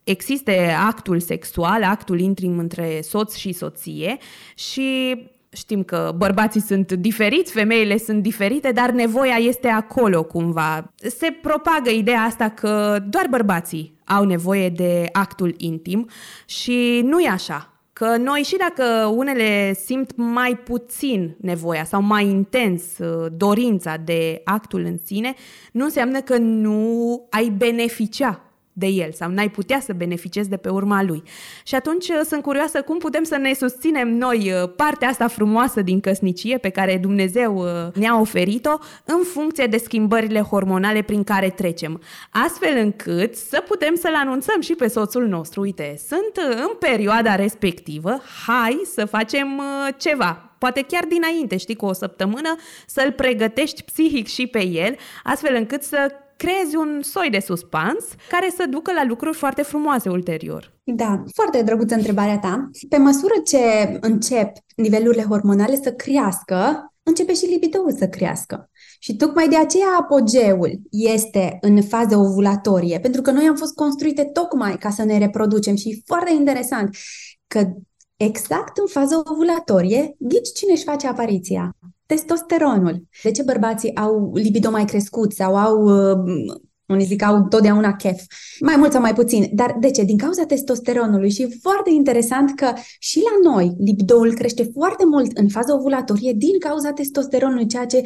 existe 0.03 0.75
actul 0.87 1.19
sexual, 1.19 1.83
actul 1.83 2.19
intrim 2.19 2.57
între 2.57 2.99
soț 3.01 3.35
și 3.35 3.51
soție 3.51 4.17
și 4.55 5.17
știm 5.55 5.83
că 5.83 6.13
bărbații 6.17 6.61
sunt 6.61 6.91
diferiți, 6.91 7.51
femeile 7.51 7.97
sunt 7.97 8.21
diferite, 8.21 8.71
dar 8.71 8.91
nevoia 8.91 9.35
este 9.35 9.67
acolo 9.67 10.23
cumva. 10.23 10.93
Se 10.95 11.37
propagă 11.41 11.89
ideea 11.89 12.21
asta 12.21 12.49
că 12.49 13.03
doar 13.09 13.27
bărbații 13.29 13.97
au 14.05 14.23
nevoie 14.23 14.69
de 14.69 15.09
actul 15.11 15.53
intim 15.57 16.09
și 16.45 17.01
nu 17.03 17.19
e 17.19 17.29
așa. 17.29 17.69
Că 17.93 18.17
noi 18.17 18.41
și 18.41 18.57
dacă 18.57 19.05
unele 19.15 19.73
simt 19.73 20.11
mai 20.15 20.57
puțin 20.57 21.35
nevoia 21.41 21.83
sau 21.83 22.01
mai 22.01 22.25
intens 22.25 22.97
uh, 22.97 23.25
dorința 23.37 23.97
de 23.97 24.41
actul 24.43 24.83
în 24.83 24.97
sine, 25.05 25.33
nu 25.71 25.83
înseamnă 25.83 26.21
că 26.21 26.37
nu 26.37 27.27
ai 27.29 27.49
beneficia 27.49 28.44
de 28.77 28.85
el 28.85 29.11
sau 29.11 29.29
n-ai 29.29 29.49
putea 29.49 29.79
să 29.79 29.93
beneficiezi 29.93 30.49
de 30.49 30.57
pe 30.57 30.69
urma 30.69 31.03
lui. 31.03 31.23
Și 31.63 31.75
atunci 31.75 32.07
uh, 32.07 32.21
sunt 32.27 32.41
curioasă 32.41 32.81
cum 32.81 32.97
putem 32.97 33.23
să 33.23 33.37
ne 33.37 33.53
susținem 33.53 34.09
noi 34.09 34.51
uh, 34.51 34.69
partea 34.75 35.07
asta 35.07 35.27
frumoasă 35.27 35.81
din 35.81 35.99
căsnicie 35.99 36.57
pe 36.57 36.69
care 36.69 36.97
Dumnezeu 36.97 37.57
uh, 37.57 37.93
ne-a 37.93 38.19
oferit-o 38.19 38.77
în 39.05 39.23
funcție 39.33 39.67
de 39.67 39.77
schimbările 39.77 40.39
hormonale 40.39 41.01
prin 41.01 41.23
care 41.23 41.49
trecem. 41.49 42.01
Astfel 42.29 42.77
încât 42.77 43.35
să 43.35 43.63
putem 43.67 43.95
să-l 43.95 44.15
anunțăm 44.15 44.61
și 44.61 44.73
pe 44.73 44.87
soțul 44.87 45.27
nostru, 45.27 45.61
uite, 45.61 45.99
sunt 46.07 46.47
în 46.49 46.71
perioada 46.79 47.35
respectivă, 47.35 48.21
hai 48.45 48.81
să 48.93 49.05
facem 49.05 49.61
ceva, 49.97 50.55
poate 50.57 50.81
chiar 50.81 51.03
dinainte, 51.05 51.57
știi, 51.57 51.75
cu 51.75 51.85
o 51.85 51.93
săptămână, 51.93 52.55
să-l 52.87 53.11
pregătești 53.11 53.83
psihic 53.83 54.27
și 54.27 54.47
pe 54.47 54.65
el, 54.67 54.95
astfel 55.23 55.55
încât 55.55 55.83
să 55.83 56.11
creezi 56.37 56.75
un 56.75 57.01
soi 57.01 57.29
de 57.29 57.39
suspans 57.39 58.05
care 58.29 58.49
să 58.55 58.65
ducă 58.69 58.93
la 58.93 59.05
lucruri 59.05 59.37
foarte 59.37 59.61
frumoase 59.61 60.09
ulterior. 60.09 60.73
Da, 60.83 61.23
foarte 61.33 61.61
drăguță 61.61 61.95
întrebarea 61.95 62.39
ta. 62.39 62.69
Pe 62.89 62.97
măsură 62.97 63.33
ce 63.45 63.97
încep 64.01 64.51
nivelurile 64.75 65.23
hormonale 65.23 65.79
să 65.83 65.91
crească, 65.91 66.89
începe 67.03 67.33
și 67.33 67.45
libidoul 67.45 67.95
să 67.97 68.07
crească. 68.07 68.69
Și 68.99 69.15
tocmai 69.15 69.47
de 69.47 69.57
aceea 69.57 69.87
apogeul 69.99 70.81
este 70.89 71.57
în 71.61 71.81
fază 71.81 72.17
ovulatorie, 72.17 72.99
pentru 72.99 73.21
că 73.21 73.31
noi 73.31 73.47
am 73.47 73.55
fost 73.55 73.75
construite 73.75 74.23
tocmai 74.23 74.77
ca 74.77 74.89
să 74.89 75.03
ne 75.03 75.17
reproducem 75.17 75.75
și 75.75 75.89
e 75.89 76.01
foarte 76.05 76.33
interesant 76.33 76.95
că 77.47 77.69
exact 78.15 78.77
în 78.77 78.87
fază 78.87 79.23
ovulatorie, 79.25 80.15
ghici 80.17 80.51
cine 80.55 80.71
își 80.71 80.83
face 80.83 81.07
apariția? 81.07 81.75
Testosteronul. 82.05 83.03
De 83.23 83.31
ce 83.31 83.43
bărbații 83.43 83.95
au 83.95 84.31
libido 84.35 84.69
mai 84.69 84.85
crescut 84.85 85.31
sau 85.31 85.55
au 85.55 85.83
uh, 85.83 86.53
unii 86.85 87.05
zic 87.05 87.23
au 87.23 87.47
totdeauna 87.47 87.95
chef, 87.95 88.21
mai 88.59 88.75
mult 88.75 88.91
sau 88.91 89.01
mai 89.01 89.13
puțin. 89.13 89.49
Dar 89.53 89.75
de 89.79 89.91
ce? 89.91 90.03
Din 90.03 90.17
cauza 90.17 90.45
testosteronului 90.45 91.31
și 91.31 91.41
e 91.41 91.57
foarte 91.61 91.89
interesant 91.89 92.55
că 92.55 92.73
și 92.99 93.19
la 93.19 93.49
noi 93.49 93.75
libidoul 93.77 94.33
crește 94.33 94.69
foarte 94.73 95.05
mult 95.05 95.37
în 95.37 95.49
fază 95.49 95.73
ovulatorie 95.73 96.33
din 96.33 96.59
cauza 96.59 96.91
testosteronului, 96.91 97.67
ceea 97.67 97.85
ce 97.85 98.03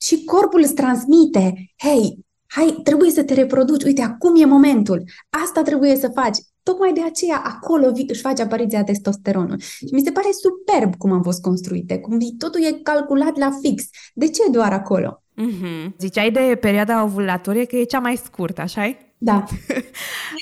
și 0.00 0.24
corpul 0.24 0.60
îți 0.60 0.74
transmite, 0.74 1.72
hei, 1.76 2.18
hai, 2.46 2.80
trebuie 2.82 3.10
să 3.10 3.22
te 3.22 3.34
reproduci, 3.34 3.84
uite, 3.84 4.02
acum 4.02 4.36
e 4.36 4.44
momentul, 4.44 5.04
asta 5.44 5.62
trebuie 5.62 5.96
să 5.96 6.10
faci. 6.14 6.38
Tocmai 6.62 6.92
de 6.92 7.02
aceea 7.04 7.42
acolo 7.44 7.92
își 8.06 8.20
face 8.20 8.42
apariția 8.42 8.84
testosteronul. 8.84 9.58
Și 9.58 9.88
mi 9.92 10.02
se 10.04 10.10
pare 10.10 10.28
superb 10.30 10.96
cum 10.96 11.12
am 11.12 11.22
fost 11.22 11.40
construite, 11.40 11.98
cum 11.98 12.18
totul 12.38 12.64
e 12.64 12.80
calculat 12.82 13.36
la 13.36 13.50
fix. 13.62 13.84
De 14.14 14.28
ce 14.28 14.50
doar 14.50 14.72
acolo? 14.72 15.22
Mm-hmm. 15.36 15.96
Ziceai 15.98 16.30
de 16.30 16.58
perioada 16.60 17.02
ovulatorie 17.02 17.64
că 17.64 17.76
e 17.76 17.84
cea 17.84 17.98
mai 17.98 18.16
scurtă, 18.16 18.60
așa 18.60 18.90
-i? 18.90 18.96
Da. 19.18 19.44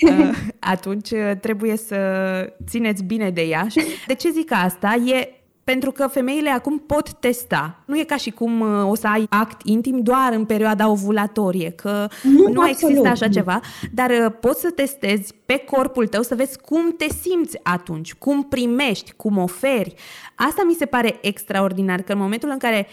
Uh, 0.06 0.30
atunci 0.58 1.10
uh, 1.10 1.32
trebuie 1.40 1.76
să 1.76 1.96
țineți 2.68 3.02
bine 3.04 3.30
de 3.30 3.40
ea. 3.40 3.66
De 4.06 4.14
ce 4.14 4.30
zic 4.30 4.52
asta? 4.52 4.94
E 4.94 5.39
pentru 5.70 5.90
că 5.92 6.06
femeile 6.06 6.50
acum 6.50 6.78
pot 6.78 7.12
testa. 7.12 7.82
Nu 7.86 7.98
e 7.98 8.04
ca 8.04 8.16
și 8.16 8.30
cum 8.30 8.60
uh, 8.60 8.90
o 8.90 8.94
să 8.94 9.06
ai 9.06 9.26
act 9.28 9.60
intim 9.64 10.00
doar 10.02 10.32
în 10.32 10.44
perioada 10.44 10.88
ovulatorie, 10.88 11.70
că 11.70 12.08
nu, 12.22 12.48
nu 12.52 12.68
există 12.68 13.08
așa 13.08 13.28
ceva, 13.28 13.60
dar 13.92 14.10
uh, 14.10 14.32
poți 14.40 14.60
să 14.60 14.70
testezi 14.70 15.34
pe 15.46 15.56
corpul 15.56 16.06
tău 16.06 16.22
să 16.22 16.34
vezi 16.34 16.58
cum 16.60 16.94
te 16.96 17.08
simți 17.08 17.58
atunci, 17.62 18.14
cum 18.14 18.44
primești, 18.44 19.12
cum 19.12 19.38
oferi. 19.38 19.94
Asta 20.34 20.62
mi 20.66 20.74
se 20.74 20.86
pare 20.86 21.18
extraordinar, 21.20 22.02
că 22.02 22.12
în 22.12 22.18
momentul 22.18 22.48
în 22.50 22.58
care 22.58 22.86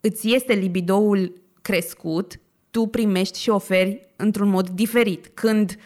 îți 0.00 0.34
este 0.34 0.52
libidoul 0.52 1.32
crescut, 1.62 2.40
tu 2.70 2.86
primești 2.86 3.40
și 3.40 3.50
oferi 3.50 4.08
într-un 4.16 4.48
mod 4.48 4.68
diferit. 4.68 5.30
Când 5.34 5.76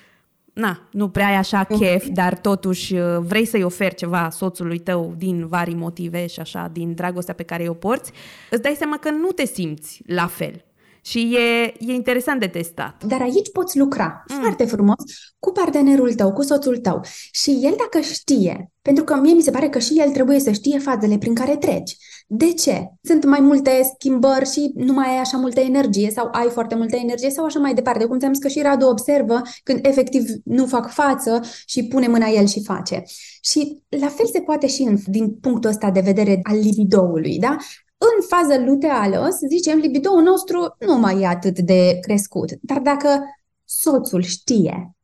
na, 0.54 0.88
nu 0.90 1.08
prea 1.08 1.26
ai 1.26 1.36
așa 1.36 1.64
chef, 1.64 2.06
dar 2.12 2.38
totuși 2.38 2.94
uh, 2.94 3.18
vrei 3.18 3.46
să-i 3.46 3.62
oferi 3.62 3.94
ceva 3.94 4.28
soțului 4.30 4.78
tău 4.78 5.14
din 5.18 5.46
vari 5.46 5.74
motive 5.74 6.26
și 6.26 6.40
așa, 6.40 6.70
din 6.72 6.94
dragostea 6.94 7.34
pe 7.34 7.42
care 7.42 7.68
o 7.68 7.74
porți, 7.74 8.12
îți 8.50 8.62
dai 8.62 8.74
seama 8.78 8.98
că 8.98 9.10
nu 9.10 9.30
te 9.30 9.46
simți 9.46 10.02
la 10.06 10.26
fel. 10.26 10.64
Și 11.00 11.36
e, 11.36 11.74
e 11.78 11.92
interesant 11.92 12.40
de 12.40 12.46
testat. 12.46 13.04
Dar 13.04 13.20
aici 13.20 13.50
poți 13.52 13.78
lucra 13.78 14.24
mm. 14.28 14.40
foarte 14.40 14.64
frumos 14.64 15.04
cu 15.38 15.52
partenerul 15.52 16.14
tău, 16.14 16.32
cu 16.32 16.42
soțul 16.42 16.76
tău. 16.76 17.00
Și 17.30 17.50
el 17.62 17.74
dacă 17.78 18.00
știe, 18.00 18.72
pentru 18.82 19.04
că 19.04 19.14
mie 19.14 19.34
mi 19.34 19.42
se 19.42 19.50
pare 19.50 19.68
că 19.68 19.78
și 19.78 19.94
el 19.98 20.10
trebuie 20.10 20.40
să 20.40 20.52
știe 20.52 20.78
fazele 20.78 21.18
prin 21.18 21.34
care 21.34 21.56
treci. 21.56 21.96
De 22.26 22.52
ce? 22.52 22.88
Sunt 23.02 23.24
mai 23.24 23.40
multe 23.40 23.90
schimbări 23.94 24.50
și 24.50 24.72
nu 24.74 24.92
mai 24.92 25.08
ai 25.08 25.18
așa 25.18 25.36
multă 25.36 25.60
energie 25.60 26.10
sau 26.10 26.28
ai 26.32 26.48
foarte 26.50 26.74
multă 26.74 26.96
energie 26.96 27.30
sau 27.30 27.44
așa 27.44 27.58
mai 27.58 27.74
departe. 27.74 28.04
Cum 28.04 28.18
ți-am 28.18 28.32
zis 28.32 28.42
că 28.42 28.48
și 28.48 28.62
Radu 28.62 28.86
observă 28.86 29.42
când 29.62 29.86
efectiv 29.86 30.24
nu 30.44 30.66
fac 30.66 30.90
față 30.90 31.40
și 31.66 31.86
pune 31.86 32.06
mâna 32.06 32.26
el 32.26 32.46
și 32.46 32.62
face. 32.62 33.02
Și 33.40 33.82
la 33.88 34.08
fel 34.08 34.26
se 34.26 34.40
poate 34.40 34.66
și 34.66 34.82
în, 34.82 34.98
din 35.06 35.34
punctul 35.34 35.70
ăsta 35.70 35.90
de 35.90 36.00
vedere 36.00 36.40
al 36.42 36.58
libidoului, 36.58 37.38
da? 37.38 37.56
În 37.98 38.26
fază 38.28 38.64
luteală, 38.64 39.28
să 39.30 39.46
zicem, 39.48 39.78
libidoul 39.78 40.22
nostru 40.22 40.76
nu 40.78 40.98
mai 40.98 41.20
e 41.20 41.26
atât 41.26 41.58
de 41.58 41.98
crescut. 42.00 42.50
Dar 42.60 42.78
dacă 42.78 43.20
soțul 43.64 44.22
știe 44.22 44.94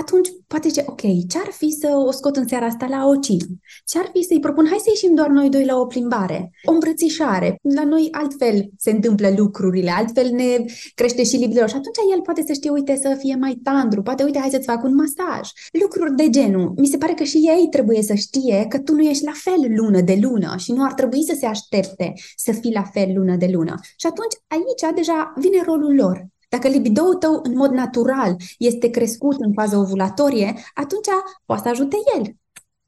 atunci 0.00 0.28
poate 0.46 0.68
zice, 0.68 0.84
ok, 0.86 1.00
ce-ar 1.28 1.50
fi 1.50 1.70
să 1.70 1.88
o 2.06 2.10
scot 2.10 2.36
în 2.36 2.48
seara 2.48 2.66
asta 2.66 2.86
la 2.86 3.06
o 3.06 3.16
cină? 3.16 3.44
Ce-ar 3.84 4.10
fi 4.12 4.22
să-i 4.22 4.40
propun, 4.40 4.66
hai 4.66 4.78
să 4.78 4.88
ieșim 4.88 5.14
doar 5.14 5.28
noi 5.28 5.48
doi 5.48 5.64
la 5.64 5.76
o 5.76 5.86
plimbare, 5.86 6.50
o 6.64 6.72
îmbrățișare. 6.72 7.58
La 7.76 7.84
noi 7.84 8.08
altfel 8.10 8.70
se 8.76 8.90
întâmplă 8.90 9.32
lucrurile, 9.36 9.90
altfel 9.90 10.30
ne 10.30 10.64
crește 10.94 11.24
și 11.24 11.36
libido 11.36 11.66
și 11.66 11.74
atunci 11.74 11.96
el 12.14 12.20
poate 12.22 12.44
să 12.46 12.52
știe, 12.52 12.70
uite, 12.70 12.98
să 13.02 13.16
fie 13.18 13.36
mai 13.40 13.60
tandru, 13.62 14.02
poate, 14.02 14.24
uite, 14.24 14.38
hai 14.38 14.50
să-ți 14.50 14.66
fac 14.66 14.84
un 14.84 14.94
masaj. 14.94 15.48
Lucruri 15.82 16.16
de 16.16 16.30
genul. 16.30 16.72
Mi 16.76 16.86
se 16.86 16.96
pare 16.96 17.12
că 17.12 17.24
și 17.24 17.36
ei 17.36 17.68
trebuie 17.70 18.02
să 18.02 18.14
știe 18.14 18.66
că 18.68 18.78
tu 18.78 18.94
nu 18.94 19.02
ești 19.02 19.24
la 19.24 19.32
fel 19.34 19.74
lună 19.76 20.00
de 20.00 20.18
lună 20.22 20.54
și 20.58 20.72
nu 20.72 20.84
ar 20.84 20.92
trebui 20.92 21.22
să 21.22 21.36
se 21.38 21.46
aștepte 21.46 22.12
să 22.36 22.52
fii 22.52 22.72
la 22.72 22.82
fel 22.82 23.12
lună 23.14 23.36
de 23.36 23.48
lună. 23.52 23.74
Și 23.96 24.06
atunci 24.06 24.34
aici 24.48 24.94
deja 24.94 25.32
vine 25.36 25.62
rolul 25.64 25.94
lor. 25.94 26.31
Dacă 26.52 26.68
libidoul 26.68 27.14
tău 27.14 27.40
în 27.42 27.56
mod 27.56 27.70
natural 27.70 28.36
este 28.58 28.90
crescut 28.90 29.36
în 29.38 29.52
fază 29.52 29.76
ovulatorie, 29.76 30.54
atunci 30.74 31.08
poate 31.44 31.62
să 31.62 31.68
ajute 31.68 31.96
el 32.16 32.36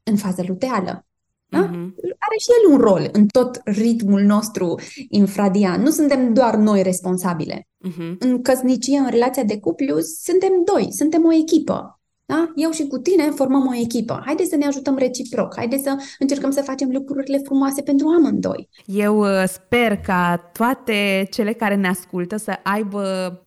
în 0.03 0.15
fază 0.17 0.43
luteală. 0.47 1.05
Da? 1.45 1.67
Mm-hmm. 1.67 1.93
Are 2.17 2.37
și 2.39 2.49
el 2.57 2.71
un 2.71 2.77
rol 2.77 3.09
în 3.11 3.27
tot 3.27 3.61
ritmul 3.63 4.21
nostru 4.21 4.79
infradian. 5.09 5.81
Nu 5.81 5.89
suntem 5.89 6.33
doar 6.33 6.55
noi 6.55 6.83
responsabile. 6.83 7.67
Mm-hmm. 7.87 8.17
În 8.19 8.41
căsnicie, 8.41 8.97
în 8.97 9.09
relația 9.09 9.43
de 9.43 9.59
cuplu, 9.59 9.99
suntem 9.99 10.51
doi, 10.65 10.87
suntem 10.91 11.25
o 11.25 11.33
echipă. 11.33 11.99
Da? 12.27 12.51
Eu 12.55 12.71
și 12.71 12.87
cu 12.87 12.97
tine 12.97 13.29
formăm 13.29 13.67
o 13.67 13.75
echipă. 13.75 14.21
Haideți 14.25 14.49
să 14.49 14.55
ne 14.55 14.65
ajutăm 14.65 14.97
reciproc. 14.97 15.55
Haideți 15.55 15.83
să 15.83 15.95
încercăm 16.19 16.51
să 16.51 16.61
facem 16.61 16.89
lucrurile 16.91 17.37
frumoase 17.37 17.81
pentru 17.81 18.07
amândoi. 18.07 18.69
Eu 18.85 19.19
uh, 19.19 19.43
sper 19.47 19.97
ca 19.97 20.49
toate 20.53 21.27
cele 21.31 21.53
care 21.53 21.75
ne 21.75 21.87
ascultă 21.87 22.37
să 22.37 22.59
aibă 22.63 23.03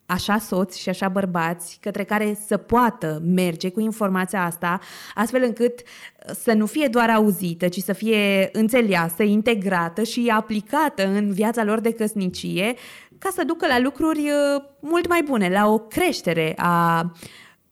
așa 0.06 0.38
soți 0.38 0.80
și 0.80 0.88
așa 0.88 1.08
bărbați 1.08 1.78
către 1.80 2.04
care 2.04 2.38
să 2.46 2.56
poată 2.56 3.22
merge 3.24 3.70
cu 3.70 3.80
informația 3.80 4.44
asta, 4.44 4.80
astfel 5.14 5.42
încât 5.42 5.78
uh, 5.78 6.34
să 6.42 6.52
nu 6.52 6.66
fie 6.66 6.88
doar 6.88 7.10
auzită, 7.10 7.68
ci 7.68 7.78
să 7.78 7.92
fie 7.92 8.48
înțeleasă, 8.52 9.22
integrată 9.22 10.02
și 10.02 10.32
aplicată 10.34 11.06
în 11.06 11.32
viața 11.32 11.64
lor 11.64 11.80
de 11.80 11.92
căsnicie, 11.92 12.74
ca 13.18 13.28
să 13.34 13.44
ducă 13.44 13.66
la 13.66 13.78
lucruri 13.78 14.20
uh, 14.20 14.62
mult 14.80 15.08
mai 15.08 15.22
bune, 15.22 15.48
la 15.48 15.66
o 15.66 15.78
creștere 15.78 16.54
a 16.56 17.12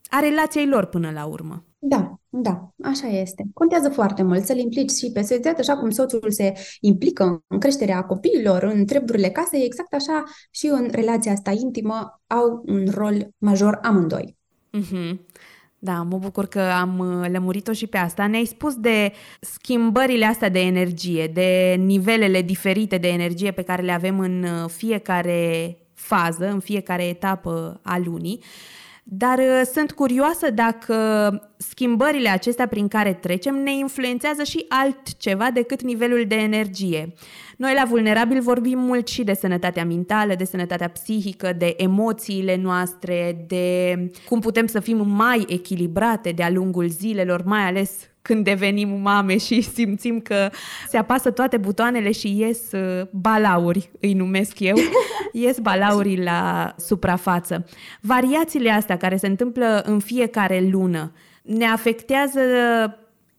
a 0.09 0.19
relației 0.19 0.67
lor 0.67 0.85
până 0.85 1.11
la 1.11 1.25
urmă. 1.25 1.65
Da, 1.79 2.19
da, 2.29 2.73
așa 2.83 3.07
este. 3.07 3.45
Contează 3.53 3.89
foarte 3.89 4.23
mult 4.23 4.43
să-l 4.43 4.57
implici 4.57 4.91
și 4.91 5.11
pe 5.11 5.21
soț, 5.21 5.45
așa 5.45 5.77
cum 5.77 5.89
soțul 5.89 6.31
se 6.31 6.53
implică 6.79 7.43
în 7.47 7.59
creșterea 7.59 8.01
copiilor, 8.03 8.63
în 8.63 8.85
treburile 8.85 9.29
casei, 9.29 9.65
exact 9.65 9.93
așa 9.93 10.23
și 10.51 10.67
în 10.67 10.87
relația 10.91 11.31
asta 11.31 11.51
intimă 11.51 12.21
au 12.27 12.63
un 12.65 12.87
rol 12.93 13.29
major 13.37 13.79
amândoi. 13.81 14.37
Mm-hmm. 14.77 15.17
Da, 15.79 16.01
mă 16.01 16.17
bucur 16.17 16.45
că 16.45 16.59
am 16.59 16.99
uh, 16.99 17.29
lămurit-o 17.31 17.73
și 17.73 17.87
pe 17.87 17.97
asta. 17.97 18.27
Ne-ai 18.27 18.45
spus 18.45 18.75
de 18.75 19.11
schimbările 19.41 20.25
astea 20.25 20.49
de 20.49 20.59
energie, 20.59 21.27
de 21.27 21.75
nivelele 21.79 22.41
diferite 22.41 22.97
de 22.97 23.07
energie 23.07 23.51
pe 23.51 23.61
care 23.61 23.81
le 23.81 23.91
avem 23.91 24.19
în 24.19 24.43
uh, 24.43 24.69
fiecare 24.69 25.77
fază, 25.93 26.49
în 26.49 26.59
fiecare 26.59 27.07
etapă 27.07 27.79
a 27.83 27.97
lunii. 27.97 28.43
Dar 29.09 29.37
uh, 29.37 29.61
sunt 29.73 29.91
curioasă 29.91 30.49
dacă 30.51 30.95
schimbările 31.57 32.29
acestea 32.29 32.67
prin 32.67 32.87
care 32.87 33.13
trecem 33.13 33.55
ne 33.55 33.73
influențează 33.73 34.43
și 34.43 34.65
altceva 34.69 35.51
decât 35.51 35.81
nivelul 35.81 36.25
de 36.27 36.35
energie. 36.35 37.13
Noi 37.57 37.73
la 37.73 37.85
Vulnerabil 37.85 38.41
vorbim 38.41 38.79
mult 38.79 39.07
și 39.07 39.23
de 39.23 39.33
sănătatea 39.33 39.85
mentală, 39.85 40.35
de 40.35 40.43
sănătatea 40.43 40.89
psihică, 40.89 41.53
de 41.57 41.73
emoțiile 41.77 42.55
noastre, 42.55 43.45
de 43.47 43.95
cum 44.29 44.39
putem 44.39 44.65
să 44.65 44.79
fim 44.79 45.07
mai 45.07 45.45
echilibrate 45.47 46.31
de-a 46.31 46.49
lungul 46.49 46.87
zilelor, 46.87 47.43
mai 47.43 47.61
ales 47.61 47.91
când 48.27 48.43
devenim 48.43 48.89
mame 48.89 49.37
și 49.37 49.61
simțim 49.75 50.19
că 50.19 50.49
se 50.87 50.97
apasă 50.97 51.31
toate 51.31 51.57
butoanele 51.57 52.11
și 52.11 52.39
ies 52.39 52.71
uh, 52.71 53.07
balauri, 53.11 53.89
îi 53.99 54.13
numesc 54.13 54.59
eu, 54.59 54.75
ies 55.43 55.59
balauri 55.59 56.23
la 56.23 56.73
suprafață. 56.77 57.65
Variațiile 58.01 58.71
astea 58.71 58.97
care 58.97 59.17
se 59.17 59.27
întâmplă 59.27 59.81
în 59.85 59.99
fiecare 59.99 60.67
lună 60.71 61.11
ne 61.43 61.65
afectează 61.65 62.39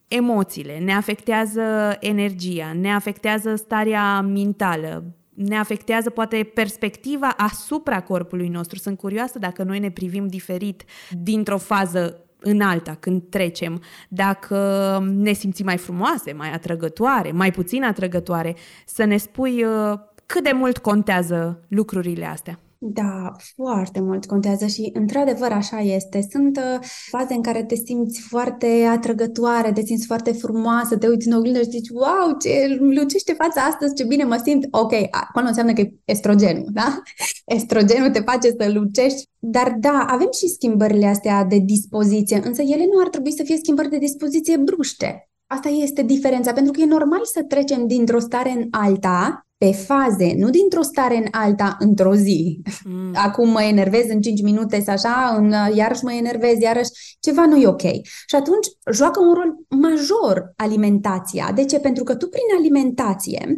emoțiile, 0.09 0.79
ne 0.79 0.95
afectează 0.95 1.97
energia, 2.01 2.77
ne 2.81 2.93
afectează 2.93 3.55
starea 3.55 4.21
mentală, 4.21 5.05
ne 5.35 5.57
afectează 5.57 6.11
poate 6.11 6.51
perspectiva 6.55 7.29
asupra 7.37 8.01
corpului 8.01 8.49
nostru. 8.49 8.79
Sunt 8.79 8.99
curioasă 8.99 9.39
dacă 9.39 9.63
noi 9.63 9.79
ne 9.79 9.91
privim 9.91 10.27
diferit 10.27 10.85
dintr-o 11.11 11.59
fază 11.59 12.28
în 12.41 12.61
alta, 12.61 12.97
când 13.01 13.23
trecem, 13.29 13.83
dacă 14.09 14.99
ne 15.15 15.33
simțim 15.33 15.65
mai 15.65 15.77
frumoase, 15.77 16.33
mai 16.33 16.53
atrăgătoare, 16.53 17.33
mai 17.33 17.51
puțin 17.51 17.85
atrăgătoare, 17.85 18.57
să 18.87 19.05
ne 19.05 19.17
spui 19.17 19.65
uh, 19.65 19.99
cât 20.27 20.43
de 20.45 20.53
mult 20.55 20.79
contează 20.79 21.65
lucrurile 21.69 22.27
astea. 22.27 22.59
Da, 22.81 23.33
foarte 23.57 24.01
mult 24.01 24.27
contează 24.27 24.67
și 24.67 24.91
într-adevăr 24.93 25.53
așa 25.53 25.79
este. 25.79 26.27
Sunt 26.31 26.57
uh, 26.57 26.87
faze 27.11 27.35
în 27.35 27.43
care 27.43 27.65
te 27.65 27.75
simți 27.75 28.21
foarte 28.21 28.67
atrăgătoare, 28.91 29.73
te 29.73 29.85
simți 29.85 30.07
foarte 30.07 30.33
frumoasă, 30.33 30.97
te 30.97 31.09
uiți 31.09 31.29
în 31.29 31.37
oglindă 31.37 31.59
și 31.59 31.71
zici, 31.71 31.89
wow, 31.89 32.37
ce 32.41 32.79
lucește 32.81 33.33
fața 33.33 33.61
astăzi, 33.61 33.95
ce 33.95 34.05
bine 34.05 34.25
mă 34.25 34.41
simt. 34.45 34.67
Ok, 34.71 34.93
acolo 35.11 35.47
înseamnă 35.47 35.73
că 35.73 35.81
e 35.81 35.95
estrogenul, 36.05 36.69
da? 36.73 37.03
Estrogenul 37.57 38.11
te 38.11 38.21
face 38.21 38.55
să 38.59 38.71
lucești. 38.73 39.29
Dar 39.39 39.77
da, 39.81 40.07
avem 40.09 40.29
și 40.39 40.49
schimbările 40.49 41.07
astea 41.07 41.45
de 41.45 41.59
dispoziție, 41.59 42.41
însă 42.45 42.63
ele 42.63 42.85
nu 42.93 43.01
ar 43.01 43.09
trebui 43.09 43.33
să 43.33 43.43
fie 43.43 43.57
schimbări 43.57 43.91
de 43.91 43.99
dispoziție 43.99 44.57
bruște. 44.57 45.31
Asta 45.47 45.69
este 45.69 46.03
diferența, 46.03 46.53
pentru 46.53 46.73
că 46.73 46.81
e 46.81 46.87
normal 46.87 47.25
să 47.25 47.43
trecem 47.43 47.87
dintr-o 47.87 48.19
stare 48.19 48.51
în 48.51 48.67
alta, 48.71 49.48
pe 49.59 49.73
faze, 49.73 50.35
nu 50.37 50.51
dintr-o 50.51 50.83
stare 50.83 51.17
în 51.17 51.27
alta 51.31 51.77
într-o 51.79 52.15
zi. 52.15 52.63
Mm. 52.85 53.13
Acum 53.15 53.51
mă 53.51 53.63
enervez 53.63 54.09
în 54.09 54.21
5 54.21 54.43
minute 54.43 54.81
sau 54.81 54.95
așa, 54.95 55.35
în, 55.37 55.77
iarăși 55.77 56.05
mă 56.05 56.13
enervez, 56.13 56.61
iarăși 56.61 56.91
ceva 57.21 57.47
nu 57.47 57.57
e 57.57 57.67
ok. 57.67 57.83
Și 58.27 58.37
atunci 58.37 58.67
joacă 58.93 59.21
un 59.21 59.33
rol 59.33 59.81
major 59.81 60.53
alimentația. 60.57 61.53
De 61.55 61.65
ce? 61.65 61.79
Pentru 61.79 62.05
că 62.05 62.15
tu 62.15 62.29
prin 62.29 62.59
alimentație 62.59 63.57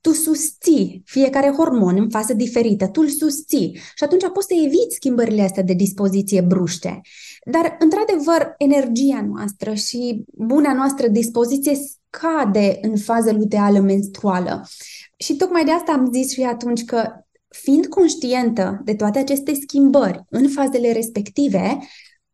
tu 0.00 0.12
susții 0.12 1.02
fiecare 1.04 1.50
hormon 1.56 1.96
în 1.96 2.10
fază 2.10 2.34
diferită, 2.34 2.88
tu 2.88 3.00
îl 3.00 3.08
susții 3.08 3.80
și 3.94 4.04
atunci 4.04 4.22
poți 4.32 4.46
să 4.46 4.54
eviți 4.64 4.94
schimbările 4.94 5.42
astea 5.42 5.62
de 5.62 5.72
dispoziție 5.72 6.40
bruște. 6.40 7.00
Dar, 7.50 7.76
într-adevăr, 7.78 8.54
energia 8.58 9.26
noastră 9.34 9.74
și 9.74 10.24
buna 10.32 10.72
noastră 10.72 11.08
dispoziție 11.08 11.74
scade 11.74 12.78
în 12.80 12.96
fază 12.96 13.32
luteală 13.32 13.80
menstruală. 13.80 14.66
Și 15.18 15.36
tocmai 15.36 15.64
de 15.64 15.70
asta 15.70 15.92
am 15.92 16.12
zis 16.12 16.32
și 16.32 16.42
atunci 16.42 16.84
că 16.84 17.12
fiind 17.48 17.86
conștientă 17.86 18.80
de 18.84 18.94
toate 18.94 19.18
aceste 19.18 19.54
schimbări 19.54 20.24
în 20.30 20.48
fazele 20.48 20.92
respective, 20.92 21.78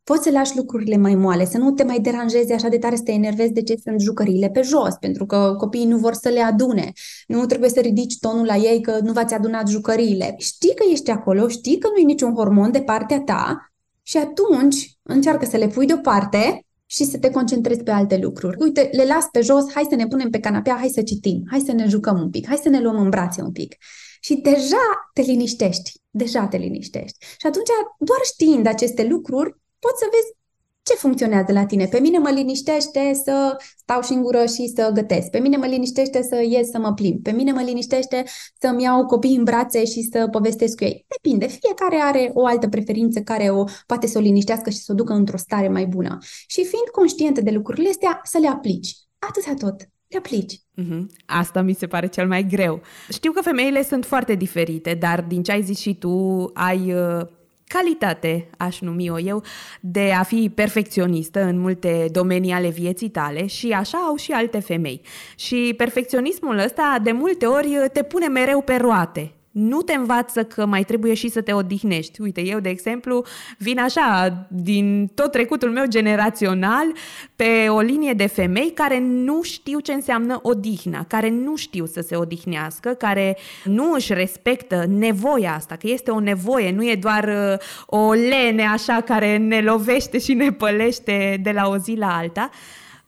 poți 0.05 0.22
să 0.22 0.30
lași 0.30 0.57
lucrurile 0.57 0.97
mai 0.97 1.14
moale, 1.14 1.45
să 1.45 1.59
nu 1.59 1.70
te 1.70 1.82
mai 1.82 2.01
deranjezi 2.01 2.53
așa 2.53 2.68
de 2.68 2.78
tare 2.78 2.97
să 2.97 3.03
te 3.03 3.12
enervezi 3.12 3.53
de 3.53 3.62
ce 3.62 3.74
sunt 3.82 4.01
jucăriile 4.01 4.51
pe 4.51 4.62
jos, 4.62 4.95
pentru 5.01 5.26
că 5.26 5.55
copiii 5.59 5.87
nu 5.87 5.99
vor 5.99 6.14
să 6.14 6.28
le 6.28 6.41
adune. 6.41 6.93
Nu 7.26 7.47
trebuie 7.47 7.70
să 7.70 7.80
ridici 7.80 8.18
tonul 8.18 8.47
la 8.47 8.57
ei 8.57 8.80
că 8.80 8.99
nu 9.03 9.12
v-ați 9.12 9.35
adunat 9.35 9.68
jucăriile. 9.68 10.35
Știi 10.39 10.74
că 10.74 10.85
ești 10.91 11.11
acolo, 11.11 11.49
știi 11.49 11.78
că 11.78 11.89
nu 11.89 11.97
e 11.97 12.05
niciun 12.05 12.35
hormon 12.35 12.70
de 12.70 12.82
partea 12.82 13.20
ta 13.20 13.72
și 14.03 14.16
atunci 14.16 14.99
încearcă 15.03 15.45
să 15.45 15.57
le 15.57 15.68
pui 15.68 15.87
deoparte 15.87 16.63
și 16.87 17.05
să 17.05 17.18
te 17.18 17.30
concentrezi 17.30 17.82
pe 17.82 17.91
alte 17.91 18.16
lucruri. 18.16 18.57
Uite, 18.61 18.91
le 18.93 19.05
las 19.05 19.24
pe 19.32 19.41
jos, 19.41 19.72
hai 19.72 19.87
să 19.89 19.95
ne 19.95 20.07
punem 20.07 20.30
pe 20.30 20.41
canapea, 20.41 20.76
hai 20.76 20.89
să 20.89 21.03
citim, 21.03 21.45
hai 21.51 21.61
să 21.61 21.72
ne 21.72 21.89
jucăm 21.89 22.20
un 22.20 22.30
pic, 22.30 22.47
hai 22.47 22.61
să 22.62 22.68
ne 22.68 22.80
luăm 22.80 23.01
în 23.01 23.11
brațe 23.11 23.43
un 23.43 23.53
pic. 23.53 23.76
Și 24.20 24.35
deja 24.35 25.11
te 25.12 25.20
liniștești, 25.20 25.93
deja 26.11 26.47
te 26.47 26.57
liniștești. 26.57 27.16
Și 27.20 27.47
atunci, 27.47 27.68
doar 27.99 28.20
știind 28.24 28.66
aceste 28.66 29.05
lucruri, 29.07 29.51
poți 29.78 29.99
să 29.99 30.07
vezi 30.11 30.43
ce 30.85 30.95
funcționează 30.95 31.53
la 31.53 31.66
tine? 31.66 31.87
Pe 31.87 31.99
mine 31.99 32.18
mă 32.18 32.30
liniștește 32.30 33.20
să 33.24 33.57
stau 33.76 34.03
singură 34.03 34.47
și 34.47 34.72
să 34.74 34.91
gătesc. 34.95 35.30
Pe 35.30 35.39
mine 35.39 35.57
mă 35.57 35.66
liniștește 35.66 36.22
să 36.22 36.43
ies 36.49 36.68
să 36.70 36.78
mă 36.78 36.93
plimb. 36.93 37.22
Pe 37.22 37.30
mine 37.30 37.53
mă 37.53 37.61
liniștește 37.61 38.24
să-mi 38.61 38.82
iau 38.82 39.07
copiii 39.07 39.37
în 39.37 39.45
brațe 39.45 39.85
și 39.85 40.09
să 40.12 40.28
povestesc 40.30 40.76
cu 40.76 40.85
ei. 40.85 41.07
Depinde. 41.09 41.47
Fiecare 41.47 41.97
are 42.03 42.30
o 42.35 42.47
altă 42.47 42.68
preferință 42.68 43.20
care 43.20 43.51
o 43.51 43.64
poate 43.87 44.07
să 44.07 44.18
o 44.18 44.20
liniștească 44.20 44.70
și 44.70 44.78
să 44.78 44.93
o 44.93 44.95
ducă 44.95 45.12
într-o 45.12 45.37
stare 45.37 45.68
mai 45.68 45.87
bună. 45.87 46.18
Și 46.47 46.61
fiind 46.61 46.89
conștientă 46.93 47.41
de 47.41 47.51
lucrurile 47.51 47.89
astea, 47.89 48.20
să 48.22 48.39
le 48.39 48.49
aplici. 48.49 48.97
Atâta 49.18 49.55
tot 49.66 49.89
te 50.09 50.16
aplici. 50.16 50.55
Mm-hmm. 50.55 51.07
Asta 51.26 51.62
mi 51.62 51.74
se 51.74 51.87
pare 51.87 52.07
cel 52.07 52.26
mai 52.26 52.47
greu. 52.47 52.80
Știu 53.12 53.32
că 53.32 53.41
femeile 53.41 53.82
sunt 53.82 54.05
foarte 54.05 54.35
diferite, 54.35 54.95
dar 54.95 55.20
din 55.22 55.43
ce 55.43 55.53
ai 55.53 55.62
zis 55.62 55.78
și 55.78 55.95
tu, 55.95 56.45
ai 56.55 56.95
uh, 56.95 57.26
calitate, 57.66 58.48
aș 58.58 58.80
numi 58.80 59.10
o 59.10 59.18
eu, 59.18 59.42
de 59.80 60.12
a 60.18 60.22
fi 60.22 60.50
perfecționistă 60.54 61.42
în 61.42 61.58
multe 61.58 62.08
domenii 62.12 62.52
ale 62.52 62.68
vieții 62.68 63.08
tale 63.08 63.46
și 63.46 63.70
așa 63.70 63.98
au 63.98 64.16
și 64.16 64.32
alte 64.32 64.60
femei. 64.60 65.00
Și 65.36 65.74
perfecționismul 65.76 66.58
ăsta 66.58 66.98
de 67.02 67.12
multe 67.12 67.46
ori 67.46 67.76
te 67.92 68.02
pune 68.02 68.26
mereu 68.26 68.62
pe 68.62 68.74
roate 68.74 69.34
nu 69.55 69.82
te 69.82 69.94
învață 69.94 70.44
că 70.44 70.66
mai 70.66 70.84
trebuie 70.84 71.14
și 71.14 71.28
să 71.28 71.40
te 71.40 71.52
odihnești. 71.52 72.20
Uite, 72.20 72.40
eu, 72.40 72.61
de 72.61 72.68
exemplu, 72.68 73.24
vin 73.59 73.78
așa, 73.78 74.46
din 74.50 75.11
tot 75.14 75.30
trecutul 75.30 75.70
meu 75.70 75.84
generațional, 75.86 76.92
pe 77.36 77.66
o 77.68 77.80
linie 77.80 78.12
de 78.12 78.26
femei 78.26 78.70
care 78.70 79.00
nu 79.00 79.42
știu 79.42 79.78
ce 79.78 79.92
înseamnă 79.92 80.38
odihna, 80.42 81.05
care 81.05 81.30
nu 81.30 81.57
știu 81.57 81.86
să 81.86 82.00
se 82.00 82.16
odihnească, 82.16 82.90
care 82.90 83.36
nu 83.64 83.92
își 83.92 84.14
respectă 84.14 84.84
nevoia 84.88 85.55
asta, 85.55 85.76
că 85.76 85.88
este 85.88 86.11
o 86.11 86.20
nevoie, 86.20 86.72
nu 86.72 86.88
e 86.88 86.94
doar 86.94 87.24
uh, 87.24 87.59
o 87.86 88.12
lene 88.12 88.66
așa 88.66 89.00
care 89.00 89.36
ne 89.36 89.61
lovește 89.61 90.18
și 90.18 90.34
ne 90.34 90.52
pălește 90.52 91.40
de 91.42 91.50
la 91.50 91.68
o 91.68 91.76
zi 91.76 91.94
la 91.98 92.16
alta. 92.16 92.50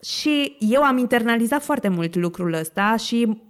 Și 0.03 0.57
eu 0.59 0.83
am 0.83 0.99
internalizat 0.99 1.63
foarte 1.63 1.89
mult 1.89 2.17
lucrul 2.17 2.53
ăsta 2.53 2.97
și 2.97 3.45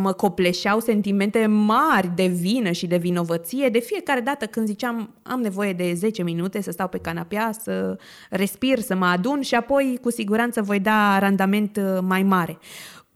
mă 0.00 0.12
copleșeau 0.12 0.80
sentimente 0.80 1.46
mari 1.46 2.10
de 2.14 2.26
vină 2.26 2.70
și 2.70 2.86
de 2.86 2.96
vinovăție 2.96 3.68
de 3.68 3.78
fiecare 3.78 4.20
dată 4.20 4.46
când 4.46 4.66
ziceam 4.66 5.14
am 5.22 5.40
nevoie 5.40 5.72
de 5.72 5.92
10 5.94 6.22
minute 6.22 6.60
să 6.60 6.70
stau 6.70 6.88
pe 6.88 6.98
canapea, 6.98 7.50
să 7.62 7.98
respir, 8.30 8.78
să 8.78 8.94
mă 8.94 9.06
adun 9.06 9.40
și 9.40 9.54
apoi 9.54 9.98
cu 10.02 10.10
siguranță 10.10 10.62
voi 10.62 10.80
da 10.80 11.18
randament 11.18 11.76
uh, 11.76 11.98
mai 12.00 12.22
mare. 12.22 12.58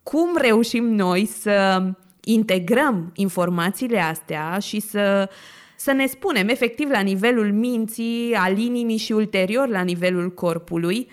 Cum 0.02 0.36
reușim 0.36 0.84
noi 0.84 1.26
să 1.26 1.82
integrăm 2.24 3.12
informațiile 3.14 3.98
astea 3.98 4.58
și 4.58 4.80
să 4.80 5.28
să 5.76 5.92
ne 5.92 6.06
spunem 6.06 6.48
efectiv 6.48 6.90
la 6.90 7.00
nivelul 7.00 7.52
minții, 7.52 8.34
al 8.34 8.58
inimii 8.58 8.96
și 8.96 9.12
ulterior 9.12 9.68
la 9.68 9.80
nivelul 9.80 10.30
corpului 10.34 11.08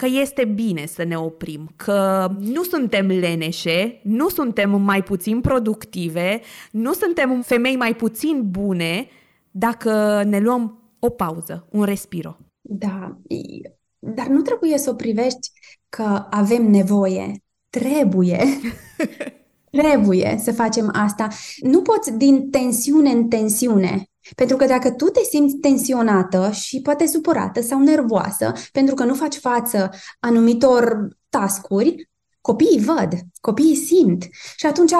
că 0.00 0.06
este 0.06 0.44
bine 0.44 0.86
să 0.86 1.04
ne 1.04 1.16
oprim, 1.16 1.72
că 1.76 2.28
nu 2.38 2.62
suntem 2.62 3.06
leneșe, 3.06 4.00
nu 4.02 4.28
suntem 4.28 4.82
mai 4.82 5.02
puțin 5.02 5.40
productive, 5.40 6.40
nu 6.70 6.92
suntem 6.92 7.42
femei 7.42 7.76
mai 7.76 7.94
puțin 7.94 8.50
bune 8.50 9.06
dacă 9.50 10.22
ne 10.26 10.38
luăm 10.38 10.94
o 10.98 11.08
pauză, 11.08 11.66
un 11.70 11.84
respiro. 11.84 12.36
Da, 12.60 13.18
dar 13.98 14.26
nu 14.26 14.40
trebuie 14.40 14.78
să 14.78 14.90
o 14.90 14.94
privești 14.94 15.50
că 15.88 16.26
avem 16.30 16.70
nevoie. 16.70 17.42
Trebuie. 17.70 18.38
trebuie 19.82 20.38
să 20.42 20.52
facem 20.52 20.90
asta. 20.92 21.28
Nu 21.62 21.82
poți 21.82 22.16
din 22.16 22.50
tensiune 22.50 23.10
în 23.10 23.28
tensiune. 23.28 24.09
Pentru 24.34 24.56
că 24.56 24.66
dacă 24.66 24.90
tu 24.90 25.04
te 25.04 25.20
simți 25.30 25.54
tensionată 25.54 26.50
și 26.52 26.80
poate 26.80 27.06
supărată 27.06 27.60
sau 27.60 27.82
nervoasă 27.82 28.52
pentru 28.72 28.94
că 28.94 29.04
nu 29.04 29.14
faci 29.14 29.36
față 29.36 29.90
anumitor 30.20 31.08
tascuri, 31.28 32.10
copiii 32.40 32.80
văd, 32.80 33.12
copiii 33.40 33.76
simt. 33.76 34.24
Și 34.56 34.66
atunci 34.66 34.92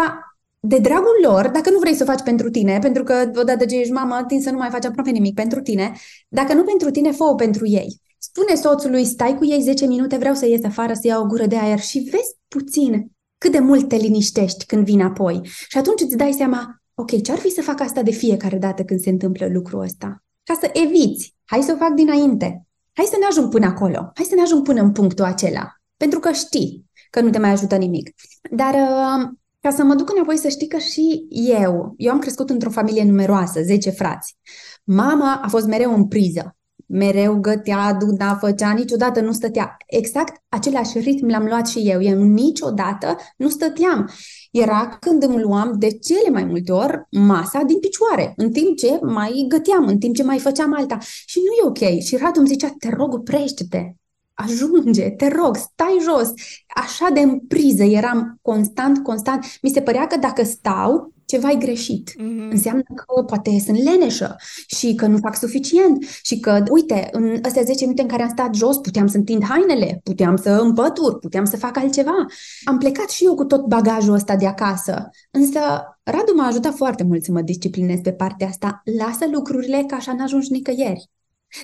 de 0.60 0.78
dragul 0.78 1.18
lor, 1.22 1.48
dacă 1.48 1.70
nu 1.70 1.78
vrei 1.78 1.94
să 1.94 2.02
o 2.02 2.10
faci 2.10 2.22
pentru 2.22 2.50
tine, 2.50 2.78
pentru 2.78 3.02
că 3.02 3.30
odată 3.34 3.64
ce 3.64 3.76
ești 3.76 3.92
mamă, 3.92 4.24
tin 4.26 4.42
să 4.42 4.50
nu 4.50 4.56
mai 4.56 4.70
faci 4.70 4.84
aproape 4.84 5.10
nimic 5.10 5.34
pentru 5.34 5.60
tine, 5.60 5.92
dacă 6.28 6.54
nu 6.54 6.62
pentru 6.62 6.90
tine, 6.90 7.10
fă 7.10 7.34
pentru 7.36 7.66
ei. 7.66 8.00
Spune 8.18 8.54
soțului, 8.54 9.04
stai 9.04 9.36
cu 9.36 9.44
ei 9.44 9.60
10 9.60 9.86
minute, 9.86 10.16
vreau 10.16 10.34
să 10.34 10.46
ies 10.46 10.64
afară 10.64 10.92
să 10.92 11.06
iau 11.06 11.22
o 11.22 11.26
gură 11.26 11.46
de 11.46 11.56
aer 11.56 11.78
și 11.78 11.98
vezi 11.98 12.36
puțin 12.48 13.10
cât 13.38 13.52
de 13.52 13.58
mult 13.58 13.88
te 13.88 13.96
liniștești 13.96 14.66
când 14.66 14.84
vin 14.84 15.00
apoi. 15.00 15.40
Și 15.68 15.78
atunci 15.78 16.00
îți 16.00 16.16
dai 16.16 16.32
seama, 16.32 16.79
ok, 17.00 17.22
ce-ar 17.22 17.38
fi 17.38 17.50
să 17.50 17.62
fac 17.62 17.80
asta 17.80 18.02
de 18.02 18.10
fiecare 18.10 18.58
dată 18.58 18.84
când 18.84 19.00
se 19.00 19.10
întâmplă 19.10 19.48
lucrul 19.52 19.80
ăsta? 19.80 20.22
Ca 20.42 20.58
să 20.60 20.70
eviți, 20.72 21.34
hai 21.44 21.62
să 21.62 21.72
o 21.72 21.76
fac 21.76 21.92
dinainte. 21.92 22.66
Hai 22.92 23.04
să 23.04 23.16
ne 23.20 23.26
ajung 23.26 23.50
până 23.50 23.66
acolo. 23.66 24.10
Hai 24.14 24.24
să 24.24 24.34
ne 24.34 24.40
ajung 24.40 24.64
până 24.64 24.80
în 24.80 24.92
punctul 24.92 25.24
acela. 25.24 25.74
Pentru 25.96 26.18
că 26.18 26.32
știi 26.32 26.90
că 27.10 27.20
nu 27.20 27.30
te 27.30 27.38
mai 27.38 27.50
ajută 27.50 27.76
nimic. 27.76 28.10
Dar 28.50 28.74
uh, 28.74 29.28
ca 29.60 29.70
să 29.70 29.82
mă 29.82 29.94
duc 29.94 30.10
înapoi 30.10 30.36
să 30.36 30.48
știi 30.48 30.68
că 30.68 30.78
și 30.78 31.26
eu, 31.30 31.94
eu 31.96 32.12
am 32.12 32.18
crescut 32.18 32.50
într-o 32.50 32.70
familie 32.70 33.04
numeroasă, 33.04 33.62
10 33.62 33.90
frați. 33.90 34.36
Mama 34.84 35.40
a 35.42 35.48
fost 35.48 35.66
mereu 35.66 35.94
în 35.94 36.08
priză 36.08 36.54
mereu 36.90 37.34
gătea, 37.40 37.78
aduna, 37.78 38.34
făcea, 38.34 38.72
niciodată 38.72 39.20
nu 39.20 39.32
stătea. 39.32 39.76
Exact 39.86 40.42
același 40.48 40.98
ritm 40.98 41.26
l-am 41.26 41.44
luat 41.44 41.68
și 41.68 41.78
eu. 41.78 42.02
Eu 42.02 42.22
niciodată 42.22 43.16
nu 43.36 43.48
stăteam. 43.48 44.10
Era 44.50 44.96
când 45.00 45.22
îmi 45.22 45.40
luam 45.40 45.74
de 45.78 45.90
cele 45.98 46.30
mai 46.30 46.44
multe 46.44 46.72
ori 46.72 47.06
masa 47.10 47.62
din 47.62 47.78
picioare, 47.78 48.32
în 48.36 48.52
timp 48.52 48.76
ce 48.76 48.98
mai 49.02 49.44
găteam, 49.48 49.86
în 49.86 49.98
timp 49.98 50.14
ce 50.14 50.22
mai 50.22 50.38
făceam 50.38 50.74
alta. 50.74 50.98
Și 51.26 51.38
nu 51.38 51.52
e 51.52 51.68
ok. 51.68 52.00
Și 52.00 52.16
Radu 52.16 52.38
îmi 52.38 52.48
zicea, 52.48 52.74
te 52.78 52.88
rog, 52.96 53.14
oprește-te, 53.14 53.94
ajunge, 54.34 55.10
te 55.10 55.28
rog, 55.28 55.56
stai 55.56 55.98
jos. 56.02 56.32
Așa 56.66 57.08
de 57.12 57.20
împriză 57.20 57.82
eram 57.84 58.38
constant, 58.42 59.02
constant. 59.02 59.44
Mi 59.62 59.70
se 59.70 59.80
părea 59.80 60.06
că 60.06 60.16
dacă 60.16 60.44
stau, 60.44 61.12
ceva 61.30 61.50
e 61.50 61.54
greșit. 61.54 62.10
Mm-hmm. 62.10 62.50
Înseamnă 62.50 62.82
că 62.94 63.22
poate 63.22 63.58
sunt 63.64 63.82
leneșă 63.82 64.36
și 64.66 64.94
că 64.94 65.06
nu 65.06 65.16
fac 65.16 65.36
suficient 65.36 66.04
și 66.22 66.40
că, 66.40 66.62
uite, 66.70 67.08
în 67.12 67.38
astea 67.42 67.62
10 67.62 67.84
minute 67.84 68.02
în 68.02 68.08
care 68.08 68.22
am 68.22 68.28
stat 68.28 68.54
jos, 68.54 68.76
puteam 68.76 69.06
să 69.06 69.16
întind 69.16 69.44
hainele, 69.44 70.00
puteam 70.02 70.36
să 70.36 70.50
împătur, 70.50 71.18
puteam 71.18 71.44
să 71.44 71.56
fac 71.56 71.76
altceva. 71.76 72.26
Am 72.64 72.78
plecat 72.78 73.10
și 73.10 73.24
eu 73.24 73.34
cu 73.34 73.44
tot 73.44 73.66
bagajul 73.66 74.14
ăsta 74.14 74.36
de 74.36 74.46
acasă. 74.46 75.08
Însă 75.30 75.60
Radu 76.02 76.32
m-a 76.36 76.46
ajutat 76.46 76.74
foarte 76.74 77.02
mult 77.02 77.24
să 77.24 77.32
mă 77.32 77.40
disciplinez 77.40 78.00
pe 78.02 78.12
partea 78.12 78.46
asta. 78.46 78.82
Lasă 78.98 79.26
lucrurile 79.30 79.84
ca 79.86 79.96
așa 79.96 80.14
n-ajungi 80.14 80.52
nicăieri. 80.52 81.10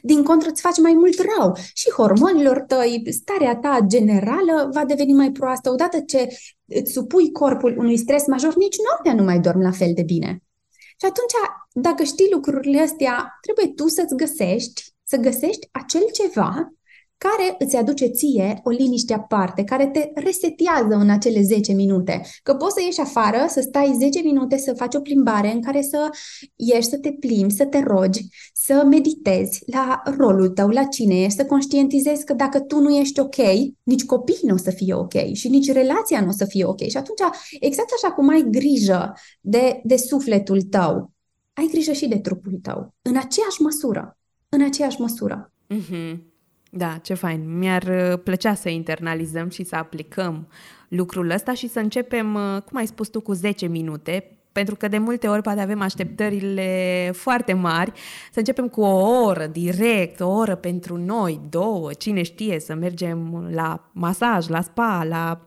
Din 0.03 0.23
contră, 0.23 0.49
îți 0.49 0.61
faci 0.61 0.79
mai 0.79 0.93
mult 0.93 1.19
rău 1.19 1.57
și 1.75 1.91
hormonilor 1.91 2.61
tăi, 2.61 3.03
starea 3.11 3.57
ta 3.57 3.79
generală 3.87 4.71
va 4.73 4.85
deveni 4.85 5.13
mai 5.13 5.33
proastă. 5.33 5.71
Odată 5.71 6.01
ce 6.01 6.39
îți 6.67 6.93
supui 6.93 7.33
corpul 7.33 7.75
unui 7.79 7.97
stres 7.97 8.27
major, 8.27 8.57
nici 8.57 8.77
noaptea 8.89 9.15
nu 9.15 9.23
mai 9.23 9.41
dormi 9.41 9.63
la 9.63 9.71
fel 9.71 9.93
de 9.95 10.03
bine. 10.03 10.43
Și 10.71 11.07
atunci, 11.07 11.33
dacă 11.73 12.03
știi 12.03 12.33
lucrurile 12.33 12.81
astea, 12.81 13.39
trebuie 13.41 13.75
tu 13.75 13.89
să-ți 13.89 14.15
găsești, 14.15 14.85
să 15.05 15.17
găsești 15.17 15.69
acel 15.73 16.03
ceva 16.13 16.73
care 17.19 17.55
îți 17.59 17.77
aduce 17.77 18.07
ție 18.07 18.61
o 18.65 18.71
liniște 18.71 19.15
aparte, 19.15 19.65
care 19.65 19.87
te 19.87 20.11
resetează 20.15 20.95
în 20.95 21.11
acele 21.11 21.43
10 21.43 21.73
minute. 21.73 22.21
Că 22.43 22.55
poți 22.55 22.75
să 22.75 22.81
ieși 22.85 23.01
afară, 23.01 23.47
să 23.49 23.61
stai 23.61 23.97
10 23.99 24.21
minute, 24.21 24.57
să 24.57 24.75
faci 24.75 24.95
o 24.95 25.01
plimbare 25.01 25.53
în 25.53 25.63
care 25.63 25.83
să 25.83 26.11
ieși, 26.57 26.89
să 26.89 26.99
te 26.99 27.13
plimbi, 27.13 27.55
să 27.55 27.65
te 27.65 27.83
rogi, 27.83 28.27
să 28.55 28.85
meditezi 28.87 29.63
la 29.67 30.03
rolul 30.17 30.49
tău, 30.49 30.69
la 30.69 30.85
cine 30.85 31.21
ești, 31.21 31.37
să 31.37 31.45
conștientizezi 31.45 32.25
că 32.25 32.33
dacă 32.33 32.61
tu 32.61 32.81
nu 32.81 32.97
ești 32.97 33.21
ok, 33.21 33.37
nici 33.83 34.05
copiii 34.05 34.39
nu 34.43 34.55
o 34.55 34.57
să 34.59 34.71
fie 34.71 34.95
ok 34.95 35.33
și 35.33 35.49
nici 35.49 35.73
relația 35.73 36.21
nu 36.21 36.29
o 36.29 36.33
să 36.37 36.45
fie 36.45 36.65
ok. 36.65 36.81
Și 36.81 36.97
atunci, 36.97 37.21
exact 37.61 37.91
așa 37.95 38.15
cum 38.15 38.29
ai 38.29 38.47
grijă 38.51 39.13
de, 39.41 39.81
de 39.85 39.97
sufletul 39.97 40.63
tău, 40.63 41.11
ai 41.53 41.69
grijă 41.71 41.93
și 41.93 42.09
de 42.09 42.19
trupul 42.19 42.59
tău, 42.63 42.95
în 43.03 43.17
aceeași 43.17 43.63
măsură. 43.63 44.19
În 44.49 44.63
aceeași 44.63 45.01
măsură. 45.01 45.53
Mm-hmm. 45.75 46.36
Da, 46.71 46.99
ce 47.03 47.15
fain. 47.15 47.59
Mi-ar 47.59 47.83
uh, 47.83 48.19
plăcea 48.25 48.55
să 48.55 48.69
internalizăm 48.69 49.49
și 49.49 49.65
să 49.65 49.77
aplicăm 49.77 50.49
lucrul 50.89 51.31
ăsta 51.31 51.55
și 51.55 51.69
să 51.69 51.79
începem, 51.79 52.35
uh, 52.35 52.63
cum 52.63 52.79
ai 52.79 52.87
spus 52.87 53.09
tu, 53.09 53.21
cu 53.21 53.33
10 53.33 53.67
minute, 53.67 54.31
pentru 54.53 54.75
că 54.77 54.89
de 54.89 54.99
multe 54.99 55.29
ori 55.29 55.43
poate 55.43 55.61
avem 55.61 55.81
așteptările 55.81 57.11
foarte 57.15 57.53
mari, 57.53 57.93
să 58.33 58.39
începem 58.39 58.69
cu 58.69 58.81
o 58.81 59.25
oră 59.25 59.47
direct, 59.47 60.21
o 60.21 60.29
oră 60.29 60.55
pentru 60.55 60.97
noi, 60.97 61.41
două, 61.51 61.93
cine 61.93 62.23
știe, 62.23 62.61
să 62.61 62.75
mergem 62.75 63.49
la 63.51 63.91
masaj, 63.93 64.49
la 64.49 64.61
spa, 64.61 65.05
la 65.09 65.41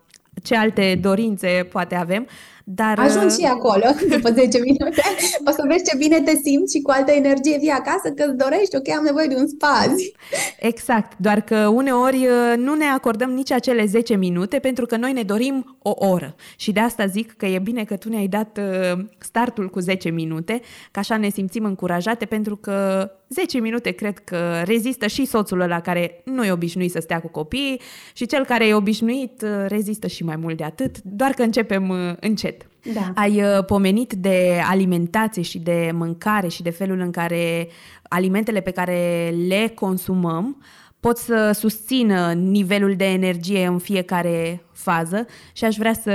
ce 0.44 0.56
alte 0.56 1.00
dorințe 1.02 1.68
poate 1.72 1.96
avem, 1.96 2.28
dar... 2.72 3.00
Ajung 3.00 3.32
și 3.32 3.46
acolo 3.46 3.86
după 4.16 4.30
10 4.32 4.60
minute. 4.60 5.02
O 5.46 5.52
să 5.52 5.64
vezi 5.68 5.84
ce 5.84 5.98
bine 5.98 6.22
te 6.22 6.32
simți 6.44 6.76
și 6.76 6.82
cu 6.82 6.92
altă 6.92 7.12
energie 7.12 7.58
vii 7.58 7.70
acasă 7.70 8.12
că 8.16 8.24
îți 8.28 8.38
dorești, 8.38 8.76
ok, 8.76 8.90
am 8.90 9.04
nevoie 9.04 9.28
de 9.28 9.36
un 9.36 9.48
spazi. 9.48 10.12
Exact, 10.60 11.18
doar 11.18 11.42
că 11.42 11.68
uneori 11.68 12.16
uh, 12.16 12.58
nu 12.58 12.76
ne 12.76 12.86
acordăm 12.86 13.30
nici 13.30 13.52
acele 13.52 13.86
10 13.86 14.16
minute 14.16 14.60
pentru 14.60 14.86
că 14.86 14.96
noi 14.96 15.14
ne 15.14 15.24
dorim 15.24 15.78
o 15.82 15.94
oră. 15.96 16.36
Și 16.56 16.72
de 16.72 16.80
asta 16.80 17.06
zic 17.06 17.32
că 17.32 17.46
e 17.46 17.60
bine 17.60 17.84
că 17.84 17.96
tu 17.96 18.10
ne-ai 18.10 18.28
dat 18.28 18.58
uh, 18.58 19.00
startul 19.18 19.70
cu 19.70 19.80
10 19.80 20.10
minute, 20.10 20.62
că 20.92 21.00
așa 21.00 21.18
ne 21.18 21.30
simțim 21.30 21.64
încurajate 21.64 22.26
pentru 22.26 22.56
că 22.56 23.10
10 23.30 23.60
minute 23.60 23.92
cred 23.92 24.20
că 24.20 24.62
rezistă 24.66 25.08
și 25.08 25.26
soțul 25.26 25.60
ăla 25.60 25.82
care 25.82 26.22
nu 26.26 26.46
e 26.46 26.52
obișnuit 26.52 26.92
să 26.92 27.00
stea 27.00 27.22
cu 27.22 27.28
copiii 27.28 27.82
și 28.14 28.26
cel 28.26 28.46
care 28.46 28.68
e 28.68 28.74
obișnuit 28.74 29.42
uh, 29.42 29.50
rezistă 29.68 30.08
și 30.08 30.24
mai 30.24 30.36
mult 30.36 30.58
de 30.58 30.64
atât, 30.64 30.98
doar 31.04 31.32
că 31.32 31.42
începem 31.42 32.18
încet. 32.20 32.59
Da. 32.94 33.12
Ai 33.16 33.42
uh, 33.42 33.66
pomenit 33.66 34.14
de 34.14 34.62
alimentație 34.70 35.42
și 35.42 35.60
de 35.60 35.92
mâncare 35.94 36.48
și 36.48 36.62
de 36.62 36.70
felul 36.70 37.00
în 37.00 37.12
care 37.12 37.68
alimentele 38.04 38.60
pe 38.60 38.72
care 38.72 39.34
le 39.48 39.72
consumăm 39.76 40.58
pot 41.00 41.18
să 41.18 41.52
susțină 41.54 42.34
nivelul 42.34 42.96
de 42.96 43.06
energie 43.06 43.66
în 43.66 43.78
fiecare 43.78 44.64
fază 44.72 45.26
și 45.54 45.66
aș 45.66 45.76
vrea 45.76 45.94
să 45.94 46.14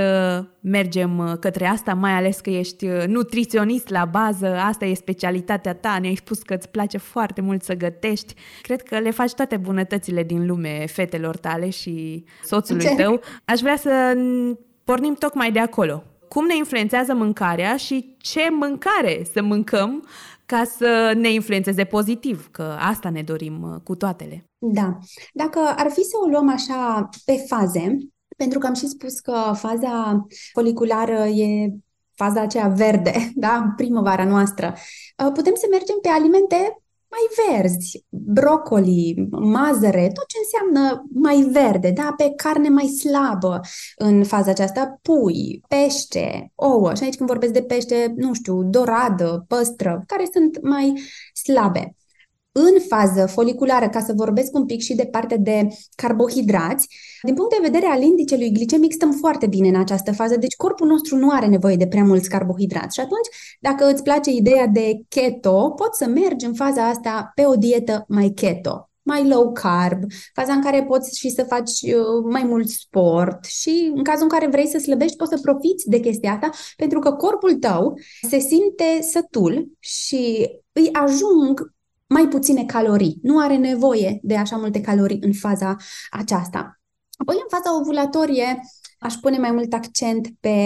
mergem 0.59 1.17
uh, 1.17 1.33
către 1.39 1.65
asta, 1.65 1.93
mai 1.93 2.11
ales 2.11 2.39
că 2.39 2.49
ești 2.49 2.85
uh, 2.85 3.03
nutriționist 3.07 3.89
la 3.89 4.05
bază, 4.05 4.47
asta 4.47 4.85
e 4.85 4.93
specialitatea 4.93 5.73
ta, 5.73 5.97
ne-ai 6.01 6.15
spus 6.15 6.41
că 6.41 6.53
îți 6.53 6.69
place 6.69 6.97
foarte 6.97 7.41
mult 7.41 7.63
să 7.63 7.73
gătești. 7.73 8.33
Cred 8.61 8.81
că 8.81 8.99
le 8.99 9.11
faci 9.11 9.33
toate 9.33 9.57
bunătățile 9.57 10.23
din 10.23 10.45
lume 10.45 10.85
fetelor 10.87 11.37
tale 11.37 11.69
și 11.69 12.23
soțului 12.43 12.85
Ce? 12.85 12.95
tău. 12.95 13.21
Aș 13.45 13.59
vrea 13.59 13.75
să 13.75 14.17
pornim 14.83 15.15
tocmai 15.19 15.51
de 15.51 15.59
acolo 15.59 16.03
cum 16.35 16.45
ne 16.45 16.55
influențează 16.55 17.13
mâncarea 17.13 17.77
și 17.77 18.15
ce 18.19 18.49
mâncare 18.51 19.25
să 19.33 19.41
mâncăm 19.41 20.07
ca 20.45 20.63
să 20.63 21.13
ne 21.17 21.31
influențeze 21.31 21.83
pozitiv, 21.83 22.47
că 22.51 22.75
asta 22.79 23.09
ne 23.09 23.21
dorim 23.21 23.61
uh, 23.61 23.81
cu 23.83 23.95
toatele. 23.95 24.49
Da. 24.57 24.97
Dacă 25.33 25.59
ar 25.59 25.89
fi 25.89 26.01
să 26.01 26.17
o 26.25 26.29
luăm 26.29 26.49
așa 26.49 27.09
pe 27.25 27.45
faze, 27.47 27.97
pentru 28.37 28.59
că 28.59 28.67
am 28.67 28.73
și 28.73 28.87
spus 28.87 29.19
că 29.19 29.51
faza 29.53 30.25
foliculară 30.53 31.25
e 31.25 31.69
faza 32.13 32.41
aceea 32.41 32.67
verde, 32.67 33.31
da, 33.45 33.73
primăvara 33.75 34.25
noastră, 34.25 34.73
uh, 35.25 35.31
putem 35.33 35.53
să 35.55 35.67
mergem 35.71 35.95
pe 36.01 36.09
alimente 36.09 36.83
mai 37.15 37.57
verzi, 37.57 38.05
brocoli, 38.09 39.27
mazăre, 39.31 40.09
tot 40.13 40.27
ce 40.27 40.37
înseamnă 40.43 41.05
mai 41.13 41.41
verde, 41.51 41.91
da? 41.91 42.13
pe 42.17 42.33
carne 42.35 42.69
mai 42.69 42.85
slabă 42.87 43.59
în 43.95 44.23
faza 44.23 44.51
aceasta, 44.51 44.99
pui, 45.01 45.61
pește, 45.67 46.51
ouă. 46.55 46.93
Și 46.93 47.03
aici 47.03 47.15
când 47.15 47.29
vorbesc 47.29 47.53
de 47.53 47.63
pește, 47.63 48.13
nu 48.15 48.33
știu, 48.33 48.63
doradă, 48.63 49.45
păstră, 49.47 50.03
care 50.07 50.29
sunt 50.33 50.61
mai 50.61 50.93
slabe. 51.43 51.95
În 52.57 52.79
fază 52.87 53.25
foliculară, 53.25 53.89
ca 53.89 53.99
să 53.99 54.13
vorbesc 54.15 54.55
un 54.55 54.65
pic 54.65 54.81
și 54.81 54.95
de 54.95 55.05
partea 55.05 55.37
de 55.37 55.67
carbohidrați, 55.95 56.87
din 57.21 57.33
punct 57.33 57.51
de 57.51 57.67
vedere 57.69 57.85
al 57.85 58.01
indicelui 58.01 58.51
glicemic 58.51 58.93
stăm 58.93 59.11
foarte 59.11 59.47
bine 59.47 59.67
în 59.67 59.75
această 59.75 60.13
fază, 60.13 60.37
deci 60.37 60.55
corpul 60.55 60.87
nostru 60.87 61.15
nu 61.15 61.29
are 61.29 61.45
nevoie 61.45 61.75
de 61.75 61.87
prea 61.87 62.03
mulți 62.03 62.29
carbohidrați. 62.29 62.95
Și 62.95 62.99
atunci, 62.99 63.57
dacă 63.59 63.91
îți 63.91 64.03
place 64.03 64.31
ideea 64.31 64.67
de 64.67 65.01
keto, 65.07 65.69
poți 65.69 65.97
să 65.97 66.05
mergi 66.07 66.45
în 66.45 66.53
faza 66.53 66.87
asta 66.87 67.31
pe 67.35 67.45
o 67.45 67.55
dietă 67.55 68.05
mai 68.07 68.31
keto 68.35 68.89
mai 69.05 69.27
low 69.27 69.51
carb, 69.51 70.03
faza 70.33 70.53
în 70.53 70.61
care 70.61 70.83
poți 70.83 71.19
și 71.19 71.29
să 71.29 71.43
faci 71.43 71.81
uh, 71.81 72.23
mai 72.31 72.43
mult 72.43 72.67
sport 72.67 73.45
și 73.45 73.91
în 73.95 74.03
cazul 74.03 74.23
în 74.23 74.29
care 74.29 74.47
vrei 74.47 74.67
să 74.67 74.77
slăbești, 74.77 75.15
poți 75.15 75.29
să 75.29 75.39
profiți 75.41 75.89
de 75.89 75.99
chestia 75.99 76.31
asta 76.31 76.49
pentru 76.77 76.99
că 76.99 77.11
corpul 77.11 77.53
tău 77.53 77.99
se 78.29 78.39
simte 78.39 79.01
sătul 79.01 79.71
și 79.79 80.49
îi 80.71 80.89
ajung 80.91 81.74
mai 82.15 82.27
puține 82.27 82.65
calorii. 82.65 83.19
Nu 83.21 83.39
are 83.39 83.55
nevoie 83.55 84.19
de 84.21 84.35
așa 84.35 84.55
multe 84.55 84.81
calorii 84.81 85.19
în 85.21 85.33
faza 85.33 85.75
aceasta. 86.09 86.79
Apoi, 87.17 87.35
în 87.35 87.47
faza 87.49 87.79
ovulatorie, 87.79 88.61
aș 88.99 89.13
pune 89.13 89.37
mai 89.37 89.51
mult 89.51 89.73
accent 89.73 90.27
pe, 90.39 90.57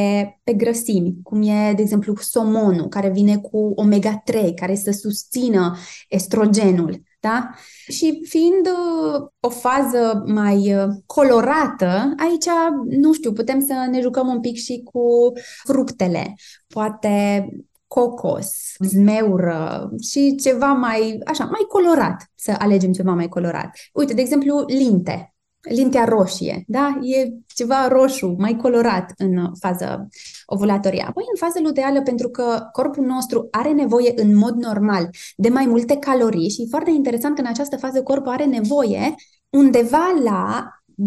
pe 0.43 0.53
grăsimi, 0.53 1.15
cum 1.23 1.41
e, 1.41 1.73
de 1.75 1.81
exemplu, 1.81 2.15
somonul, 2.15 2.87
care 2.87 3.09
vine 3.09 3.37
cu 3.37 3.73
omega-3, 3.75 4.53
care 4.55 4.75
să 4.75 4.91
susțină 4.91 5.77
estrogenul. 6.09 7.01
Da? 7.19 7.49
Și 7.87 8.21
fiind 8.27 8.67
uh, 8.67 9.27
o 9.39 9.49
fază 9.49 10.23
mai 10.25 10.75
uh, 10.75 10.87
colorată, 11.05 12.13
aici, 12.17 12.45
nu 12.89 13.13
știu, 13.13 13.33
putem 13.33 13.65
să 13.65 13.87
ne 13.91 14.01
jucăm 14.01 14.27
un 14.27 14.39
pic 14.39 14.55
și 14.55 14.81
cu 14.91 15.33
fructele. 15.63 16.35
Poate 16.67 17.45
cocos, 17.89 18.75
zmeură 18.79 19.89
și 20.01 20.35
ceva 20.35 20.73
mai, 20.73 21.19
așa, 21.25 21.43
mai 21.43 21.65
colorat, 21.67 22.31
să 22.35 22.55
alegem 22.59 22.91
ceva 22.91 23.13
mai 23.13 23.27
colorat. 23.27 23.69
Uite, 23.93 24.13
de 24.13 24.21
exemplu, 24.21 24.63
linte, 24.67 25.33
lintea 25.61 26.03
roșie, 26.03 26.63
da? 26.67 26.99
E 27.01 27.29
ceva 27.47 27.87
roșu, 27.87 28.35
mai 28.37 28.55
colorat 28.55 29.13
în 29.17 29.51
fază 29.59 30.07
ovulatorie. 30.45 31.05
Apoi 31.07 31.23
în 31.31 31.47
fază 31.47 31.59
luteală, 31.63 32.01
pentru 32.01 32.29
că 32.29 32.67
corpul 32.71 33.05
nostru 33.05 33.47
are 33.51 33.71
nevoie 33.71 34.13
în 34.15 34.35
mod 34.35 34.55
normal 34.55 35.09
de 35.35 35.49
mai 35.49 35.65
multe 35.65 35.97
calorii 35.97 36.49
și 36.49 36.61
e 36.61 36.67
foarte 36.69 36.91
interesant 36.91 37.35
că 37.35 37.41
în 37.41 37.47
această 37.47 37.77
fază 37.77 38.03
corpul 38.03 38.31
are 38.31 38.45
nevoie 38.45 39.15
undeva 39.49 40.13
la 40.23 40.69
230-250 40.99 41.01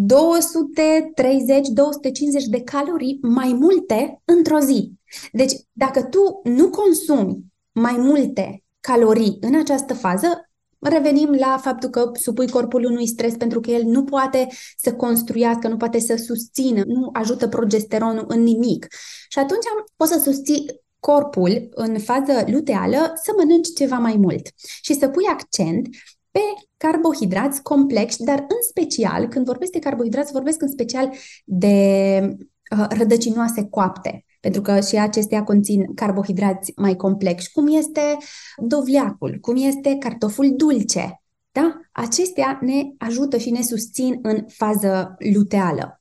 de 2.48 2.62
calorii 2.62 3.18
mai 3.22 3.52
multe 3.52 4.22
într-o 4.24 4.58
zi. 4.58 4.92
Deci, 5.32 5.52
dacă 5.72 6.02
tu 6.02 6.40
nu 6.44 6.70
consumi 6.70 7.44
mai 7.72 7.96
multe 7.96 8.64
calorii 8.80 9.36
în 9.40 9.58
această 9.58 9.94
fază, 9.94 10.50
revenim 10.78 11.30
la 11.38 11.58
faptul 11.62 11.88
că 11.88 12.10
supui 12.14 12.48
corpul 12.48 12.84
unui 12.84 13.06
stres 13.06 13.36
pentru 13.36 13.60
că 13.60 13.70
el 13.70 13.82
nu 13.84 14.04
poate 14.04 14.48
să 14.76 14.94
construiască, 14.94 15.68
nu 15.68 15.76
poate 15.76 15.98
să 15.98 16.16
susțină, 16.16 16.82
nu 16.86 17.08
ajută 17.12 17.48
progesteronul 17.48 18.24
în 18.28 18.42
nimic. 18.42 18.86
Și 19.28 19.38
atunci 19.38 19.64
poți 19.96 20.12
să 20.12 20.18
susții 20.18 20.80
corpul 20.98 21.68
în 21.70 21.98
fază 21.98 22.44
luteală 22.46 23.12
să 23.22 23.32
mănânci 23.36 23.72
ceva 23.76 23.98
mai 23.98 24.16
mult 24.16 24.48
și 24.82 24.94
să 24.94 25.08
pui 25.08 25.24
accent 25.24 25.88
pe 26.32 26.40
carbohidrați 26.76 27.62
complexi, 27.62 28.24
dar 28.24 28.38
în 28.38 28.62
special, 28.68 29.28
când 29.28 29.46
vorbesc 29.46 29.72
de 29.72 29.78
carbohidrați, 29.78 30.32
vorbesc 30.32 30.62
în 30.62 30.68
special 30.68 31.10
de 31.44 32.20
uh, 32.78 32.86
rădăcinoase 32.88 33.66
coapte 33.70 34.24
pentru 34.42 34.62
că 34.62 34.80
și 34.80 34.96
acestea 34.96 35.44
conțin 35.44 35.94
carbohidrați 35.94 36.72
mai 36.76 36.96
complexi, 36.96 37.52
cum 37.52 37.66
este 37.66 38.16
dovleacul, 38.56 39.38
cum 39.40 39.56
este 39.56 39.96
cartoful 40.00 40.52
dulce. 40.56 41.22
Da? 41.52 41.80
Acestea 41.92 42.58
ne 42.60 42.82
ajută 42.98 43.36
și 43.36 43.50
ne 43.50 43.62
susțin 43.62 44.18
în 44.22 44.44
fază 44.48 45.14
luteală. 45.32 46.00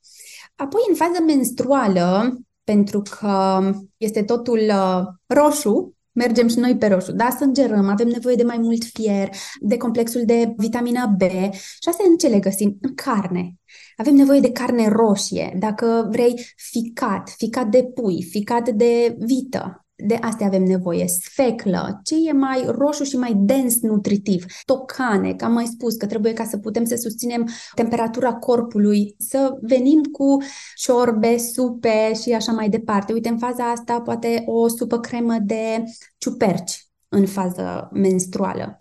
Apoi, 0.55 0.81
în 0.89 0.95
fază 0.95 1.23
menstruală, 1.25 2.39
pentru 2.63 3.01
că 3.01 3.59
este 3.97 4.23
totul 4.23 4.59
uh, 4.59 5.01
roșu, 5.25 5.95
mergem 6.11 6.47
și 6.47 6.59
noi 6.59 6.77
pe 6.77 6.87
roșu, 6.87 7.11
da, 7.11 7.29
sângerăm, 7.29 7.89
avem 7.89 8.07
nevoie 8.07 8.35
de 8.35 8.43
mai 8.43 8.57
mult 8.57 8.83
fier, 8.83 9.29
de 9.59 9.77
complexul 9.77 10.21
de 10.25 10.53
vitamina 10.57 11.05
B 11.05 11.21
și 11.51 11.89
astea 11.89 12.05
în 12.09 12.17
ce 12.17 12.27
le 12.27 12.39
găsim? 12.39 12.77
În 12.81 12.93
carne. 12.95 13.55
Avem 13.95 14.15
nevoie 14.15 14.39
de 14.39 14.51
carne 14.51 14.87
roșie, 14.87 15.55
dacă 15.59 16.07
vrei 16.11 16.45
ficat, 16.55 17.29
ficat 17.37 17.67
de 17.67 17.83
pui, 17.83 18.23
ficat 18.23 18.69
de 18.69 19.15
vită, 19.19 19.80
de 20.03 20.15
astea 20.21 20.45
avem 20.45 20.63
nevoie. 20.63 21.07
Sfeclă, 21.07 21.99
ce 22.03 22.15
e 22.27 22.31
mai 22.31 22.63
roșu 22.67 23.03
și 23.03 23.17
mai 23.17 23.33
dens 23.35 23.81
nutritiv. 23.81 24.45
Tocane, 24.65 25.33
că 25.33 25.45
am 25.45 25.53
mai 25.53 25.65
spus 25.65 25.95
că 25.95 26.05
trebuie 26.05 26.33
ca 26.33 26.43
să 26.43 26.57
putem 26.57 26.85
să 26.85 26.95
susținem 26.95 27.47
temperatura 27.75 28.33
corpului, 28.33 29.15
să 29.17 29.57
venim 29.61 30.03
cu 30.03 30.37
ciorbe, 30.75 31.37
supe 31.37 32.13
și 32.21 32.31
așa 32.31 32.51
mai 32.51 32.69
departe. 32.69 33.13
Uite, 33.13 33.29
în 33.29 33.37
faza 33.37 33.71
asta 33.71 34.01
poate 34.01 34.43
o 34.45 34.67
supă 34.67 34.99
cremă 34.99 35.37
de 35.41 35.83
ciuperci 36.17 36.85
în 37.09 37.25
fază 37.25 37.89
menstruală. 37.93 38.77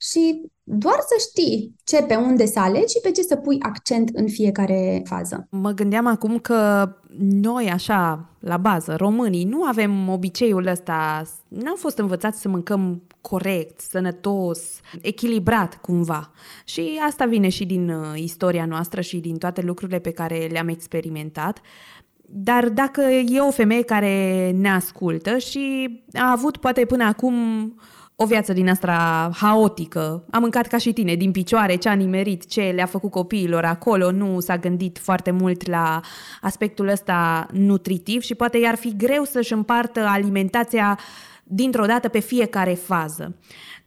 Și 0.00 0.50
doar 0.62 0.98
să 0.98 1.14
știi 1.28 1.74
ce 1.84 2.02
pe 2.02 2.14
unde 2.14 2.46
să 2.46 2.60
alegi 2.60 2.92
și 2.92 3.00
pe 3.02 3.10
ce 3.10 3.22
să 3.22 3.36
pui 3.36 3.56
accent 3.60 4.10
în 4.12 4.28
fiecare 4.28 5.02
fază. 5.04 5.46
Mă 5.50 5.70
gândeam 5.70 6.06
acum 6.06 6.38
că 6.38 6.90
noi, 7.18 7.70
așa, 7.70 8.30
la 8.38 8.56
bază, 8.56 8.94
românii, 8.96 9.44
nu 9.44 9.64
avem 9.64 10.08
obiceiul 10.08 10.66
ăsta, 10.66 11.22
n-am 11.48 11.76
fost 11.76 11.98
învățați 11.98 12.40
să 12.40 12.48
mâncăm 12.48 13.02
corect, 13.20 13.80
sănătos, 13.80 14.60
echilibrat 15.00 15.80
cumva. 15.80 16.30
Și 16.64 17.00
asta 17.06 17.24
vine 17.24 17.48
și 17.48 17.66
din 17.66 17.90
uh, 17.90 18.20
istoria 18.20 18.64
noastră 18.64 19.00
și 19.00 19.16
din 19.16 19.38
toate 19.38 19.60
lucrurile 19.60 19.98
pe 19.98 20.10
care 20.10 20.48
le-am 20.50 20.68
experimentat. 20.68 21.60
Dar 22.30 22.68
dacă 22.68 23.00
e 23.00 23.40
o 23.40 23.50
femeie 23.50 23.82
care 23.82 24.50
ne 24.50 24.70
ascultă 24.70 25.38
și 25.38 25.90
a 26.12 26.30
avut 26.30 26.56
poate 26.56 26.84
până 26.84 27.04
acum 27.04 27.34
o 28.20 28.26
viață 28.26 28.52
din 28.52 28.68
asta 28.68 29.30
haotică. 29.34 30.24
Am 30.30 30.40
mâncat 30.40 30.66
ca 30.66 30.78
și 30.78 30.92
tine, 30.92 31.14
din 31.14 31.30
picioare, 31.30 31.76
ce 31.76 31.88
a 31.88 31.92
nimerit, 31.92 32.46
ce 32.46 32.60
le-a 32.74 32.86
făcut 32.86 33.10
copiilor 33.10 33.64
acolo, 33.64 34.10
nu 34.10 34.40
s-a 34.40 34.56
gândit 34.56 34.98
foarte 34.98 35.30
mult 35.30 35.68
la 35.68 36.00
aspectul 36.40 36.88
ăsta 36.88 37.46
nutritiv 37.52 38.22
și 38.22 38.34
poate 38.34 38.58
i-ar 38.58 38.74
fi 38.74 38.96
greu 38.96 39.24
să-și 39.24 39.52
împartă 39.52 40.00
alimentația 40.00 40.98
dintr-o 41.44 41.84
dată 41.86 42.08
pe 42.08 42.18
fiecare 42.18 42.74
fază. 42.74 43.36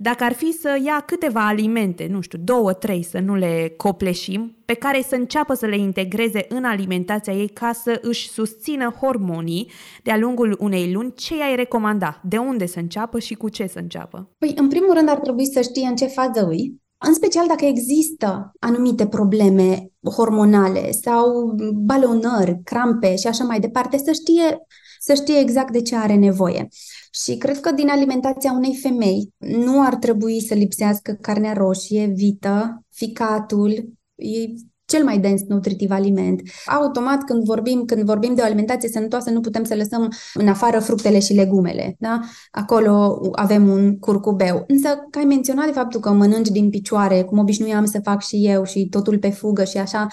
Dacă 0.04 0.24
ar 0.24 0.34
fi 0.34 0.52
să 0.52 0.80
ia 0.86 1.04
câteva 1.06 1.48
alimente, 1.48 2.08
nu 2.10 2.22
știu, 2.22 2.40
două, 2.44 2.74
trei, 2.74 3.04
să 3.04 3.20
nu 3.20 3.36
le 3.36 3.74
copleșim, 3.78 4.56
pe 4.66 4.74
care 4.74 5.02
să 5.02 5.16
înceapă 5.16 5.54
să 5.54 5.66
le 5.66 5.78
integreze 5.78 6.46
în 6.50 6.64
alimentația 6.64 7.34
ei 7.34 7.48
ca 7.48 7.72
să 7.74 8.00
își 8.02 8.30
susțină 8.30 8.90
hormonii 9.00 9.72
de-a 10.04 10.18
lungul 10.18 10.58
unei 10.60 10.92
luni, 10.92 11.14
ce 11.14 11.44
ai 11.44 11.56
recomanda? 11.56 12.22
De 12.24 12.38
unde 12.38 12.66
să 12.66 12.80
înceapă 12.80 13.20
și 13.20 13.34
cu 13.34 13.50
ce 13.50 13.68
să 13.68 13.80
înceapă? 13.80 14.30
Păi, 14.38 14.54
în 14.56 14.68
primul 14.68 14.94
rând 14.94 15.10
ar 15.10 15.20
trebui 15.20 15.46
să 15.46 15.62
știe 15.62 15.88
în 15.88 15.96
ce 15.96 16.06
fază 16.06 16.48
îi, 16.48 16.81
în 17.08 17.14
special 17.14 17.48
dacă 17.48 17.66
există 17.66 18.52
anumite 18.60 19.08
probleme 19.08 19.92
hormonale 20.16 20.92
sau 20.92 21.56
balonări, 21.74 22.62
crampe 22.64 23.16
și 23.16 23.28
așa 23.28 23.44
mai 23.44 23.60
departe, 23.60 23.98
să 23.98 24.12
știe, 24.12 24.58
să 25.00 25.14
știe 25.14 25.40
exact 25.40 25.72
de 25.72 25.82
ce 25.82 25.96
are 25.96 26.16
nevoie. 26.16 26.68
Și 27.12 27.38
cred 27.38 27.60
că 27.60 27.72
din 27.72 27.90
alimentația 27.90 28.52
unei 28.52 28.76
femei 28.76 29.34
nu 29.38 29.82
ar 29.82 29.96
trebui 29.96 30.42
să 30.42 30.54
lipsească 30.54 31.18
carnea 31.22 31.54
roșie, 31.54 32.06
vită, 32.06 32.84
ficatul, 32.90 33.94
e 34.16 34.46
cel 34.92 35.04
mai 35.04 35.20
dens 35.20 35.42
nutritiv 35.48 35.92
aliment. 35.92 36.42
Automat, 36.66 37.24
când 37.24 37.44
vorbim, 37.44 37.86
când 37.86 38.04
vorbim 38.04 38.36
de 38.36 38.42
o 38.42 38.46
alimentație 38.46 38.90
sănătoasă, 38.90 39.30
nu 39.30 39.40
putem 39.40 39.64
să 39.64 39.76
lăsăm 39.76 40.12
în 40.34 40.48
afară 40.48 40.80
fructele 40.80 41.20
și 41.20 41.34
legumele. 41.34 41.96
Da? 42.00 42.20
Acolo 42.52 43.22
avem 43.32 43.68
un 43.68 44.00
curcubeu. 44.00 44.64
Însă, 44.68 44.88
că 45.10 45.20
ai 45.20 45.26
menționat 45.26 45.66
de 45.66 45.72
faptul 45.72 46.00
că 46.00 46.12
mănânci 46.12 46.50
din 46.50 46.70
picioare, 46.70 47.24
cum 47.24 47.38
obișnuiam 47.38 47.86
să 47.86 48.00
fac 48.04 48.22
și 48.22 48.48
eu 48.48 48.64
și 48.64 48.88
totul 48.90 49.20
pe 49.20 49.30
fugă 49.30 49.64
și 49.64 49.78
așa, 49.78 50.08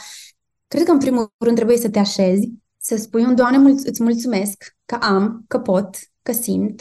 cred 0.68 0.82
că 0.82 0.90
în 0.90 0.98
primul 0.98 1.32
rând 1.38 1.56
trebuie 1.56 1.76
să 1.76 1.90
te 1.90 1.98
așezi, 1.98 2.52
să 2.78 2.96
spui 2.96 3.24
un 3.24 3.34
Doamne, 3.34 3.70
îți 3.84 4.02
mulțumesc 4.02 4.76
că 4.84 4.94
am, 4.94 5.44
că 5.48 5.58
pot, 5.58 5.96
că 6.22 6.32
simt 6.32 6.80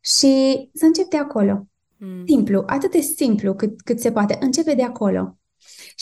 și 0.00 0.70
să 0.74 0.84
încep 0.84 1.08
de 1.08 1.16
acolo. 1.16 1.66
Mm. 1.96 2.26
Simplu, 2.26 2.62
atât 2.66 2.90
de 2.90 3.00
simplu 3.00 3.54
cât, 3.54 3.80
cât 3.80 4.00
se 4.00 4.12
poate. 4.12 4.38
Începe 4.40 4.74
de 4.74 4.82
acolo. 4.82 5.37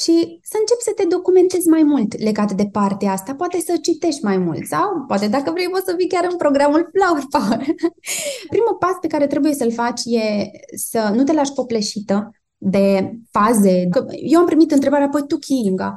Și 0.02 0.40
să 0.42 0.56
începi 0.60 0.82
să 0.82 0.92
te 0.96 1.04
documentezi 1.06 1.68
mai 1.68 1.82
mult 1.82 2.22
legat 2.22 2.52
de 2.52 2.66
partea 2.72 3.12
asta, 3.12 3.34
poate 3.34 3.60
să 3.60 3.76
citești 3.82 4.24
mai 4.24 4.36
mult 4.36 4.66
sau 4.66 5.04
poate 5.06 5.28
dacă 5.28 5.50
vrei 5.50 5.68
poți 5.68 5.84
să 5.84 5.94
fii 5.98 6.08
chiar 6.08 6.26
în 6.30 6.36
programul 6.36 6.90
Flower 6.92 7.24
Power. 7.30 7.66
Primul 8.54 8.76
pas 8.78 8.96
pe 9.00 9.06
care 9.06 9.26
trebuie 9.26 9.54
să-l 9.54 9.72
faci 9.72 10.00
e 10.04 10.50
să 10.76 11.12
nu 11.14 11.24
te 11.24 11.32
lași 11.32 11.52
copleșită 11.52 12.30
de 12.56 13.12
faze. 13.30 13.88
Eu 14.22 14.38
am 14.38 14.46
primit 14.46 14.70
întrebarea, 14.70 15.08
păi 15.08 15.26
tu, 15.26 15.36
Kinga, 15.36 15.94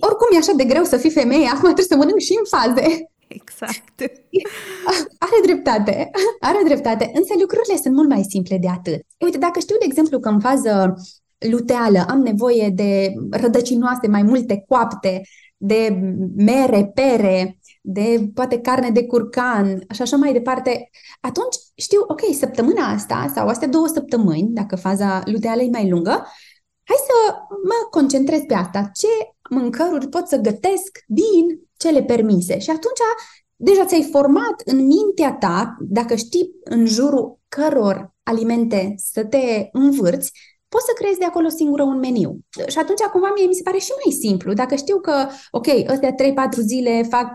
oricum 0.00 0.28
e 0.34 0.36
așa 0.36 0.52
de 0.52 0.64
greu 0.64 0.84
să 0.84 0.96
fii 0.96 1.10
femeie, 1.10 1.46
acum 1.46 1.60
trebuie 1.60 1.92
să 1.92 1.96
mănânc 1.96 2.18
și 2.18 2.38
în 2.38 2.58
faze. 2.58 3.08
Exact. 3.28 3.94
Are 5.26 5.38
dreptate, 5.42 6.10
are 6.40 6.60
dreptate, 6.64 7.10
însă 7.14 7.34
lucrurile 7.40 7.76
sunt 7.82 7.94
mult 7.94 8.08
mai 8.08 8.24
simple 8.28 8.58
de 8.58 8.68
atât. 8.68 9.00
Uite, 9.18 9.38
dacă 9.38 9.58
știu, 9.60 9.76
de 9.78 9.84
exemplu, 9.84 10.18
că 10.18 10.28
în 10.28 10.40
fază 10.40 10.94
luteală 11.50 12.04
am 12.08 12.18
nevoie 12.18 12.70
de 12.74 13.12
rădăcinoase 13.30 14.08
mai 14.08 14.22
multe 14.22 14.64
coapte, 14.68 15.22
de 15.56 15.98
mere, 16.36 16.90
pere, 16.94 17.58
de 17.82 18.30
poate 18.34 18.60
carne 18.60 18.90
de 18.90 19.06
curcan 19.06 19.84
și 19.92 20.02
așa 20.02 20.16
mai 20.16 20.32
departe, 20.32 20.90
atunci 21.20 21.56
știu, 21.74 22.00
ok, 22.06 22.20
săptămâna 22.38 22.86
asta 22.86 23.32
sau 23.34 23.48
astea 23.48 23.68
două 23.68 23.86
săptămâni, 23.86 24.48
dacă 24.50 24.76
faza 24.76 25.22
luteală 25.24 25.62
e 25.62 25.68
mai 25.70 25.88
lungă, 25.88 26.26
hai 26.84 26.96
să 26.96 27.34
mă 27.64 27.88
concentrez 27.90 28.40
pe 28.46 28.54
asta. 28.54 28.90
Ce 28.94 29.08
mâncăruri 29.50 30.08
pot 30.08 30.28
să 30.28 30.36
gătesc 30.36 30.98
din 31.06 31.60
cele 31.76 32.02
permise? 32.02 32.58
Și 32.58 32.70
atunci 32.70 33.00
deja 33.56 33.84
ți-ai 33.84 34.08
format 34.10 34.62
în 34.64 34.86
mintea 34.86 35.32
ta, 35.32 35.76
dacă 35.80 36.14
știi 36.14 36.50
în 36.64 36.86
jurul 36.86 37.38
căror 37.48 38.14
alimente 38.22 38.94
să 38.96 39.24
te 39.24 39.68
învârți, 39.72 40.32
poți 40.74 40.88
să 40.90 40.92
creezi 40.94 41.18
de 41.18 41.24
acolo 41.24 41.48
singură 41.48 41.82
un 41.82 41.98
meniu. 41.98 42.38
Și 42.66 42.78
atunci, 42.78 43.02
cumva, 43.12 43.30
mie 43.36 43.46
mi 43.46 43.54
se 43.54 43.62
pare 43.62 43.78
și 43.78 43.92
mai 44.04 44.12
simplu. 44.12 44.52
Dacă 44.52 44.74
știu 44.74 44.98
că, 45.00 45.16
ok, 45.50 45.66
ăstea 45.92 46.14
3-4 46.14 46.14
zile 46.72 47.02
fac 47.02 47.28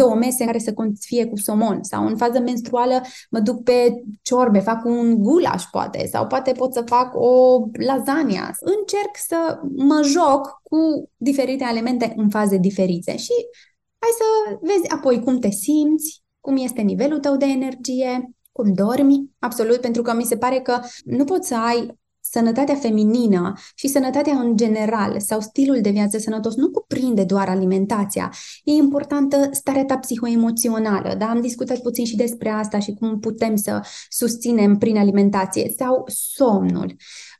două 0.00 0.14
mese 0.14 0.44
care 0.44 0.58
să 0.58 0.74
fie 1.00 1.26
cu 1.26 1.36
somon 1.36 1.78
sau 1.82 2.06
în 2.06 2.16
fază 2.16 2.38
menstruală 2.38 3.00
mă 3.30 3.40
duc 3.40 3.62
pe 3.62 4.02
ciorbe, 4.22 4.58
fac 4.58 4.84
un 4.84 5.22
gulaș, 5.22 5.62
poate, 5.70 6.08
sau 6.12 6.26
poate 6.26 6.52
pot 6.52 6.72
să 6.72 6.82
fac 6.86 7.14
o 7.14 7.60
lasagna. 7.72 8.50
Încerc 8.60 9.14
să 9.28 9.60
mă 9.76 10.00
joc 10.04 10.60
cu 10.62 11.10
diferite 11.16 11.66
elemente 11.70 12.12
în 12.16 12.28
faze 12.28 12.56
diferite 12.56 13.16
și 13.16 13.34
hai 13.98 14.12
să 14.20 14.58
vezi 14.60 14.90
apoi 14.90 15.22
cum 15.22 15.38
te 15.38 15.50
simți, 15.50 16.22
cum 16.40 16.56
este 16.56 16.80
nivelul 16.80 17.18
tău 17.18 17.36
de 17.36 17.46
energie, 17.46 18.30
cum 18.52 18.72
dormi, 18.72 19.30
absolut, 19.38 19.80
pentru 19.80 20.02
că 20.02 20.14
mi 20.14 20.24
se 20.24 20.36
pare 20.36 20.60
că 20.60 20.80
nu 21.04 21.24
poți 21.24 21.48
să 21.48 21.54
ai 21.56 21.96
sănătatea 22.30 22.74
feminină 22.74 23.52
și 23.74 23.88
sănătatea 23.88 24.32
în 24.32 24.56
general 24.56 25.20
sau 25.20 25.40
stilul 25.40 25.80
de 25.80 25.90
viață 25.90 26.18
sănătos 26.18 26.54
nu 26.54 26.70
cuprinde 26.70 27.24
doar 27.24 27.48
alimentația. 27.48 28.32
E 28.64 28.72
importantă 28.72 29.48
starea 29.52 29.84
ta 29.84 29.96
psihoemoțională, 29.96 31.14
da? 31.18 31.26
Am 31.26 31.40
discutat 31.40 31.78
puțin 31.78 32.04
și 32.04 32.16
despre 32.16 32.48
asta 32.48 32.78
și 32.78 32.92
cum 32.92 33.18
putem 33.18 33.56
să 33.56 33.80
susținem 34.08 34.76
prin 34.78 34.96
alimentație 34.96 35.74
sau 35.78 36.04
somnul 36.06 36.96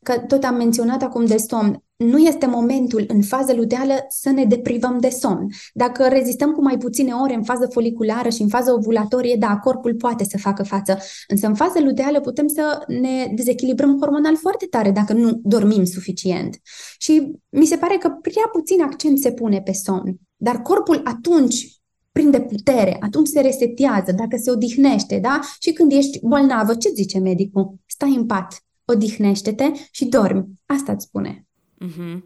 că 0.09 0.19
tot 0.19 0.45
am 0.45 0.55
menționat 0.55 1.03
acum 1.03 1.25
de 1.25 1.37
somn, 1.37 1.83
nu 1.97 2.19
este 2.19 2.47
momentul 2.47 3.05
în 3.09 3.23
fază 3.23 3.55
luteală 3.55 3.95
să 4.09 4.31
ne 4.31 4.45
deprivăm 4.45 4.99
de 5.01 5.09
somn. 5.09 5.47
Dacă 5.73 6.09
rezistăm 6.09 6.53
cu 6.53 6.63
mai 6.63 6.79
puține 6.79 7.13
ore 7.13 7.35
în 7.35 7.43
fază 7.43 7.69
foliculară 7.73 8.29
și 8.29 8.43
în 8.43 8.49
fază 8.49 8.73
ovulatorie, 8.73 9.37
da, 9.39 9.57
corpul 9.57 9.95
poate 9.95 10.25
să 10.25 10.39
facă 10.39 10.63
față. 10.63 10.99
Însă 11.27 11.47
în 11.47 11.55
fază 11.55 11.81
luteală 11.81 12.21
putem 12.21 12.47
să 12.47 12.85
ne 12.87 13.33
dezechilibrăm 13.35 13.97
hormonal 14.01 14.37
foarte 14.37 14.67
tare 14.67 14.91
dacă 14.91 15.13
nu 15.13 15.41
dormim 15.43 15.85
suficient. 15.85 16.61
Și 16.99 17.33
mi 17.49 17.67
se 17.67 17.77
pare 17.77 17.97
că 17.97 18.09
prea 18.09 18.49
puțin 18.53 18.83
accent 18.83 19.19
se 19.19 19.33
pune 19.33 19.61
pe 19.61 19.73
somn. 19.73 20.19
Dar 20.37 20.63
corpul 20.63 21.01
atunci 21.05 21.81
prinde 22.13 22.41
putere, 22.41 22.97
atunci 23.01 23.29
se 23.29 23.41
resetează, 23.41 24.13
dacă 24.17 24.37
se 24.37 24.51
odihnește, 24.51 25.19
da? 25.23 25.41
Și 25.61 25.73
când 25.73 25.93
ești 25.93 26.19
bolnavă, 26.23 26.75
ce 26.75 26.89
zice 26.95 27.19
medicul? 27.19 27.75
Stai 27.87 28.15
în 28.15 28.27
pat, 28.27 28.63
odihnește-te 28.89 29.73
și 29.91 30.05
dormi. 30.05 30.45
Asta 30.67 30.93
îți 30.93 31.05
spune. 31.05 31.47
Mm-hmm. 31.85 32.23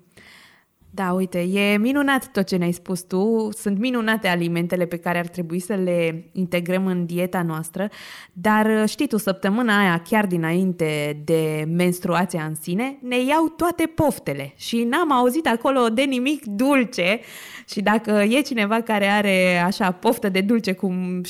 Da, 0.95 1.13
uite, 1.13 1.39
e 1.39 1.77
minunat 1.79 2.31
tot 2.31 2.47
ce 2.47 2.57
ne-ai 2.57 2.73
spus 2.73 3.01
tu. 3.01 3.49
Sunt 3.53 3.79
minunate 3.79 4.29
alimentele 4.29 4.87
pe 4.87 4.97
care 4.97 5.19
ar 5.19 5.27
trebui 5.27 5.59
să 5.59 5.75
le 5.75 6.31
integrăm 6.33 6.87
în 6.87 7.07
dieta 7.07 7.43
noastră, 7.43 7.89
dar 8.33 8.89
știi 8.89 9.07
tu, 9.07 9.17
săptămâna 9.17 9.79
aia, 9.79 10.03
chiar 10.09 10.27
dinainte 10.27 11.23
de 11.25 11.65
menstruația 11.69 12.45
în 12.45 12.55
sine, 12.55 12.99
ne 13.03 13.25
iau 13.25 13.49
toate 13.49 13.87
poftele 13.87 14.53
și 14.57 14.83
n-am 14.83 15.13
auzit 15.13 15.47
acolo 15.47 15.89
de 15.89 16.03
nimic 16.03 16.45
dulce 16.45 17.21
și 17.69 17.81
dacă 17.81 18.11
e 18.11 18.41
cineva 18.41 18.81
care 18.81 19.07
are 19.07 19.59
așa 19.59 19.91
poftă 19.91 20.29
de 20.29 20.41
dulce, 20.41 20.73
cum 20.73 21.21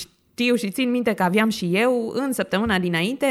știu 0.42 0.54
și 0.54 0.70
țin 0.70 0.90
minte 0.90 1.14
că 1.14 1.22
aveam 1.22 1.48
și 1.48 1.70
eu, 1.72 2.12
în 2.14 2.32
săptămâna 2.32 2.78
dinainte, 2.78 3.26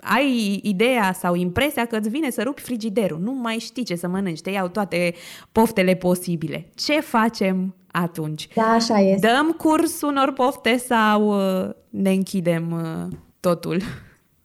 ai 0.00 0.60
ideea 0.62 1.12
sau 1.12 1.34
impresia 1.34 1.86
că 1.86 1.96
îți 1.96 2.08
vine 2.08 2.30
să 2.30 2.42
rupi 2.42 2.62
frigiderul. 2.62 3.18
Nu 3.20 3.32
mai 3.32 3.58
știi 3.58 3.84
ce 3.84 3.94
să 3.94 4.08
mănânci, 4.08 4.40
te 4.40 4.50
iau 4.50 4.68
toate 4.68 5.14
poftele 5.52 5.94
posibile. 5.94 6.70
Ce 6.74 7.00
facem 7.00 7.74
atunci? 7.90 8.48
Da, 8.54 8.62
așa 8.62 8.98
este. 8.98 9.26
Dăm 9.26 9.50
curs 9.50 10.00
unor 10.00 10.32
pofte 10.32 10.76
sau 10.76 11.28
uh, 11.28 11.70
ne 11.88 12.10
închidem 12.10 12.72
uh, 12.72 13.16
totul? 13.40 13.80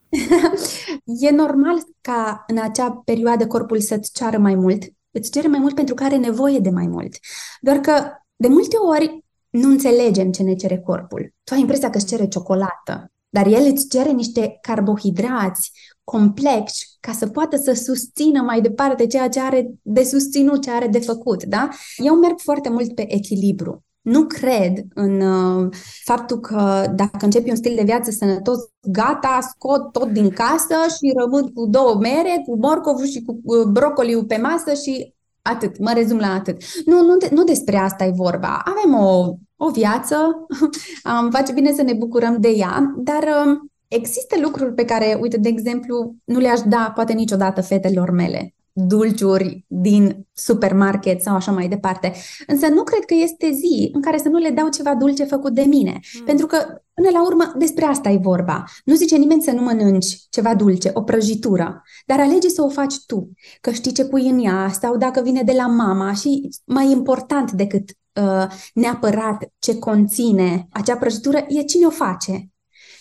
e 1.28 1.30
normal 1.30 1.78
ca 2.02 2.44
în 2.48 2.58
acea 2.58 3.02
perioadă 3.06 3.48
corpul 3.48 3.80
să-ți 3.80 4.14
ceară 4.14 4.38
mai 4.38 4.56
mult. 4.56 4.84
Îți 5.12 5.32
cere 5.32 5.48
mai 5.48 5.60
mult 5.60 5.76
pentru 5.76 5.94
că 5.94 6.04
are 6.04 6.16
nevoie 6.16 6.60
de 6.60 6.70
mai 6.70 6.88
mult. 6.88 7.16
Doar 7.62 7.78
că 7.78 8.12
de 8.36 8.48
multe 8.48 8.78
ori 8.78 9.24
nu 9.50 9.70
înțelegem 9.70 10.32
ce 10.32 10.44
ne 10.44 10.54
cere 10.56 10.80
corpul. 10.80 11.34
Tu 11.44 11.54
ai 11.54 11.60
impresia 11.60 11.90
că 11.90 11.98
îți 11.98 12.06
cere 12.06 12.28
ciocolată, 12.28 13.12
dar 13.30 13.48
el 13.48 13.72
îți 13.72 13.88
cere 13.88 14.12
niște 14.12 14.58
carbohidrați 14.62 15.72
complexi 16.04 16.98
ca 17.00 17.12
să 17.12 17.28
poată 17.28 17.58
să 17.58 17.74
susțină 17.74 18.42
mai 18.42 18.62
departe 18.62 19.08
ceea 19.08 19.30
ce 19.30 19.40
are 19.40 19.72
de 19.82 20.04
susținut, 20.04 20.62
ce 20.62 20.72
are 20.72 20.88
de 20.88 21.00
făcut. 21.00 21.44
Da? 21.44 21.70
Eu 21.98 22.16
merg 22.16 22.40
foarte 22.40 22.70
mult 22.70 22.96
pe 22.96 23.14
echilibru. 23.14 23.84
Nu 24.02 24.26
cred 24.26 24.86
în 24.94 25.22
uh, 25.22 25.70
faptul 26.04 26.40
că 26.40 26.92
dacă 26.96 27.26
începi 27.26 27.50
un 27.50 27.56
stil 27.56 27.76
de 27.76 27.84
viață 27.84 28.12
sănătos, 28.12 28.58
gata, 28.82 29.40
scot 29.50 29.92
tot 29.92 30.10
din 30.12 30.30
casă 30.30 30.76
și 30.98 31.14
rămân 31.20 31.54
cu 31.54 31.66
două 31.66 31.96
mere, 31.96 32.44
cu 32.46 32.58
morcovul 32.58 33.06
și 33.06 33.22
cu 33.22 33.40
uh, 33.44 33.66
brocoliu 33.66 34.26
pe 34.26 34.38
masă 34.38 34.74
și 34.74 35.14
Atât, 35.50 35.80
mă 35.80 35.92
rezum 35.94 36.18
la 36.18 36.34
atât. 36.34 36.62
Nu, 36.86 37.02
nu, 37.02 37.18
de, 37.18 37.30
nu 37.32 37.44
despre 37.44 37.78
asta 37.78 38.04
e 38.06 38.12
vorba. 38.16 38.62
Avem 38.66 39.00
o, 39.00 39.34
o 39.58 39.70
viață, 39.70 40.16
um, 41.22 41.32
face 41.32 41.54
bine 41.54 41.74
să 41.74 41.82
ne 41.82 41.94
bucurăm 41.94 42.38
de 42.40 42.50
ea, 42.50 42.94
dar 42.98 43.24
um, 43.46 43.72
există 43.88 44.36
lucruri 44.42 44.74
pe 44.74 44.86
care, 44.86 45.18
uite, 45.22 45.38
de 45.38 45.50
exemplu, 45.50 46.16
nu 46.24 46.40
le-aș 46.40 46.60
da 46.60 46.92
poate 46.96 47.14
niciodată 47.14 47.62
fetelor 47.62 48.12
mele 48.12 48.54
dulciuri 48.88 49.66
din 49.68 50.28
supermarket 50.34 51.22
sau 51.22 51.36
așa 51.36 51.52
mai 51.52 51.68
departe. 51.68 52.14
Însă 52.48 52.68
nu 52.68 52.84
cred 52.84 53.06
că 53.06 53.14
este 53.14 53.52
zi 53.52 53.90
în 53.94 54.02
care 54.02 54.18
să 54.18 54.30
nu 54.30 54.38
le 54.38 54.50
dau 54.50 54.70
ceva 54.70 54.96
dulce 54.96 55.24
făcut 55.24 55.54
de 55.54 55.62
mine. 55.62 56.00
Mm. 56.20 56.26
Pentru 56.26 56.46
că, 56.46 56.58
până 56.94 57.10
la 57.12 57.26
urmă, 57.26 57.54
despre 57.58 57.86
asta 57.86 58.10
e 58.10 58.18
vorba. 58.18 58.64
Nu 58.86 58.96
zice 58.96 59.18
nimeni 59.18 59.42
să 59.42 59.52
nu 59.52 59.62
mănânci 59.62 60.18
ceva 60.30 60.56
dulce, 60.56 60.92
o 60.94 61.02
prăjitură, 61.02 61.82
dar 62.06 62.20
alege 62.20 62.48
să 62.48 62.62
o 62.62 62.70
faci 62.70 63.06
tu, 63.06 63.32
că 63.62 63.72
știi 63.72 63.92
ce 63.92 64.06
pui 64.06 64.30
în 64.30 64.46
ea 64.46 64.72
sau 64.82 64.98
dacă 64.98 65.22
vine 65.22 65.42
de 65.42 65.54
la 65.56 65.68
mama 65.68 66.14
și 66.14 66.50
mai 66.66 66.92
important 66.92 67.52
decât 67.52 67.90
uh, 68.22 68.48
neapărat 68.74 69.54
ce 69.60 69.80
conține 69.80 70.68
acea 70.72 70.98
prăjitură 70.98 71.46
e 71.48 71.62
cine 71.64 71.86
o 71.86 71.90
face. 71.90 72.50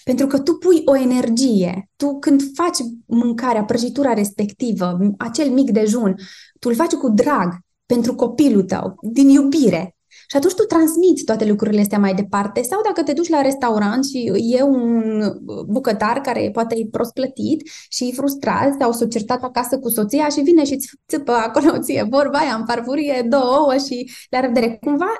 Pentru 0.08 0.26
că 0.26 0.38
tu 0.38 0.54
pui 0.54 0.82
o 0.84 0.96
energie. 0.96 1.90
Tu 1.96 2.18
când 2.18 2.42
faci 2.54 2.78
mâncarea, 3.06 3.64
prăjitura 3.64 4.12
respectivă, 4.12 4.98
acel 5.18 5.50
mic 5.50 5.70
dejun, 5.70 6.14
tu 6.58 6.68
îl 6.68 6.74
faci 6.74 6.92
cu 6.92 7.08
drag 7.08 7.58
pentru 7.86 8.14
copilul 8.14 8.62
tău, 8.62 8.94
din 9.02 9.28
iubire. 9.28 9.96
Și 10.30 10.36
atunci 10.36 10.54
tu 10.54 10.62
transmiți 10.62 11.24
toate 11.24 11.44
lucrurile 11.44 11.80
astea 11.80 11.98
mai 11.98 12.14
departe 12.14 12.62
sau 12.62 12.80
dacă 12.82 13.02
te 13.02 13.12
duci 13.12 13.28
la 13.28 13.40
restaurant 13.40 14.04
și 14.04 14.32
e 14.56 14.62
un 14.62 15.22
bucătar 15.66 16.20
care 16.20 16.50
poate 16.52 16.78
e 16.78 16.88
prost 16.90 17.12
plătit 17.12 17.70
și 17.88 18.08
e 18.08 18.12
frustrat 18.12 18.76
sau 18.80 18.92
s-a 18.92 19.06
certat 19.06 19.42
acasă 19.42 19.78
cu 19.78 19.88
soția 19.88 20.28
și 20.28 20.40
vine 20.40 20.64
și 20.64 20.74
îți 20.74 20.90
țipă 21.08 21.32
acolo 21.32 21.78
ție 21.78 22.06
vorba 22.10 22.38
aia 22.38 22.54
în 22.54 22.64
parfurie, 22.64 23.26
două 23.28 23.58
ouă 23.58 23.76
și 23.76 24.10
la 24.30 24.40
revedere. 24.40 24.78
Cumva 24.80 25.12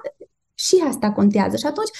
și 0.55 0.83
asta 0.89 1.13
contează. 1.13 1.57
Și 1.57 1.67
atunci 1.67 1.91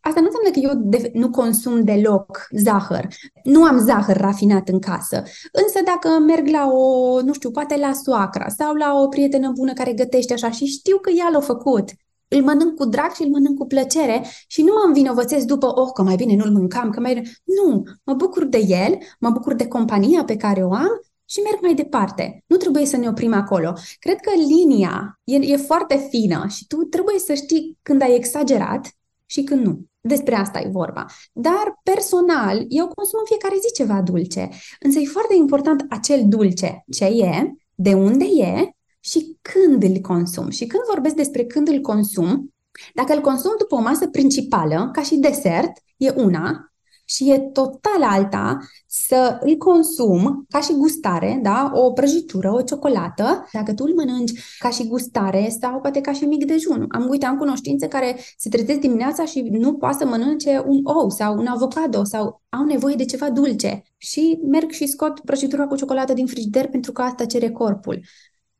Asta 0.00 0.20
nu 0.20 0.26
înseamnă 0.26 0.50
că 0.50 0.58
eu 0.58 0.72
de, 0.74 1.10
nu 1.14 1.30
consum 1.30 1.84
deloc 1.84 2.46
zahăr. 2.50 3.08
Nu 3.42 3.64
am 3.64 3.78
zahăr 3.78 4.16
rafinat 4.16 4.68
în 4.68 4.78
casă. 4.78 5.16
Însă 5.52 5.80
dacă 5.84 6.18
merg 6.18 6.48
la 6.48 6.70
o, 6.70 7.20
nu 7.22 7.32
știu, 7.32 7.50
poate 7.50 7.76
la 7.76 7.92
soacra 7.92 8.48
sau 8.48 8.74
la 8.74 8.94
o 8.94 9.08
prietenă 9.08 9.50
bună 9.54 9.72
care 9.72 9.92
gătește 9.92 10.32
așa 10.32 10.50
și 10.50 10.64
știu 10.64 10.98
că 10.98 11.10
ea 11.10 11.28
l-a 11.32 11.40
făcut, 11.40 11.90
îl 12.28 12.42
mănânc 12.42 12.74
cu 12.74 12.84
drag 12.84 13.12
și 13.12 13.22
îl 13.22 13.30
mănânc 13.30 13.58
cu 13.58 13.66
plăcere 13.66 14.24
și 14.46 14.62
nu 14.62 14.72
mă 14.72 14.82
învinovățesc 14.86 15.46
după, 15.46 15.80
oh, 15.80 15.88
că 15.94 16.02
mai 16.02 16.16
bine 16.16 16.36
nu-l 16.36 16.50
mâncam, 16.50 16.90
că 16.90 17.00
mai 17.00 17.14
bine... 17.14 17.30
Nu, 17.44 17.82
mă 18.04 18.14
bucur 18.14 18.44
de 18.44 18.58
el, 18.58 18.98
mă 19.20 19.30
bucur 19.30 19.54
de 19.54 19.66
compania 19.66 20.24
pe 20.24 20.36
care 20.36 20.64
o 20.64 20.72
am 20.72 21.00
și 21.24 21.40
merg 21.40 21.58
mai 21.62 21.74
departe. 21.74 22.44
Nu 22.46 22.56
trebuie 22.56 22.86
să 22.86 22.96
ne 22.96 23.08
oprim 23.08 23.32
acolo. 23.32 23.72
Cred 23.98 24.20
că 24.20 24.30
linia 24.36 25.20
e, 25.24 25.36
e 25.36 25.56
foarte 25.56 26.08
fină 26.10 26.46
și 26.48 26.66
tu 26.66 26.76
trebuie 26.76 27.18
să 27.18 27.34
știi 27.34 27.78
când 27.82 28.02
ai 28.02 28.14
exagerat 28.14 28.97
și 29.30 29.42
când 29.42 29.66
nu. 29.66 29.80
Despre 30.00 30.34
asta 30.34 30.60
e 30.60 30.68
vorba. 30.68 31.06
Dar, 31.32 31.80
personal, 31.82 32.64
eu 32.68 32.88
consum 32.88 33.18
în 33.18 33.24
fiecare 33.24 33.54
zi 33.60 33.72
ceva 33.74 34.02
dulce. 34.02 34.48
Însă 34.80 34.98
e 34.98 35.04
foarte 35.04 35.34
important 35.34 35.86
acel 35.88 36.22
dulce. 36.26 36.84
Ce 36.90 37.04
e, 37.04 37.52
de 37.74 37.94
unde 37.94 38.24
e 38.24 38.70
și 39.00 39.38
când 39.42 39.82
îl 39.82 39.98
consum. 39.98 40.50
Și 40.50 40.66
când 40.66 40.82
vorbesc 40.90 41.14
despre 41.14 41.44
când 41.44 41.68
îl 41.68 41.80
consum, 41.80 42.52
Dacă 42.94 43.12
îl 43.12 43.20
consum 43.20 43.54
după 43.58 43.74
o 43.74 43.80
masă 43.80 44.08
principală, 44.08 44.90
ca 44.92 45.02
și 45.02 45.16
desert, 45.16 45.72
e 45.96 46.10
una, 46.10 46.72
și 47.08 47.30
e 47.30 47.38
total 47.38 48.02
alta 48.02 48.58
să 48.86 49.38
îl 49.40 49.56
consum 49.56 50.46
ca 50.48 50.60
și 50.60 50.72
gustare, 50.72 51.38
da? 51.42 51.70
o 51.74 51.92
prăjitură, 51.92 52.52
o 52.52 52.62
ciocolată, 52.62 53.48
dacă 53.52 53.74
tu 53.74 53.84
îl 53.86 53.94
mănânci 53.94 54.58
ca 54.58 54.70
și 54.70 54.86
gustare 54.86 55.56
sau 55.60 55.80
poate 55.80 56.00
ca 56.00 56.12
și 56.12 56.24
mic 56.24 56.44
dejun. 56.44 56.86
Am 56.88 57.08
uite, 57.08 57.26
am 57.26 57.36
cunoștințe 57.36 57.88
care 57.88 58.16
se 58.36 58.48
trezesc 58.48 58.78
dimineața 58.78 59.24
și 59.24 59.40
nu 59.40 59.74
poate 59.74 59.96
să 59.98 60.06
mănânce 60.06 60.64
un 60.66 60.80
ou 60.82 61.10
sau 61.10 61.38
un 61.38 61.46
avocado 61.46 62.04
sau 62.04 62.42
au 62.48 62.64
nevoie 62.64 62.94
de 62.94 63.04
ceva 63.04 63.30
dulce 63.30 63.82
și 63.96 64.38
merg 64.44 64.70
și 64.70 64.86
scot 64.86 65.20
prăjitura 65.20 65.66
cu 65.66 65.76
ciocolată 65.76 66.12
din 66.12 66.26
frigider 66.26 66.68
pentru 66.68 66.92
că 66.92 67.02
asta 67.02 67.24
cere 67.24 67.50
corpul. 67.50 68.00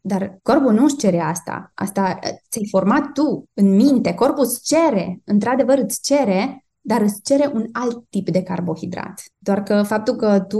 Dar 0.00 0.38
corpul 0.42 0.72
nu 0.72 0.84
își 0.84 0.96
cere 0.96 1.20
asta. 1.20 1.72
Asta 1.74 2.18
ți-ai 2.50 2.68
format 2.70 3.12
tu 3.12 3.48
în 3.54 3.76
minte. 3.76 4.14
Corpul 4.14 4.44
îți 4.44 4.62
cere, 4.62 5.20
într-adevăr 5.24 5.78
îți 5.78 6.00
cere 6.02 6.62
dar 6.88 7.00
îți 7.00 7.22
cere 7.22 7.50
un 7.52 7.66
alt 7.72 8.04
tip 8.10 8.28
de 8.30 8.42
carbohidrat. 8.42 9.22
Doar 9.38 9.62
că 9.62 9.82
faptul 9.82 10.16
că 10.16 10.40
tu 10.40 10.58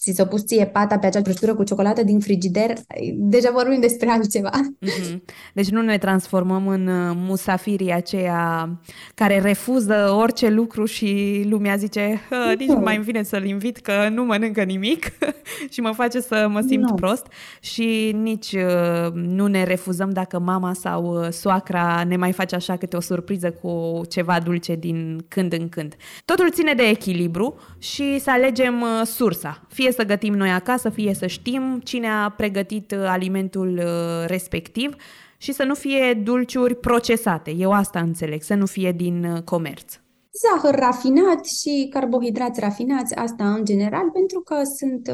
ți 0.00 0.12
s-a 0.14 0.26
pus 0.26 0.44
ție 0.44 0.66
pata 0.66 0.98
pe 0.98 1.06
acea 1.06 1.22
prăjitură 1.22 1.54
cu 1.54 1.64
ciocolată 1.64 2.02
din 2.02 2.20
frigider, 2.20 2.74
deja 3.14 3.50
vorbim 3.52 3.80
despre 3.80 4.08
altceva. 4.10 4.50
Mm-hmm. 4.50 5.20
Deci 5.54 5.68
nu 5.68 5.82
ne 5.82 5.98
transformăm 5.98 6.68
în 6.68 6.86
uh, 6.86 7.16
musafirii 7.16 7.92
aceia 7.92 8.68
care 9.14 9.40
refuză 9.40 10.14
orice 10.18 10.48
lucru 10.48 10.84
și 10.84 11.42
lumea 11.48 11.76
zice 11.76 12.20
nici 12.58 12.68
nu 12.68 12.80
mai 12.80 12.96
îmi 12.96 13.04
vine 13.04 13.22
să-l 13.22 13.44
invit 13.44 13.76
că 13.76 14.08
nu 14.12 14.24
mănâncă 14.24 14.62
nimic 14.62 15.12
și 15.72 15.80
mă 15.80 15.92
face 15.92 16.20
să 16.20 16.46
mă 16.50 16.60
simt 16.60 16.88
nu. 16.88 16.94
prost 16.94 17.26
și 17.60 18.16
nici 18.22 18.52
uh, 18.52 19.12
nu 19.12 19.46
ne 19.46 19.64
refuzăm 19.64 20.10
dacă 20.10 20.38
mama 20.38 20.72
sau 20.72 21.20
uh, 21.20 21.28
soacra 21.30 22.04
ne 22.08 22.16
mai 22.16 22.32
face 22.32 22.54
așa 22.54 22.76
câte 22.76 22.96
o 22.96 23.00
surpriză 23.00 23.50
cu 23.50 24.00
ceva 24.08 24.38
dulce 24.44 24.74
din 24.74 25.24
când 25.28 25.52
în 25.52 25.68
când. 25.68 25.94
Totul 26.24 26.50
ține 26.50 26.72
de 26.74 26.82
echilibru 26.82 27.60
și 27.78 28.18
să 28.18 28.30
alegem 28.30 28.84
sursa, 29.04 29.62
fie 29.68 29.89
fie 29.90 30.04
să 30.04 30.12
gătim 30.12 30.34
noi 30.34 30.50
acasă, 30.50 30.90
fie 30.90 31.14
să 31.14 31.26
știm 31.26 31.80
cine 31.84 32.08
a 32.08 32.28
pregătit 32.30 32.90
uh, 32.90 33.04
alimentul 33.06 33.78
uh, 33.78 34.26
respectiv 34.26 34.94
și 35.36 35.52
să 35.52 35.64
nu 35.64 35.74
fie 35.74 36.14
dulciuri 36.24 36.76
procesate. 36.76 37.50
Eu 37.50 37.72
asta 37.72 38.00
înțeleg, 38.00 38.42
să 38.42 38.54
nu 38.54 38.66
fie 38.66 38.92
din 38.92 39.24
uh, 39.24 39.42
comerț. 39.42 40.00
Zahăr 40.30 40.74
rafinat 40.74 41.46
și 41.46 41.88
carbohidrați 41.90 42.60
rafinați, 42.60 43.14
asta 43.14 43.54
în 43.54 43.64
general, 43.64 44.10
pentru 44.10 44.40
că 44.40 44.62
sunt 44.76 45.10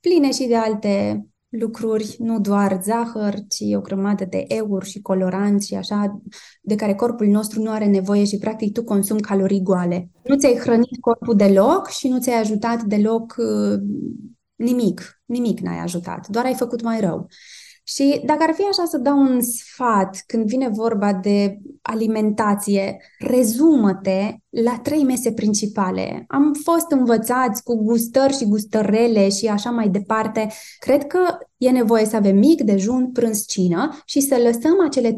pline 0.00 0.32
și 0.32 0.46
de 0.46 0.56
alte 0.56 1.24
lucruri, 1.58 2.16
nu 2.18 2.40
doar 2.40 2.80
zahăr, 2.82 3.34
ci 3.48 3.74
o 3.74 3.80
grămadă 3.80 4.24
de 4.24 4.44
euri 4.48 4.88
și 4.88 5.00
coloranți 5.00 5.66
și 5.66 5.74
așa, 5.74 6.20
de 6.62 6.74
care 6.74 6.94
corpul 6.94 7.26
nostru 7.26 7.62
nu 7.62 7.70
are 7.70 7.86
nevoie 7.86 8.24
și 8.24 8.38
practic 8.38 8.72
tu 8.72 8.84
consumi 8.84 9.20
calorii 9.20 9.62
goale. 9.62 10.10
Nu 10.24 10.36
ți-ai 10.36 10.58
hrănit 10.58 11.00
corpul 11.00 11.36
deloc 11.36 11.88
și 11.88 12.08
nu 12.08 12.20
ți-ai 12.20 12.40
ajutat 12.40 12.82
deloc 12.82 13.34
uh, 13.38 13.78
nimic. 14.54 15.22
Nimic 15.24 15.60
n-ai 15.60 15.78
ajutat, 15.78 16.28
doar 16.28 16.44
ai 16.44 16.54
făcut 16.54 16.82
mai 16.82 17.00
rău. 17.00 17.28
Și 17.86 18.22
dacă 18.24 18.42
ar 18.42 18.54
fi 18.54 18.62
așa 18.62 18.84
să 18.84 18.98
dau 18.98 19.18
un 19.18 19.40
sfat 19.40 20.22
când 20.26 20.46
vine 20.46 20.68
vorba 20.68 21.12
de 21.12 21.58
alimentație, 21.82 22.96
rezumă-te 23.18 24.36
la 24.48 24.78
trei 24.82 25.04
mese 25.04 25.32
principale. 25.32 26.24
Am 26.28 26.52
fost 26.62 26.90
învățați 26.90 27.62
cu 27.62 27.76
gustări 27.82 28.36
și 28.36 28.48
gustărele 28.48 29.28
și 29.28 29.46
așa 29.46 29.70
mai 29.70 29.88
departe. 29.88 30.50
Cred 30.78 31.06
că 31.06 31.18
e 31.56 31.70
nevoie 31.70 32.04
să 32.04 32.16
avem 32.16 32.36
mic, 32.36 32.62
dejun, 32.62 33.12
prânz, 33.12 33.46
cină 33.46 33.98
și 34.04 34.20
să 34.20 34.36
lăsăm 34.36 34.84
acele 34.84 35.12
3-4 35.12 35.16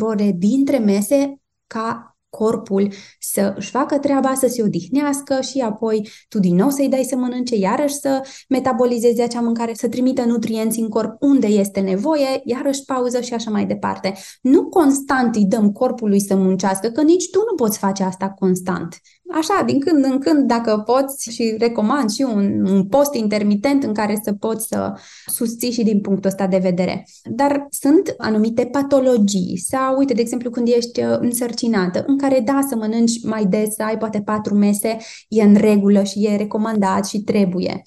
ore 0.00 0.32
dintre 0.36 0.78
mese 0.78 1.40
ca 1.66 2.15
corpul 2.36 2.92
să 3.20 3.54
își 3.56 3.70
facă 3.70 3.98
treaba, 3.98 4.34
să 4.34 4.46
se 4.46 4.62
odihnească 4.62 5.40
și 5.40 5.60
apoi 5.60 6.08
tu 6.28 6.38
din 6.38 6.54
nou 6.54 6.70
să-i 6.70 6.88
dai 6.88 7.02
să 7.02 7.16
mănânce, 7.16 7.56
iarăși 7.56 7.94
să 7.94 8.20
metabolizeze 8.48 9.22
acea 9.22 9.40
mâncare, 9.40 9.74
să 9.74 9.88
trimită 9.88 10.24
nutrienți 10.24 10.80
în 10.80 10.88
corp 10.88 11.16
unde 11.20 11.46
este 11.46 11.80
nevoie, 11.80 12.40
iarăși 12.44 12.84
pauză 12.84 13.20
și 13.20 13.34
așa 13.34 13.50
mai 13.50 13.66
departe. 13.66 14.14
Nu 14.42 14.68
constant 14.68 15.34
îi 15.34 15.44
dăm 15.44 15.72
corpului 15.72 16.20
să 16.20 16.36
muncească, 16.36 16.88
că 16.88 17.02
nici 17.02 17.30
tu 17.30 17.38
nu 17.38 17.54
poți 17.54 17.78
face 17.78 18.02
asta 18.02 18.28
constant. 18.28 19.00
Așa, 19.32 19.62
din 19.66 19.80
când 19.80 20.04
în 20.04 20.18
când, 20.18 20.46
dacă 20.46 20.82
poți 20.86 21.30
și 21.30 21.54
recomand 21.58 22.10
și 22.10 22.22
un, 22.22 22.66
un 22.66 22.86
post 22.86 23.14
intermitent 23.14 23.82
în 23.82 23.94
care 23.94 24.20
să 24.22 24.32
poți 24.32 24.66
să 24.66 24.92
susții 25.26 25.70
și 25.70 25.82
din 25.82 26.00
punctul 26.00 26.30
ăsta 26.30 26.46
de 26.46 26.58
vedere. 26.58 27.06
Dar 27.24 27.66
sunt 27.70 28.14
anumite 28.18 28.64
patologii 28.64 29.58
sau, 29.58 29.96
uite, 29.96 30.14
de 30.14 30.20
exemplu, 30.20 30.50
când 30.50 30.68
ești 30.68 31.00
uh, 31.00 31.16
însărcinată, 31.18 32.04
în 32.06 32.18
care 32.18 32.40
da, 32.40 32.60
să 32.68 32.76
mănânci 32.76 33.22
mai 33.22 33.44
des, 33.44 33.74
să 33.74 33.82
ai 33.82 33.98
poate 33.98 34.20
patru 34.20 34.54
mese, 34.54 34.96
e 35.28 35.42
în 35.42 35.54
regulă 35.54 36.02
și 36.02 36.24
e 36.24 36.36
recomandat 36.36 37.06
și 37.06 37.20
trebuie. 37.20 37.82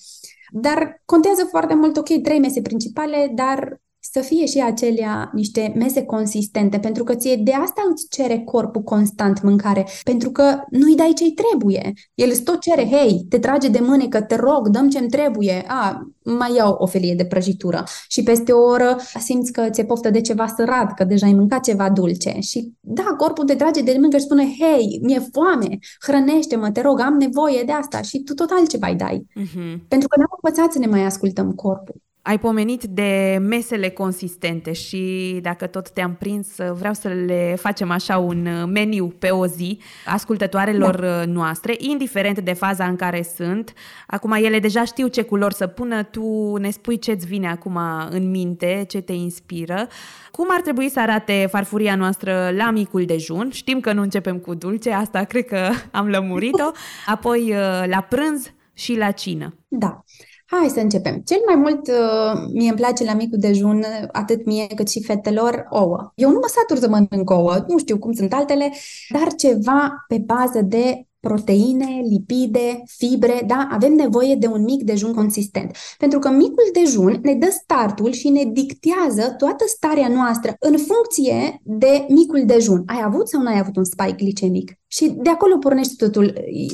Dar 0.52 1.02
contează 1.06 1.44
foarte 1.50 1.74
mult, 1.74 1.98
ok, 1.98 2.22
trei 2.22 2.40
mese 2.40 2.62
principale, 2.62 3.32
dar 3.36 3.82
să 4.00 4.20
fie 4.20 4.46
și 4.46 4.60
acelea 4.60 5.30
niște 5.34 5.74
mese 5.76 6.04
consistente, 6.04 6.80
pentru 6.80 7.04
că 7.04 7.16
ție 7.16 7.36
de 7.36 7.54
asta 7.54 7.82
îți 7.92 8.08
cere 8.10 8.40
corpul 8.40 8.82
constant 8.82 9.42
mâncare, 9.42 9.88
pentru 10.04 10.32
că 10.32 10.60
nu-i 10.70 10.96
dai 10.96 11.14
ce-i 11.16 11.32
trebuie. 11.32 11.94
El 12.14 12.30
îți 12.30 12.44
tot 12.44 12.60
cere, 12.60 12.88
hei, 12.88 13.26
te 13.30 13.40
trage 13.40 13.68
de 13.68 13.80
mânecă, 13.82 14.22
te 14.22 14.36
rog, 14.36 14.68
dăm 14.68 14.90
ce-mi 14.90 15.10
trebuie, 15.10 15.64
a, 15.68 16.10
mai 16.24 16.56
iau 16.56 16.76
o 16.80 16.86
felie 16.86 17.16
de 17.16 17.26
prăjitură 17.26 17.84
și 18.08 18.24
peste 18.24 18.52
o 18.52 18.62
oră 18.62 18.98
simți 19.20 19.52
că 19.52 19.70
ți-e 19.70 19.86
poftă 19.86 20.10
de 20.10 20.22
ceva 20.22 20.48
sărat, 20.48 20.94
că 20.94 21.04
deja 21.04 21.26
ai 21.26 21.34
mâncat 21.34 21.64
ceva 21.64 21.90
dulce 21.90 22.38
și 22.40 22.72
da, 22.80 23.04
corpul 23.18 23.46
te 23.46 23.56
trage 23.56 23.82
de 23.82 23.94
mânecă 23.96 24.18
și 24.18 24.24
spune, 24.24 24.44
hei, 24.44 25.00
mi-e 25.04 25.30
foame, 25.32 25.78
hrănește-mă, 26.02 26.72
te 26.72 26.82
rog, 26.82 27.00
am 27.00 27.14
nevoie 27.14 27.64
de 27.64 27.72
asta 27.72 28.02
și 28.02 28.24
tu 28.24 28.34
tot 28.34 28.50
altceva 28.50 28.88
îi 28.88 28.96
dai. 28.96 29.26
Uh-huh. 29.40 29.88
Pentru 29.88 30.08
că 30.08 30.20
n-am 30.20 30.40
învățat 30.42 30.72
să 30.72 30.80
ne 30.80 30.86
mai 30.86 31.04
ascultăm 31.04 31.52
corpul. 31.52 31.96
Ai 32.22 32.40
pomenit 32.40 32.84
de 32.84 33.38
mesele 33.42 33.90
consistente 33.90 34.74
și 34.74 35.40
dacă 35.42 35.68
tot 35.68 35.90
te-am 35.90 36.16
prins, 36.16 36.48
vreau 36.74 36.94
să 36.94 37.08
le 37.08 37.56
facem 37.60 37.92
așa 37.92 38.18
un 38.18 38.66
meniu 38.72 39.08
pe 39.20 39.30
o 39.30 39.46
zi 39.46 39.80
ascultătoarelor 40.06 41.00
da. 41.00 41.26
noastre, 41.26 41.76
indiferent 41.78 42.40
de 42.40 42.54
faza 42.54 42.86
în 42.86 42.96
care 42.96 43.22
sunt. 43.36 43.74
Acum 44.08 44.32
ele 44.32 44.60
deja 44.60 44.84
știu 44.84 45.08
ce 45.08 45.22
culori 45.22 45.54
să 45.54 45.68
pună, 45.68 46.04
tu 46.04 46.56
ne 46.56 46.70
spui 46.70 47.00
ce-ți 47.00 47.26
vine 47.26 47.50
acum 47.50 47.80
în 48.10 48.30
minte, 48.30 48.86
ce 48.88 49.02
te 49.02 49.14
inspiră. 49.14 49.88
Cum 50.32 50.48
ar 50.50 50.62
trebui 50.62 50.90
să 50.90 51.00
arate 51.00 51.48
farfuria 51.52 51.96
noastră 51.96 52.52
la 52.56 52.72
micul 52.72 53.06
dejun? 53.06 53.50
Știm 53.52 53.80
că 53.80 53.94
nu 53.94 54.02
începem 54.02 54.38
cu 54.38 54.54
dulce, 54.54 54.92
asta 54.92 55.24
cred 55.24 55.46
că 55.46 55.70
am 55.92 56.08
lămurit-o. 56.08 56.72
Apoi 57.14 57.54
la 57.86 58.02
prânz 58.02 58.54
și 58.74 58.98
la 58.98 59.12
cină. 59.12 59.54
Da. 59.68 60.04
Hai 60.52 60.70
să 60.74 60.80
începem. 60.80 61.22
Cel 61.26 61.42
mai 61.46 61.56
mult 61.56 61.88
uh, 61.88 62.50
mie 62.54 62.70
îmi 62.70 62.78
place 62.78 63.04
la 63.04 63.14
micul 63.14 63.38
dejun, 63.38 63.86
atât 64.12 64.46
mie 64.46 64.68
cât 64.76 64.90
și 64.90 65.04
fetelor, 65.04 65.68
ouă. 65.70 66.12
Eu 66.16 66.30
nu 66.30 66.40
mă 66.42 66.48
satur 66.48 66.78
să 66.78 66.90
mănânc 66.90 67.30
ouă, 67.30 67.64
nu 67.68 67.78
știu 67.78 67.98
cum 67.98 68.12
sunt 68.12 68.34
altele, 68.34 68.74
dar 69.10 69.34
ceva 69.34 70.06
pe 70.08 70.24
bază 70.26 70.62
de 70.62 71.04
proteine, 71.20 72.02
lipide, 72.10 72.84
fibre, 72.86 73.44
da? 73.48 73.68
Avem 73.72 73.94
nevoie 73.94 74.36
de 74.36 74.48
un 74.48 74.64
mic 74.64 74.84
dejun 74.84 75.14
consistent. 75.14 75.76
Pentru 75.98 76.20
că 76.20 76.30
micul 76.30 76.70
dejun 76.74 77.20
ne 77.22 77.34
dă 77.34 77.48
startul 77.52 78.12
și 78.12 78.30
ne 78.30 78.44
dictează 78.44 79.34
toată 79.38 79.64
starea 79.68 80.08
noastră 80.08 80.56
în 80.60 80.78
funcție 80.78 81.62
de 81.64 82.06
micul 82.08 82.44
dejun. 82.46 82.84
Ai 82.86 83.02
avut 83.04 83.28
sau 83.28 83.42
nu 83.42 83.48
ai 83.48 83.60
avut 83.60 83.76
un 83.76 83.84
spike 83.84 84.16
glicemic? 84.18 84.72
Și 84.88 85.10
de 85.10 85.30
acolo 85.30 85.58
pornește 85.58 86.06
totul. 86.06 86.34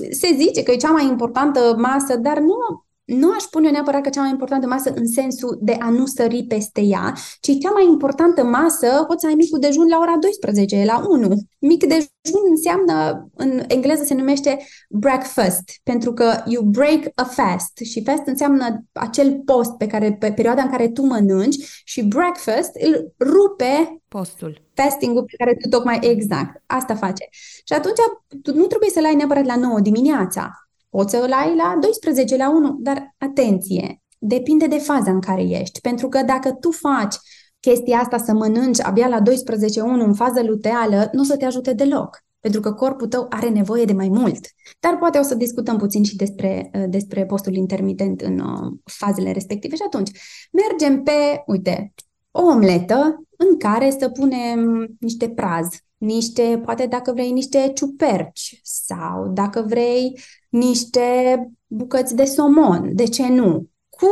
Se 0.09 0.35
zice 0.37 0.63
că 0.63 0.71
e 0.71 0.75
cea 0.75 0.91
mai 0.91 1.05
importantă 1.05 1.75
masă, 1.77 2.15
dar 2.17 2.39
nu 2.39 2.84
nu 3.05 3.31
aș 3.31 3.43
pune 3.43 3.69
neapărat 3.69 4.01
că 4.01 4.09
cea 4.09 4.21
mai 4.21 4.29
importantă 4.29 4.67
masă 4.67 4.91
în 4.95 5.07
sensul 5.07 5.57
de 5.61 5.77
a 5.79 5.89
nu 5.89 6.05
sări 6.05 6.43
peste 6.43 6.81
ea, 6.81 7.13
ci 7.39 7.57
cea 7.59 7.71
mai 7.71 7.85
importantă 7.85 8.43
masă 8.43 9.03
poți 9.07 9.21
să 9.21 9.27
ai 9.27 9.33
micul 9.33 9.59
dejun 9.59 9.87
la 9.87 9.97
ora 9.97 10.17
12, 10.19 10.83
la 10.85 11.05
1. 11.09 11.27
Mic 11.59 11.85
dejun 11.85 12.41
înseamnă, 12.49 13.27
în 13.35 13.63
engleză 13.67 14.03
se 14.03 14.13
numește 14.13 14.65
breakfast, 14.89 15.63
pentru 15.83 16.13
că 16.13 16.43
you 16.45 16.63
break 16.63 16.99
a 17.15 17.23
fast 17.23 17.77
și 17.77 18.03
fast 18.03 18.25
înseamnă 18.25 18.83
acel 18.91 19.41
post 19.45 19.71
pe 19.71 19.87
care 19.87 20.13
pe 20.13 20.31
perioada 20.31 20.61
în 20.61 20.69
care 20.69 20.89
tu 20.89 21.01
mănânci 21.01 21.81
și 21.83 22.03
breakfast 22.03 22.71
îl 22.73 23.13
rupe 23.19 24.01
postul. 24.07 24.63
Fasting-ul 24.73 25.23
pe 25.23 25.35
care 25.37 25.57
tu 25.61 25.69
tocmai 25.69 25.99
exact, 26.01 26.63
asta 26.65 26.95
face. 26.95 27.27
Și 27.65 27.73
atunci 27.73 27.99
tu 28.41 28.53
nu 28.53 28.65
trebuie 28.65 28.89
să-l 28.89 29.05
ai 29.05 29.15
neapărat 29.15 29.45
la 29.45 29.55
9 29.55 29.79
dimineața, 29.79 30.64
Poți 30.95 31.11
să 31.11 31.17
îl 31.17 31.31
ai 31.31 31.55
la 31.55 31.77
12, 31.81 32.35
la 32.35 32.49
1, 32.49 32.77
dar 32.79 33.15
atenție, 33.17 34.01
depinde 34.19 34.67
de 34.67 34.77
faza 34.77 35.11
în 35.11 35.19
care 35.19 35.41
ești. 35.41 35.81
Pentru 35.81 36.07
că 36.07 36.21
dacă 36.21 36.51
tu 36.51 36.71
faci 36.71 37.15
chestia 37.59 37.97
asta 37.97 38.17
să 38.17 38.33
mănânci 38.33 38.81
abia 38.81 39.07
la 39.07 39.19
12, 39.19 39.81
1 39.81 40.03
în 40.03 40.13
fază 40.13 40.43
luteală, 40.43 41.09
nu 41.11 41.21
o 41.21 41.23
să 41.23 41.37
te 41.37 41.45
ajute 41.45 41.73
deloc. 41.73 42.23
Pentru 42.39 42.59
că 42.59 42.73
corpul 42.73 43.07
tău 43.07 43.25
are 43.29 43.49
nevoie 43.49 43.85
de 43.85 43.93
mai 43.93 44.09
mult. 44.09 44.47
Dar 44.79 44.97
poate 44.97 45.17
o 45.17 45.21
să 45.21 45.35
discutăm 45.35 45.77
puțin 45.77 46.03
și 46.03 46.15
despre, 46.15 46.69
uh, 46.73 46.85
despre 46.87 47.25
postul 47.25 47.53
intermitent 47.53 48.21
în 48.21 48.39
uh, 48.39 48.73
fazele 48.83 49.31
respective. 49.31 49.75
Și 49.75 49.83
atunci, 49.85 50.11
mergem 50.51 51.03
pe, 51.03 51.43
uite, 51.45 51.93
o 52.31 52.41
omletă 52.41 53.23
în 53.37 53.57
care 53.57 53.95
să 53.99 54.09
punem 54.09 54.87
niște 54.99 55.29
praz 55.29 55.67
niște, 55.97 56.61
poate 56.63 56.85
dacă 56.85 57.11
vrei, 57.11 57.31
niște 57.31 57.71
ciuperci 57.75 58.59
sau 58.63 59.27
dacă 59.27 59.65
vrei 59.67 60.19
niște 60.57 61.37
bucăți 61.67 62.15
de 62.15 62.25
somon, 62.25 62.95
de 62.95 63.03
ce 63.03 63.27
nu? 63.27 63.69
Cu, 63.89 64.07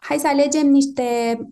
hai 0.00 0.18
să 0.18 0.26
alegem 0.26 0.70
niște 0.70 1.02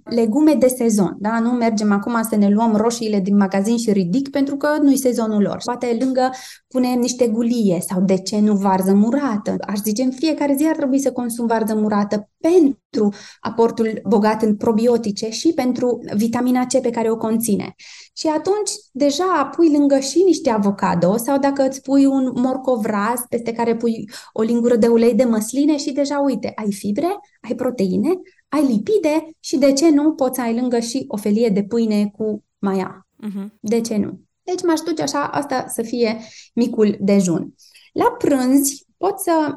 legume 0.04 0.54
de 0.54 0.66
sezon, 0.66 1.16
da? 1.18 1.38
Nu 1.40 1.50
mergem 1.50 1.92
acum 1.92 2.22
să 2.30 2.36
ne 2.36 2.48
luăm 2.48 2.76
roșiile 2.76 3.20
din 3.20 3.36
magazin 3.36 3.76
și 3.76 3.92
ridic 3.92 4.30
pentru 4.30 4.56
că 4.56 4.68
nu-i 4.82 4.96
sezonul 4.96 5.42
lor. 5.42 5.56
Poate 5.64 5.96
lângă 6.00 6.30
punem 6.68 6.98
niște 6.98 7.28
gulie 7.28 7.80
sau 7.88 8.00
de 8.00 8.18
ce 8.18 8.40
nu 8.40 8.54
varză 8.54 8.94
murată. 8.94 9.56
Aș 9.66 9.78
zice 9.78 10.02
în 10.02 10.10
fiecare 10.10 10.54
zi 10.54 10.66
ar 10.66 10.76
trebui 10.76 10.98
să 10.98 11.12
consum 11.12 11.46
varză 11.46 11.74
murată 11.74 12.28
pentru 12.40 13.12
aportul 13.40 14.00
bogat 14.08 14.42
în 14.42 14.56
probiotice 14.56 15.30
și 15.30 15.52
pentru 15.54 16.00
vitamina 16.16 16.66
C 16.66 16.80
pe 16.80 16.90
care 16.90 17.10
o 17.10 17.16
conține. 17.16 17.74
Și 18.12 18.26
atunci 18.26 18.70
deja 18.92 19.50
pui 19.56 19.72
lângă 19.72 19.98
și 19.98 20.22
niște 20.26 20.50
avocado 20.50 21.16
sau 21.16 21.38
dacă 21.38 21.66
îți 21.68 21.82
pui 21.82 22.06
un 22.06 22.32
morcov 22.34 22.84
ras 22.84 23.20
peste 23.28 23.52
care 23.52 23.76
pui 23.76 24.08
o 24.32 24.42
lingură 24.42 24.76
de 24.76 24.86
ulei 24.86 25.14
de 25.14 25.24
măsline 25.24 25.76
și 25.76 25.92
deja 25.92 26.18
uite, 26.18 26.52
ai 26.54 26.72
fibre, 26.72 27.18
ai 27.40 27.54
proteine, 27.54 28.20
ai 28.48 28.66
lipide 28.66 29.30
și 29.40 29.56
de 29.56 29.72
ce 29.72 29.90
nu 29.90 30.12
poți 30.12 30.34
să 30.34 30.40
ai 30.40 30.54
lângă 30.54 30.78
și 30.78 31.04
o 31.08 31.16
felie 31.16 31.48
de 31.48 31.64
pâine 31.64 32.12
cu 32.16 32.44
maia. 32.58 33.08
Uh-huh. 33.26 33.46
De 33.60 33.80
ce 33.80 33.96
nu? 33.96 34.20
Deci 34.42 34.62
m-aș 34.62 34.80
duce 34.80 35.02
așa, 35.02 35.24
asta 35.26 35.66
să 35.68 35.82
fie 35.82 36.18
micul 36.54 36.96
dejun. 37.00 37.54
La 37.92 38.14
prânz 38.18 38.70
poți 38.96 39.24
să 39.24 39.56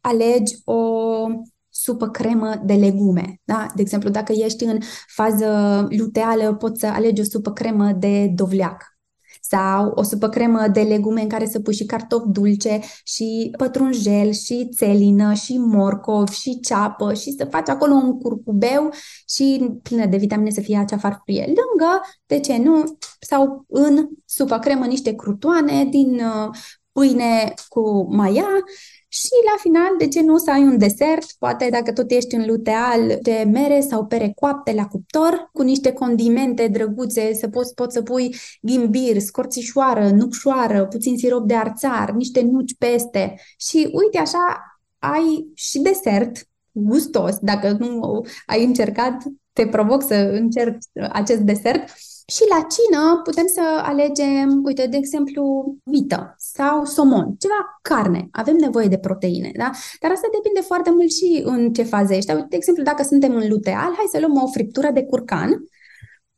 alegi 0.00 0.56
o 0.64 0.80
supă 1.68 2.08
cremă 2.08 2.62
de 2.64 2.74
legume. 2.74 3.40
Da? 3.44 3.66
De 3.74 3.82
exemplu, 3.82 4.10
dacă 4.10 4.32
ești 4.32 4.64
în 4.64 4.78
fază 5.06 5.86
luteală, 5.90 6.54
poți 6.54 6.80
să 6.80 6.86
alegi 6.86 7.20
o 7.20 7.24
supă 7.24 7.52
cremă 7.52 7.92
de 7.92 8.26
dovleac 8.34 8.93
sau 9.48 9.92
o 9.94 10.02
supă 10.02 10.28
cremă 10.28 10.68
de 10.72 10.80
legume 10.80 11.22
în 11.22 11.28
care 11.28 11.46
să 11.46 11.60
pui 11.60 11.74
și 11.74 11.84
cartofi 11.84 12.28
dulce 12.28 12.80
și 13.04 13.54
pătrunjel 13.56 14.32
și 14.32 14.68
țelină 14.74 15.32
și 15.32 15.58
morcov 15.58 16.28
și 16.28 16.60
ceapă 16.60 17.14
și 17.14 17.34
să 17.38 17.44
faci 17.44 17.68
acolo 17.68 17.92
un 17.92 18.18
curcubeu 18.18 18.88
și 19.28 19.70
plină 19.82 20.06
de 20.06 20.16
vitamine 20.16 20.50
să 20.50 20.60
fie 20.60 20.76
acea 20.76 20.96
farfurie. 20.96 21.44
Lângă, 21.46 22.00
de 22.26 22.40
ce 22.40 22.56
nu, 22.56 22.84
sau 23.20 23.64
în 23.68 24.08
supă 24.24 24.58
cremă 24.58 24.86
niște 24.86 25.14
crutoane 25.14 25.84
din 25.84 26.14
uh, 26.14 26.56
pâine 26.92 27.54
cu 27.68 28.06
maia 28.14 28.46
și 29.14 29.30
la 29.52 29.56
final, 29.60 29.94
de 29.98 30.08
ce 30.08 30.22
nu 30.22 30.38
să 30.38 30.50
ai 30.50 30.62
un 30.62 30.78
desert, 30.78 31.32
poate 31.38 31.68
dacă 31.70 31.92
tot 31.92 32.10
ești 32.10 32.34
în 32.34 32.46
luteal, 32.46 33.18
de 33.22 33.48
mere 33.52 33.80
sau 33.80 34.06
pere 34.06 34.32
coapte 34.34 34.72
la 34.72 34.86
cuptor, 34.86 35.50
cu 35.52 35.62
niște 35.62 35.92
condimente 35.92 36.66
drăguțe, 36.66 37.34
să 37.34 37.48
poți, 37.48 37.74
poți 37.74 37.94
să 37.94 38.02
pui 38.02 38.34
ghimbir, 38.60 39.18
scorțișoară, 39.18 40.10
nucșoară, 40.10 40.86
puțin 40.86 41.16
sirop 41.18 41.46
de 41.46 41.54
arțar, 41.54 42.10
niște 42.10 42.40
nuci 42.40 42.74
peste. 42.78 43.34
Și 43.58 43.88
uite 43.92 44.18
așa 44.18 44.78
ai 44.98 45.50
și 45.54 45.78
desert 45.78 46.48
gustos, 46.70 47.38
dacă 47.40 47.76
nu 47.78 48.22
ai 48.46 48.64
încercat, 48.64 49.22
te 49.52 49.66
provoc 49.66 50.02
să 50.02 50.14
încerci 50.14 50.84
acest 51.12 51.40
desert 51.40 51.88
și 52.26 52.42
la 52.48 52.66
cină 52.74 53.20
putem 53.24 53.46
să 53.46 53.60
alegem, 53.82 54.60
uite, 54.64 54.86
de 54.86 54.96
exemplu, 54.96 55.74
vită 55.82 56.34
sau 56.38 56.84
somon, 56.84 57.34
ceva 57.38 57.78
carne. 57.82 58.28
Avem 58.30 58.56
nevoie 58.56 58.88
de 58.88 58.98
proteine, 58.98 59.50
da? 59.56 59.70
Dar 60.00 60.10
asta 60.10 60.28
depinde 60.32 60.60
foarte 60.60 60.90
mult 60.90 61.10
și 61.12 61.42
în 61.44 61.72
ce 61.72 61.82
fază 61.82 62.14
ești. 62.14 62.32
De 62.32 62.56
exemplu, 62.56 62.82
dacă 62.82 63.02
suntem 63.02 63.34
în 63.34 63.48
luteal, 63.48 63.92
hai 63.96 64.06
să 64.10 64.18
luăm 64.18 64.42
o 64.42 64.46
friptură 64.46 64.90
de 64.90 65.04
curcan 65.04 65.64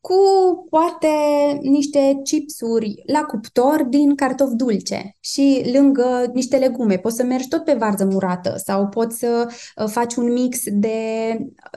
cu 0.06 0.66
poate 0.70 1.08
niște 1.62 2.20
chipsuri 2.24 3.02
la 3.06 3.22
cuptor 3.22 3.84
din 3.88 4.14
cartof 4.14 4.50
dulce 4.52 5.16
și 5.20 5.70
lângă 5.72 6.30
niște 6.34 6.56
legume. 6.56 6.96
Poți 6.96 7.16
să 7.16 7.22
mergi 7.22 7.48
tot 7.48 7.64
pe 7.64 7.74
varză 7.78 8.04
murată 8.04 8.54
sau 8.64 8.88
poți 8.88 9.18
să 9.18 9.48
uh, 9.48 9.88
faci 9.88 10.14
un 10.14 10.32
mix 10.32 10.58
de, 10.64 10.90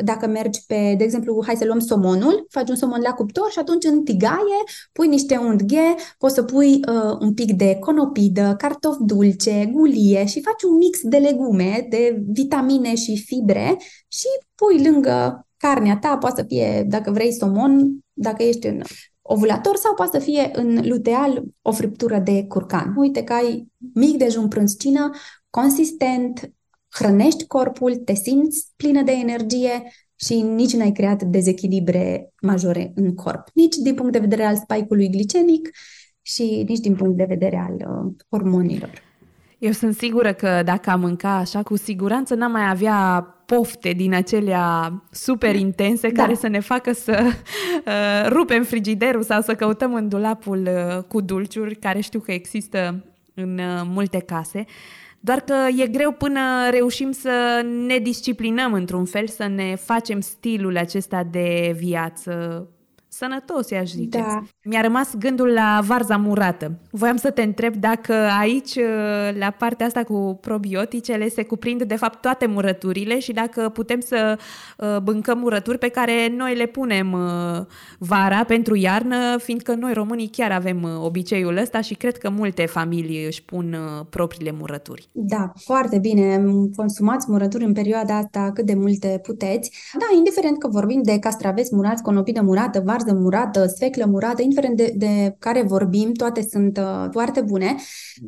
dacă 0.03 0.27
mergi 0.27 0.65
pe, 0.68 0.95
de 0.97 1.03
exemplu, 1.03 1.43
hai 1.45 1.56
să 1.56 1.65
luăm 1.65 1.80
somonul, 1.80 2.45
faci 2.49 2.69
un 2.69 2.76
somon 2.76 3.01
la 3.03 3.14
cuptor 3.14 3.51
și 3.51 3.60
atunci 3.60 3.85
în 3.85 4.03
tigaie 4.03 4.60
pui 4.91 5.07
niște 5.07 5.38
undghe, 5.38 5.95
poți 6.18 6.34
să 6.34 6.43
pui 6.43 6.73
uh, 6.73 7.18
un 7.19 7.34
pic 7.34 7.53
de 7.53 7.77
conopidă, 7.80 8.56
cartof 8.57 8.95
dulce, 8.99 9.69
gulie 9.73 10.26
și 10.26 10.41
faci 10.41 10.64
un 10.64 10.77
mix 10.77 10.99
de 11.01 11.18
legume, 11.18 11.88
de 11.89 12.23
vitamine 12.27 12.95
și 12.95 13.23
fibre 13.26 13.77
și 14.07 14.27
pui 14.56 14.84
lângă 14.84 15.43
carnea 15.60 15.97
ta, 16.01 16.18
poate 16.18 16.41
să 16.41 16.45
fie, 16.47 16.85
dacă 16.88 17.11
vrei, 17.11 17.31
somon, 17.31 17.99
dacă 18.19 18.43
ești 18.43 18.67
în 18.67 18.81
ovulator 19.21 19.75
sau 19.75 19.93
poate 19.93 20.17
să 20.17 20.23
fie 20.23 20.49
în 20.53 20.79
luteal 20.87 21.43
o 21.61 21.71
friptură 21.71 22.19
de 22.19 22.45
curcan. 22.47 22.93
Uite 22.97 23.23
că 23.23 23.33
ai 23.33 23.67
mic 23.93 24.17
dejun 24.17 24.47
prânz 24.47 24.77
cină, 24.77 25.09
consistent, 25.49 26.53
hrănești 26.89 27.47
corpul, 27.47 27.95
te 27.95 28.13
simți 28.13 28.71
plină 28.75 29.01
de 29.01 29.11
energie 29.11 29.91
și 30.15 30.41
nici 30.41 30.73
n-ai 30.75 30.91
creat 30.91 31.23
dezechilibre 31.23 32.33
majore 32.41 32.91
în 32.95 33.15
corp. 33.15 33.47
Nici 33.53 33.75
din 33.75 33.95
punct 33.95 34.11
de 34.11 34.19
vedere 34.19 34.43
al 34.43 34.55
spike-ului 34.55 35.09
glicemic 35.09 35.69
și 36.21 36.63
nici 36.67 36.79
din 36.79 36.95
punct 36.95 37.17
de 37.17 37.23
vedere 37.23 37.57
al 37.57 37.73
uh, 37.73 38.13
hormonilor. 38.29 39.09
Eu 39.60 39.72
sunt 39.72 39.95
sigură 39.95 40.34
că 40.34 40.61
dacă 40.65 40.90
am 40.90 40.99
mânca 40.99 41.36
așa, 41.36 41.64
cu 41.64 41.77
siguranță 41.77 42.36
n-am 42.36 42.52
mai 42.52 42.69
avea 42.69 43.22
pofte 43.45 43.91
din 43.91 44.14
acelea 44.14 44.94
super 45.11 45.56
intense 45.56 46.10
da. 46.10 46.22
care 46.22 46.36
să 46.36 46.48
ne 46.48 46.60
facă 46.60 46.94
să 46.94 47.23
uh, 47.86 48.30
rupem 48.30 48.64
frigiderul 48.64 49.23
sau 49.23 49.41
să 49.41 49.56
căutăm 49.56 49.94
în 49.94 50.10
dulapul 50.10 50.68
uh, 50.68 51.03
cu 51.03 51.22
dulciuri, 51.22 51.76
care 51.76 51.99
știu 51.99 52.19
că 52.19 52.31
există 52.31 53.03
în 53.34 53.57
uh, 53.57 53.81
multe 53.86 54.19
case. 54.19 54.65
Doar 55.19 55.40
că 55.40 55.56
e 55.77 55.88
greu 55.88 56.11
până 56.11 56.69
reușim 56.69 57.11
să 57.11 57.65
ne 57.88 57.98
disciplinăm 57.98 58.73
într-un 58.73 59.06
fel, 59.06 59.27
să 59.27 59.48
ne 59.48 59.76
facem 59.76 60.19
stilul 60.19 60.77
acesta 60.77 61.23
de 61.31 61.76
viață 61.77 62.68
sănătos, 63.10 63.69
i-aș 63.69 63.90
zice. 63.90 64.18
Da. 64.18 64.44
Mi-a 64.64 64.81
rămas 64.81 65.15
gândul 65.15 65.48
la 65.48 65.80
varza 65.84 66.18
murată. 66.18 66.72
Voiam 66.91 67.15
să 67.15 67.31
te 67.31 67.41
întreb 67.41 67.76
dacă 67.76 68.14
aici, 68.14 68.76
uh, 68.76 69.38
la 69.40 69.49
partea 69.57 69.86
asta 69.86 70.03
cu 70.03 70.38
probioticele, 70.41 71.30
se 71.30 71.44
cuprind 71.44 71.84
de 71.84 71.95
fapt 71.95 72.22
toate 72.22 72.45
murăturile 72.45 73.19
și 73.19 73.31
dacă 73.31 73.69
putem 73.69 73.99
să 73.99 74.38
uh, 74.77 74.98
bâncăm 75.03 75.38
murături 75.38 75.77
pe 75.77 75.88
care 75.88 76.34
noi 76.38 76.56
le 76.56 76.65
punem 76.65 77.11
uh, 77.11 77.65
vara 77.98 78.44
pentru 78.44 78.76
iarnă, 78.76 79.38
fiindcă 79.38 79.73
noi 79.73 79.94
românii 79.94 80.27
chiar 80.27 80.52
avem 80.52 80.88
obiceiul 81.03 81.57
ăsta 81.57 81.81
și 81.81 81.94
cred 81.94 82.18
că 82.18 82.30
multe 82.30 82.65
familii 82.65 83.26
își 83.26 83.44
pun 83.44 83.77
propriile 84.10 84.56
murături. 84.60 85.10
Da, 85.11 85.52
foarte 85.56 85.99
bine. 85.99 86.44
Consumați 86.76 87.26
murături 87.30 87.64
în 87.64 87.73
perioada 87.73 88.15
asta 88.18 88.52
cât 88.53 88.65
de 88.65 88.73
multe 88.73 89.19
puteți. 89.23 89.72
Da, 89.94 90.18
indiferent 90.18 90.60
că 90.60 90.68
vorbim 90.68 91.02
de 91.03 91.19
castraveți 91.19 91.76
murați, 91.76 92.03
conopidă 92.03 92.41
murată, 92.41 92.81
varză 92.86 92.98
varză 92.99 93.19
murată, 93.19 93.65
sfeclă 93.65 94.05
murată, 94.05 94.41
indiferent 94.41 94.77
de, 94.77 94.93
de 94.95 95.35
care 95.39 95.61
vorbim, 95.61 96.13
toate 96.13 96.47
sunt 96.49 96.77
uh, 96.77 97.07
foarte 97.11 97.41
bune, 97.41 97.76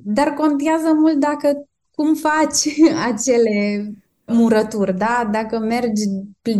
dar 0.03 0.27
contează 0.33 0.93
mult 0.93 1.15
dacă 1.15 1.65
cum 1.91 2.15
faci 2.15 2.67
acele 3.11 3.85
murături, 4.25 4.97
da? 4.97 5.29
Dacă 5.31 5.59
mergi 5.59 6.03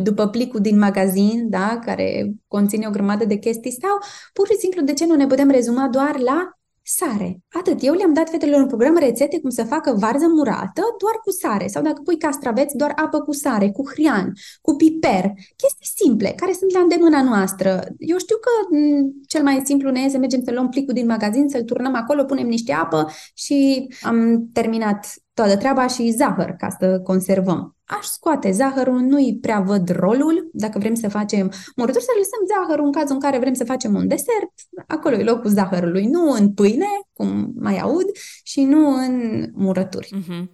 după 0.03 0.27
plicul 0.27 0.59
din 0.59 0.77
magazin, 0.77 1.49
da? 1.49 1.79
Care 1.85 2.33
conține 2.47 2.87
o 2.87 2.91
grămadă 2.91 3.25
de 3.25 3.35
chestii 3.35 3.77
sau 3.81 3.97
pur 4.33 4.47
și 4.47 4.57
simplu 4.57 4.81
de 4.81 4.93
ce 4.93 5.05
nu 5.05 5.15
ne 5.15 5.27
putem 5.27 5.49
rezuma 5.49 5.87
doar 5.87 6.19
la 6.19 6.60
sare. 6.97 7.39
Atât. 7.59 7.83
Eu 7.83 7.93
le-am 7.93 8.13
dat 8.13 8.29
fetelor 8.29 8.59
în 8.59 8.67
program 8.67 8.97
rețete 8.97 9.39
cum 9.39 9.49
să 9.49 9.63
facă 9.63 9.95
varză 9.99 10.27
murată 10.27 10.81
doar 10.99 11.15
cu 11.23 11.31
sare 11.31 11.67
sau 11.67 11.83
dacă 11.83 12.01
pui 12.03 12.17
castraveți, 12.17 12.77
doar 12.77 12.91
apă 12.95 13.19
cu 13.21 13.33
sare, 13.33 13.71
cu 13.71 13.89
hrian, 13.89 14.33
cu 14.61 14.75
piper. 14.75 15.31
Chestii 15.55 16.05
simple, 16.05 16.33
care 16.35 16.53
sunt 16.53 16.71
la 16.71 16.79
îndemâna 16.79 17.21
noastră. 17.21 17.87
Eu 17.97 18.17
știu 18.17 18.35
că 18.35 18.75
m- 18.75 19.27
cel 19.27 19.43
mai 19.43 19.61
simplu 19.63 19.89
ne 19.89 19.99
e 19.99 20.09
să 20.09 20.17
mergem 20.17 20.41
să 20.45 20.51
luăm 20.51 20.69
plicul 20.69 20.93
din 20.93 21.05
magazin, 21.05 21.49
să-l 21.49 21.63
turnăm 21.63 21.95
acolo, 21.95 22.23
punem 22.23 22.47
niște 22.47 22.71
apă 22.73 23.11
și 23.33 23.87
am 24.01 24.47
terminat 24.53 25.13
toată 25.33 25.57
treaba 25.57 25.87
și 25.87 26.11
zahăr 26.11 26.49
ca 26.57 26.69
să 26.79 26.99
conservăm. 26.99 27.75
Aș 27.85 28.05
scoate 28.05 28.51
zahărul, 28.51 28.99
nu-i 28.99 29.37
prea 29.41 29.59
văd 29.59 29.89
rolul. 29.89 30.49
Dacă 30.53 30.79
vrem 30.79 30.93
să 30.93 31.09
facem 31.09 31.51
murături, 31.75 32.03
să 32.03 32.11
lăsăm 32.17 32.55
zahărul 32.55 32.85
în 32.85 32.91
cazul 32.91 33.13
în 33.13 33.19
care 33.19 33.39
vrem 33.39 33.53
să 33.53 33.63
facem 33.63 33.95
un 33.95 34.07
desert. 34.07 34.51
Acolo 34.87 35.15
e 35.15 35.23
locul 35.23 35.49
zahărului, 35.49 36.05
nu 36.05 36.31
în 36.31 36.53
pâine, 36.53 36.85
cum 37.13 37.51
mai 37.55 37.77
aud, 37.77 38.05
și 38.43 38.63
nu 38.63 38.95
în 38.95 39.45
murături. 39.53 40.09
Uh-huh. 40.15 40.45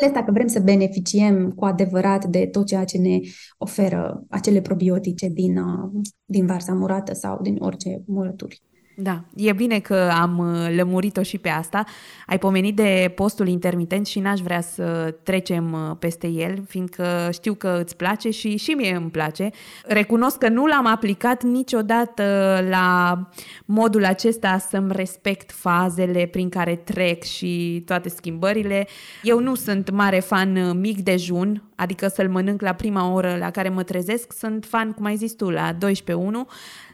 Ales 0.00 0.14
dacă 0.14 0.30
vrem 0.30 0.46
să 0.46 0.60
beneficiem 0.60 1.50
cu 1.50 1.64
adevărat 1.64 2.24
de 2.24 2.46
tot 2.46 2.66
ceea 2.66 2.84
ce 2.84 2.98
ne 2.98 3.18
oferă 3.58 4.24
acele 4.28 4.60
probiotice 4.60 5.28
din, 5.28 5.58
uh, 5.58 5.90
din 6.24 6.46
varza 6.46 6.72
murată 6.72 7.14
sau 7.14 7.38
din 7.42 7.56
orice 7.58 8.02
murături. 8.06 8.62
Da, 9.00 9.20
e 9.36 9.52
bine 9.52 9.78
că 9.78 10.10
am 10.20 10.38
uh, 10.38 10.74
lămurit-o 10.76 11.22
și 11.22 11.38
pe 11.38 11.48
asta. 11.48 11.84
Ai 12.26 12.38
pomenit 12.38 12.76
de 12.76 13.12
postul 13.14 13.48
intermitent 13.48 14.06
și 14.06 14.18
n-aș 14.18 14.40
vrea 14.40 14.60
să 14.60 15.14
trecem 15.22 15.72
uh, 15.72 15.96
peste 15.98 16.26
el, 16.26 16.64
fiindcă 16.68 17.28
știu 17.32 17.54
că 17.54 17.80
îți 17.82 17.96
place 17.96 18.30
și 18.30 18.56
și 18.56 18.70
mie 18.70 18.94
îmi 18.94 19.10
place. 19.10 19.50
Recunosc 19.84 20.38
că 20.38 20.48
nu 20.48 20.66
l-am 20.66 20.86
aplicat 20.86 21.42
niciodată 21.42 22.22
la 22.68 23.18
modul 23.64 24.04
acesta 24.04 24.58
să-mi 24.58 24.92
respect 24.92 25.52
fazele 25.52 26.26
prin 26.26 26.48
care 26.48 26.76
trec 26.76 27.22
și 27.22 27.82
toate 27.86 28.08
schimbările. 28.08 28.86
Eu 29.22 29.38
nu 29.38 29.54
sunt 29.54 29.90
mare 29.90 30.20
fan 30.20 30.56
uh, 30.56 30.74
mic 30.74 31.00
dejun, 31.00 31.62
adică 31.74 32.08
să-l 32.08 32.28
mănânc 32.28 32.60
la 32.60 32.72
prima 32.72 33.12
oră 33.12 33.36
la 33.38 33.50
care 33.50 33.68
mă 33.68 33.82
trezesc. 33.82 34.32
Sunt 34.32 34.64
fan, 34.64 34.92
cum 34.92 35.04
ai 35.04 35.16
zis 35.16 35.32
tu, 35.32 35.50
la 35.50 35.72
12 35.72 36.46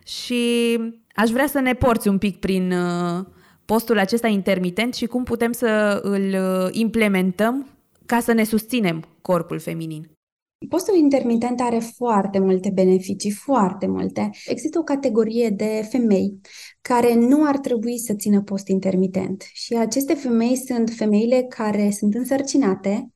și 0.05 0.79
Aș 1.15 1.31
vrea 1.31 1.47
să 1.47 1.61
ne 1.61 1.75
porți 1.75 2.09
un 2.09 2.19
pic 2.19 2.39
prin 2.39 2.73
uh, 2.73 3.25
postul 3.65 3.99
acesta 3.99 4.29
intermitent 4.29 4.95
și 4.95 5.07
cum 5.07 5.25
putem 5.25 5.53
să 5.53 6.01
îl 6.03 6.23
uh, 6.23 6.69
implementăm 6.71 7.69
ca 8.07 8.21
să 8.21 8.33
ne 8.33 8.45
susținem 8.45 9.05
corpul 9.21 9.59
feminin. 9.59 10.11
Postul 10.69 10.97
intermitent 10.97 11.61
are 11.61 11.79
foarte 11.79 12.39
multe 12.39 12.71
beneficii, 12.71 13.31
foarte 13.31 13.87
multe. 13.87 14.31
Există 14.47 14.79
o 14.79 14.83
categorie 14.83 15.49
de 15.49 15.87
femei 15.91 16.41
care 16.81 17.15
nu 17.15 17.47
ar 17.47 17.59
trebui 17.59 17.99
să 17.99 18.15
țină 18.15 18.43
post 18.43 18.69
intermitent 18.69 19.45
și 19.53 19.75
aceste 19.75 20.15
femei 20.15 20.57
sunt 20.57 20.91
femeile 20.91 21.47
care 21.49 21.91
sunt 21.91 22.15
însărcinate 22.15 23.11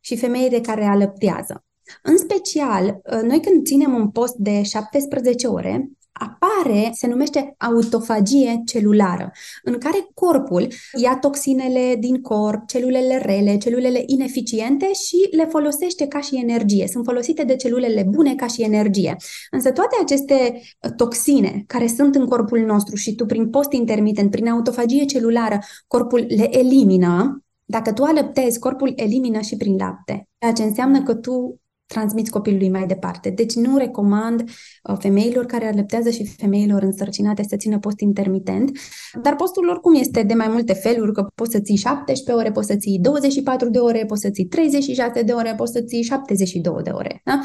și 0.00 0.16
femeile 0.16 0.60
care 0.60 0.84
alăptează. 0.84 1.64
În 2.02 2.18
special, 2.18 3.00
uh, 3.12 3.20
noi 3.22 3.40
când 3.40 3.64
ținem 3.66 3.94
un 3.94 4.10
post 4.10 4.34
de 4.34 4.62
17 4.62 5.46
ore, 5.46 5.90
apare, 6.12 6.90
se 6.92 7.06
numește 7.06 7.54
autofagie 7.58 8.62
celulară, 8.66 9.32
în 9.62 9.78
care 9.78 10.08
corpul 10.14 10.68
ia 11.00 11.16
toxinele 11.16 11.96
din 11.98 12.20
corp, 12.20 12.66
celulele 12.66 13.16
rele, 13.16 13.56
celulele 13.56 14.02
ineficiente 14.06 14.92
și 14.92 15.36
le 15.36 15.44
folosește 15.44 16.06
ca 16.06 16.20
și 16.20 16.36
energie. 16.36 16.86
Sunt 16.86 17.04
folosite 17.04 17.44
de 17.44 17.56
celulele 17.56 18.06
bune 18.08 18.34
ca 18.34 18.46
și 18.46 18.62
energie. 18.62 19.16
Însă 19.50 19.70
toate 19.70 19.96
aceste 20.02 20.60
uh, 20.80 20.92
toxine 20.96 21.64
care 21.66 21.86
sunt 21.86 22.14
în 22.14 22.26
corpul 22.26 22.58
nostru 22.58 22.96
și 22.96 23.14
tu 23.14 23.26
prin 23.26 23.50
post 23.50 23.72
intermitent, 23.72 24.30
prin 24.30 24.48
autofagie 24.48 25.04
celulară, 25.04 25.58
corpul 25.86 26.24
le 26.28 26.58
elimină, 26.58 27.42
dacă 27.64 27.92
tu 27.92 28.02
alăptezi, 28.02 28.58
corpul 28.58 28.92
elimină 28.96 29.40
și 29.40 29.56
prin 29.56 29.76
lapte. 29.78 30.28
Ceea 30.38 30.52
ce 30.52 30.62
înseamnă 30.62 31.02
că 31.02 31.14
tu 31.14 31.60
transmiți 31.88 32.30
copilului 32.30 32.70
mai 32.70 32.86
departe. 32.86 33.30
Deci 33.30 33.54
nu 33.54 33.76
recomand 33.76 34.40
uh, 34.40 34.96
femeilor 34.98 35.46
care 35.46 35.66
alăptează 35.66 36.10
și 36.10 36.26
femeilor 36.26 36.82
însărcinate 36.82 37.42
să 37.48 37.56
țină 37.56 37.78
post 37.78 38.00
intermitent, 38.00 38.78
dar 39.22 39.36
postul 39.36 39.68
oricum 39.68 39.94
este 39.94 40.22
de 40.22 40.34
mai 40.34 40.48
multe 40.48 40.72
feluri, 40.72 41.12
că 41.12 41.26
poți 41.34 41.50
să 41.50 41.60
ții 41.60 41.76
17 41.76 42.32
ore, 42.32 42.50
poți 42.52 42.66
să 42.66 42.76
ții 42.76 42.98
24 42.98 43.68
de 43.68 43.78
ore, 43.78 44.04
poți 44.06 44.20
să 44.20 44.30
ții 44.30 44.44
36 44.44 45.22
de 45.22 45.32
ore, 45.32 45.54
poți 45.56 45.72
să 45.72 45.80
ții 45.80 46.02
72 46.02 46.82
de 46.82 46.90
ore. 46.90 47.20
Da? 47.24 47.40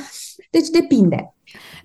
Deci 0.52 0.68
depinde. 0.68 1.34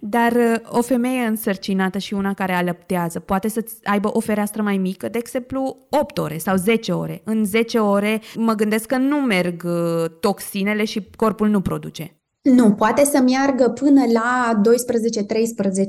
Dar 0.01 0.33
uh, 0.33 0.55
o 0.65 0.83
femeie 0.83 1.21
însărcinată 1.21 1.99
și 1.99 2.15
una 2.15 2.35
care 2.35 2.53
alăptează 2.53 3.21
poate 3.21 3.49
să 3.49 3.65
aibă 3.85 4.11
o 4.13 4.21
fereastră 4.21 4.63
mai 4.63 4.77
mică, 4.77 5.09
de 5.09 5.19
exemplu 5.19 5.87
8 5.91 6.19
ore 6.19 6.39
sau 6.39 6.57
10 6.57 6.93
ore. 6.93 7.21
În 7.25 7.45
10 7.45 7.79
ore 7.79 8.21
mă 8.37 8.53
gândesc 8.53 8.87
că 8.87 8.97
nu 8.97 9.17
merg 9.17 9.65
uh, 9.65 10.11
toxinele 10.21 10.85
și 10.85 11.09
corpul 11.17 11.49
nu 11.49 11.61
produce. 11.61 12.18
Nu, 12.55 12.75
poate 12.75 13.05
să 13.05 13.21
meargă 13.21 13.69
până 13.69 14.03
la 14.13 14.61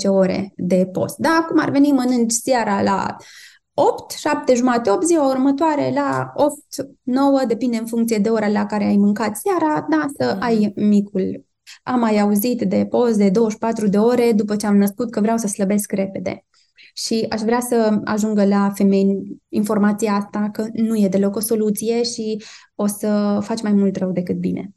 12-13 0.05 0.07
ore 0.07 0.53
de 0.55 0.89
post. 0.91 1.17
Da, 1.17 1.45
cum 1.47 1.59
ar 1.59 1.69
veni, 1.69 1.91
mănânci 1.91 2.31
seara 2.31 2.81
la 2.81 3.15
8, 3.73 4.11
7 4.11 4.55
jumate, 4.55 4.91
8 4.91 5.05
ziua 5.05 5.29
următoare 5.29 5.91
la 5.93 6.31
8, 6.35 6.55
9, 7.03 7.41
depinde 7.47 7.77
în 7.77 7.85
funcție 7.85 8.17
de 8.17 8.29
ora 8.29 8.47
la 8.47 8.65
care 8.65 8.83
ai 8.83 8.97
mâncat 8.97 9.37
seara, 9.37 9.85
da, 9.89 10.05
să 10.17 10.33
mm. 10.35 10.41
ai 10.41 10.73
micul. 10.75 11.45
Am 11.83 11.99
mai 11.99 12.19
auzit 12.19 12.61
de 12.61 12.85
post 12.89 13.17
de 13.17 13.29
24 13.29 13.87
de 13.87 13.97
ore 13.97 14.31
după 14.31 14.55
ce 14.55 14.65
am 14.65 14.77
născut 14.77 15.11
că 15.11 15.21
vreau 15.21 15.37
să 15.37 15.47
slăbesc 15.47 15.91
repede. 15.91 16.45
Și 16.93 17.25
aș 17.29 17.41
vrea 17.41 17.59
să 17.59 17.99
ajungă 18.03 18.45
la 18.45 18.71
femei 18.75 19.39
informația 19.49 20.13
asta 20.13 20.49
că 20.51 20.67
nu 20.73 20.95
e 20.95 21.07
deloc 21.07 21.35
o 21.35 21.39
soluție 21.39 22.03
și 22.03 22.43
o 22.75 22.87
să 22.87 23.39
faci 23.41 23.61
mai 23.61 23.71
mult 23.71 23.95
rău 23.95 24.11
decât 24.11 24.35
bine 24.35 24.73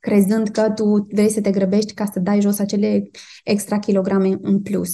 crezând 0.00 0.48
că 0.48 0.70
tu 0.70 1.06
vrei 1.12 1.30
să 1.30 1.40
te 1.40 1.50
grăbești 1.50 1.94
ca 1.94 2.04
să 2.12 2.20
dai 2.20 2.40
jos 2.40 2.58
acele 2.58 3.10
extra 3.44 3.78
kilograme 3.78 4.38
în 4.42 4.62
plus. 4.62 4.90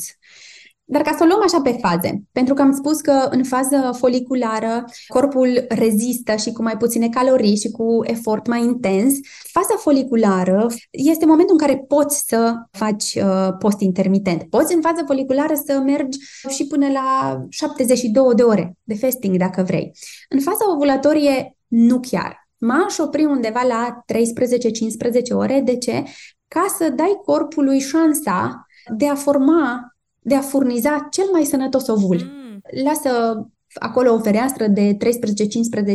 Dar 0.89 1.03
ca 1.03 1.15
să 1.17 1.23
o 1.23 1.27
luăm 1.27 1.43
așa 1.45 1.61
pe 1.61 1.79
faze, 1.81 2.23
pentru 2.33 2.55
că 2.55 2.63
am 2.63 2.73
spus 2.73 3.01
că 3.01 3.29
în 3.31 3.45
fază 3.45 3.95
foliculară 3.99 4.85
corpul 5.09 5.65
rezistă 5.69 6.37
și 6.37 6.53
cu 6.53 6.63
mai 6.63 6.77
puține 6.77 7.09
calorii 7.09 7.57
și 7.57 7.71
cu 7.71 8.01
efort 8.03 8.47
mai 8.47 8.63
intens, 8.63 9.15
faza 9.53 9.75
foliculară 9.79 10.67
este 10.91 11.27
momentul 11.27 11.57
în 11.61 11.67
care 11.67 11.85
poți 11.89 12.25
să 12.27 12.55
faci 12.71 13.15
uh, 13.15 13.49
post 13.59 13.81
intermitent. 13.81 14.43
Poți 14.43 14.75
în 14.75 14.81
fază 14.81 15.03
foliculară 15.07 15.55
să 15.65 15.81
mergi 15.85 16.19
și 16.49 16.67
până 16.67 16.87
la 16.89 17.39
72 17.49 18.35
de 18.35 18.43
ore 18.43 18.77
de 18.83 18.95
fasting 18.95 19.37
dacă 19.37 19.63
vrei. 19.63 19.93
În 20.29 20.41
faza 20.41 20.73
ovulatorie 20.73 21.57
nu 21.67 22.01
chiar 22.01 22.46
m-aș 22.59 22.99
opri 22.99 23.25
undeva 23.25 23.63
la 23.63 24.05
13-15 24.13 25.33
ore. 25.33 25.61
De 25.65 25.77
ce? 25.77 26.05
Ca 26.49 26.67
să 26.79 26.89
dai 26.89 27.21
corpului 27.25 27.79
șansa 27.79 28.67
de 28.97 29.09
a 29.09 29.15
forma, 29.15 29.97
de 30.21 30.35
a 30.35 30.41
furniza 30.41 31.09
cel 31.11 31.27
mai 31.33 31.45
sănătos 31.45 31.87
ovul. 31.87 32.17
Mm. 32.17 32.61
Lasă 32.85 33.41
acolo 33.75 34.13
o 34.13 34.19
fereastră 34.19 34.67
de 34.67 34.97
13-15 34.97 34.99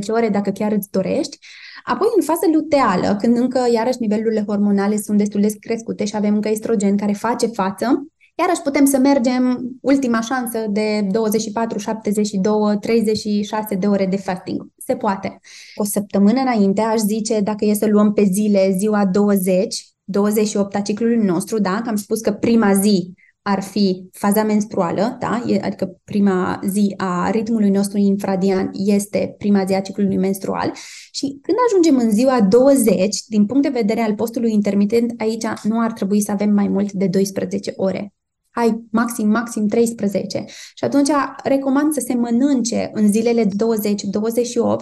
ore 0.08 0.30
dacă 0.30 0.50
chiar 0.50 0.72
îți 0.72 0.92
dorești. 0.92 1.38
Apoi, 1.84 2.08
în 2.16 2.24
fază 2.24 2.46
luteală, 2.54 3.16
când 3.16 3.38
încă, 3.38 3.68
iarăși, 3.74 3.98
nivelurile 4.00 4.44
hormonale 4.48 4.98
sunt 4.98 5.18
destul 5.18 5.42
de 5.42 5.56
crescute 5.60 6.06
și 6.06 6.16
avem 6.16 6.34
încă 6.34 6.48
estrogen 6.50 6.98
care 6.98 7.12
face 7.12 7.48
față, 7.48 8.06
Iarăși 8.36 8.62
putem 8.62 8.86
să 8.86 8.98
mergem 8.98 9.70
ultima 9.82 10.22
șansă 10.22 10.66
de 10.70 11.08
24, 11.12 11.78
72, 11.78 12.78
36 12.80 13.76
de 13.76 13.88
ore 13.88 14.06
de 14.06 14.18
fasting. 14.18 14.68
Se 14.78 14.95
poate. 14.95 15.40
O 15.76 15.84
săptămână 15.84 16.40
înainte 16.40 16.82
aș 16.82 16.99
zice, 16.99 17.40
dacă 17.40 17.66
e 17.66 17.74
să 17.74 17.86
luăm 17.86 18.14
pe 18.14 18.24
zile 18.24 18.76
ziua 18.78 19.06
20, 19.06 19.86
28 20.03 20.76
a 20.76 20.82
ciclului 20.82 21.18
nostru, 21.18 21.60
da? 21.60 21.82
Că 21.84 21.90
am 21.90 21.95
spus 21.95 22.22
că 22.22 22.32
prima 22.32 22.74
zi 22.74 23.14
ar 23.41 23.62
fi 23.62 24.10
faza 24.12 24.44
menstruală, 24.44 25.18
da? 25.20 25.44
adică 25.62 25.99
prima 26.03 26.60
zi 26.68 26.94
a 26.98 27.30
ritmului 27.30 27.70
nostru 27.70 27.98
infradian 27.98 28.70
este 28.74 29.36
prima 29.38 29.64
zi 29.66 29.74
a 29.74 29.82
ciclului 29.82 30.18
menstrual 30.18 30.72
și 31.12 31.40
când 31.41 31.58
ajungem 31.68 31.98
în 31.98 32.12
ziua 32.12 32.41
20, 32.41 33.24
din 33.28 33.45
punct 33.45 33.64
de 33.64 33.70
vedere 33.70 34.02
al 34.02 34.16
postului 34.16 34.53
intermitent, 34.53 35.14
aici 35.18 35.45
nu 35.64 35.80
ar 35.80 35.91
trebui 35.91 36.22
să 36.22 36.32
avem 36.32 36.49
mai 36.49 36.68
mult 36.68 36.91
de 36.91 37.08
12 37.08 37.74
ore 37.76 38.14
hai 38.52 38.84
maxim, 38.91 39.30
maxim 39.30 39.68
13. 39.68 40.45
Și 40.76 40.84
atunci 40.84 41.10
recomand 41.44 41.94
să 41.94 42.03
se 42.06 42.14
mănânce 42.14 42.90
în 42.94 43.11
zilele 43.11 43.45
20-28 43.45 43.49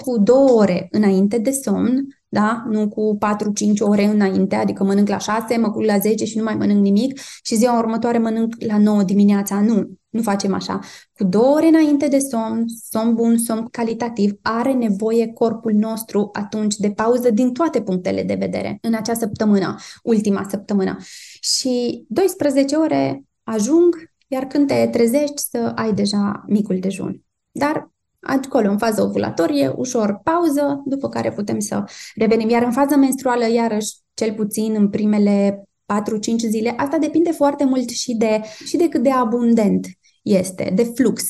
cu 0.02 0.18
două 0.18 0.50
ore 0.50 0.88
înainte 0.92 1.38
de 1.38 1.52
somn, 1.52 2.08
da? 2.28 2.64
Nu 2.70 2.88
cu 2.88 3.18
4-5 3.18 3.80
ore 3.80 4.06
înainte, 4.06 4.56
adică 4.56 4.84
mănânc 4.84 5.08
la 5.08 5.18
6, 5.18 5.58
mă 5.58 5.72
culc 5.72 5.86
la 5.86 5.98
10 5.98 6.26
și 6.26 6.38
nu 6.38 6.44
mai 6.44 6.56
mănânc 6.56 6.82
nimic 6.82 7.20
și 7.44 7.56
ziua 7.56 7.78
următoare 7.78 8.18
mănânc 8.18 8.54
la 8.60 8.78
9 8.78 9.04
dimineața. 9.04 9.62
Nu, 9.62 9.90
nu 10.10 10.22
facem 10.22 10.54
așa. 10.54 10.80
Cu 11.14 11.24
două 11.24 11.56
ore 11.56 11.68
înainte 11.68 12.08
de 12.08 12.20
somn, 12.20 12.66
somn 12.92 13.14
bun, 13.16 13.38
somn 13.38 13.68
calitativ, 13.72 14.32
are 14.42 14.74
nevoie 14.74 15.28
corpul 15.28 15.74
nostru 15.74 16.30
atunci 16.34 16.76
de 16.76 16.92
pauză 16.92 17.32
din 17.32 17.54
toate 17.54 17.82
punctele 17.82 18.24
de 18.24 18.36
vedere 18.40 18.78
în 18.82 18.94
acea 18.94 19.14
săptămână, 19.14 19.76
ultima 20.04 20.48
săptămână. 20.50 20.98
Și 21.42 22.06
12 22.08 22.76
ore 22.76 23.24
ajung, 23.52 24.12
iar 24.28 24.46
când 24.46 24.68
te 24.68 24.88
trezești 24.92 25.42
să 25.42 25.72
ai 25.76 25.94
deja 25.94 26.44
micul 26.48 26.80
dejun. 26.80 27.24
Dar 27.52 27.92
acolo, 28.22 28.70
în 28.70 28.78
fază 28.78 29.02
ovulatorie, 29.02 29.74
ușor 29.76 30.22
pauză, 30.24 30.84
după 30.86 31.10
care 31.10 31.32
putem 31.32 31.60
să 31.60 31.84
revenim. 32.16 32.50
Iar 32.50 32.64
în 32.64 32.72
fază 32.72 32.96
menstruală, 32.96 33.50
iarăși, 33.52 33.96
cel 34.14 34.34
puțin 34.34 34.76
în 34.76 34.90
primele 34.90 35.64
4-5 35.94 36.36
zile, 36.36 36.74
asta 36.78 36.98
depinde 36.98 37.32
foarte 37.32 37.64
mult 37.66 37.90
și 37.90 38.16
de, 38.16 38.42
și 38.66 38.78
de 38.78 38.90
cât 38.90 39.04
de 39.04 39.12
abundent 39.12 39.88
este, 40.24 40.72
de 40.76 40.84
flux. 40.84 41.24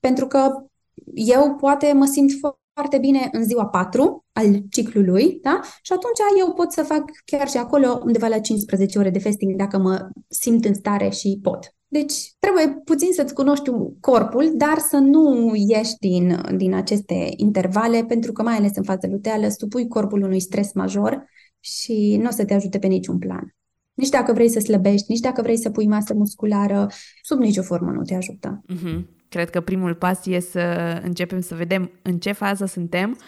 Pentru 0.00 0.26
că 0.26 0.64
eu 1.14 1.54
poate 1.54 1.92
mă 1.92 2.04
simt 2.04 2.30
foarte 2.76 2.98
bine 2.98 3.28
în 3.32 3.44
ziua 3.44 3.66
4 3.66 4.24
al 4.32 4.62
ciclului, 4.70 5.38
da? 5.42 5.60
Și 5.82 5.92
atunci 5.92 6.38
eu 6.38 6.52
pot 6.52 6.72
să 6.72 6.82
fac 6.82 7.04
chiar 7.24 7.48
și 7.48 7.56
acolo 7.56 8.00
undeva 8.04 8.26
la 8.26 8.38
15 8.38 8.98
ore 8.98 9.10
de 9.10 9.18
fasting 9.18 9.56
dacă 9.56 9.78
mă 9.78 10.08
simt 10.28 10.64
în 10.64 10.74
stare 10.74 11.08
și 11.08 11.38
pot. 11.42 11.74
Deci 11.88 12.14
trebuie 12.38 12.80
puțin 12.84 13.12
să-ți 13.12 13.34
cunoști 13.34 13.70
corpul, 14.00 14.52
dar 14.54 14.78
să 14.78 14.96
nu 14.96 15.52
ieși 15.54 15.94
din, 16.00 16.40
din 16.56 16.74
aceste 16.74 17.28
intervale, 17.36 18.04
pentru 18.04 18.32
că 18.32 18.42
mai 18.42 18.56
ales 18.56 18.76
în 18.76 18.82
fază 18.82 19.06
luteală 19.10 19.48
supui 19.48 19.88
corpul 19.88 20.22
unui 20.22 20.40
stres 20.40 20.72
major 20.72 21.24
și 21.60 22.16
nu 22.20 22.28
o 22.28 22.30
să 22.30 22.44
te 22.44 22.54
ajute 22.54 22.78
pe 22.78 22.86
niciun 22.86 23.18
plan. 23.18 23.54
Nici 23.94 24.08
dacă 24.08 24.32
vrei 24.32 24.48
să 24.48 24.60
slăbești, 24.60 25.06
nici 25.08 25.20
dacă 25.20 25.42
vrei 25.42 25.56
să 25.56 25.70
pui 25.70 25.86
masă 25.86 26.14
musculară, 26.14 26.86
sub 27.22 27.38
nicio 27.38 27.62
formă 27.62 27.90
nu 27.90 28.02
te 28.02 28.14
ajută. 28.14 28.64
Mm-hmm. 28.72 29.15
Cred 29.28 29.50
că 29.50 29.60
primul 29.60 29.94
pas 29.94 30.26
e 30.26 30.40
să 30.40 30.60
începem 31.02 31.40
să 31.40 31.54
vedem 31.54 31.90
în 32.02 32.18
ce 32.18 32.32
fază 32.32 32.66
suntem, 32.66 33.18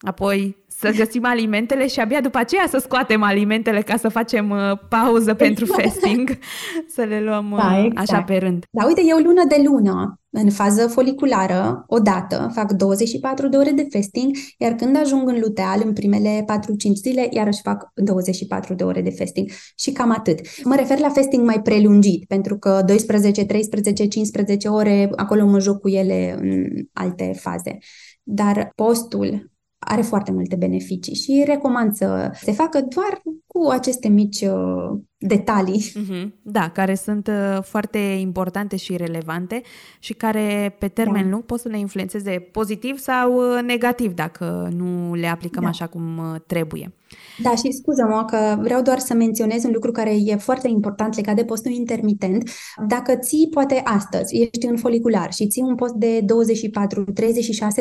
apoi 0.00 0.56
să 0.78 0.90
găsim 0.96 1.24
alimentele 1.24 1.86
și 1.86 2.00
abia 2.00 2.20
după 2.20 2.38
aceea 2.38 2.66
să 2.68 2.78
scoatem 2.78 3.22
alimentele 3.22 3.80
ca 3.82 3.96
să 3.96 4.08
facem 4.08 4.50
uh, 4.50 4.78
pauză 4.88 5.34
pentru 5.34 5.64
exact. 5.64 5.82
fasting, 5.82 6.38
să 6.94 7.02
le 7.02 7.20
luăm 7.20 7.50
uh, 7.50 7.58
da, 7.58 7.78
exact. 7.78 8.10
așa 8.10 8.22
pe 8.22 8.36
rând. 8.36 8.64
Da, 8.70 8.86
uite, 8.86 9.02
eu 9.06 9.16
lună 9.16 9.42
de 9.48 9.62
lună, 9.64 10.20
în 10.30 10.50
fază 10.50 10.86
foliculară, 10.88 11.84
o 11.86 11.98
dată, 11.98 12.50
fac 12.54 12.72
24 12.72 13.48
de 13.48 13.56
ore 13.56 13.70
de 13.70 13.86
fasting, 13.90 14.36
iar 14.58 14.72
când 14.72 14.96
ajung 14.96 15.28
în 15.28 15.38
luteal, 15.40 15.82
în 15.84 15.92
primele 15.92 16.44
4-5 16.44 16.92
zile, 16.94 17.28
iarăși 17.30 17.60
fac 17.62 17.90
24 17.94 18.74
de 18.74 18.84
ore 18.84 19.02
de 19.02 19.10
fasting. 19.10 19.50
Și 19.76 19.92
cam 19.92 20.10
atât. 20.10 20.40
Mă 20.64 20.74
refer 20.74 20.98
la 20.98 21.08
fasting 21.08 21.44
mai 21.44 21.62
prelungit, 21.62 22.24
pentru 22.24 22.58
că 22.58 22.82
12, 22.86 23.44
13, 23.44 24.06
15 24.06 24.68
ore, 24.68 25.10
acolo 25.16 25.46
mă 25.46 25.58
joc 25.60 25.80
cu 25.80 25.88
ele 25.88 26.36
în 26.40 26.66
alte 26.92 27.32
faze. 27.36 27.78
Dar 28.22 28.72
postul 28.74 29.54
are 29.78 30.02
foarte 30.02 30.32
multe 30.32 30.56
beneficii 30.56 31.14
și 31.14 31.42
recomand 31.46 31.94
să 31.94 32.30
se 32.34 32.52
facă 32.52 32.80
doar 32.80 33.22
cu 33.46 33.68
aceste 33.70 34.08
mici 34.08 34.40
uh, 34.40 34.98
detalii. 35.18 35.84
Mm-hmm. 35.96 36.28
Da, 36.42 36.68
care 36.70 36.94
sunt 36.94 37.26
uh, 37.26 37.62
foarte 37.62 37.98
importante 37.98 38.76
și 38.76 38.96
relevante 38.96 39.62
și 39.98 40.12
care 40.12 40.76
pe 40.78 40.88
termen 40.88 41.22
da. 41.22 41.28
lung 41.28 41.42
pot 41.42 41.60
să 41.60 41.68
ne 41.68 41.78
influențeze 41.78 42.30
pozitiv 42.30 42.98
sau 42.98 43.34
uh, 43.34 43.62
negativ 43.62 44.12
dacă 44.12 44.68
nu 44.76 45.14
le 45.14 45.26
aplicăm 45.26 45.62
da. 45.62 45.68
așa 45.68 45.86
cum 45.86 46.20
trebuie. 46.46 46.94
Da, 47.42 47.54
și 47.54 47.72
scuză-mă 47.72 48.24
că 48.26 48.56
vreau 48.60 48.82
doar 48.82 48.98
să 48.98 49.14
menționez 49.14 49.64
un 49.64 49.70
lucru 49.72 49.90
care 49.92 50.16
e 50.24 50.36
foarte 50.36 50.68
important 50.68 51.16
legat 51.16 51.36
de 51.36 51.44
postul 51.44 51.70
intermitent. 51.70 52.50
Dacă 52.88 53.16
ții, 53.16 53.48
poate 53.50 53.80
astăzi, 53.84 54.36
ești 54.36 54.66
în 54.66 54.76
folicular 54.76 55.32
și 55.32 55.46
ții 55.46 55.62
un 55.62 55.74
post 55.74 55.94
de 55.94 56.20
24-36 56.20 56.24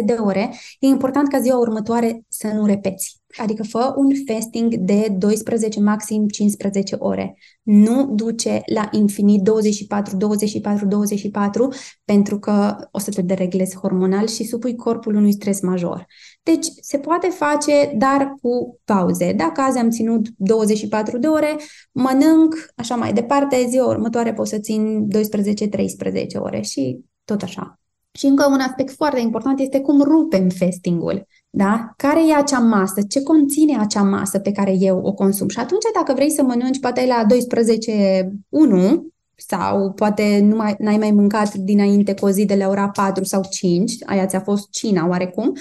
de 0.06 0.14
ore, 0.14 0.54
e 0.80 0.88
important 0.88 1.28
ca 1.28 1.40
ziua 1.40 1.58
următoare 1.58 2.26
să 2.28 2.48
nu 2.48 2.66
repeți. 2.66 3.24
Adică 3.38 3.64
fă 3.64 3.94
un 3.96 4.12
fasting 4.28 4.76
de 4.76 5.16
12, 5.18 5.80
maxim 5.80 6.28
15 6.28 6.96
ore. 6.96 7.38
Nu 7.62 8.06
duce 8.06 8.62
la 8.74 8.90
infinit 8.92 9.42
24, 9.42 10.16
24, 10.16 10.86
24, 10.86 11.74
pentru 12.06 12.40
că 12.40 12.76
o 12.92 13.00
să 13.00 13.12
te 13.12 13.22
dereglezi 13.22 13.78
hormonal 13.78 14.28
și 14.28 14.44
supui 14.44 14.76
corpul 14.76 15.16
unui 15.16 15.32
stres 15.32 15.62
major. 15.62 16.08
Deci 16.46 16.66
se 16.82 16.98
poate 16.98 17.28
face, 17.28 17.94
dar 17.96 18.36
cu 18.42 18.80
pauze. 18.84 19.34
Dacă 19.34 19.62
azi 19.62 19.78
am 19.78 19.90
ținut 19.90 20.28
24 20.38 21.18
de 21.18 21.28
ore, 21.28 21.56
mănânc 21.92 22.56
așa 22.76 22.96
mai 22.96 23.14
departe, 23.14 23.66
ziua 23.70 23.88
următoare 23.88 24.34
pot 24.34 24.48
să 24.48 24.58
țin 24.58 25.08
12-13 25.08 25.18
ore 26.40 26.62
și 26.62 27.00
tot 27.24 27.42
așa. 27.42 27.80
Și 28.12 28.26
încă 28.26 28.48
un 28.52 28.60
aspect 28.60 28.96
foarte 28.96 29.20
important 29.20 29.60
este 29.60 29.80
cum 29.80 30.02
rupem 30.02 30.50
fastingul. 30.50 31.28
Da? 31.50 31.94
Care 31.98 32.28
e 32.28 32.36
acea 32.36 32.60
masă? 32.60 33.02
Ce 33.10 33.24
conține 33.24 33.78
acea 33.80 34.04
masă 34.04 34.40
pe 34.40 34.52
care 34.52 34.76
eu 34.80 35.00
o 35.04 35.14
consum? 35.14 35.48
Și 35.48 35.60
atunci, 35.60 35.84
dacă 35.94 36.14
vrei 36.14 36.32
să 36.32 36.44
mănânci 36.44 36.80
poate 36.80 37.06
la 37.06 37.26
12.1 38.90 39.00
sau 39.36 39.92
poate 39.92 40.40
nu 40.40 40.56
mai, 40.56 40.76
n-ai 40.80 40.98
mai 40.98 41.12
mâncat 41.12 41.54
dinainte 41.54 42.14
cu 42.14 42.26
o 42.26 42.30
zi 42.30 42.46
de 42.46 42.56
la 42.56 42.68
ora 42.68 42.90
4 42.90 43.24
sau 43.24 43.44
5, 43.50 43.94
aia 44.06 44.26
ți-a 44.26 44.40
fost 44.40 44.70
cina 44.70 45.08
oarecum, 45.08 45.52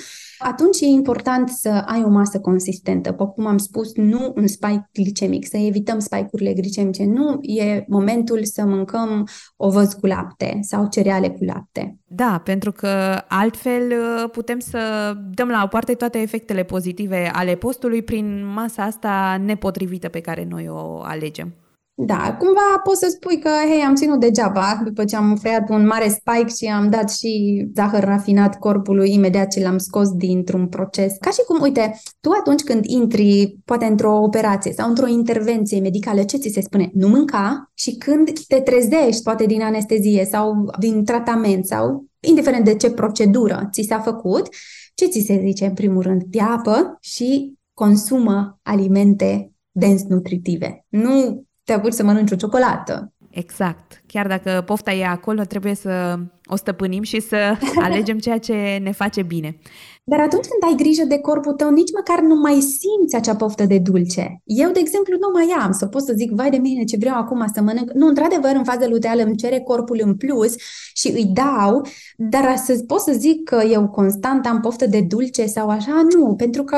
atunci 0.45 0.81
e 0.81 0.87
important 0.87 1.49
să 1.49 1.69
ai 1.69 2.03
o 2.05 2.09
masă 2.09 2.41
consistentă. 2.41 3.13
Pe 3.13 3.25
cum 3.25 3.47
am 3.47 3.59
spus, 3.59 3.95
nu 3.95 4.33
un 4.37 4.47
spike 4.47 4.89
glicemic, 4.93 5.47
să 5.47 5.57
evităm 5.57 5.99
spike-urile 5.99 6.53
glicemice. 6.53 7.05
Nu 7.05 7.39
e 7.43 7.85
momentul 7.89 8.45
să 8.45 8.65
mâncăm 8.65 9.29
ovăz 9.57 9.93
cu 9.93 10.07
lapte 10.07 10.59
sau 10.61 10.89
cereale 10.89 11.29
cu 11.29 11.45
lapte. 11.45 11.99
Da, 12.05 12.41
pentru 12.45 12.73
că 12.73 13.23
altfel 13.29 13.83
uh, 13.91 14.31
putem 14.31 14.59
să 14.59 15.13
dăm 15.35 15.49
la 15.49 15.63
o 15.65 15.67
parte 15.67 15.95
toate 15.95 16.19
efectele 16.19 16.63
pozitive 16.63 17.31
ale 17.33 17.55
postului 17.55 18.03
prin 18.03 18.47
masa 18.55 18.83
asta 18.83 19.43
nepotrivită 19.45 20.09
pe 20.09 20.21
care 20.21 20.47
noi 20.49 20.69
o 20.69 21.01
alegem. 21.03 21.55
Da, 21.97 22.37
cumva 22.39 22.81
poți 22.85 22.99
să 22.99 23.09
spui 23.11 23.39
că, 23.39 23.49
hei, 23.49 23.81
am 23.81 23.95
ținut 23.95 24.21
degeaba 24.21 24.81
după 24.85 25.05
ce 25.05 25.17
am 25.17 25.39
creat 25.43 25.69
un 25.69 25.87
mare 25.87 26.09
spike 26.09 26.55
și 26.57 26.67
am 26.67 26.91
dat 26.91 27.11
și 27.11 27.65
zahăr 27.75 28.05
rafinat 28.05 28.59
corpului 28.59 29.13
imediat 29.13 29.49
ce 29.49 29.63
l-am 29.63 29.79
scos 29.79 30.11
dintr-un 30.11 30.69
proces. 30.69 31.17
Ca 31.21 31.31
și 31.31 31.43
cum, 31.47 31.61
uite, 31.61 32.01
tu 32.21 32.31
atunci 32.31 32.63
când 32.63 32.85
intri, 32.85 33.59
poate 33.65 33.85
într-o 33.85 34.23
operație 34.23 34.73
sau 34.73 34.89
într-o 34.89 35.07
intervenție 35.07 35.81
medicală, 35.81 36.23
ce 36.23 36.37
ți 36.37 36.49
se 36.49 36.61
spune? 36.61 36.91
Nu 36.95 37.09
mânca 37.09 37.71
și 37.75 37.97
când 37.97 38.31
te 38.49 38.61
trezești, 38.61 39.23
poate 39.23 39.47
din 39.47 39.63
anestezie 39.63 40.25
sau 40.25 40.71
din 40.79 41.05
tratament 41.05 41.67
sau 41.67 42.05
indiferent 42.21 42.65
de 42.65 42.75
ce 42.75 42.91
procedură 42.91 43.69
ți 43.73 43.87
s-a 43.89 44.01
făcut, 44.01 44.49
ce 44.95 45.07
ți 45.07 45.25
se 45.27 45.41
zice 45.45 45.65
în 45.65 45.75
primul 45.75 46.03
rând? 46.03 46.23
Te 46.31 46.41
apă 46.41 46.99
și 47.01 47.55
consumă 47.75 48.59
alimente 48.63 49.53
dens 49.71 50.03
nutritive. 50.03 50.85
Nu 50.89 51.45
te 51.65 51.73
apuci 51.73 51.93
să 51.93 52.05
mănânci 52.05 52.31
o 52.31 52.37
ciocolată. 52.37 53.15
Exact. 53.35 54.03
Chiar 54.07 54.27
dacă 54.27 54.63
pofta 54.67 54.93
e 54.93 55.07
acolo, 55.07 55.43
trebuie 55.43 55.75
să 55.75 56.19
o 56.47 56.57
stăpânim 56.57 57.03
și 57.03 57.21
să 57.21 57.37
alegem 57.87 58.19
ceea 58.19 58.39
ce 58.39 58.81
ne 58.83 58.93
face 58.93 59.23
bine. 59.23 59.59
Dar 60.05 60.21
atunci 60.21 60.47
când 60.47 60.73
ai 60.73 60.85
grijă 60.85 61.05
de 61.05 61.19
corpul 61.19 61.53
tău, 61.53 61.71
nici 61.71 61.93
măcar 61.95 62.21
nu 62.21 62.35
mai 62.35 62.61
simți 62.61 63.17
acea 63.17 63.37
poftă 63.37 63.65
de 63.65 63.79
dulce. 63.79 64.41
Eu, 64.45 64.71
de 64.71 64.79
exemplu, 64.81 65.17
nu 65.21 65.29
mai 65.33 65.55
am 65.65 65.73
să 65.73 65.87
pot 65.87 66.03
să 66.03 66.13
zic, 66.17 66.31
vai 66.31 66.51
de 66.51 66.57
mine, 66.57 66.85
ce 66.85 66.97
vreau 66.97 67.17
acum 67.17 67.47
să 67.55 67.61
mănânc. 67.61 67.91
Nu, 67.93 68.07
într-adevăr, 68.07 68.53
în 68.55 68.65
fază 68.65 68.89
luteală 68.89 69.23
îmi 69.23 69.37
cere 69.37 69.61
corpul 69.61 70.01
în 70.03 70.17
plus 70.17 70.55
și 70.95 71.09
îi 71.09 71.25
dau, 71.25 71.87
dar 72.17 72.57
să 72.57 72.85
pot 72.87 73.01
să 73.01 73.13
zic 73.13 73.45
că 73.45 73.63
eu 73.71 73.89
constant 73.89 74.47
am 74.47 74.61
poftă 74.61 74.87
de 74.87 75.01
dulce 75.01 75.47
sau 75.47 75.69
așa, 75.69 76.07
nu, 76.17 76.35
pentru 76.35 76.63
că 76.63 76.77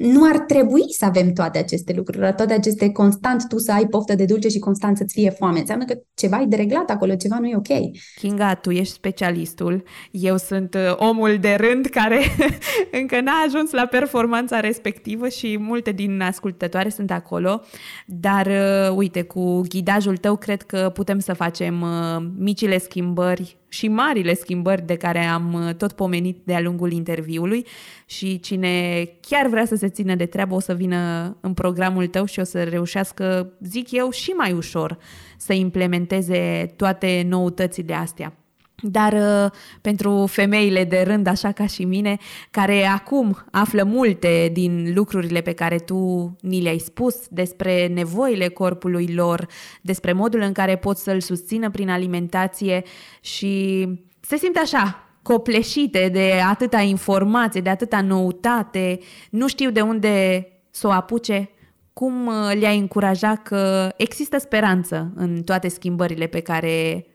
nu 0.00 0.28
ar 0.28 0.38
trebui 0.38 0.92
să 0.92 1.04
avem 1.04 1.32
toate 1.32 1.58
aceste 1.58 1.92
lucruri, 1.96 2.34
toate 2.34 2.52
aceste 2.52 2.90
constant 2.90 3.48
tu 3.48 3.58
să 3.58 3.72
ai 3.72 3.86
poftă 3.86 4.14
de 4.14 4.24
dulce 4.24 4.48
și 4.48 4.58
constant 4.58 4.96
să-ți 4.96 5.14
fie 5.14 5.30
foame. 5.30 5.58
Înseamnă 5.58 5.84
că 5.84 5.98
ceva 6.14 6.40
e 6.40 6.44
dereglat 6.44 6.90
acolo, 6.90 7.14
ceva 7.14 7.38
nu 7.38 7.46
e 7.46 7.56
ok. 7.56 7.90
Kinga, 8.16 8.54
tu 8.54 8.70
ești 8.70 8.92
specialistul, 8.92 9.82
eu 10.10 10.36
sunt 10.36 10.74
uh, 10.74 10.96
omul 10.96 11.38
de 11.40 11.54
rând 11.54 11.86
care 11.86 12.20
încă 13.00 13.20
n-a 13.20 13.42
ajuns 13.46 13.70
la 13.70 13.86
performanța 13.86 14.60
respectivă 14.60 15.28
și 15.28 15.58
multe 15.60 15.92
din 15.92 16.20
ascultătoare 16.20 16.88
sunt 16.88 17.10
acolo, 17.10 17.60
dar 18.06 18.46
uh, 18.46 18.96
uite, 18.96 19.22
cu 19.22 19.60
ghidajul 19.60 20.16
tău 20.16 20.36
cred 20.36 20.62
că 20.62 20.90
putem 20.94 21.18
să 21.18 21.32
facem 21.32 21.80
uh, 21.80 22.26
micile 22.38 22.78
schimbări 22.78 23.56
și 23.76 23.88
marile 23.88 24.34
schimbări 24.34 24.86
de 24.86 24.96
care 24.96 25.18
am 25.18 25.52
uh, 25.52 25.74
tot 25.74 25.92
pomenit 25.92 26.38
de-a 26.44 26.60
lungul 26.60 26.92
interviului 26.92 27.66
și 28.06 28.40
cine 28.40 29.04
chiar 29.20 29.46
vrea 29.46 29.66
să 29.66 29.74
se 29.74 29.88
țină 29.88 30.14
de 30.14 30.26
treabă 30.26 30.54
o 30.54 30.60
să 30.60 30.74
vină 30.74 31.36
în 31.40 31.54
programul 31.54 32.06
tău 32.06 32.24
și 32.24 32.40
o 32.40 32.44
să 32.44 32.62
reușească, 32.62 33.52
zic 33.60 33.90
eu, 33.90 34.10
și 34.10 34.30
mai 34.30 34.52
ușor 34.52 34.98
să 35.36 35.52
implementeze 35.52 36.72
toate 36.76 37.24
noutățile 37.28 37.94
astea. 37.94 38.45
Dar 38.82 39.12
uh, 39.12 39.50
pentru 39.80 40.26
femeile 40.26 40.84
de 40.84 41.02
rând, 41.06 41.26
așa 41.26 41.52
ca 41.52 41.66
și 41.66 41.84
mine, 41.84 42.16
care 42.50 42.84
acum 42.84 43.44
află 43.50 43.84
multe 43.84 44.50
din 44.52 44.92
lucrurile 44.94 45.40
pe 45.40 45.52
care 45.52 45.78
tu 45.78 46.36
ni 46.40 46.62
le-ai 46.62 46.78
spus 46.78 47.14
despre 47.28 47.86
nevoile 47.86 48.48
corpului 48.48 49.14
lor, 49.14 49.46
despre 49.80 50.12
modul 50.12 50.40
în 50.40 50.52
care 50.52 50.76
pot 50.76 50.96
să-l 50.96 51.20
susțină 51.20 51.70
prin 51.70 51.90
alimentație 51.90 52.82
și 53.20 53.86
se 54.20 54.36
simt 54.36 54.56
așa, 54.56 55.06
copleșite 55.22 56.08
de 56.12 56.32
atâta 56.48 56.80
informație, 56.80 57.60
de 57.60 57.70
atâta 57.70 58.00
noutate, 58.00 58.98
nu 59.30 59.48
știu 59.48 59.70
de 59.70 59.80
unde 59.80 60.46
să 60.70 60.86
o 60.86 60.90
apuce, 60.90 61.50
cum 61.92 62.26
uh, 62.26 62.52
le-ai 62.60 62.78
încuraja 62.78 63.36
că 63.36 63.88
există 63.96 64.38
speranță 64.38 65.12
în 65.14 65.42
toate 65.42 65.68
schimbările 65.68 66.26
pe 66.26 66.40
care 66.40 67.06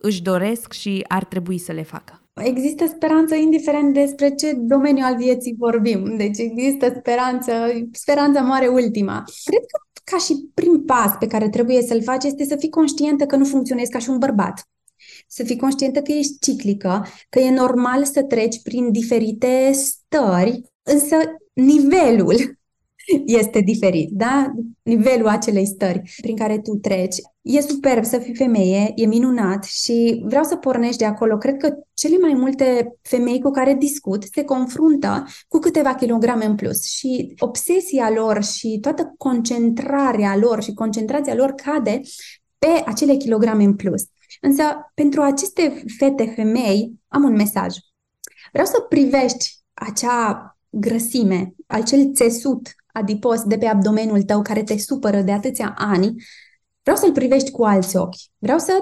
își 0.00 0.22
doresc 0.22 0.72
și 0.72 1.04
ar 1.08 1.24
trebui 1.24 1.58
să 1.58 1.72
le 1.72 1.82
facă. 1.82 2.22
Există 2.34 2.86
speranță 2.86 3.34
indiferent 3.34 3.94
despre 3.94 4.34
ce 4.34 4.52
domeniu 4.52 5.04
al 5.04 5.16
vieții 5.16 5.54
vorbim. 5.58 6.16
Deci 6.16 6.38
există 6.38 6.94
speranță, 6.98 7.52
speranța 7.92 8.40
mare 8.40 8.66
ultima. 8.66 9.24
Cred 9.44 9.60
că 9.60 10.00
ca 10.04 10.18
și 10.18 10.50
prim 10.54 10.82
pas 10.86 11.16
pe 11.18 11.26
care 11.26 11.48
trebuie 11.48 11.82
să-l 11.82 12.02
faci 12.02 12.24
este 12.24 12.44
să 12.44 12.56
fii 12.56 12.68
conștientă 12.68 13.26
că 13.26 13.36
nu 13.36 13.44
funcționezi 13.44 13.90
ca 13.90 13.98
și 13.98 14.10
un 14.10 14.18
bărbat. 14.18 14.68
Să 15.28 15.44
fii 15.44 15.56
conștientă 15.56 16.00
că 16.00 16.12
ești 16.12 16.38
ciclică, 16.40 17.06
că 17.28 17.38
e 17.38 17.50
normal 17.50 18.04
să 18.04 18.22
treci 18.22 18.62
prin 18.62 18.92
diferite 18.92 19.72
stări, 19.72 20.62
însă 20.82 21.16
nivelul 21.52 22.57
este 23.26 23.60
diferit, 23.60 24.10
da? 24.10 24.52
Nivelul 24.82 25.28
acelei 25.28 25.66
stări 25.66 26.14
prin 26.20 26.36
care 26.36 26.58
tu 26.58 26.74
treci. 26.74 27.16
E 27.42 27.60
superb 27.60 28.04
să 28.04 28.18
fii 28.18 28.34
femeie, 28.34 28.92
e 28.94 29.06
minunat 29.06 29.64
și 29.64 30.22
vreau 30.24 30.44
să 30.44 30.56
pornești 30.56 30.98
de 30.98 31.04
acolo. 31.04 31.36
Cred 31.36 31.56
că 31.56 31.74
cele 31.94 32.16
mai 32.18 32.34
multe 32.34 32.96
femei 33.02 33.40
cu 33.40 33.50
care 33.50 33.74
discut 33.74 34.24
se 34.34 34.44
confruntă 34.44 35.24
cu 35.48 35.58
câteva 35.58 35.94
kilograme 35.94 36.44
în 36.44 36.54
plus 36.54 36.84
și 36.84 37.34
obsesia 37.38 38.10
lor 38.10 38.44
și 38.44 38.78
toată 38.80 39.14
concentrarea 39.16 40.36
lor 40.36 40.62
și 40.62 40.72
concentrația 40.74 41.34
lor 41.34 41.50
cade 41.50 42.00
pe 42.58 42.82
acele 42.86 43.14
kilograme 43.14 43.64
în 43.64 43.76
plus. 43.76 44.02
Însă, 44.40 44.62
pentru 44.94 45.22
aceste 45.22 45.82
fete, 45.98 46.32
femei, 46.36 46.92
am 47.08 47.22
un 47.22 47.32
mesaj. 47.32 47.74
Vreau 48.52 48.66
să 48.66 48.80
privești 48.88 49.56
acea 49.74 50.52
grăsime, 50.70 51.54
acel 51.66 52.12
țesut 52.14 52.74
adipos 52.98 53.42
de 53.42 53.58
pe 53.58 53.66
abdomenul 53.66 54.22
tău 54.22 54.42
care 54.42 54.62
te 54.62 54.78
supără 54.78 55.20
de 55.20 55.32
atâția 55.32 55.74
ani, 55.78 56.14
vreau 56.82 56.96
să-l 56.96 57.12
privești 57.12 57.50
cu 57.50 57.64
alți 57.64 57.96
ochi. 57.96 58.16
Vreau 58.38 58.58
să 58.58 58.72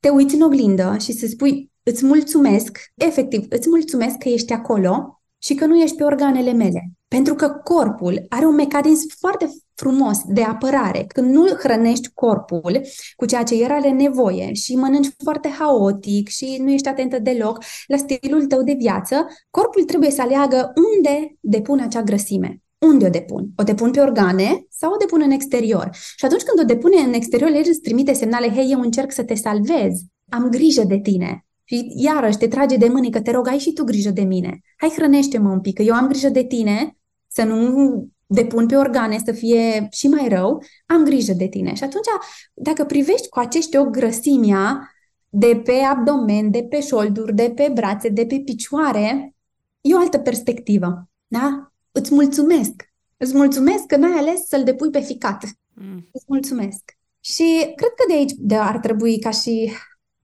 te 0.00 0.08
uiți 0.08 0.34
în 0.34 0.40
oglindă 0.40 0.96
și 1.00 1.12
să 1.12 1.26
spui, 1.26 1.70
îți 1.82 2.04
mulțumesc, 2.04 2.78
efectiv, 2.94 3.46
îți 3.48 3.68
mulțumesc 3.68 4.16
că 4.16 4.28
ești 4.28 4.52
acolo 4.52 5.22
și 5.38 5.54
că 5.54 5.66
nu 5.66 5.80
ești 5.80 5.96
pe 5.96 6.04
organele 6.04 6.52
mele. 6.52 6.90
Pentru 7.08 7.34
că 7.34 7.48
corpul 7.48 8.26
are 8.28 8.46
un 8.46 8.54
mecanism 8.54 9.08
foarte 9.18 9.48
frumos 9.74 10.18
de 10.26 10.42
apărare. 10.42 11.04
Când 11.08 11.34
nu 11.34 11.46
hrănești 11.46 12.10
corpul 12.14 12.80
cu 13.16 13.26
ceea 13.26 13.42
ce 13.42 13.54
el 13.54 13.70
are 13.70 13.90
nevoie 13.90 14.52
și 14.52 14.76
mănânci 14.76 15.08
foarte 15.22 15.48
haotic 15.48 16.28
și 16.28 16.60
nu 16.62 16.70
ești 16.70 16.88
atentă 16.88 17.18
deloc 17.18 17.64
la 17.86 17.96
stilul 17.96 18.46
tău 18.46 18.62
de 18.62 18.72
viață, 18.78 19.26
corpul 19.50 19.84
trebuie 19.84 20.10
să 20.10 20.22
aleagă 20.22 20.72
unde 20.94 21.36
depune 21.40 21.82
acea 21.82 22.02
grăsime. 22.02 22.62
Unde 22.78 23.06
o 23.06 23.08
depun? 23.08 23.48
O 23.56 23.62
depun 23.62 23.90
pe 23.90 24.00
organe 24.00 24.66
sau 24.68 24.92
o 24.92 24.96
depun 24.96 25.20
în 25.24 25.30
exterior? 25.30 25.88
Și 26.16 26.24
atunci 26.24 26.42
când 26.42 26.60
o 26.60 26.74
depune 26.74 26.96
în 26.96 27.12
exterior, 27.12 27.50
el 27.50 27.64
îți 27.66 27.80
trimite 27.80 28.12
semnale, 28.12 28.48
hei, 28.48 28.70
eu 28.70 28.80
încerc 28.80 29.12
să 29.12 29.24
te 29.24 29.34
salvez, 29.34 29.92
am 30.28 30.48
grijă 30.48 30.82
de 30.82 30.98
tine. 30.98 31.46
Și 31.64 31.92
iarăși 31.96 32.38
te 32.38 32.48
trage 32.48 32.76
de 32.76 32.88
mâini 32.88 33.10
că 33.10 33.20
te 33.20 33.30
rog, 33.30 33.48
ai 33.48 33.58
și 33.58 33.72
tu 33.72 33.84
grijă 33.84 34.10
de 34.10 34.22
mine. 34.22 34.60
Hai 34.76 34.92
hrănește-mă 34.96 35.48
un 35.48 35.60
pic, 35.60 35.74
că 35.74 35.82
eu 35.82 35.94
am 35.94 36.08
grijă 36.08 36.28
de 36.28 36.44
tine, 36.44 36.96
să 37.28 37.44
nu 37.44 38.08
depun 38.26 38.66
pe 38.66 38.76
organe 38.76 39.18
să 39.24 39.32
fie 39.32 39.88
și 39.90 40.08
mai 40.08 40.28
rău, 40.28 40.62
am 40.86 41.04
grijă 41.04 41.32
de 41.32 41.46
tine. 41.46 41.74
Și 41.74 41.84
atunci, 41.84 42.06
dacă 42.54 42.84
privești 42.84 43.28
cu 43.28 43.38
acești 43.38 43.76
o 43.76 43.84
grăsimea 43.84 44.90
de 45.28 45.60
pe 45.64 45.72
abdomen, 45.72 46.50
de 46.50 46.62
pe 46.62 46.80
șolduri, 46.80 47.34
de 47.34 47.52
pe 47.54 47.70
brațe, 47.74 48.08
de 48.08 48.26
pe 48.26 48.40
picioare, 48.44 49.34
e 49.80 49.94
o 49.94 49.98
altă 49.98 50.18
perspectivă. 50.18 51.08
Da? 51.26 51.72
Îți 51.96 52.14
mulțumesc. 52.14 52.92
Îți 53.16 53.34
mulțumesc 53.36 53.86
că 53.86 53.96
n-ai 53.96 54.18
ales 54.18 54.46
să-l 54.46 54.64
depui 54.64 54.90
pe 54.90 55.00
ficat. 55.00 55.44
Mm. 55.74 56.08
Îți 56.12 56.24
mulțumesc. 56.28 56.82
Și 57.20 57.72
cred 57.76 57.90
că 57.90 58.04
de 58.08 58.14
aici 58.14 58.32
de 58.36 58.56
ar 58.56 58.78
trebui 58.78 59.18
ca 59.18 59.30
și 59.30 59.72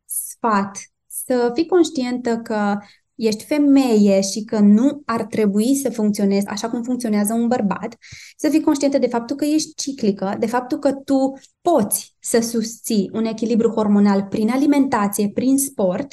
sfat 0.05 0.79
să 1.07 1.51
fii 1.55 1.67
conștientă 1.67 2.37
că 2.37 2.79
ești 3.15 3.45
femeie 3.45 4.21
și 4.21 4.45
că 4.45 4.59
nu 4.59 5.03
ar 5.05 5.25
trebui 5.25 5.75
să 5.75 5.91
funcționezi 5.91 6.47
așa 6.47 6.71
cum 6.71 6.83
funcționează 6.83 7.33
un 7.33 7.49
bărbat, 7.49 7.97
să 8.37 8.49
fii 8.49 8.63
conștientă 8.63 8.99
de 8.99 9.07
faptul 9.07 9.37
că 9.37 9.45
ești 9.45 9.75
ciclică, 9.75 10.37
de 10.39 10.47
faptul 10.47 10.79
că 10.79 10.93
tu 10.93 11.39
poți 11.61 12.17
să 12.21 12.41
susții 12.41 13.11
un 13.13 13.25
echilibru 13.25 13.71
hormonal 13.71 14.23
prin 14.23 14.51
alimentație, 14.51 15.31
prin 15.31 15.59
sport 15.59 16.13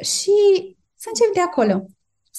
și 0.00 0.32
să 0.96 1.08
începi 1.08 1.34
de 1.34 1.40
acolo. 1.40 1.86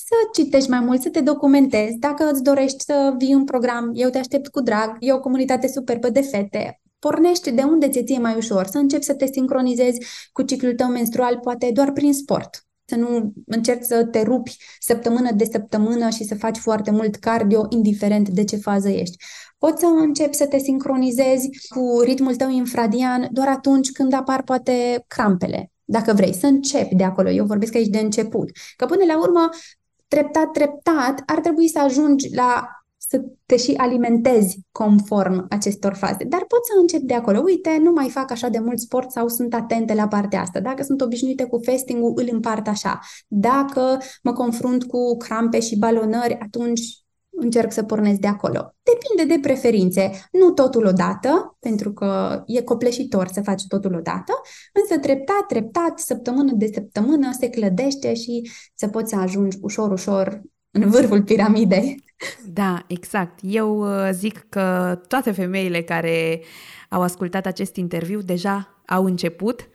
Să 0.07 0.41
citești 0.41 0.69
mai 0.69 0.79
mult, 0.79 1.01
să 1.01 1.09
te 1.09 1.21
documentezi. 1.21 1.97
Dacă 1.97 2.29
îți 2.31 2.43
dorești 2.43 2.83
să 2.83 3.13
vii 3.17 3.33
un 3.33 3.43
program, 3.43 3.91
eu 3.93 4.09
te 4.09 4.17
aștept 4.17 4.47
cu 4.47 4.61
drag, 4.61 4.95
e 4.99 5.13
o 5.13 5.19
comunitate 5.19 5.67
superbă 5.67 6.09
de 6.09 6.21
fete, 6.21 6.81
pornește 6.99 7.51
de 7.51 7.61
unde 7.61 7.89
ți 7.89 8.03
ție 8.03 8.17
mai 8.17 8.35
ușor, 8.35 8.65
să 8.65 8.77
începi 8.77 9.03
să 9.03 9.13
te 9.13 9.25
sincronizezi 9.31 10.05
cu 10.31 10.41
ciclul 10.41 10.73
tău 10.73 10.87
menstrual, 10.87 11.39
poate 11.39 11.69
doar 11.73 11.91
prin 11.91 12.13
sport 12.13 12.65
să 12.85 12.95
nu 12.95 13.33
încerci 13.45 13.83
să 13.83 14.05
te 14.05 14.21
rupi 14.21 14.57
săptămână 14.79 15.31
de 15.31 15.45
săptămână 15.51 16.09
și 16.09 16.23
să 16.23 16.35
faci 16.35 16.57
foarte 16.57 16.91
mult 16.91 17.15
cardio, 17.15 17.65
indiferent 17.69 18.29
de 18.29 18.43
ce 18.43 18.55
fază 18.55 18.89
ești. 18.89 19.17
Poți 19.57 19.79
să 19.79 19.85
începi 19.85 20.35
să 20.35 20.47
te 20.47 20.57
sincronizezi 20.57 21.49
cu 21.69 21.99
ritmul 22.03 22.35
tău 22.35 22.49
infradian 22.49 23.27
doar 23.31 23.47
atunci 23.47 23.91
când 23.91 24.13
apar 24.13 24.43
poate 24.43 25.03
crampele, 25.07 25.71
dacă 25.83 26.13
vrei, 26.13 26.33
să 26.33 26.45
începi 26.45 26.95
de 26.95 27.03
acolo. 27.03 27.29
Eu 27.29 27.45
vorbesc 27.45 27.75
aici 27.75 27.87
de 27.87 27.99
început. 27.99 28.51
Că 28.75 28.85
până 28.85 29.03
la 29.05 29.19
urmă, 29.19 29.49
treptat, 30.07 30.51
treptat, 30.51 31.23
ar 31.25 31.39
trebui 31.39 31.67
să 31.67 31.79
ajungi 31.79 32.35
la 32.35 32.69
să 33.09 33.21
te 33.45 33.57
și 33.57 33.73
alimentezi 33.77 34.59
conform 34.71 35.45
acestor 35.49 35.93
faze. 35.93 36.23
Dar 36.23 36.39
poți 36.39 36.69
să 36.73 36.79
începi 36.79 37.05
de 37.05 37.13
acolo. 37.13 37.41
Uite, 37.41 37.77
nu 37.81 37.91
mai 37.91 38.09
fac 38.09 38.31
așa 38.31 38.47
de 38.47 38.59
mult 38.59 38.79
sport 38.79 39.11
sau 39.11 39.27
sunt 39.27 39.53
atente 39.53 39.93
la 39.93 40.07
partea 40.07 40.41
asta. 40.41 40.59
Dacă 40.59 40.83
sunt 40.83 41.01
obișnuite 41.01 41.43
cu 41.43 41.59
fasting-ul, 41.63 42.13
îl 42.15 42.27
împart 42.31 42.67
așa. 42.67 42.99
Dacă 43.27 43.97
mă 44.23 44.33
confrunt 44.33 44.83
cu 44.83 45.17
crampe 45.17 45.59
și 45.59 45.77
balonări, 45.77 46.37
atunci 46.39 47.04
încerc 47.35 47.71
să 47.71 47.83
pornesc 47.83 48.19
de 48.19 48.27
acolo. 48.27 48.75
Depinde 48.83 49.33
de 49.33 49.39
preferințe. 49.41 50.11
Nu 50.31 50.51
totul 50.51 50.85
odată, 50.85 51.57
pentru 51.59 51.93
că 51.93 52.43
e 52.45 52.61
copleșitor 52.61 53.27
să 53.27 53.41
faci 53.41 53.63
totul 53.67 53.93
odată, 53.93 54.33
însă 54.73 54.99
treptat, 54.99 55.45
treptat, 55.47 55.99
săptămână 55.99 56.51
de 56.53 56.69
săptămână 56.73 57.29
se 57.39 57.49
clădește 57.49 58.13
și 58.13 58.51
să 58.75 58.87
poți 58.87 59.09
să 59.09 59.19
ajungi 59.19 59.57
ușor, 59.61 59.91
ușor 59.91 60.41
în 60.71 60.89
vârful 60.89 61.23
piramidei. 61.23 62.03
Da, 62.53 62.83
exact. 62.87 63.39
Eu 63.41 63.79
uh, 63.79 64.09
zic 64.11 64.45
că 64.49 64.99
toate 65.07 65.31
femeile 65.31 65.81
care 65.81 66.41
au 66.89 67.01
ascultat 67.01 67.45
acest 67.45 67.75
interviu 67.75 68.21
deja 68.21 68.83
au 68.87 69.05
început 69.05 69.69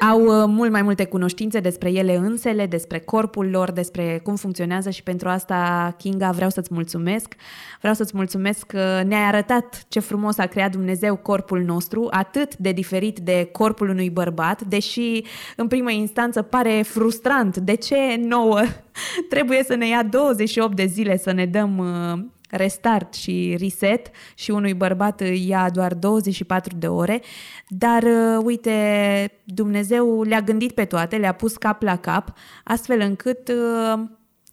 au 0.00 0.20
uh, 0.20 0.44
mult 0.46 0.70
mai 0.70 0.82
multe 0.82 1.04
cunoștințe 1.04 1.60
despre 1.60 1.90
ele 1.90 2.16
însele, 2.16 2.66
despre 2.66 2.98
corpul 2.98 3.50
lor, 3.50 3.70
despre 3.70 4.20
cum 4.22 4.36
funcționează 4.36 4.90
și 4.90 5.02
pentru 5.02 5.28
asta, 5.28 5.94
Kinga, 5.98 6.30
vreau 6.30 6.50
să-ți 6.50 6.74
mulțumesc. 6.74 7.34
Vreau 7.78 7.94
să-ți 7.94 8.16
mulțumesc 8.16 8.66
că 8.66 9.02
ne-ai 9.06 9.22
arătat 9.22 9.84
ce 9.88 10.00
frumos 10.00 10.38
a 10.38 10.46
creat 10.46 10.70
Dumnezeu 10.70 11.16
corpul 11.16 11.60
nostru, 11.60 12.06
atât 12.10 12.56
de 12.56 12.72
diferit 12.72 13.18
de 13.18 13.48
corpul 13.52 13.88
unui 13.88 14.10
bărbat, 14.10 14.62
deși 14.62 15.22
în 15.56 15.66
primă 15.66 15.90
instanță 15.90 16.42
pare 16.42 16.82
frustrant. 16.82 17.56
De 17.56 17.74
ce 17.74 18.16
nouă 18.18 18.60
trebuie 19.28 19.62
să 19.62 19.74
ne 19.74 19.88
ia 19.88 20.02
28 20.02 20.76
de 20.76 20.86
zile 20.86 21.16
să 21.16 21.32
ne 21.32 21.46
dăm 21.46 21.78
uh, 21.78 22.24
restart 22.50 23.14
și 23.14 23.56
reset 23.58 24.10
și 24.34 24.50
unui 24.50 24.74
bărbat 24.74 25.22
ia 25.34 25.70
doar 25.70 25.94
24 25.94 26.76
de 26.76 26.86
ore, 26.86 27.22
dar 27.68 28.02
uh, 28.02 28.42
uite, 28.44 28.72
Dumnezeu 29.44 30.22
le-a 30.22 30.40
gândit 30.40 30.72
pe 30.72 30.84
toate, 30.84 31.16
le-a 31.16 31.32
pus 31.32 31.56
cap 31.56 31.82
la 31.82 31.96
cap, 31.96 32.32
astfel 32.64 33.00
încât 33.00 33.48
uh, 33.48 34.02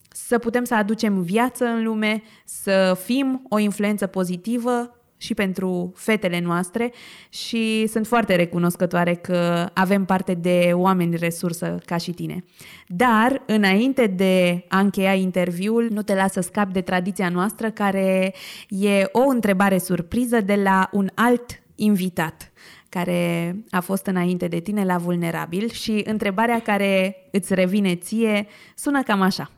să 0.10 0.38
putem 0.38 0.64
să 0.64 0.76
aducem 0.76 1.22
viață 1.22 1.65
în 1.65 1.84
lume, 1.84 2.24
să 2.45 2.98
fim 3.03 3.45
o 3.49 3.57
influență 3.57 4.07
pozitivă 4.07 4.97
și 5.18 5.34
pentru 5.34 5.94
fetele 5.95 6.39
noastre 6.39 6.94
și 7.30 7.88
sunt 7.88 8.07
foarte 8.07 8.35
recunoscătoare 8.35 9.15
că 9.15 9.69
avem 9.73 10.06
parte 10.06 10.34
de 10.34 10.72
oameni 10.73 11.15
resursă 11.15 11.77
ca 11.85 11.98
și 11.98 12.11
tine. 12.11 12.44
Dar, 12.88 13.41
înainte 13.45 14.07
de 14.07 14.65
a 14.68 14.80
încheia 14.80 15.14
interviul, 15.14 15.88
nu 15.91 16.02
te 16.02 16.15
las 16.15 16.31
să 16.31 16.41
scapi 16.41 16.73
de 16.73 16.81
tradiția 16.81 17.30
noastră, 17.30 17.72
care 17.72 18.34
e 18.69 19.03
o 19.11 19.27
întrebare 19.27 19.77
surpriză 19.77 20.41
de 20.41 20.56
la 20.56 20.89
un 20.91 21.10
alt 21.14 21.61
invitat 21.76 22.52
care 22.89 23.56
a 23.69 23.80
fost 23.80 24.06
înainte 24.06 24.48
de 24.48 24.60
tine 24.60 24.85
la 24.85 24.98
Vulnerabil 24.98 25.69
și 25.69 26.03
întrebarea 26.06 26.61
care 26.61 27.15
îți 27.31 27.53
revine 27.53 27.95
ție 27.95 28.48
sună 28.76 29.03
cam 29.03 29.22
așa. 29.22 29.52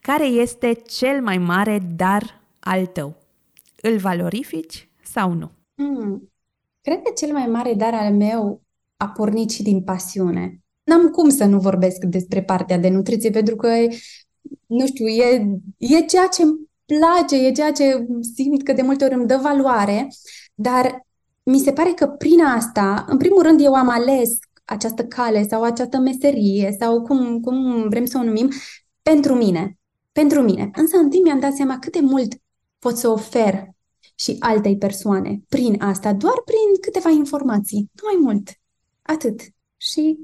Care 0.00 0.26
este 0.26 0.72
cel 0.72 1.22
mai 1.22 1.38
mare 1.38 1.80
dar 1.96 2.40
al 2.60 2.86
tău? 2.86 3.16
Îl 3.80 3.96
valorifici 3.96 4.88
sau 5.12 5.32
nu? 5.32 5.50
Hmm. 5.74 6.32
Cred 6.80 7.02
că 7.02 7.12
cel 7.16 7.32
mai 7.32 7.46
mare 7.46 7.74
dar 7.74 7.94
al 7.94 8.12
meu 8.14 8.62
a 8.96 9.08
pornit 9.08 9.50
și 9.50 9.62
din 9.62 9.82
pasiune. 9.82 10.60
N-am 10.82 11.08
cum 11.08 11.28
să 11.28 11.44
nu 11.44 11.58
vorbesc 11.58 12.04
despre 12.04 12.42
partea 12.42 12.78
de 12.78 12.88
nutriție, 12.88 13.30
pentru 13.30 13.56
că, 13.56 13.68
nu 14.66 14.86
știu, 14.86 15.06
e, 15.06 15.46
e 15.76 16.00
ceea 16.00 16.26
ce 16.26 16.42
îmi 16.42 16.70
place, 16.84 17.46
e 17.46 17.52
ceea 17.52 17.72
ce 17.72 18.06
simt 18.34 18.62
că 18.62 18.72
de 18.72 18.82
multe 18.82 19.04
ori 19.04 19.14
îmi 19.14 19.26
dă 19.26 19.38
valoare, 19.42 20.08
dar 20.54 21.06
mi 21.42 21.58
se 21.58 21.72
pare 21.72 21.90
că 21.90 22.06
prin 22.06 22.44
asta, 22.44 23.04
în 23.08 23.16
primul 23.16 23.42
rând, 23.42 23.60
eu 23.60 23.74
am 23.74 23.88
ales 23.88 24.38
această 24.64 25.04
cale 25.04 25.46
sau 25.48 25.62
această 25.62 25.98
meserie 25.98 26.76
sau 26.80 27.02
cum, 27.02 27.40
cum 27.40 27.88
vrem 27.88 28.04
să 28.04 28.18
o 28.18 28.24
numim, 28.24 28.50
pentru 29.02 29.34
mine. 29.34 29.78
Pentru 30.12 30.42
mine. 30.42 30.70
Însă 30.74 30.96
în 30.96 31.10
timp 31.10 31.24
mi-am 31.24 31.40
dat 31.40 31.52
seama 31.52 31.78
cât 31.78 31.92
de 31.92 32.00
mult 32.00 32.34
pot 32.78 32.96
să 32.96 33.08
ofer 33.08 33.68
și 34.14 34.36
altei 34.38 34.78
persoane 34.78 35.40
prin 35.48 35.82
asta, 35.82 36.12
doar 36.12 36.42
prin 36.44 36.80
câteva 36.80 37.10
informații, 37.10 37.90
nu 37.92 38.08
mai 38.12 38.32
mult. 38.32 38.50
Atât. 39.02 39.40
Și 39.76 40.18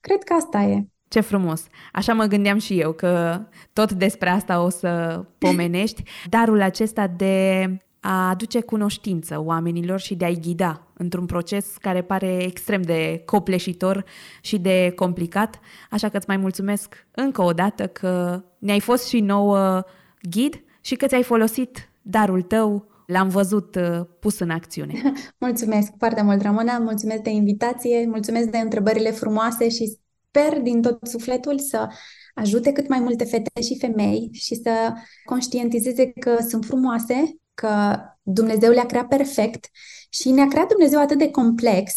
cred 0.00 0.22
că 0.22 0.32
asta 0.32 0.62
e. 0.62 0.86
Ce 1.08 1.20
frumos! 1.20 1.66
Așa 1.92 2.12
mă 2.12 2.24
gândeam 2.24 2.58
și 2.58 2.80
eu 2.80 2.92
că 2.92 3.42
tot 3.72 3.92
despre 3.92 4.28
asta 4.28 4.62
o 4.62 4.68
să 4.68 5.24
pomenești. 5.38 6.02
Darul 6.28 6.62
acesta 6.62 7.06
de 7.06 7.66
a 8.00 8.28
aduce 8.28 8.60
cunoștință 8.60 9.42
oamenilor 9.44 10.00
și 10.00 10.14
de 10.14 10.24
a-i 10.24 10.40
ghida 10.40 10.86
într-un 10.92 11.26
proces 11.26 11.76
care 11.80 12.02
pare 12.02 12.42
extrem 12.42 12.82
de 12.82 13.22
copleșitor 13.24 14.04
și 14.40 14.58
de 14.58 14.92
complicat. 14.96 15.60
Așa 15.90 16.08
că 16.08 16.16
îți 16.16 16.28
mai 16.28 16.36
mulțumesc 16.36 17.06
încă 17.10 17.42
o 17.42 17.52
dată 17.52 17.86
că 17.86 18.42
ne-ai 18.58 18.80
fost 18.80 19.08
și 19.08 19.20
nouă 19.20 19.82
ghid 20.30 20.62
și 20.80 20.94
că 20.94 21.06
ți-ai 21.06 21.22
folosit 21.22 21.90
darul 22.02 22.42
tău 22.42 22.93
l-am 23.06 23.28
văzut 23.28 23.74
uh, 23.74 24.00
pus 24.20 24.38
în 24.38 24.50
acțiune. 24.50 25.12
mulțumesc 25.46 25.92
foarte 25.98 26.22
mult, 26.22 26.42
Ramona, 26.42 26.78
mulțumesc 26.78 27.22
de 27.22 27.30
invitație, 27.30 28.06
mulțumesc 28.06 28.48
de 28.48 28.58
întrebările 28.58 29.10
frumoase 29.10 29.68
și 29.68 29.98
sper 30.28 30.60
din 30.60 30.82
tot 30.82 30.98
sufletul 31.06 31.58
să 31.58 31.88
ajute 32.34 32.72
cât 32.72 32.88
mai 32.88 33.00
multe 33.00 33.24
fete 33.24 33.62
și 33.62 33.78
femei 33.78 34.28
și 34.32 34.54
să 34.54 34.92
conștientizeze 35.24 36.12
că 36.12 36.36
sunt 36.48 36.64
frumoase, 36.64 37.36
că 37.54 37.96
Dumnezeu 38.22 38.70
le-a 38.70 38.86
creat 38.86 39.08
perfect 39.08 39.66
și 40.08 40.30
ne-a 40.30 40.48
creat 40.48 40.68
Dumnezeu 40.68 41.00
atât 41.00 41.18
de 41.18 41.30
complex 41.30 41.92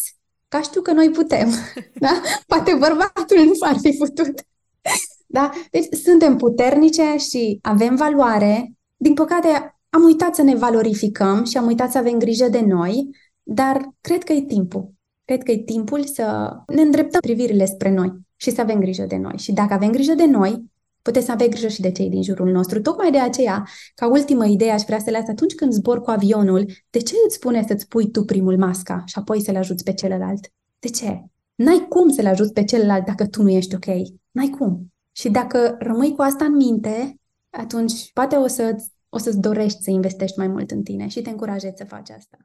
ca 0.47 0.61
știu 0.61 0.81
că 0.81 0.91
noi 0.91 1.09
putem. 1.09 1.49
Da? 1.99 2.21
Poate 2.47 2.73
bărbatul 2.73 3.43
nu 3.43 3.51
ar 3.59 3.77
fi 3.81 3.95
putut. 3.97 4.41
Da? 5.25 5.51
Deci 5.71 5.88
suntem 6.03 6.38
puternice 6.38 7.15
și 7.17 7.59
avem 7.61 7.95
valoare. 7.95 8.71
Din 8.95 9.13
păcate, 9.13 9.76
am 9.89 10.03
uitat 10.03 10.35
să 10.35 10.41
ne 10.41 10.55
valorificăm 10.55 11.43
și 11.43 11.57
am 11.57 11.65
uitat 11.65 11.91
să 11.91 11.97
avem 11.97 12.18
grijă 12.18 12.47
de 12.47 12.61
noi, 12.61 13.09
dar 13.43 13.89
cred 14.01 14.23
că 14.23 14.34
e 14.34 14.41
timpul. 14.41 14.93
Cred 15.26 15.43
că 15.43 15.51
e 15.51 15.57
timpul 15.57 16.03
să 16.03 16.55
ne 16.68 16.81
îndreptăm 16.81 17.19
privirile 17.19 17.65
spre 17.65 17.93
noi 17.93 18.14
și 18.35 18.51
să 18.51 18.61
avem 18.61 18.80
grijă 18.80 19.03
de 19.03 19.18
noi. 19.18 19.38
Și 19.38 19.51
dacă 19.51 19.73
avem 19.73 19.91
grijă 19.91 20.14
de 20.14 20.26
noi, 20.26 20.72
puteți 21.01 21.26
să 21.26 21.31
aveți 21.31 21.49
grijă 21.49 21.68
și 21.68 21.81
de 21.81 21.91
cei 21.91 22.09
din 22.09 22.23
jurul 22.23 22.51
nostru. 22.51 22.81
Tocmai 22.81 23.11
de 23.11 23.19
aceea, 23.19 23.68
ca 23.95 24.07
ultimă 24.07 24.45
idee, 24.45 24.72
aș 24.72 24.81
vrea 24.81 24.99
să 24.99 25.09
le 25.09 25.18
atunci 25.18 25.55
când 25.55 25.72
zbor 25.72 26.01
cu 26.01 26.09
avionul, 26.09 26.65
de 26.89 26.99
ce 26.99 27.14
îți 27.26 27.35
spune 27.35 27.65
să-ți 27.68 27.88
pui 27.88 28.11
tu 28.11 28.23
primul 28.23 28.57
masca 28.57 29.03
și 29.05 29.18
apoi 29.18 29.41
să-l 29.41 29.55
ajuți 29.55 29.84
pe 29.84 29.93
celălalt? 29.93 30.51
De 30.80 30.88
ce? 30.88 31.23
N-ai 31.55 31.85
cum 31.89 32.09
să-l 32.09 32.26
ajuți 32.26 32.53
pe 32.53 32.64
celălalt 32.64 33.05
dacă 33.05 33.27
tu 33.27 33.41
nu 33.41 33.49
ești 33.49 33.76
ok. 33.76 33.85
N-ai 34.31 34.49
cum. 34.49 34.93
Și 35.11 35.30
dacă 35.30 35.76
rămâi 35.80 36.15
cu 36.15 36.22
asta 36.22 36.45
în 36.45 36.55
minte, 36.55 37.19
atunci 37.49 38.11
poate 38.14 38.35
o, 38.35 38.47
să, 38.47 38.76
o 39.18 39.19
să-ți 39.19 39.39
dorești 39.39 39.81
să 39.81 39.91
investești 39.91 40.38
mai 40.38 40.48
mult 40.48 40.72
în 40.72 40.84
tine 40.84 41.07
și 41.07 41.22
te 41.22 41.30
încurajezi 41.30 41.77
să 41.77 41.85
faci 41.85 42.10
asta. 42.10 42.38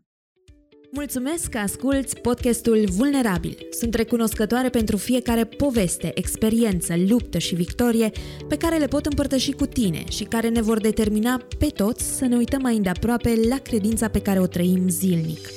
Mulțumesc 0.90 1.48
că 1.48 1.58
asculți 1.58 2.16
podcastul 2.16 2.88
Vulnerabil. 2.90 3.56
Sunt 3.70 3.94
recunoscătoare 3.94 4.68
pentru 4.68 4.96
fiecare 4.96 5.44
poveste, 5.44 6.10
experiență, 6.14 6.94
luptă 7.08 7.38
și 7.38 7.54
victorie 7.54 8.10
pe 8.48 8.56
care 8.56 8.78
le 8.78 8.86
pot 8.86 9.06
împărtăși 9.06 9.52
cu 9.52 9.66
tine 9.66 10.04
și 10.10 10.24
care 10.24 10.48
ne 10.48 10.60
vor 10.60 10.80
determina 10.80 11.40
pe 11.58 11.66
toți 11.66 12.16
să 12.16 12.24
ne 12.24 12.36
uităm 12.36 12.62
mai 12.62 12.76
îndeaproape 12.76 13.34
la 13.48 13.56
credința 13.56 14.08
pe 14.08 14.20
care 14.20 14.40
o 14.40 14.46
trăim 14.46 14.88
zilnic. 14.88 15.48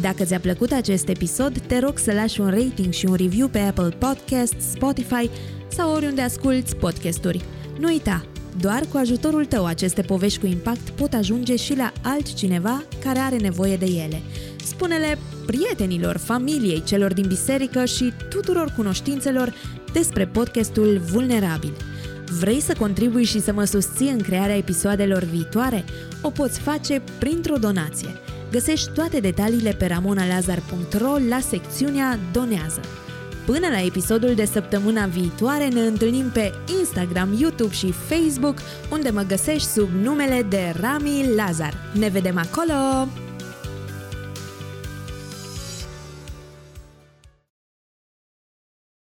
Dacă 0.00 0.24
ți-a 0.24 0.40
plăcut 0.40 0.72
acest 0.72 1.08
episod, 1.08 1.58
te 1.58 1.78
rog 1.78 1.98
să 1.98 2.12
lași 2.12 2.40
un 2.40 2.50
rating 2.50 2.92
și 2.92 3.06
un 3.06 3.14
review 3.14 3.48
pe 3.48 3.58
Apple 3.58 3.96
Podcasts, 3.98 4.70
Spotify 4.70 5.30
sau 5.68 5.94
oriunde 5.94 6.20
asculti 6.20 6.74
podcasturi. 6.74 7.44
Nu 7.78 7.88
uita, 7.88 8.24
doar 8.60 8.82
cu 8.92 8.96
ajutorul 8.96 9.44
tău 9.44 9.64
aceste 9.64 10.02
povești 10.02 10.38
cu 10.38 10.46
impact 10.46 10.90
pot 10.90 11.12
ajunge 11.12 11.56
și 11.56 11.76
la 11.76 11.92
altcineva 12.02 12.82
care 13.04 13.18
are 13.18 13.36
nevoie 13.36 13.76
de 13.76 13.86
ele. 13.86 14.22
Spune-le 14.64 15.18
prietenilor, 15.46 16.16
familiei, 16.16 16.82
celor 16.82 17.12
din 17.12 17.26
biserică 17.26 17.84
și 17.84 18.12
tuturor 18.28 18.72
cunoștințelor 18.76 19.54
despre 19.92 20.26
podcastul 20.26 21.00
Vulnerabil. 21.10 21.72
Vrei 22.38 22.60
să 22.60 22.74
contribui 22.78 23.24
și 23.24 23.40
să 23.40 23.52
mă 23.52 23.64
susții 23.64 24.10
în 24.10 24.18
crearea 24.18 24.56
episoadelor 24.56 25.22
viitoare? 25.22 25.84
O 26.22 26.30
poți 26.30 26.60
face 26.60 27.02
printr-o 27.18 27.56
donație. 27.56 28.08
Găsești 28.50 28.90
toate 28.90 29.20
detaliile 29.20 29.70
pe 29.70 29.86
ramonalazar.ro 29.86 31.16
la 31.28 31.40
secțiunea 31.40 32.18
Donează. 32.32 32.80
Până 33.50 33.68
la 33.68 33.80
episodul 33.80 34.34
de 34.34 34.44
săptămâna 34.44 35.06
viitoare 35.06 35.68
ne 35.68 35.80
întâlnim 35.80 36.30
pe 36.32 36.52
Instagram, 36.78 37.36
YouTube 37.38 37.72
și 37.72 37.92
Facebook, 37.92 38.58
unde 38.90 39.10
mă 39.10 39.22
găsești 39.22 39.68
sub 39.68 39.88
numele 40.02 40.46
de 40.48 40.74
Rami 40.80 41.34
Lazar. 41.34 41.74
Ne 41.92 42.08
vedem 42.08 42.38
acolo! 42.38 43.29